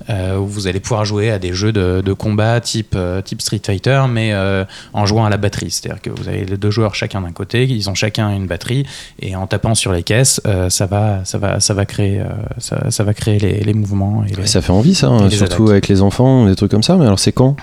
euh, 0.10 0.38
où 0.38 0.46
vous 0.48 0.68
allez 0.68 0.80
pouvoir 0.82 1.06
jouer 1.06 1.30
à 1.32 1.40
des 1.40 1.54
jeux 1.54 1.72
de, 1.72 2.02
de 2.04 2.14
combat 2.14 2.60
type, 2.60 2.94
euh, 2.96 3.22
type 3.22 3.42
Street 3.42 3.62
Fighter, 3.66 4.04
mais 4.10 4.32
euh, 4.34 4.66
en 4.94 5.06
jouant 5.06 5.26
à 5.26 5.30
la 5.30 5.38
batterie. 5.38 5.72
C'est-à-dire 5.72 6.02
que 6.02 6.10
vous 6.10 6.28
avez 6.28 6.44
les 6.46 6.58
deux 6.58 6.72
joueurs 6.72 6.96
chacun 6.96 7.22
d'un 7.22 7.32
côté, 7.32 7.64
ils 7.66 7.90
ont 7.90 7.94
chacun 7.96 8.30
une 8.34 8.48
batterie, 8.48 8.86
et 9.22 9.36
en 9.36 9.48
tapant 9.48 9.76
sur 9.76 9.92
les 9.94 10.04
caisses, 10.04 10.42
euh, 10.48 10.70
ça, 10.70 10.86
va, 10.86 11.20
ça, 11.26 11.38
va, 11.38 11.60
ça 11.60 11.74
va 11.74 11.86
créer, 11.86 12.20
euh, 12.20 12.26
ça, 12.58 12.90
ça 12.92 13.04
va 13.04 13.14
créer 13.14 13.40
les, 13.40 13.60
les 13.62 13.74
mouvements. 13.74 14.24
Et 14.30 14.34
les- 14.36 14.48
Ça 14.48 14.62
fait 14.62 14.72
envie 14.74 14.96
ça, 14.96 15.08
hein, 15.08 15.30
surtout 15.30 15.64
attaques. 15.64 15.70
avec 15.70 15.88
les 15.90 16.02
enfants, 16.02 16.46
des 16.46 16.56
trucs 16.56 16.72
comme 16.72 16.84
ça. 16.84 16.96
Mais 16.98 17.06
alors 17.06 17.20
c'est 17.20 17.32
quand? 17.34 17.56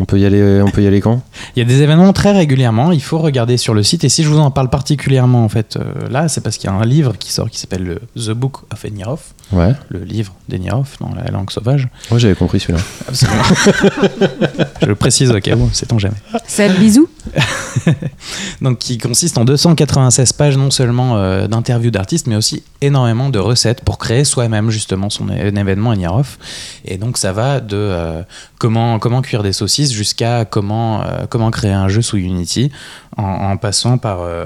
On 0.00 0.04
peut 0.04 0.18
y 0.18 0.26
aller, 0.26 0.60
on 0.62 0.70
peut 0.70 0.82
y 0.82 0.86
aller 0.86 1.00
quand? 1.00 1.22
Il 1.54 1.60
y 1.60 1.62
a 1.62 1.68
des 1.68 1.82
événements 1.82 2.12
très 2.12 2.32
régulièrement, 2.32 2.90
il 2.92 3.02
faut 3.02 3.18
regarder 3.18 3.56
sur 3.56 3.74
le 3.74 3.82
site. 3.82 4.04
Et 4.04 4.08
si 4.08 4.24
je 4.24 4.28
vous 4.28 4.38
en 4.38 4.50
parle 4.50 4.68
particulièrement 4.68 5.44
en 5.44 5.48
fait 5.48 5.76
euh, 5.76 6.08
là, 6.10 6.28
c'est 6.28 6.40
parce 6.40 6.56
qu'il 6.56 6.68
y 6.68 6.72
a 6.72 6.76
un 6.76 6.84
livre 6.84 7.16
qui 7.18 7.32
sort 7.32 7.48
qui 7.48 7.58
s'appelle 7.58 7.84
le 7.84 8.00
The 8.20 8.30
Book 8.30 8.62
of 8.72 8.84
Enirov, 8.84 9.20
Ouais, 9.52 9.72
le 9.88 10.00
livre 10.00 10.32
d'Enirov 10.48 10.96
dans 11.00 11.14
la 11.14 11.30
langue 11.30 11.50
sauvage. 11.50 11.88
moi 12.10 12.18
j'avais 12.18 12.34
compris 12.34 12.60
celui-là. 12.60 12.80
Absolument. 13.06 13.42
je 14.80 14.86
le 14.86 14.94
précise 14.94 15.30
au 15.30 15.38
cas 15.38 15.54
où, 15.54 15.68
sait-on 15.72 15.98
jamais. 15.98 16.16
Seb, 16.46 16.76
bisous. 16.78 17.08
Donc 18.62 18.78
qui 18.78 18.98
consiste 18.98 19.38
en 19.38 19.44
296 19.44 20.32
pages 20.32 20.56
non 20.56 20.70
seulement 20.70 21.16
euh, 21.16 21.46
d'interviews 21.46 21.90
d'artistes, 21.90 22.26
mais 22.26 22.36
aussi 22.36 22.62
énormément 22.80 23.28
de 23.28 23.38
recettes 23.38 23.82
pour 23.82 23.98
créer 23.98 24.24
soi-même 24.24 24.70
justement 24.70 25.10
son 25.10 25.28
événement 25.28 25.90
Enirov. 25.90 26.38
Et 26.84 26.96
donc 26.96 27.18
ça 27.18 27.32
va 27.32 27.60
de 27.60 27.76
euh, 27.76 28.22
comment, 28.58 28.98
comment 28.98 29.22
cuire 29.22 29.42
des 29.42 29.52
saucisses 29.52 29.83
jusqu'à 29.92 30.44
comment, 30.44 31.02
euh, 31.02 31.26
comment 31.28 31.50
créer 31.50 31.72
un 31.72 31.88
jeu 31.88 32.02
sous 32.02 32.16
Unity, 32.16 32.70
en, 33.16 33.56
passant 33.56 33.98
par, 33.98 34.20
euh, 34.20 34.44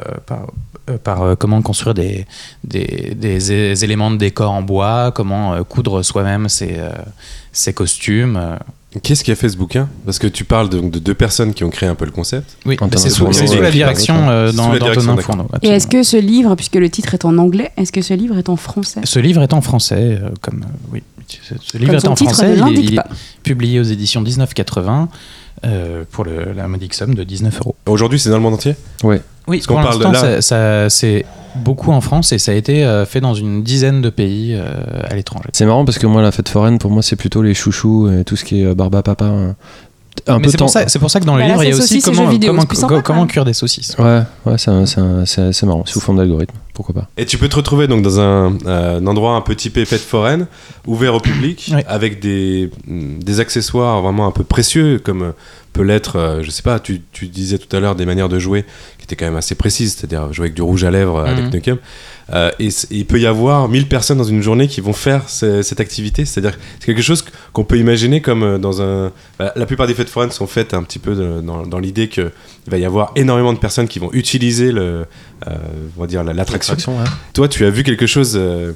euh, 0.88 1.36
comment 1.36 1.62
construire 1.62 1.94
des, 1.94 2.26
des, 2.64 3.84
éléments 3.84 4.10
de 4.10 4.16
décor 4.16 4.50
en 4.52 4.62
bois, 4.62 5.12
comment 5.14 5.62
coudre 5.64 6.02
soi-même 6.02 6.48
ses 6.48 7.72
costumes. 7.74 8.58
Qu'est-ce 9.02 9.24
qui 9.24 9.30
a 9.30 9.34
fait 9.36 9.48
ce 9.48 9.56
bouquin? 9.56 9.88
Parce 10.04 10.18
que 10.18 10.26
tu 10.26 10.44
parles 10.44 10.68
de, 10.68 10.80
de 10.80 10.98
deux 10.98 11.14
personnes 11.14 11.54
qui 11.54 11.64
ont 11.64 11.70
créé 11.70 11.88
un 11.88 11.94
peu 11.94 12.04
le 12.04 12.10
concept. 12.10 12.56
Oui, 12.66 12.76
c'est 12.96 13.10
sous, 13.10 13.32
sous 13.32 13.60
la 13.60 13.70
direction 13.70 14.28
euh, 14.28 14.50
Sous 14.50 14.56
d'An- 14.56 14.72
la 14.72 14.78
direction, 14.78 15.00
d'Antonin 15.02 15.16
d'accord. 15.16 15.34
Fourneau. 15.36 15.48
Et 15.62 15.68
est-ce 15.68 15.86
que 15.86 16.02
ce 16.02 16.16
livre, 16.16 16.54
puisque 16.54 16.76
le 16.76 16.88
titre 16.90 17.14
est 17.14 17.24
en 17.24 17.36
anglais, 17.38 17.70
est-ce 17.76 17.92
que 17.92 18.02
ce 18.02 18.14
livre 18.14 18.36
est 18.38 18.48
en 18.48 18.56
français? 18.56 19.00
Ce 19.04 19.18
livre 19.18 19.42
est 19.42 19.52
en 19.52 19.60
français, 19.60 20.18
euh, 20.22 20.30
comme 20.40 20.62
euh, 20.64 20.92
oui. 20.92 21.02
Ce 21.28 21.54
ce 21.60 21.76
livre 21.76 21.90
Comme 21.90 22.00
est 22.00 22.08
en 22.08 22.16
français, 22.16 22.56
il 22.56 22.78
il 22.78 22.92
est, 22.94 22.96
pas. 22.96 23.06
publié 23.42 23.80
aux 23.80 23.84
éditions 23.84 24.22
1980 24.22 25.08
euh, 25.66 26.04
pour 26.10 26.24
le- 26.24 26.52
la 26.56 26.68
modique 26.68 26.94
somme 26.94 27.14
de 27.14 27.22
19 27.24 27.58
euros. 27.60 27.76
Aujourd'hui, 27.86 28.18
c'est 28.18 28.30
dans 28.30 28.36
le 28.36 28.42
monde 28.42 28.54
entier? 28.54 28.76
Oui, 29.04 29.18
qu'on 29.46 29.74
pour 29.74 29.82
parle 29.82 29.98
de 29.98 30.04
l'instant, 30.04 30.26
là- 30.26 30.40
ça- 30.40 30.88
ça- 30.88 30.90
c'est 30.90 31.26
beaucoup 31.56 31.92
en 31.92 32.00
France 32.00 32.32
et 32.32 32.38
ça 32.38 32.52
a 32.52 32.54
été 32.54 32.84
euh, 32.84 33.04
fait 33.06 33.20
dans 33.20 33.34
une 33.34 33.62
dizaine 33.62 34.00
de 34.02 34.10
pays 34.10 34.54
euh, 34.54 34.64
à 35.08 35.14
l'étranger. 35.14 35.48
C'est 35.52 35.66
marrant 35.66 35.84
parce 35.84 35.98
que 35.98 36.06
moi 36.06 36.22
la 36.22 36.32
fête 36.32 36.48
foraine 36.48 36.78
pour 36.78 36.90
moi 36.90 37.02
c'est 37.02 37.16
plutôt 37.16 37.42
les 37.42 37.54
chouchous 37.54 38.10
et 38.10 38.24
tout 38.24 38.36
ce 38.36 38.44
qui 38.44 38.62
est 38.62 38.66
euh, 38.66 38.74
barba 38.74 39.02
papa. 39.02 39.26
Un 40.26 40.38
Mais 40.38 40.44
peu 40.46 40.50
c'est 40.50 40.56
pour, 40.58 40.68
ça, 40.68 40.88
c'est 40.88 40.98
pour 40.98 41.10
ça 41.12 41.20
que 41.20 41.24
dans 41.26 41.36
le 41.36 41.42
Bah 41.42 41.46
là, 41.48 41.52
livre, 41.54 41.64
il 41.64 41.70
y 41.70 41.72
a 41.72 41.76
aussi 41.76 42.02
comment, 42.02 42.26
vidéo, 42.26 42.50
comment, 42.50 42.62
sympa, 42.74 42.96
co- 42.96 43.02
comment 43.02 43.26
cuire 43.26 43.44
des 43.44 43.52
saucisses. 43.52 43.94
Ouais, 43.98 44.22
ouais, 44.46 44.58
c'est 44.58 44.84
c'est- 44.86 45.00
c'est- 45.26 45.52
c'est 45.52 45.64
marrant. 45.66 45.84
Sous 45.86 46.00
forme 46.00 46.18
d'algorithme, 46.18 46.56
pourquoi 46.78 46.94
pas. 46.94 47.08
Et 47.16 47.26
tu 47.26 47.38
peux 47.38 47.48
te 47.48 47.56
retrouver 47.56 47.88
donc 47.88 48.02
dans 48.02 48.20
un, 48.20 48.56
euh, 48.66 48.98
un 49.00 49.06
endroit 49.08 49.34
un 49.34 49.40
peu 49.40 49.56
typé 49.56 49.84
fête 49.84 50.00
foraine, 50.00 50.46
ouvert 50.86 51.12
au 51.14 51.20
public, 51.20 51.70
Oui. 51.74 51.80
avec 51.88 52.20
des, 52.20 52.70
mm, 52.86 53.18
des 53.18 53.40
accessoires 53.40 54.00
vraiment 54.00 54.26
un 54.28 54.30
peu 54.30 54.44
précieux, 54.44 55.00
comme 55.02 55.22
euh, 55.22 55.30
peut 55.72 55.82
l'être, 55.82 56.16
euh, 56.16 56.42
je 56.44 56.50
sais 56.50 56.62
pas, 56.62 56.78
tu, 56.78 57.02
tu 57.12 57.26
disais 57.26 57.58
tout 57.58 57.74
à 57.76 57.80
l'heure 57.80 57.94
des 57.96 58.06
manières 58.06 58.28
de 58.28 58.38
jouer 58.38 58.64
qui 58.98 59.04
étaient 59.04 59.16
quand 59.16 59.26
même 59.26 59.36
assez 59.36 59.54
précises, 59.56 59.96
c'est-à-dire 59.96 60.32
jouer 60.32 60.44
avec 60.44 60.54
du 60.54 60.62
rouge 60.62 60.84
à 60.84 60.90
lèvres 60.92 61.16
euh, 61.18 61.24
avec 61.26 61.44
Mhm. 61.46 61.50
Nukem. 61.52 61.78
Euh, 62.30 62.50
et 62.58 62.68
il 62.90 63.06
peut 63.06 63.18
y 63.18 63.26
avoir 63.26 63.68
1000 63.70 63.86
personnes 63.88 64.18
dans 64.18 64.24
une 64.24 64.42
journée 64.42 64.68
qui 64.68 64.82
vont 64.82 64.92
faire 64.92 65.28
ce- 65.30 65.62
cette 65.62 65.80
activité, 65.80 66.26
c'est-à-dire 66.26 66.58
que 66.58 66.62
c'est 66.78 66.86
quelque 66.86 67.00
chose 67.02 67.24
qu'on 67.54 67.64
peut 67.64 67.78
imaginer 67.78 68.20
comme 68.20 68.42
euh, 68.42 68.58
dans 68.58 68.82
un. 68.82 69.12
bah, 69.38 69.52
la 69.56 69.64
plupart 69.66 69.86
des 69.86 69.94
fêtes 69.94 70.10
foraines 70.10 70.30
sont 70.30 70.46
faites 70.46 70.74
un 70.74 70.82
petit 70.82 70.98
peu 70.98 71.14
de- 71.14 71.40
dans, 71.40 71.66
dans 71.66 71.78
l'idée 71.78 72.08
qu'il 72.08 72.30
va 72.66 72.76
y 72.76 72.84
avoir 72.84 73.12
énormément 73.16 73.52
de 73.54 73.58
personnes 73.58 73.88
qui 73.88 73.98
vont 73.98 74.10
utiliser 74.12 74.72
le, 74.72 75.06
euh, 75.46 75.50
on 75.96 76.00
va 76.02 76.06
dire 76.06 76.22
la- 76.22 76.34
l'attraction. 76.34 76.67
Attraction, 76.72 76.98
ouais. 76.98 77.04
Toi, 77.32 77.48
tu 77.48 77.64
as 77.64 77.70
vu 77.70 77.82
quelque 77.82 78.06
chose 78.06 78.32
euh, 78.36 78.72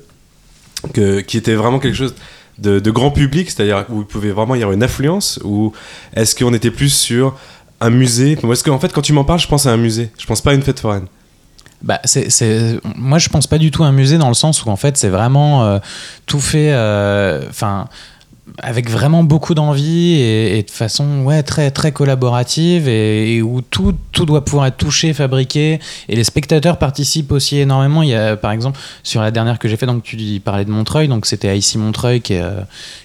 que, 0.92 1.20
qui 1.20 1.36
était 1.36 1.54
vraiment 1.54 1.78
quelque 1.78 1.96
chose 1.96 2.14
de, 2.58 2.78
de 2.80 2.90
grand 2.90 3.10
public, 3.10 3.50
c'est-à-dire 3.50 3.84
où 3.88 4.00
il 4.00 4.06
pouvait 4.06 4.30
vraiment 4.32 4.54
y 4.54 4.58
avoir 4.62 4.72
une 4.74 4.82
affluence, 4.82 5.38
ou 5.44 5.72
est-ce 6.14 6.34
qu'on 6.34 6.52
était 6.54 6.70
plus 6.70 6.90
sur 6.92 7.36
un 7.80 7.90
musée? 7.90 8.36
Parce 8.36 8.62
qu'en 8.62 8.78
fait, 8.78 8.92
quand 8.92 9.02
tu 9.02 9.12
m'en 9.12 9.24
parles, 9.24 9.40
je 9.40 9.48
pense 9.48 9.66
à 9.66 9.70
un 9.72 9.76
musée. 9.76 10.10
Je 10.18 10.26
pense 10.26 10.40
pas 10.40 10.50
à 10.52 10.54
une 10.54 10.62
fête 10.62 10.80
foraine. 10.80 11.06
Bah, 11.82 11.98
c'est, 12.04 12.30
c'est- 12.30 12.78
moi, 12.96 13.18
je 13.18 13.28
pense 13.28 13.48
pas 13.48 13.58
du 13.58 13.72
tout 13.72 13.82
à 13.82 13.88
un 13.88 13.92
musée 13.92 14.16
dans 14.18 14.28
le 14.28 14.34
sens 14.34 14.64
où 14.64 14.68
en 14.70 14.76
fait, 14.76 14.96
c'est 14.96 15.08
vraiment 15.08 15.64
euh, 15.64 15.78
tout 16.26 16.38
fait, 16.40 16.72
euh, 16.72 17.42
enfin, 17.48 17.88
avec 18.58 18.90
vraiment 18.90 19.22
beaucoup 19.22 19.54
d'envie 19.54 20.14
et, 20.20 20.62
de 20.62 20.70
façon 20.70 21.22
ouais 21.22 21.42
très 21.44 21.70
très 21.70 21.92
collaborative 21.92 22.88
et, 22.88 23.40
où 23.40 23.60
tout 23.60 23.94
tout 24.10 24.26
doit 24.26 24.44
pouvoir 24.44 24.66
être 24.66 24.76
touché, 24.76 25.12
fabriqué 25.12 25.78
et 26.08 26.16
les 26.16 26.24
spectateurs 26.24 26.78
participent 26.78 27.32
aussi 27.32 27.58
énormément. 27.58 28.02
Il 28.02 28.08
y 28.08 28.14
a 28.14 28.36
par 28.36 28.50
exemple 28.50 28.78
sur 29.04 29.20
la 29.20 29.30
dernière 29.30 29.58
que 29.58 29.68
j'ai 29.68 29.76
fait, 29.76 29.86
donc 29.86 30.02
tu 30.02 30.16
parlais 30.44 30.64
de 30.64 30.70
Montreuil, 30.70 31.08
donc 31.08 31.26
c'était 31.26 31.56
ici 31.56 31.78
Montreuil 31.78 32.20
qui 32.20 32.34
est 32.34 32.42
euh, 32.42 32.62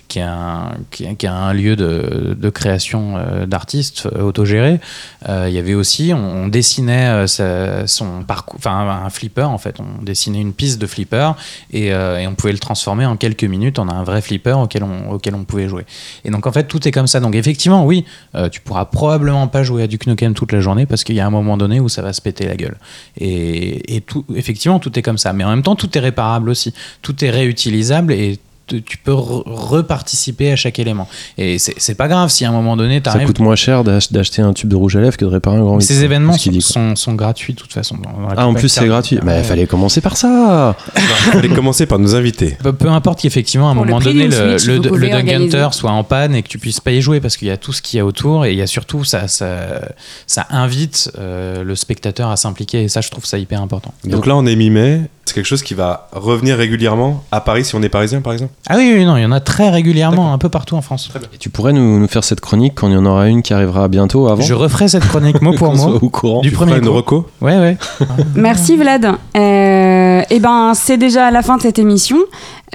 qui 0.08 0.20
est 0.20 1.28
un, 1.28 1.54
lieu 1.54 1.76
de, 1.76 2.50
création 2.50 3.16
euh, 3.18 3.46
d'artistes 3.46 4.08
euh, 4.08 4.22
autogérés. 4.22 4.80
Euh, 5.28 5.46
il 5.50 5.54
y 5.54 5.58
avait 5.58 5.74
aussi, 5.74 6.14
on, 6.14 6.48
dessinait 6.48 7.26
son 7.28 8.24
parcours, 8.24 8.56
enfin 8.58 9.04
un 9.06 9.10
flipper 9.10 9.44
en 9.44 9.58
fait, 9.58 9.80
on 9.80 10.02
dessinait 10.02 10.40
une 10.40 10.54
piste 10.54 10.80
de 10.80 10.88
flipper 10.88 11.32
et, 11.74 11.94
on 12.28 12.36
pouvait 12.36 12.54
le 12.54 12.60
transformer 12.60 13.06
en 13.06 13.18
quelques 13.18 13.44
minutes 13.44 13.80
en 13.80 13.90
un 13.90 14.04
vrai 14.04 14.22
flipper 14.22 14.54
auquel 14.54 14.84
on, 14.84 15.44
pouvait 15.44 15.68
jouer. 15.68 15.86
Et 16.24 16.30
donc 16.30 16.48
en 16.48 16.52
fait 16.52 16.66
tout 16.66 16.88
est 16.88 16.92
comme 16.92 17.08
ça. 17.08 17.20
Donc 17.20 17.36
effectivement 17.36 17.86
oui, 17.86 18.06
tu 18.52 18.62
pourras 18.62 18.86
probablement 18.86 19.48
pas 19.48 19.64
jouer 19.64 19.84
à 19.84 19.88
du 19.88 19.98
Nukem 20.08 20.34
toute 20.34 20.52
la 20.52 20.62
journée 20.62 20.86
parce 20.86 21.04
qu'il 21.04 21.16
y 21.16 21.20
a 21.20 21.26
un 21.26 21.32
moment 21.32 21.58
donné 21.58 21.80
où 21.80 21.90
ça 21.90 22.02
va 22.02 22.14
se 22.14 22.22
péter 22.22 22.46
la 22.46 22.56
gueule. 22.56 22.78
Et, 23.20 24.04
effectivement 24.36 24.80
tout 24.80 24.98
est 24.98 25.02
comme 25.02 25.18
ça. 25.18 25.34
Mais 25.34 25.44
en 25.44 25.50
même 25.50 25.64
temps 25.64 25.76
tout 25.76 25.96
est 25.98 26.02
réparable 26.02 26.50
aussi, 26.50 26.74
tout 27.02 27.24
est 27.26 27.30
réutilisable 27.30 28.14
et 28.14 28.40
tu 28.76 28.98
peux 28.98 29.12
re- 29.14 29.44
reparticiper 29.46 30.52
à 30.52 30.56
chaque 30.56 30.80
élément. 30.80 31.08
Et 31.38 31.58
c'est 31.60 31.96
pas 31.96 32.08
grave 32.08 32.30
si 32.30 32.46
à 32.46 32.50
un 32.50 32.52
moment 32.52 32.76
donné, 32.78 33.02
tu 33.02 33.10
Ça 33.10 33.20
coûte 33.20 33.40
moins 33.40 33.56
cher 33.56 33.84
d'ach- 33.84 34.12
d'acheter 34.12 34.42
un 34.42 34.54
tube 34.54 34.70
de 34.70 34.76
rouge 34.76 34.96
à 34.96 35.02
lèvres 35.02 35.18
que 35.18 35.26
de 35.26 35.30
réparer 35.30 35.58
un 35.58 35.62
grand 35.62 35.80
Ces 35.80 36.04
événements 36.04 36.34
sont, 36.34 36.50
dit, 36.52 36.60
quoi. 36.60 36.68
sont, 36.74 36.96
sont 36.96 37.14
gratuits 37.14 37.54
de 37.54 37.60
toute 37.60 37.74
façon. 37.74 37.98
Ah, 38.36 38.48
en 38.48 38.54
plus 38.54 38.70
c'est 38.70 38.86
gratuit. 38.88 39.20
Mais 39.24 39.32
Ouais. 39.34 39.40
il 39.40 39.44
fallait 39.46 39.68
commencer 39.68 40.02
par 40.02 40.18
ça. 40.18 40.76
Il 40.96 41.02
fallait 41.02 41.50
commencer 41.50 41.86
par 41.86 42.00
nous 42.00 42.16
inviter. 42.16 42.58
Peu, 42.62 42.74
peu 42.74 42.90
importe 42.90 43.22
qu'effectivement, 43.22 43.70
à 43.70 43.72
un 43.72 43.76
Pour 43.76 43.86
moment 43.86 44.00
donné, 44.00 44.28
le, 44.28 44.58
Switch, 44.58 44.66
le, 44.68 44.78
le. 44.98 45.08
Hunter 45.38 45.70
soit 45.72 45.92
en 45.92 46.04
panne 46.04 46.36
et 46.36 46.44
que 46.44 46.48
tu 46.48 46.58
puisses 46.60 46.80
pas 46.80 46.92
y 46.92 47.02
jouer 47.02 47.20
parce 47.20 47.38
qu'il 47.38 47.48
y 47.48 47.52
a 47.52 47.58
tout 47.58 47.74
ce 47.74 47.82
qu'il 47.82 47.98
y 47.98 48.00
a 48.00 48.06
autour 48.06 48.46
et 48.46 48.52
il 48.52 48.58
y 48.58 48.62
a 48.62 48.68
surtout, 48.68 49.04
ça, 49.04 49.28
ça, 49.28 49.82
ça 50.26 50.46
invite 50.50 51.12
euh, 51.18 51.64
le 51.64 51.76
spectateur 51.76 52.30
à 52.30 52.38
s'impliquer 52.38 52.84
et 52.84 52.88
ça, 52.88 53.02
je 53.02 53.10
trouve 53.10 53.26
ça 53.26 53.38
hyper 53.38 53.62
important. 53.62 53.94
Donc 54.06 54.26
là, 54.26 54.36
on 54.36 54.46
est 54.46 54.56
mi-mai. 54.56 55.02
C'est 55.28 55.34
quelque 55.34 55.46
chose 55.46 55.62
qui 55.62 55.74
va 55.74 56.08
revenir 56.14 56.56
régulièrement 56.58 57.24
à 57.34 57.42
Paris 57.42 57.66
si 57.66 57.76
on 57.76 57.82
est 57.84 57.90
parisien, 57.90 58.22
par 58.22 58.32
exemple 58.32 58.54
Ah 58.70 58.76
oui, 58.78 58.94
oui, 58.96 59.06
non, 59.06 59.18
il 59.18 59.24
y 59.24 59.26
en 59.26 59.34
a 59.34 59.42
très 59.42 59.70
régulièrement, 59.70 60.32
un 60.32 60.38
peu 60.38 60.48
partout 60.48 60.76
en 60.76 60.82
France. 60.82 61.10
Et 61.34 61.38
tu 61.38 61.50
pourrais 61.50 61.74
nous, 61.74 62.00
nous 62.00 62.08
faire 62.08 62.24
cette 62.24 62.40
chronique 62.40 62.74
quand 62.76 62.88
il 62.88 62.94
y 62.94 62.98
en 62.98 63.06
aura 63.06 63.28
une 63.28 63.42
qui 63.42 63.54
arrivera 63.54 63.90
bientôt 63.90 64.30
avant 64.30 64.42
Je 64.42 64.54
referai 64.54 64.88
cette 64.88 65.06
chronique 65.06 65.42
mot 65.42 65.52
pour 65.58 65.76
mot. 65.76 66.00
au 66.02 66.10
courant. 66.10 66.40
Du 66.42 66.50
Tu 66.50 66.56
premier 66.56 66.78
une 66.78 66.88
reco 66.88 67.28
Ouais, 67.42 67.58
ouais. 67.58 67.78
Merci 68.36 68.78
Vlad. 68.78 69.06
Euh, 69.36 70.22
et 70.30 70.40
ben 70.40 70.72
c'est 70.74 70.98
déjà 70.98 71.30
la 71.30 71.42
fin 71.42 71.58
de 71.58 71.62
cette 71.62 71.78
émission. 71.78 72.18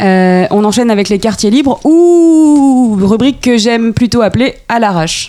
Euh, 0.01 0.47
on 0.51 0.65
enchaîne 0.65 0.91
avec 0.91 1.09
les 1.09 1.19
quartiers 1.19 1.51
libres 1.51 1.81
ou 1.85 2.99
rubrique 3.01 3.41
que 3.41 3.57
j'aime 3.57 3.95
plutôt 3.95 4.21
appeler 4.23 4.55
à 4.69 4.79
l'arrache. 4.79 5.29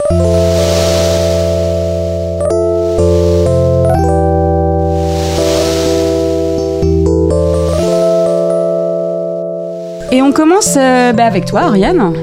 Et 10.13 10.21
on 10.21 10.31
commence 10.31 10.75
euh, 10.77 11.11
bah, 11.11 11.25
avec 11.25 11.45
toi, 11.45 11.61
Ariane. 11.61 12.13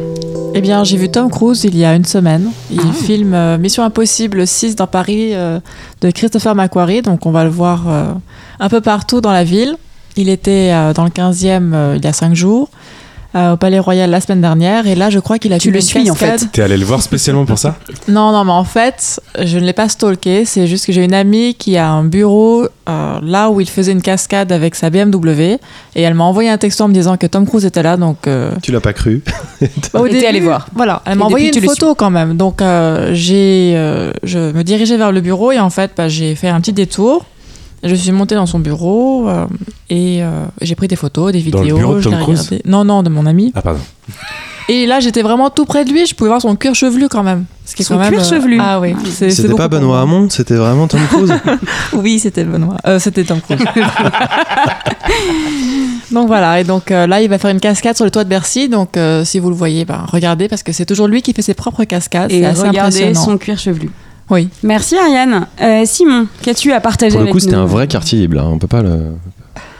Eh 0.54 0.60
bien, 0.60 0.84
j'ai 0.84 0.96
vu 0.96 1.10
Tom 1.10 1.28
Cruise 1.28 1.64
il 1.64 1.76
y 1.76 1.84
a 1.84 1.96
une 1.96 2.04
semaine. 2.04 2.52
Il 2.70 2.78
Ah. 2.78 2.92
filme 2.92 3.34
euh, 3.34 3.58
Mission 3.58 3.82
Impossible 3.82 4.46
6 4.46 4.76
dans 4.76 4.86
Paris 4.86 5.30
euh, 5.34 5.58
de 6.00 6.12
Christopher 6.12 6.54
McQuarrie. 6.54 7.02
Donc, 7.02 7.26
on 7.26 7.32
va 7.32 7.42
le 7.42 7.50
voir 7.50 7.88
un 8.60 8.68
peu 8.68 8.80
partout 8.80 9.20
dans 9.20 9.32
la 9.32 9.42
ville. 9.42 9.76
Il 10.16 10.28
était 10.28 10.70
dans 10.94 11.04
le 11.04 11.10
15e 11.10 11.72
euh, 11.72 11.94
il 11.96 12.04
y 12.04 12.06
a 12.06 12.12
5 12.12 12.34
jours, 12.34 12.68
euh, 13.34 13.52
au 13.52 13.56
Palais 13.56 13.78
Royal 13.78 14.10
la 14.10 14.20
semaine 14.20 14.40
dernière. 14.40 14.86
Et 14.86 14.94
là, 14.94 15.10
je 15.10 15.18
crois 15.18 15.38
qu'il 15.38 15.52
a 15.52 15.58
Tu 15.58 15.70
le 15.70 15.76
une 15.76 15.82
suis, 15.82 16.10
en 16.10 16.14
cascade. 16.14 16.40
fait. 16.40 16.46
T'es 16.52 16.62
allé 16.62 16.76
le 16.76 16.84
voir 16.84 17.02
spécialement 17.02 17.44
pour 17.44 17.58
ça? 17.58 17.76
Non, 18.08 18.32
non, 18.32 18.44
mais 18.44 18.52
en 18.52 18.64
fait, 18.64 19.20
je 19.40 19.58
ne 19.58 19.64
l'ai 19.64 19.72
pas 19.72 19.88
stalké. 19.88 20.44
C'est 20.44 20.66
juste 20.66 20.86
que 20.86 20.92
j'ai 20.92 21.04
une 21.04 21.14
amie 21.14 21.54
qui 21.54 21.76
a 21.76 21.88
un 21.90 22.04
bureau 22.04 22.66
euh, 22.88 23.18
là 23.22 23.50
où 23.50 23.60
il 23.60 23.68
faisait 23.68 23.92
une 23.92 24.02
cascade 24.02 24.50
avec 24.52 24.74
sa 24.74 24.90
BMW. 24.90 25.58
Et 25.94 26.02
elle 26.02 26.14
m'a 26.14 26.24
envoyé 26.24 26.48
un 26.50 26.58
texto 26.58 26.84
en 26.84 26.88
me 26.88 26.94
disant 26.94 27.16
que 27.16 27.26
Tom 27.26 27.46
Cruise 27.46 27.64
était 27.64 27.82
là. 27.82 27.96
Donc, 27.96 28.26
euh, 28.26 28.52
Tu 28.62 28.72
l'as 28.72 28.80
pas 28.80 28.92
cru 28.92 29.22
bah, 29.92 30.00
au 30.00 30.08
début, 30.08 30.24
allé 30.24 30.40
voir. 30.40 30.66
Voilà, 30.74 31.02
elle 31.06 31.18
m'a 31.18 31.24
envoyé 31.26 31.50
depuis, 31.50 31.60
une 31.62 31.68
photo 31.68 31.94
quand 31.94 32.10
même. 32.10 32.36
Donc, 32.36 32.62
euh, 32.62 33.10
j'ai, 33.12 33.72
euh, 33.76 34.12
je 34.22 34.38
me 34.52 34.62
dirigeais 34.62 34.96
vers 34.96 35.12
le 35.12 35.20
bureau 35.20 35.52
et 35.52 35.58
en 35.58 35.70
fait, 35.70 35.92
bah, 35.96 36.08
j'ai 36.08 36.34
fait 36.34 36.48
un 36.48 36.60
petit 36.60 36.72
détour. 36.72 37.24
Je 37.82 37.94
suis 37.94 38.12
montée 38.12 38.34
dans 38.34 38.46
son 38.46 38.58
bureau 38.58 39.26
euh, 39.28 39.46
et 39.88 40.22
euh, 40.22 40.44
j'ai 40.60 40.74
pris 40.74 40.86
des 40.88 40.96
photos, 40.96 41.32
des 41.32 41.40
Dans 41.42 41.58
le 41.60 41.64
vidéos. 41.64 41.78
bureau 41.78 41.94
de 41.96 42.02
Tom 42.02 42.18
Cruise. 42.20 42.50
Non, 42.66 42.84
non, 42.84 43.02
de 43.02 43.08
mon 43.08 43.24
ami. 43.26 43.52
Ah, 43.54 43.62
pardon. 43.62 43.80
Et 44.68 44.86
là, 44.86 45.00
j'étais 45.00 45.22
vraiment 45.22 45.50
tout 45.50 45.64
près 45.64 45.84
de 45.84 45.90
lui. 45.90 46.06
Je 46.06 46.14
pouvais 46.14 46.28
voir 46.28 46.40
son 46.42 46.54
cuir 46.56 46.74
chevelu 46.74 47.08
quand 47.08 47.22
même. 47.24 47.46
Ce 47.64 47.74
qui 47.74 47.82
est 47.82 47.84
Son 47.84 47.94
quand 47.94 48.00
même, 48.00 48.10
cuir 48.12 48.20
euh, 48.20 48.24
chevelu. 48.24 48.58
Ah 48.60 48.78
oui. 48.80 48.94
c'est- 49.04 49.30
c'est 49.30 49.42
C'était 49.42 49.54
pas 49.54 49.66
Benoît. 49.68 50.00
Hamon, 50.02 50.28
c'était 50.30 50.54
vraiment 50.54 50.86
Tom 50.86 51.00
Cruise. 51.08 51.32
Oui, 51.94 52.18
c'était 52.18 52.44
Benoît. 52.44 52.76
Euh, 52.86 52.98
c'était 53.00 53.24
Tom 53.24 53.40
Cruise. 53.40 53.58
donc 56.12 56.26
voilà, 56.26 56.60
et 56.60 56.64
donc 56.64 56.90
euh, 56.90 57.06
là, 57.06 57.20
il 57.22 57.28
va 57.28 57.38
faire 57.38 57.50
une 57.50 57.60
cascade 57.60 57.96
sur 57.96 58.04
le 58.04 58.10
toit 58.10 58.24
de 58.24 58.28
Bercy. 58.28 58.68
Donc 58.68 58.96
euh, 58.96 59.24
si 59.24 59.38
vous 59.38 59.48
le 59.50 59.56
voyez, 59.56 59.84
ben, 59.84 60.04
regardez 60.06 60.48
parce 60.48 60.62
que 60.62 60.72
c'est 60.72 60.86
toujours 60.86 61.08
lui 61.08 61.22
qui 61.22 61.32
fait 61.32 61.42
ses 61.42 61.54
propres 61.54 61.84
cascades. 61.84 62.30
Et 62.30 62.44
assez 62.44 62.60
regardez 62.68 62.98
impressionnant. 63.04 63.24
son 63.24 63.38
cuir 63.38 63.58
chevelu. 63.58 63.90
Oui. 64.30 64.48
Merci 64.62 64.96
Ariane. 64.96 65.46
Euh, 65.60 65.82
Simon, 65.84 66.26
qu'as-tu 66.42 66.72
à 66.72 66.80
partager 66.80 67.12
Pour 67.12 67.20
le 67.20 67.24
avec 67.24 67.32
coup, 67.32 67.40
c'était 67.40 67.54
un 67.56 67.66
vrai 67.66 67.86
quartier 67.88 68.18
libre. 68.18 68.36
là. 68.36 68.46
On 68.46 68.58
peut 68.58 68.68
pas 68.68 68.82
le 68.82 69.14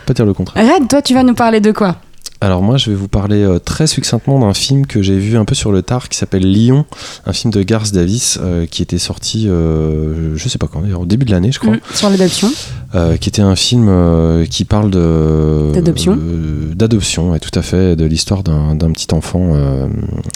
pas 0.06 0.14
dire 0.14 0.26
le 0.26 0.34
contraire. 0.34 0.64
Red, 0.74 0.88
toi, 0.88 1.02
tu 1.02 1.14
vas 1.14 1.22
nous 1.22 1.34
parler 1.34 1.60
de 1.60 1.70
quoi? 1.72 1.96
Alors 2.42 2.62
moi, 2.62 2.78
je 2.78 2.88
vais 2.88 2.96
vous 2.96 3.06
parler 3.06 3.42
euh, 3.42 3.58
très 3.58 3.86
succinctement 3.86 4.40
d'un 4.40 4.54
film 4.54 4.86
que 4.86 5.02
j'ai 5.02 5.18
vu 5.18 5.36
un 5.36 5.44
peu 5.44 5.54
sur 5.54 5.72
le 5.72 5.82
tard 5.82 6.08
qui 6.08 6.16
s'appelle 6.16 6.50
Lyon, 6.50 6.86
un 7.26 7.34
film 7.34 7.52
de 7.52 7.62
Garth 7.62 7.92
Davis 7.92 8.38
euh, 8.40 8.64
qui 8.64 8.80
était 8.80 8.98
sorti, 8.98 9.46
euh, 9.46 10.34
je 10.36 10.48
sais 10.48 10.56
pas 10.56 10.66
quand, 10.66 10.82
au 10.98 11.04
début 11.04 11.26
de 11.26 11.32
l'année, 11.32 11.52
je 11.52 11.58
crois. 11.58 11.74
Mm, 11.74 11.80
Sur 11.92 12.08
l'adoption. 12.08 12.50
Euh, 12.92 13.16
qui 13.16 13.28
était 13.28 13.40
un 13.42 13.54
film 13.54 13.86
euh, 13.88 14.44
qui 14.46 14.64
parle 14.64 14.90
de 14.90 15.70
D'adoption. 15.72 16.18
euh, 16.20 16.74
d'adoption, 16.74 17.30
ouais, 17.30 17.38
tout 17.38 17.56
à 17.56 17.62
fait, 17.62 17.94
de 17.94 18.04
l'histoire 18.04 18.42
d'un 18.42 18.74
d'un 18.74 18.90
petit 18.90 19.14
enfant 19.14 19.52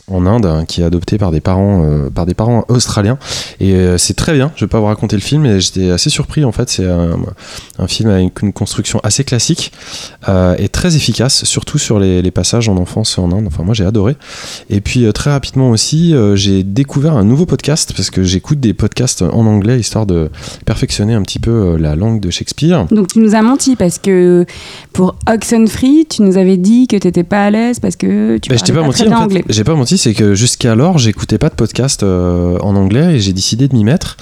en 0.09 0.27
Inde 0.27 0.47
hein, 0.47 0.65
qui 0.65 0.81
est 0.81 0.85
adopté 0.85 1.19
par 1.19 1.33
des 1.33 1.41
parents 1.41 1.85
par 2.15 2.27
des 2.27 2.35
parents 2.35 2.65
australiens 2.69 3.19
et 3.59 3.75
c'est 3.99 4.15
très 4.15 4.35
bien. 4.35 4.53
Je 4.55 4.65
vais 4.67 4.69
pas 4.69 4.79
vous 4.79 4.87
raconter 4.87 5.17
le 5.17 5.23
film, 5.23 5.43
mais 5.43 5.61
j'étais 5.61 5.91
assez 5.91 6.11
surpris 6.11 6.45
en 6.45 6.53
fait. 6.53 6.69
C'est 6.69 6.87
un, 6.87 7.19
un 7.79 7.87
film 7.89 8.11
avec 8.11 8.41
une 8.43 8.53
construction 8.53 9.01
assez 9.03 9.25
classique 9.25 9.73
et 10.29 10.69
très 10.69 10.95
efficace, 10.97 11.45
surtout 11.45 11.79
sur 11.79 11.99
les, 11.99 12.23
les 12.23 12.31
passages 12.31 12.69
en 12.69 12.77
enfance 12.77 13.19
en 13.19 13.33
Inde. 13.33 13.47
Enfin 13.47 13.65
moi 13.65 13.75
j'ai 13.75 13.85
adoré. 13.87 14.17
Et 14.71 14.81
puis 14.81 15.11
très 15.13 15.31
rapidement 15.31 15.71
aussi, 15.71 16.15
j'ai 16.35 16.63
découvert 16.63 17.17
un 17.17 17.25
nouveau 17.25 17.47
podcast 17.47 17.95
parce 17.97 18.11
que 18.11 18.23
j'écoute 18.23 18.61
des 18.61 18.75
podcasts 18.75 19.23
en 19.23 19.47
anglais 19.47 19.81
histoire 19.81 20.07
de 20.07 20.31
perfectionner 20.67 21.15
un 21.15 21.23
petit 21.23 21.39
peu 21.41 21.77
la 21.77 21.97
langue 21.97 22.21
de 22.21 22.31
Shakespeare. 22.49 22.87
Donc, 22.91 23.09
tu 23.09 23.21
nous 23.21 23.35
as 23.35 23.41
menti 23.43 23.75
parce 23.75 23.99
que 23.99 24.45
pour 24.93 25.15
Oxenfree, 25.29 26.07
tu 26.09 26.23
nous 26.23 26.37
avais 26.37 26.57
dit 26.59 26.87
que 26.87 26.97
tu 26.97 27.07
n'étais 27.07 27.25
pas 27.25 27.47
à 27.47 27.51
l'aise 27.51 27.81
parce 27.81 27.97
que 27.97 28.37
tu 28.39 28.51
Bah, 28.51 28.57
parlais 28.57 28.73
pas 28.75 28.81
très 28.81 28.87
menti 28.87 29.03
bien 29.05 29.17
en 29.17 29.19
fait. 29.21 29.25
anglais. 29.25 29.45
J'ai 29.49 29.65
pas 29.65 29.75
menti, 29.75 29.97
c'est 29.99 30.13
que 30.15 30.35
jusqu'alors 30.35 30.99
j'écoutais 30.99 31.39
pas 31.39 31.49
de 31.49 31.55
podcast 31.55 32.03
euh, 32.03 32.59
en 32.61 32.77
anglais 32.77 33.15
et 33.15 33.21
j'ai 33.21 33.33
décidé 33.33 33.67
de 33.69 33.75
m'y 33.75 33.85
mettre. 33.85 34.17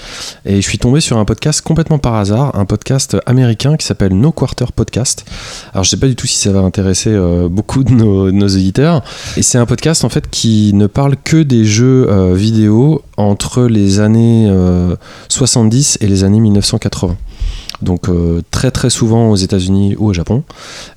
Et 0.45 0.55
je 0.57 0.67
suis 0.67 0.77
tombé 0.77 1.01
sur 1.01 1.17
un 1.17 1.25
podcast 1.25 1.61
complètement 1.61 1.99
par 1.99 2.15
hasard, 2.15 2.57
un 2.57 2.65
podcast 2.65 3.17
américain 3.25 3.75
qui 3.77 3.85
s'appelle 3.85 4.13
No 4.13 4.31
Quarter 4.31 4.65
Podcast. 4.75 5.25
Alors 5.73 5.83
je 5.83 5.89
sais 5.89 5.97
pas 5.97 6.07
du 6.07 6.15
tout 6.15 6.27
si 6.27 6.37
ça 6.37 6.51
va 6.51 6.59
intéresser 6.59 7.09
euh, 7.11 7.49
beaucoup 7.49 7.83
de 7.83 7.91
nos, 7.91 8.27
de 8.27 8.31
nos 8.31 8.47
auditeurs. 8.47 9.03
Et 9.37 9.41
c'est 9.41 9.57
un 9.57 9.65
podcast 9.65 10.03
en 10.05 10.09
fait 10.09 10.29
qui 10.29 10.71
ne 10.73 10.87
parle 10.87 11.15
que 11.23 11.37
des 11.43 11.65
jeux 11.65 12.07
euh, 12.09 12.33
vidéo 12.33 13.01
entre 13.17 13.63
les 13.63 13.99
années 13.99 14.47
euh, 14.49 14.95
70 15.29 15.97
et 16.01 16.07
les 16.07 16.23
années 16.23 16.39
1980. 16.39 17.15
Donc 17.81 18.09
euh, 18.09 18.41
très 18.51 18.71
très 18.71 18.89
souvent 18.89 19.29
aux 19.29 19.35
États-Unis 19.35 19.95
ou 19.97 20.07
au 20.07 20.13
Japon. 20.13 20.43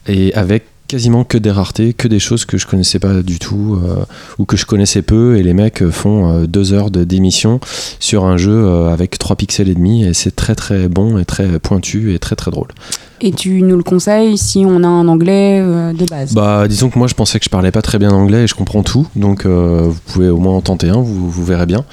Et 0.06 0.34
avec 0.34 0.64
quasiment 0.88 1.24
que 1.24 1.36
des 1.36 1.50
raretés, 1.50 1.94
que 1.94 2.06
des 2.06 2.20
choses 2.20 2.44
que 2.44 2.58
je 2.58 2.66
connaissais 2.66 3.00
pas 3.00 3.22
du 3.22 3.40
tout 3.40 3.80
euh, 3.82 4.04
ou 4.38 4.44
que 4.44 4.56
je 4.56 4.66
connaissais 4.66 5.02
peu. 5.02 5.36
Et 5.36 5.42
les 5.42 5.54
mecs 5.54 5.82
euh, 5.82 5.90
font 5.90 6.44
deux 6.44 6.72
heures 6.72 6.90
de 6.90 7.04
d'émission 7.04 7.60
sur 7.98 8.24
un 8.24 8.36
jeu 8.36 8.88
avec 8.88 9.18
3 9.18 9.36
pixels 9.36 9.68
et 9.68 9.74
demi. 9.74 10.04
Et 10.04 10.14
c'est 10.14 10.34
très 10.34 10.54
très 10.54 10.88
bon 10.88 11.18
et 11.18 11.24
très 11.24 11.58
pointu 11.58 12.14
et 12.14 12.18
très 12.18 12.36
très 12.36 12.50
drôle. 12.50 12.68
Et 13.22 13.32
tu 13.32 13.62
nous 13.62 13.76
le 13.76 13.82
conseilles 13.82 14.36
si 14.36 14.64
on 14.66 14.82
a 14.82 14.86
un 14.86 15.08
anglais 15.08 15.58
euh, 15.62 15.92
de 15.94 16.04
base? 16.04 16.34
Bah 16.34 16.68
disons 16.68 16.90
que 16.90 16.98
moi 16.98 17.08
je 17.08 17.14
pensais 17.14 17.38
que 17.38 17.44
je 17.46 17.50
parlais 17.50 17.70
pas 17.70 17.80
très 17.80 17.98
bien 17.98 18.10
anglais 18.10 18.44
et 18.44 18.46
je 18.46 18.54
comprends 18.54 18.82
tout 18.82 19.06
donc 19.16 19.46
euh, 19.46 19.84
vous 19.84 20.00
pouvez 20.06 20.28
au 20.28 20.36
moins 20.36 20.54
en 20.54 20.60
tenter 20.60 20.90
un, 20.90 21.00
vous, 21.00 21.30
vous 21.30 21.44
verrez 21.44 21.64
bien. 21.64 21.84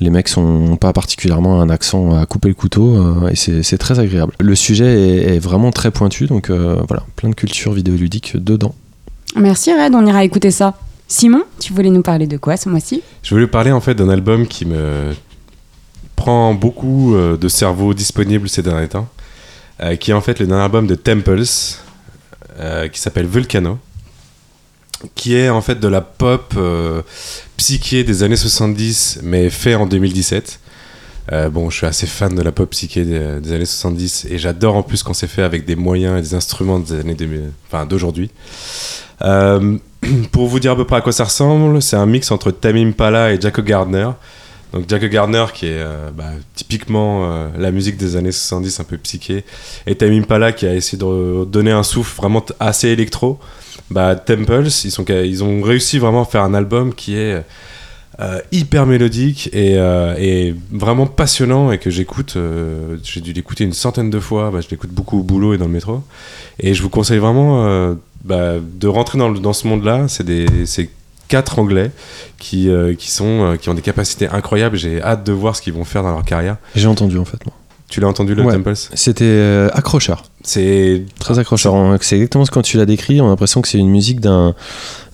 Les 0.00 0.10
mecs 0.10 0.28
sont 0.28 0.76
pas 0.76 0.92
particulièrement 0.92 1.62
un 1.62 1.70
accent 1.70 2.14
à 2.14 2.26
couper 2.26 2.48
le 2.48 2.54
couteau 2.54 2.94
euh, 2.94 3.30
et 3.30 3.36
c'est 3.36 3.78
très 3.78 3.98
agréable. 3.98 4.34
Le 4.38 4.54
sujet 4.54 4.84
est, 4.84 5.36
est 5.36 5.38
vraiment 5.38 5.72
très 5.72 5.90
pointu 5.90 6.26
donc 6.26 6.50
euh, 6.50 6.76
voilà, 6.88 7.04
plein 7.16 7.30
de 7.30 7.34
culture 7.34 7.72
vidéoludique 7.72 8.36
dedans. 8.36 8.74
Merci 9.34 9.72
Red, 9.72 9.94
on 9.94 10.06
ira 10.06 10.24
écouter 10.24 10.50
ça. 10.50 10.74
Simon, 11.08 11.42
tu 11.58 11.72
voulais 11.72 11.90
nous 11.90 12.02
parler 12.02 12.26
de 12.26 12.36
quoi 12.36 12.56
ce 12.56 12.68
mois-ci? 12.68 13.00
Je 13.22 13.34
voulais 13.34 13.46
parler 13.46 13.72
en 13.72 13.80
fait 13.80 13.94
d'un 13.94 14.08
album 14.08 14.46
qui 14.46 14.66
me 14.66 15.14
prend 16.16 16.52
beaucoup 16.54 17.14
de 17.14 17.48
cerveau 17.48 17.94
disponible 17.94 18.48
ces 18.48 18.62
derniers 18.62 18.88
temps, 18.88 19.06
euh, 19.80 19.96
qui 19.96 20.10
est 20.10 20.14
en 20.14 20.20
fait 20.20 20.38
le 20.38 20.46
dernier 20.46 20.62
album 20.62 20.86
de 20.86 20.94
Temples, 20.94 21.44
euh, 22.58 22.88
qui 22.88 23.00
s'appelle 23.00 23.26
Volcano, 23.26 23.78
qui 25.14 25.36
est 25.36 25.50
en 25.50 25.60
fait 25.60 25.78
de 25.78 25.88
la 25.88 26.00
pop 26.00 26.54
euh, 26.56 27.02
psyché 27.56 28.04
des 28.04 28.22
années 28.22 28.36
70, 28.36 29.20
mais 29.22 29.50
fait 29.50 29.74
en 29.74 29.86
2017. 29.86 30.60
Euh, 31.32 31.50
bon, 31.50 31.70
je 31.70 31.78
suis 31.78 31.86
assez 31.86 32.06
fan 32.06 32.34
de 32.34 32.40
la 32.40 32.52
pop 32.52 32.70
psyché 32.70 33.04
des, 33.04 33.40
des 33.40 33.52
années 33.52 33.66
70 33.66 34.28
et 34.30 34.38
j'adore 34.38 34.76
en 34.76 34.82
plus 34.82 35.02
quand 35.02 35.12
c'est 35.12 35.26
fait 35.26 35.42
avec 35.42 35.64
des 35.64 35.76
moyens 35.76 36.18
et 36.18 36.22
des 36.22 36.34
instruments 36.34 36.78
des 36.78 37.00
années 37.00 37.14
2000 37.14 37.50
enfin, 37.66 37.84
d'aujourd'hui. 37.84 38.30
Pour 40.30 40.46
vous 40.46 40.60
dire 40.60 40.72
à 40.72 40.76
peu 40.76 40.84
près 40.84 40.96
à 40.96 41.00
quoi 41.00 41.12
ça 41.12 41.24
ressemble, 41.24 41.82
c'est 41.82 41.96
un 41.96 42.06
mix 42.06 42.30
entre 42.30 42.52
Tamim 42.52 42.92
Pala 42.92 43.32
et 43.32 43.40
Jacko 43.40 43.60
Gardner. 43.62 44.08
Donc 44.72 44.88
Jacko 44.88 45.06
Gardner 45.08 45.46
qui 45.54 45.66
est 45.66 45.78
euh, 45.78 46.10
bah, 46.10 46.30
typiquement 46.54 47.24
euh, 47.24 47.48
la 47.56 47.70
musique 47.70 47.96
des 47.96 48.16
années 48.16 48.32
70 48.32 48.80
un 48.80 48.84
peu 48.84 48.96
psyché 48.98 49.44
et 49.86 49.94
Tamim 49.94 50.22
Pala 50.22 50.52
qui 50.52 50.66
a 50.66 50.74
essayé 50.74 50.98
de 50.98 51.44
donner 51.44 51.70
un 51.70 51.82
souffle 51.82 52.16
vraiment 52.16 52.44
assez 52.60 52.88
électro. 52.88 53.38
Bah, 53.90 54.16
Temples, 54.16 54.66
ils, 54.84 55.44
ont 55.44 55.62
réussi 55.62 55.98
vraiment 55.98 56.22
à 56.22 56.24
faire 56.24 56.42
un 56.42 56.54
album 56.54 56.92
qui 56.92 57.16
est 57.16 57.44
euh, 58.18 58.40
hyper 58.50 58.86
mélodique 58.86 59.48
et, 59.52 60.54
vraiment 60.72 61.06
passionnant 61.06 61.70
et 61.70 61.78
que 61.78 61.90
j'écoute. 61.90 62.36
J'ai 63.04 63.20
dû 63.20 63.32
l'écouter 63.32 63.62
une 63.62 63.72
centaine 63.72 64.10
de 64.10 64.18
fois. 64.18 64.50
Bah, 64.50 64.60
je 64.60 64.68
l'écoute 64.68 64.90
beaucoup 64.90 65.20
au 65.20 65.22
boulot 65.22 65.54
et 65.54 65.58
dans 65.58 65.66
le 65.66 65.72
métro. 65.72 66.02
Et 66.58 66.74
je 66.74 66.82
vous 66.82 66.90
conseille 66.90 67.18
vraiment 67.18 67.94
bah, 68.24 68.54
de 68.60 68.88
rentrer 68.88 69.18
dans, 69.18 69.52
ce 69.52 69.68
monde-là. 69.68 70.06
C'est 70.08 70.90
quatre 71.28 71.58
Anglais 71.58 71.90
qui, 72.38 72.68
euh, 72.68 72.94
qui, 72.94 73.10
sont, 73.10 73.24
euh, 73.52 73.56
qui 73.56 73.68
ont 73.68 73.74
des 73.74 73.82
capacités 73.82 74.28
incroyables. 74.28 74.76
J'ai 74.76 75.02
hâte 75.02 75.24
de 75.24 75.32
voir 75.32 75.56
ce 75.56 75.62
qu'ils 75.62 75.72
vont 75.72 75.84
faire 75.84 76.02
dans 76.02 76.10
leur 76.12 76.24
carrière. 76.24 76.56
J'ai 76.74 76.86
entendu 76.88 77.18
en 77.18 77.24
fait 77.24 77.44
moi. 77.46 77.54
Tu 77.88 78.00
l'as 78.00 78.08
entendu, 78.08 78.34
le 78.34 78.42
Ouais. 78.42 78.52
Temples? 78.52 78.72
C'était 78.74 79.22
euh, 79.24 79.68
accrocheur. 79.72 80.24
C'est 80.42 81.04
Très 81.20 81.38
accrocheur. 81.38 81.72
C'est 82.00 82.16
exactement 82.16 82.44
ce 82.44 82.50
que 82.50 82.58
tu 82.58 82.78
l'as 82.78 82.84
décrit. 82.84 83.20
On 83.20 83.26
a 83.26 83.30
l'impression 83.30 83.62
que 83.62 83.68
c'est 83.68 83.78
une 83.78 83.90
musique 83.90 84.18
d'un 84.20 84.56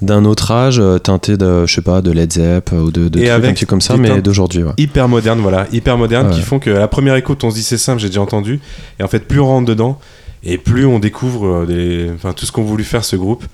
d'un 0.01 0.25
autre 0.25 0.51
âge, 0.53 0.79
euh, 0.81 0.99
teintée 0.99 1.37
de, 1.37 1.67
je 1.67 1.75
sais 1.75 1.83
pas, 1.83 2.01
de 2.01 2.11
Led 2.11 2.33
Zepp 2.33 2.73
ou 2.73 2.91
de, 2.91 3.09
de 3.11 3.19
Et 3.19 3.23
trucs 3.25 3.29
avec 3.31 3.51
un 3.51 3.55
petit 3.55 3.67
comme 3.67 3.83
ça, 3.83 3.99
mais 3.99 4.23
d'aujourd'hui. 4.23 4.63
ouais. 4.65 4.73
hyper 4.79 5.07
moderne, 5.07 5.41
voilà, 5.41 5.67
hyper 5.71 5.99
moderne, 5.99 6.29
Ouais. 6.29 6.35
qui 6.35 6.41
font 6.41 6.59
que 6.59 6.71
à 6.71 6.79
la 6.79 6.89
première 6.89 7.15
écoute, 7.17 7.45
on 7.45 7.51
se 7.51 7.57
dit 7.57 7.63
c'est 7.63 7.77
simple, 7.79 8.01
j'ai 8.01 8.09
déjà 8.09 8.23
entendu, 8.23 8.59
et 8.99 9.03
en 9.03 9.09
fait, 9.09 9.29
plus 9.29 9.39
on 9.39 9.47
rentre 9.47 9.67
dedans, 9.69 10.01
et 10.43 10.57
plus 10.57 10.87
on 10.87 10.99
découvre 10.99 11.67
des, 11.67 12.11
enfin, 12.15 12.33
tout 12.33 12.47
ce 12.47 12.53
qu'ont 12.53 12.65
voulu 12.65 12.85
faire 12.85 13.05
ce 13.05 13.17
groupe. 13.17 13.45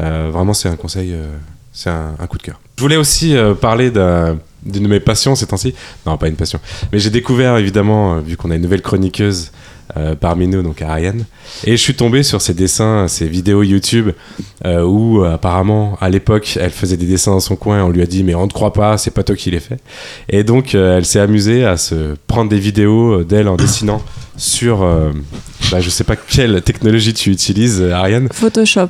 Euh, 0.00 0.28
vraiment, 0.30 0.52
c'est 0.52 0.68
un 0.68 0.76
conseil, 0.76 1.12
euh, 1.14 1.24
c'est 1.76 1.90
un, 1.90 2.14
coup 2.28 2.38
de 2.38 2.42
cœur. 2.42 2.58
Je 2.78 2.82
voulais 2.82 2.96
aussi 2.96 3.36
euh, 3.36 3.52
parler 3.54 3.90
d'un- 3.90 4.38
d'une 4.64 4.84
de 4.84 4.88
mes 4.88 4.98
passions 4.98 5.34
ces 5.34 5.46
temps-ci. 5.46 5.74
Non, 6.06 6.16
pas 6.16 6.26
une 6.28 6.34
passion, 6.36 6.58
mais 6.90 6.98
j'ai 6.98 7.10
découvert 7.10 7.58
évidemment, 7.58 8.14
euh, 8.16 8.20
vu 8.20 8.36
qu'on 8.38 8.50
a 8.50 8.54
une 8.56 8.62
nouvelle 8.62 8.80
chroniqueuse 8.80 9.52
euh, 9.98 10.14
parmi 10.14 10.48
nous, 10.48 10.62
donc 10.62 10.80
Ariane, 10.80 11.24
et 11.64 11.72
je 11.72 11.76
suis 11.82 11.94
tombé 11.94 12.22
sur 12.22 12.40
ses 12.40 12.54
dessins, 12.54 13.08
ses 13.08 13.28
vidéos 13.28 13.62
YouTube, 13.62 14.10
où 14.64 15.22
apparemment 15.22 15.96
à 16.00 16.08
l'époque, 16.08 16.58
elle 16.60 16.70
faisait 16.72 16.96
des 16.96 17.06
dessins 17.06 17.30
dans 17.32 17.40
son 17.40 17.56
coin, 17.56 17.78
et 17.78 17.82
on 17.82 17.90
lui 17.90 18.02
a 18.02 18.06
dit 18.06 18.24
mais 18.24 18.34
on 18.34 18.44
ne 18.44 18.48
te 18.48 18.54
croit 18.54 18.72
pas, 18.72 18.96
c'est 18.98 19.12
pas 19.12 19.22
toi 19.22 19.36
qui 19.36 19.50
les 19.50 19.60
fait. 19.60 19.78
Et 20.28 20.42
donc, 20.44 20.74
elle 20.74 21.04
s'est 21.04 21.20
amusée 21.20 21.64
à 21.64 21.76
se 21.76 22.16
prendre 22.26 22.50
des 22.50 22.58
vidéos 22.58 23.22
d'elle 23.22 23.48
en 23.48 23.56
dessinant 23.56 24.02
sur. 24.36 24.78
bah, 25.70 25.80
je 25.80 25.88
sais 25.88 26.04
pas 26.04 26.16
quelle 26.16 26.60
technologie 26.62 27.14
tu 27.14 27.30
utilises, 27.30 27.80
Ariane. 27.82 28.28
Photoshop. 28.32 28.88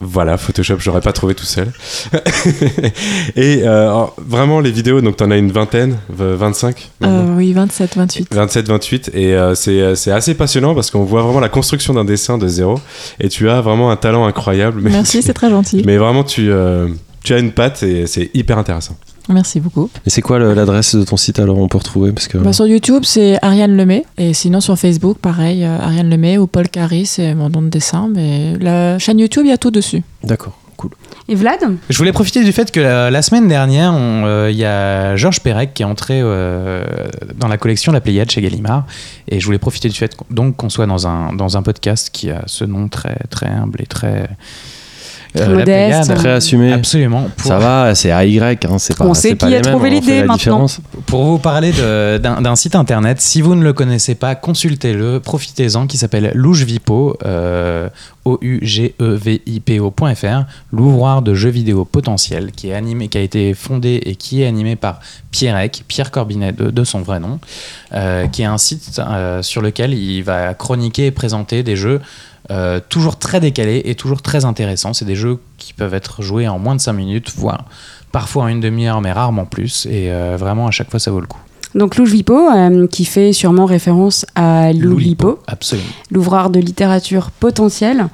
Voilà, 0.00 0.36
Photoshop, 0.36 0.76
j'aurais 0.78 1.00
pas 1.00 1.12
trouvé 1.12 1.34
tout 1.34 1.46
seul. 1.46 1.72
et 3.36 3.62
euh, 3.62 3.88
alors, 3.88 4.14
vraiment, 4.18 4.60
les 4.60 4.70
vidéos, 4.70 5.00
donc 5.00 5.16
t'en 5.16 5.30
as 5.30 5.36
une 5.36 5.50
vingtaine, 5.50 5.96
v- 6.10 6.34
25 6.36 6.90
maintenant 7.00 7.32
Euh, 7.32 7.36
oui, 7.36 7.52
27, 7.52 7.96
28. 7.96 8.28
27, 8.30 8.68
28, 8.68 9.10
et 9.14 9.34
euh, 9.34 9.54
c'est 9.54 10.10
assez 10.10 10.34
passionnant 10.34 10.74
parce 10.74 10.90
qu'on 10.90 11.04
voit 11.04 11.22
vraiment 11.22 11.40
la 11.40 11.48
construction 11.48 11.94
d'un 11.94 12.04
dessin 12.04 12.36
de 12.38 12.46
zéro, 12.46 12.78
et 13.20 13.28
tu 13.28 13.48
as 13.48 13.60
vraiment 13.60 13.90
un 13.90 13.96
talent 13.96 14.26
incroyable. 14.26 14.80
Mais, 14.82 14.90
Merci, 14.90 15.22
c'est 15.22 15.32
très 15.34 15.48
gentil. 15.50 15.82
mais 15.86 15.96
vraiment, 15.96 16.24
tu, 16.24 16.50
tu 17.24 17.34
as 17.34 17.38
une 17.38 17.52
patte 17.52 17.82
et 17.82 18.06
c'est 18.06 18.30
hyper 18.34 18.58
intéressant. 18.58 18.96
Merci 19.28 19.58
beaucoup. 19.60 19.90
Et 20.06 20.10
c'est 20.10 20.22
quoi 20.22 20.38
l'adresse 20.38 20.94
de 20.94 21.02
ton 21.04 21.16
site 21.16 21.38
alors 21.40 21.58
on 21.58 21.66
peut 21.68 21.78
retrouver 21.78 22.12
parce 22.12 22.28
que 22.28 22.38
Bah, 22.38 22.52
sur 22.52 22.66
YouTube, 22.66 23.02
c'est 23.04 23.38
Ariane 23.42 23.76
Lemay. 23.76 24.04
Et 24.18 24.34
sinon, 24.34 24.60
sur 24.60 24.78
Facebook, 24.78 25.18
pareil, 25.18 25.64
euh, 25.64 25.78
Ariane 25.80 26.08
Lemay 26.08 26.38
ou 26.38 26.46
Paul 26.46 26.68
Carry, 26.68 27.06
c'est 27.06 27.34
mon 27.34 27.48
nom 27.48 27.62
de 27.62 27.68
dessin. 27.68 28.08
Mais 28.14 28.54
la 28.60 28.98
chaîne 29.00 29.18
YouTube, 29.18 29.42
il 29.44 29.48
y 29.48 29.52
a 29.52 29.58
tout 29.58 29.72
dessus. 29.72 30.02
D'accord, 30.22 30.56
cool. 30.76 30.90
Et 31.28 31.34
Vlad 31.34 31.58
Je 31.90 31.98
voulais 31.98 32.12
profiter 32.12 32.44
du 32.44 32.52
fait 32.52 32.70
que 32.70 32.78
la, 32.78 33.10
la 33.10 33.20
semaine 33.22 33.48
dernière, 33.48 33.92
euh, 33.96 34.48
il 34.52 34.56
y 34.56 34.64
a 34.64 35.16
Georges 35.16 35.40
Perec 35.40 35.74
qui 35.74 35.82
est 35.82 35.86
entré 35.86 36.20
euh, 36.22 36.84
dans 37.36 37.48
la 37.48 37.58
collection 37.58 37.90
La 37.90 38.00
Pléiade 38.00 38.30
chez 38.30 38.40
Gallimard. 38.42 38.86
Et 39.28 39.40
je 39.40 39.44
voulais 39.46 39.58
profiter 39.58 39.88
du 39.88 39.96
fait 39.96 40.14
qu'on- 40.14 40.26
donc 40.30 40.54
qu'on 40.56 40.68
soit 40.70 40.86
dans 40.86 41.08
un, 41.08 41.32
dans 41.32 41.56
un 41.56 41.62
podcast 41.62 42.10
qui 42.12 42.30
a 42.30 42.42
ce 42.46 42.64
nom 42.64 42.86
très, 42.86 43.16
très 43.30 43.46
humble 43.48 43.80
et 43.82 43.86
très. 43.86 44.28
Très 45.36 45.46
La 45.46 45.54
modeste. 45.58 46.14
Très 46.14 46.30
assumé. 46.30 46.72
Absolument. 46.72 47.28
Pour, 47.36 47.46
Ça 47.46 47.58
va, 47.58 47.94
c'est 47.94 48.08
AY, 48.08 48.38
hein, 48.40 48.78
c'est 48.78 48.96
pas. 48.96 49.04
On 49.04 49.14
sait 49.14 49.36
qui 49.36 49.54
a 49.54 49.60
trouvé 49.60 49.90
l'idée 49.90 50.20
maintenant. 50.22 50.36
différence. 50.36 50.80
pour 51.06 51.24
vous 51.24 51.38
parler 51.38 51.72
de- 51.72 52.18
d'un 52.18 52.40
d'un 52.40 52.56
site 52.56 52.74
internet, 52.74 53.20
si 53.20 53.40
vous 53.42 53.54
ne 53.54 53.62
le 53.62 53.72
connaissez 53.72 54.14
pas, 54.14 54.34
consultez-le, 54.34 55.20
profitez-en, 55.20 55.86
qui 55.86 55.98
s'appelle 55.98 56.32
Lougevipo, 56.34 57.16
euh, 57.24 57.88
O-U-G-E-V-I-P-O.fr, 59.06 60.44
l'ouvroir 60.72 61.22
de 61.22 61.34
jeux 61.34 61.50
vidéo 61.50 61.84
potentiel, 61.84 62.52
qui, 62.52 62.68
est 62.70 62.74
animé, 62.74 63.08
qui 63.08 63.18
a 63.18 63.20
été 63.20 63.54
fondé 63.54 64.00
et 64.04 64.16
qui 64.16 64.42
est 64.42 64.46
animé 64.46 64.76
par 64.76 65.00
Pierrec, 65.30 65.84
Pierre 65.86 66.10
Corbinet 66.10 66.52
de, 66.52 66.70
de 66.70 66.84
son 66.84 67.00
vrai 67.00 67.20
nom, 67.20 67.38
euh, 67.92 68.26
qui 68.26 68.42
est 68.42 68.46
un 68.46 68.58
site 68.58 68.98
euh, 68.98 69.42
sur 69.42 69.62
lequel 69.62 69.94
il 69.94 70.22
va 70.22 70.54
chroniquer 70.54 71.06
et 71.06 71.10
présenter 71.10 71.62
des 71.62 71.76
jeux 71.76 72.00
euh, 72.50 72.80
toujours 72.88 73.18
très 73.18 73.40
décalés 73.40 73.82
et 73.84 73.94
toujours 73.94 74.22
très 74.22 74.44
intéressants. 74.44 74.92
C'est 74.92 75.04
des 75.04 75.16
jeux 75.16 75.38
qui 75.58 75.72
peuvent 75.72 75.94
être 75.94 76.22
joués 76.22 76.46
en 76.48 76.58
moins 76.58 76.76
de 76.76 76.80
5 76.80 76.92
minutes, 76.92 77.32
voire 77.36 77.64
parfois 78.12 78.44
en 78.44 78.48
une 78.48 78.60
demi-heure, 78.60 79.00
mais 79.00 79.12
rarement 79.12 79.46
plus. 79.46 79.86
Et 79.86 80.12
euh, 80.12 80.36
vraiment, 80.38 80.66
à 80.66 80.70
chaque 80.70 80.90
fois, 80.90 81.00
ça 81.00 81.10
vaut 81.10 81.20
le 81.20 81.26
coup. 81.26 81.40
Donc 81.76 81.96
Louche 81.96 82.10
Vipo, 82.10 82.34
euh, 82.34 82.86
qui 82.86 83.04
fait 83.04 83.34
sûrement 83.34 83.66
référence 83.66 84.24
à 84.34 84.72
Loulipo, 84.72 85.38
l'ouvreur 86.10 86.48
de 86.48 86.58
littérature 86.58 87.30
potentielle, 87.30 88.08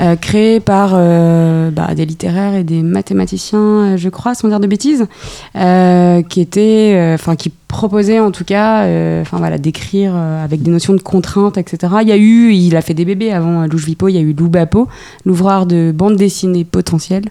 euh, 0.00 0.16
créé 0.16 0.58
par 0.58 0.94
euh, 0.94 1.70
bah, 1.70 1.94
des 1.94 2.06
littéraires 2.06 2.56
et 2.56 2.64
des 2.64 2.82
mathématiciens, 2.82 3.60
euh, 3.60 3.96
je 3.96 4.08
crois, 4.08 4.34
sans 4.34 4.48
dire 4.48 4.58
de 4.58 4.66
bêtises, 4.66 5.06
qui 5.54 6.40
était, 6.40 7.12
enfin, 7.14 7.36
qui 7.36 7.50
proposait 7.68 8.18
en 8.18 8.32
tout 8.32 8.44
cas, 8.44 8.82
enfin 9.20 9.38
voilà, 9.38 9.58
d'écrire 9.58 10.16
avec 10.16 10.62
des 10.62 10.70
notions 10.72 10.94
de 10.94 11.00
contraintes, 11.00 11.56
etc. 11.56 11.94
Il 12.02 12.08
y 12.08 12.12
a 12.12 12.16
eu, 12.16 12.52
il 12.52 12.74
a 12.76 12.82
fait 12.82 12.94
des 12.94 13.04
bébés 13.04 13.32
avant 13.32 13.64
Vipo, 13.68 14.08
il 14.08 14.14
y 14.14 14.18
a 14.18 14.22
eu 14.22 14.32
Lou 14.32 14.48
Bapo, 14.48 14.88
l'ouvreur 15.24 15.66
de 15.66 15.92
bande 15.94 16.16
dessinée 16.16 16.64
potentielle. 16.64 17.26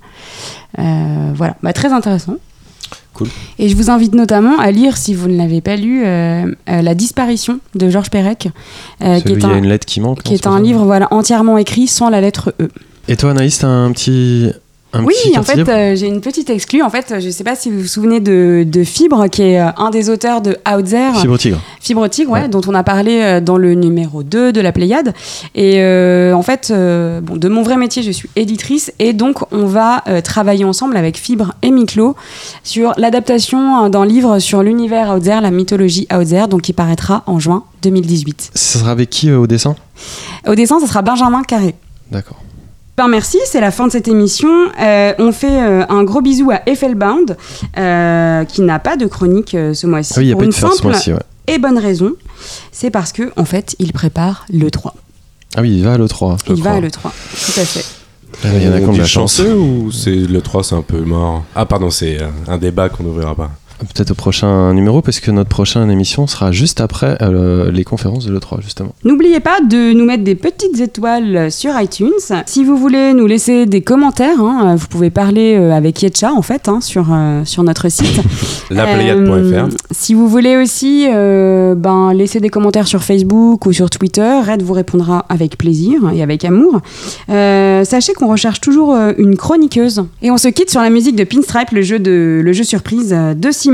Voilà, 0.78 1.58
bah, 1.62 1.74
très 1.74 1.92
intéressant. 1.92 2.38
Cool. 3.14 3.28
Et 3.60 3.70
je 3.70 3.76
vous 3.76 3.92
invite 3.92 4.16
notamment 4.16 4.58
à 4.60 4.72
lire, 4.72 4.98
si 4.98 5.14
vous 5.14 5.28
ne 5.28 5.38
l'avez 5.38 5.62
pas 5.62 5.76
lu, 5.76 6.04
euh, 6.04 6.46
euh, 6.70 6.82
La 6.82 6.96
disparition 6.96 7.60
de 7.76 7.90
Georges 7.90 8.10
Perec, 8.10 8.50
euh, 9.02 9.20
qui 9.20 9.32
est 9.32 9.36
il 9.36 9.42
y 9.42 9.46
a 9.46 9.50
un, 9.50 9.58
une 9.58 9.68
lettre 9.68 9.86
qui 9.86 10.02
manque. 10.02 10.24
qui 10.24 10.34
non, 10.34 10.40
est 10.40 10.48
un 10.48 10.62
livre 10.62 10.84
voilà, 10.86 11.08
entièrement 11.12 11.58
écrit 11.58 11.88
sans 11.88 12.10
la 12.10 12.22
lettre 12.22 12.54
E. 12.60 12.70
Et 13.08 13.16
toi, 13.16 13.32
Anaïs, 13.32 13.60
t'as 13.60 13.68
un 13.68 13.92
petit. 13.92 14.52
Un 14.96 15.04
oui, 15.04 15.16
en 15.38 15.42
fait, 15.44 15.68
euh, 15.68 15.96
j'ai 15.96 16.06
une 16.08 16.22
petite 16.22 16.50
exclue. 16.52 16.84
En 16.84 16.90
fait, 16.92 17.16
je 17.20 17.26
ne 17.26 17.32
sais 17.32 17.44
pas 17.44 17.56
si 17.56 17.72
vous 17.72 17.80
vous 17.82 17.88
souvenez 17.88 18.20
de, 18.20 18.64
de 18.66 18.84
Fibre, 18.84 19.28
qui 19.28 19.42
est 19.42 19.60
euh, 19.60 19.70
un 19.78 19.90
des 19.90 20.10
auteurs 20.12 20.42
de 20.42 20.56
Outzer. 20.72 21.14
Fibre 21.20 21.38
Tigre. 21.40 21.60
Fibre 21.82 22.08
Tigre, 22.08 22.32
ouais, 22.32 22.42
Ouais. 22.44 22.48
dont 22.48 22.62
on 22.68 22.76
a 22.76 22.84
parlé 22.84 23.20
euh, 23.22 23.42
dans 23.42 23.58
le 23.58 23.74
numéro 23.74 24.22
2 24.22 24.52
de 24.52 24.62
la 24.62 24.72
Pléiade. 24.72 25.14
Et 25.56 25.82
en 26.34 26.42
fait, 26.44 26.72
bon, 26.72 27.36
de 27.38 27.48
mon 27.50 27.64
vrai 27.64 27.78
métier, 27.78 28.04
je 28.04 28.12
suis 28.12 28.30
éditrice. 28.36 28.94
Et 29.00 29.14
donc, 29.14 29.38
on 29.52 29.66
va 29.66 30.04
travailler 30.24 30.64
ensemble 30.66 30.96
avec 30.96 31.18
Fibre 31.18 31.54
et 31.64 31.72
Miklo 31.72 32.16
sur 32.64 32.94
l'adaptation 32.98 33.86
euh, 33.86 33.90
d'un 33.90 34.06
livre 34.06 34.38
sur 34.40 34.62
l'univers 34.64 35.16
Outzer, 35.16 35.40
la 35.42 35.52
mythologie 35.52 36.08
Outzer, 36.16 36.48
donc 36.48 36.62
qui 36.62 36.74
paraîtra 36.74 37.24
en 37.26 37.40
juin 37.40 37.64
2018. 37.82 38.52
Ça 38.54 38.80
sera 38.80 38.92
avec 38.92 39.10
qui 39.10 39.32
au 39.32 39.48
dessin? 39.48 39.76
Au 40.48 40.54
dessin, 40.56 40.80
ça 40.80 40.88
sera 40.88 41.02
Benjamin 41.02 41.42
Carré. 41.44 41.74
D'accord. 42.12 42.38
Ben 42.96 43.08
merci, 43.08 43.40
c'est 43.46 43.60
la 43.60 43.72
fin 43.72 43.88
de 43.88 43.92
cette 43.92 44.08
émission. 44.08 44.50
Euh, 44.80 45.14
on 45.18 45.32
fait 45.32 45.62
euh, 45.64 45.84
un 45.90 46.04
gros 46.04 46.22
bisou 46.22 46.52
à 46.52 46.62
Effelbound, 46.70 47.36
euh, 47.78 48.44
qui 48.46 48.62
n'a 48.62 48.78
pas 48.78 48.98
de 48.98 49.08
chronique 49.08 49.56
euh, 49.56 49.74
ce 49.74 49.88
mois-ci. 49.88 50.14
Ah 50.16 50.20
oui, 50.20 50.26
il 50.26 50.28
n'y 50.28 50.34
a 50.34 50.36
pas 50.36 50.44
une 50.44 50.52
de 50.52 50.56
faire 50.56 50.74
ce 50.74 50.84
mois-ci, 50.84 51.12
ouais. 51.12 51.20
et 51.48 51.58
bonne 51.58 51.80
raison. 51.80 52.12
C'est 52.72 52.92
parce 52.92 53.12
que 53.12 53.32
en 53.36 53.46
fait, 53.46 53.76
il 53.80 53.94
prépare 53.94 54.46
le 54.54 54.70
3. 54.70 54.94
Ah 55.56 55.62
oui, 55.62 55.78
il 55.78 55.84
va 55.84 55.94
à 55.94 55.98
l'E3. 55.98 56.38
je 56.48 56.54
Il 56.54 56.62
va 56.62 56.74
à 56.74 56.80
le 56.80 56.92
3. 56.92 57.12
Tout 57.12 57.60
à 57.60 57.66
fait. 57.66 57.86
Ah, 58.44 58.48
Il 58.56 58.64
y 58.64 58.68
en 58.68 58.74
a 58.74 58.80
qui 58.80 58.86
ont 58.86 58.94
de 58.94 58.98
la 59.00 59.06
chance. 59.06 59.38
chanceux 59.38 59.56
ou 59.56 59.92
c'est 59.92 60.16
le 60.16 60.42
3 60.42 60.64
c'est 60.64 60.76
un 60.76 60.82
peu 60.84 61.00
mort? 61.02 61.44
Ah 61.56 61.66
pardon, 61.66 61.90
c'est 61.90 62.18
un 62.48 62.58
débat 62.60 62.90
qu'on 62.90 63.04
n'ouvrira 63.04 63.34
pas. 63.34 63.52
Peut-être 63.94 64.12
au 64.12 64.16
prochain 64.16 64.74
numéro, 64.74 65.02
parce 65.02 65.20
que 65.20 65.32
notre 65.32 65.50
prochaine 65.50 65.90
émission 65.92 66.28
sera 66.28 66.52
juste 66.52 66.82
après 66.82 67.18
euh, 67.22 67.72
les 67.72 67.84
conférences 67.84 68.26
de 68.26 68.34
l'E3, 68.34 68.62
justement. 68.62 68.94
N'oubliez 69.04 69.40
pas 69.40 69.60
de 69.62 69.94
nous 69.94 70.06
mettre 70.06 70.24
des 70.24 70.36
petites 70.36 70.80
étoiles 70.80 71.52
sur 71.52 71.80
iTunes. 71.80 72.12
Si 72.46 72.64
vous 72.64 72.78
voulez 72.78 73.14
nous 73.14 73.28
laisser 73.28 73.66
des 73.66 73.82
commentaires, 73.82 74.40
hein, 74.40 74.76
vous 74.76 74.88
pouvez 74.88 75.10
parler 75.10 75.56
euh, 75.56 75.72
avec 75.72 76.02
Yetcha 76.02 76.32
en 76.32 76.42
fait 76.42 76.68
hein, 76.68 76.82
sur, 76.82 77.08
euh, 77.12 77.46
sur 77.46 77.64
notre 77.64 77.90
site. 77.90 78.22
Lapléiade.fr. 78.70 79.32
Euh, 79.32 79.68
si 79.92 80.14
vous 80.14 80.28
voulez 80.28 80.58
aussi 80.58 81.08
euh, 81.12 81.76
ben, 81.76 82.14
laisser 82.14 82.40
des 82.40 82.50
commentaires 82.50 82.88
sur 82.88 83.04
Facebook 83.04 83.66
ou 83.66 83.74
sur 83.74 83.90
Twitter, 83.90 84.40
Red 84.48 84.62
vous 84.62 84.74
répondra 84.74 85.26
avec 85.30 85.58
plaisir 85.58 86.02
et 86.14 86.22
avec 86.22 86.46
amour. 86.46 86.82
Euh, 87.30 87.84
sachez 87.84 88.14
qu'on 88.14 88.28
recherche 88.28 88.62
toujours 88.62 88.94
euh, 88.94 89.14
une 89.18 89.36
chroniqueuse. 89.36 90.04
Et 90.22 90.32
on 90.32 90.38
se 90.38 90.48
quitte 90.48 90.70
sur 90.70 90.82
la 90.82 90.90
musique 90.90 91.16
de 91.16 91.24
Pinstripe, 91.24 91.72
le 91.72 91.82
jeu, 91.82 92.00
de, 92.00 92.42
le 92.44 92.54
jeu 92.54 92.64
surprise 92.64 93.14
euh, 93.14 93.34
de 93.34 93.52
Simon. 93.52 93.73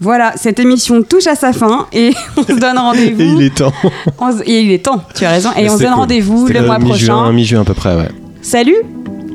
Voilà, 0.00 0.32
cette 0.36 0.58
émission 0.60 1.02
touche 1.02 1.26
à 1.26 1.34
sa 1.34 1.52
fin 1.52 1.86
et 1.92 2.12
on 2.36 2.42
se 2.42 2.52
donne 2.58 2.78
rendez-vous. 2.78 3.20
Et 3.20 3.26
il 3.26 3.42
est 3.44 3.54
temps. 3.54 3.72
on 4.18 4.32
se- 4.36 4.42
et 4.44 4.60
il 4.62 4.72
est 4.72 4.84
temps, 4.84 5.02
tu 5.14 5.24
as 5.24 5.30
raison. 5.30 5.50
Et 5.56 5.62
Mais 5.62 5.70
on 5.70 5.76
se 5.76 5.82
donne 5.82 5.90
cool. 5.92 6.00
rendez-vous 6.00 6.46
le 6.48 6.62
mois 6.66 6.78
mi-juin, 6.78 7.14
prochain. 7.16 7.32
mi-juin 7.32 7.60
à 7.60 7.64
peu 7.64 7.74
près, 7.74 7.94
ouais. 7.96 8.08
Salut 8.42 8.76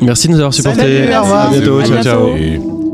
Merci 0.01 0.27
de 0.27 0.33
nous 0.33 0.39
avoir 0.39 0.53
supportés. 0.53 0.79
Salut, 0.81 1.15
au 1.17 1.21
revoir. 1.21 1.47
À 1.47 1.49
bientôt. 1.51 1.79
À 1.79 1.85
Ciao, 1.85 2.03
ciao. 2.03 2.85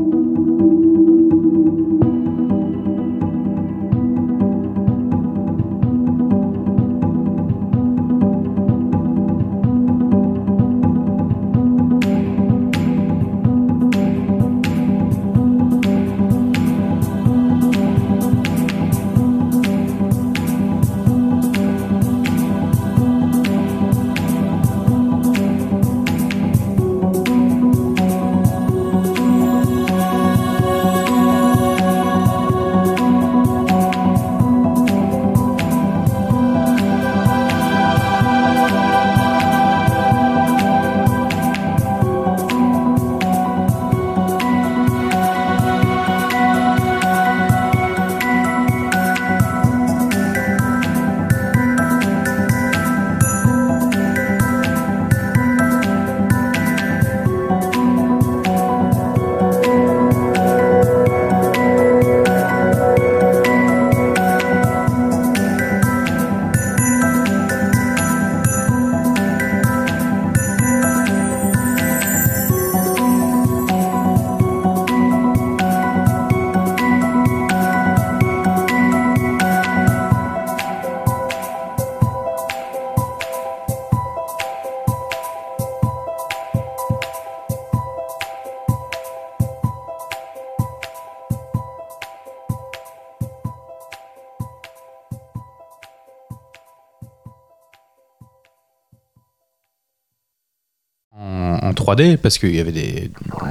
Bientôt. 102.02 102.10
Et- 102.10 102.10
En, 102.10 102.10
en 102.10 102.14
3D, 102.14 102.16
parce 102.18 102.38
qu'il 102.38 102.54
y 102.54 102.60
avait 102.60 102.72
des, 102.72 103.10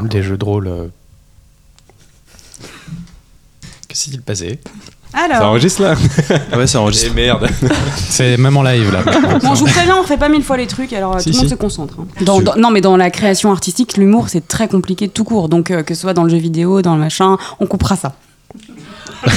des 0.10 0.24
jeux 0.24 0.38
de 0.38 0.46
rôle. 0.46 0.68
euh, 0.68 0.88
Que 3.88 3.96
s'est-il 3.98 4.22
passé? 4.22 4.60
Ça 5.14 5.20
Alors, 5.26 5.50
enregistre 5.50 5.82
là? 5.82 5.96
Ah 6.54 6.58
ouais, 6.58 6.68
ça 6.68 6.78
Eh 6.80 6.82
enregistre. 6.82 7.14
merde 7.14 7.50
C'est 7.98 8.38
même 8.38 8.56
en 8.56 8.64
live 8.64 8.90
là. 8.94 9.04
bon, 9.44 9.56
je 9.56 9.60
vous 9.60 9.66
préviens, 9.68 9.98
on 9.98 10.04
refait 10.04 10.16
pas 10.16 10.30
mille 10.30 10.42
fois 10.44 10.56
les 10.56 10.68
trucs, 10.68 10.94
alors 10.94 11.18
euh, 11.18 11.20
Si, 11.20 11.26
tout 11.26 11.32
le 11.32 11.36
monde 11.40 11.46
si. 11.48 11.50
se 11.52 11.56
concentre. 11.56 11.96
hein. 12.00 12.08
Dans- 12.22 12.40
dans- 12.42 12.56
non, 12.56 12.72
mais 12.72 12.80
dans 12.80 12.96
la 12.96 13.10
création 13.12 13.52
artistique, 13.52 13.98
l'humour, 13.98 14.30
c'est 14.30 14.48
très 14.48 14.70
compliqué 14.70 15.10
tout 15.10 15.26
court. 15.26 15.50
Donc, 15.50 15.70
euh, 15.70 15.84
que 15.84 15.94
ce 15.96 16.02
soit 16.02 16.14
dans 16.14 16.24
le 16.24 16.30
jeu 16.30 16.38
vidéo, 16.38 16.82
dans 16.82 16.94
le 16.96 17.02
machin, 17.02 17.38
on 17.60 17.68
coupera 17.68 17.98
ça. 17.98 18.16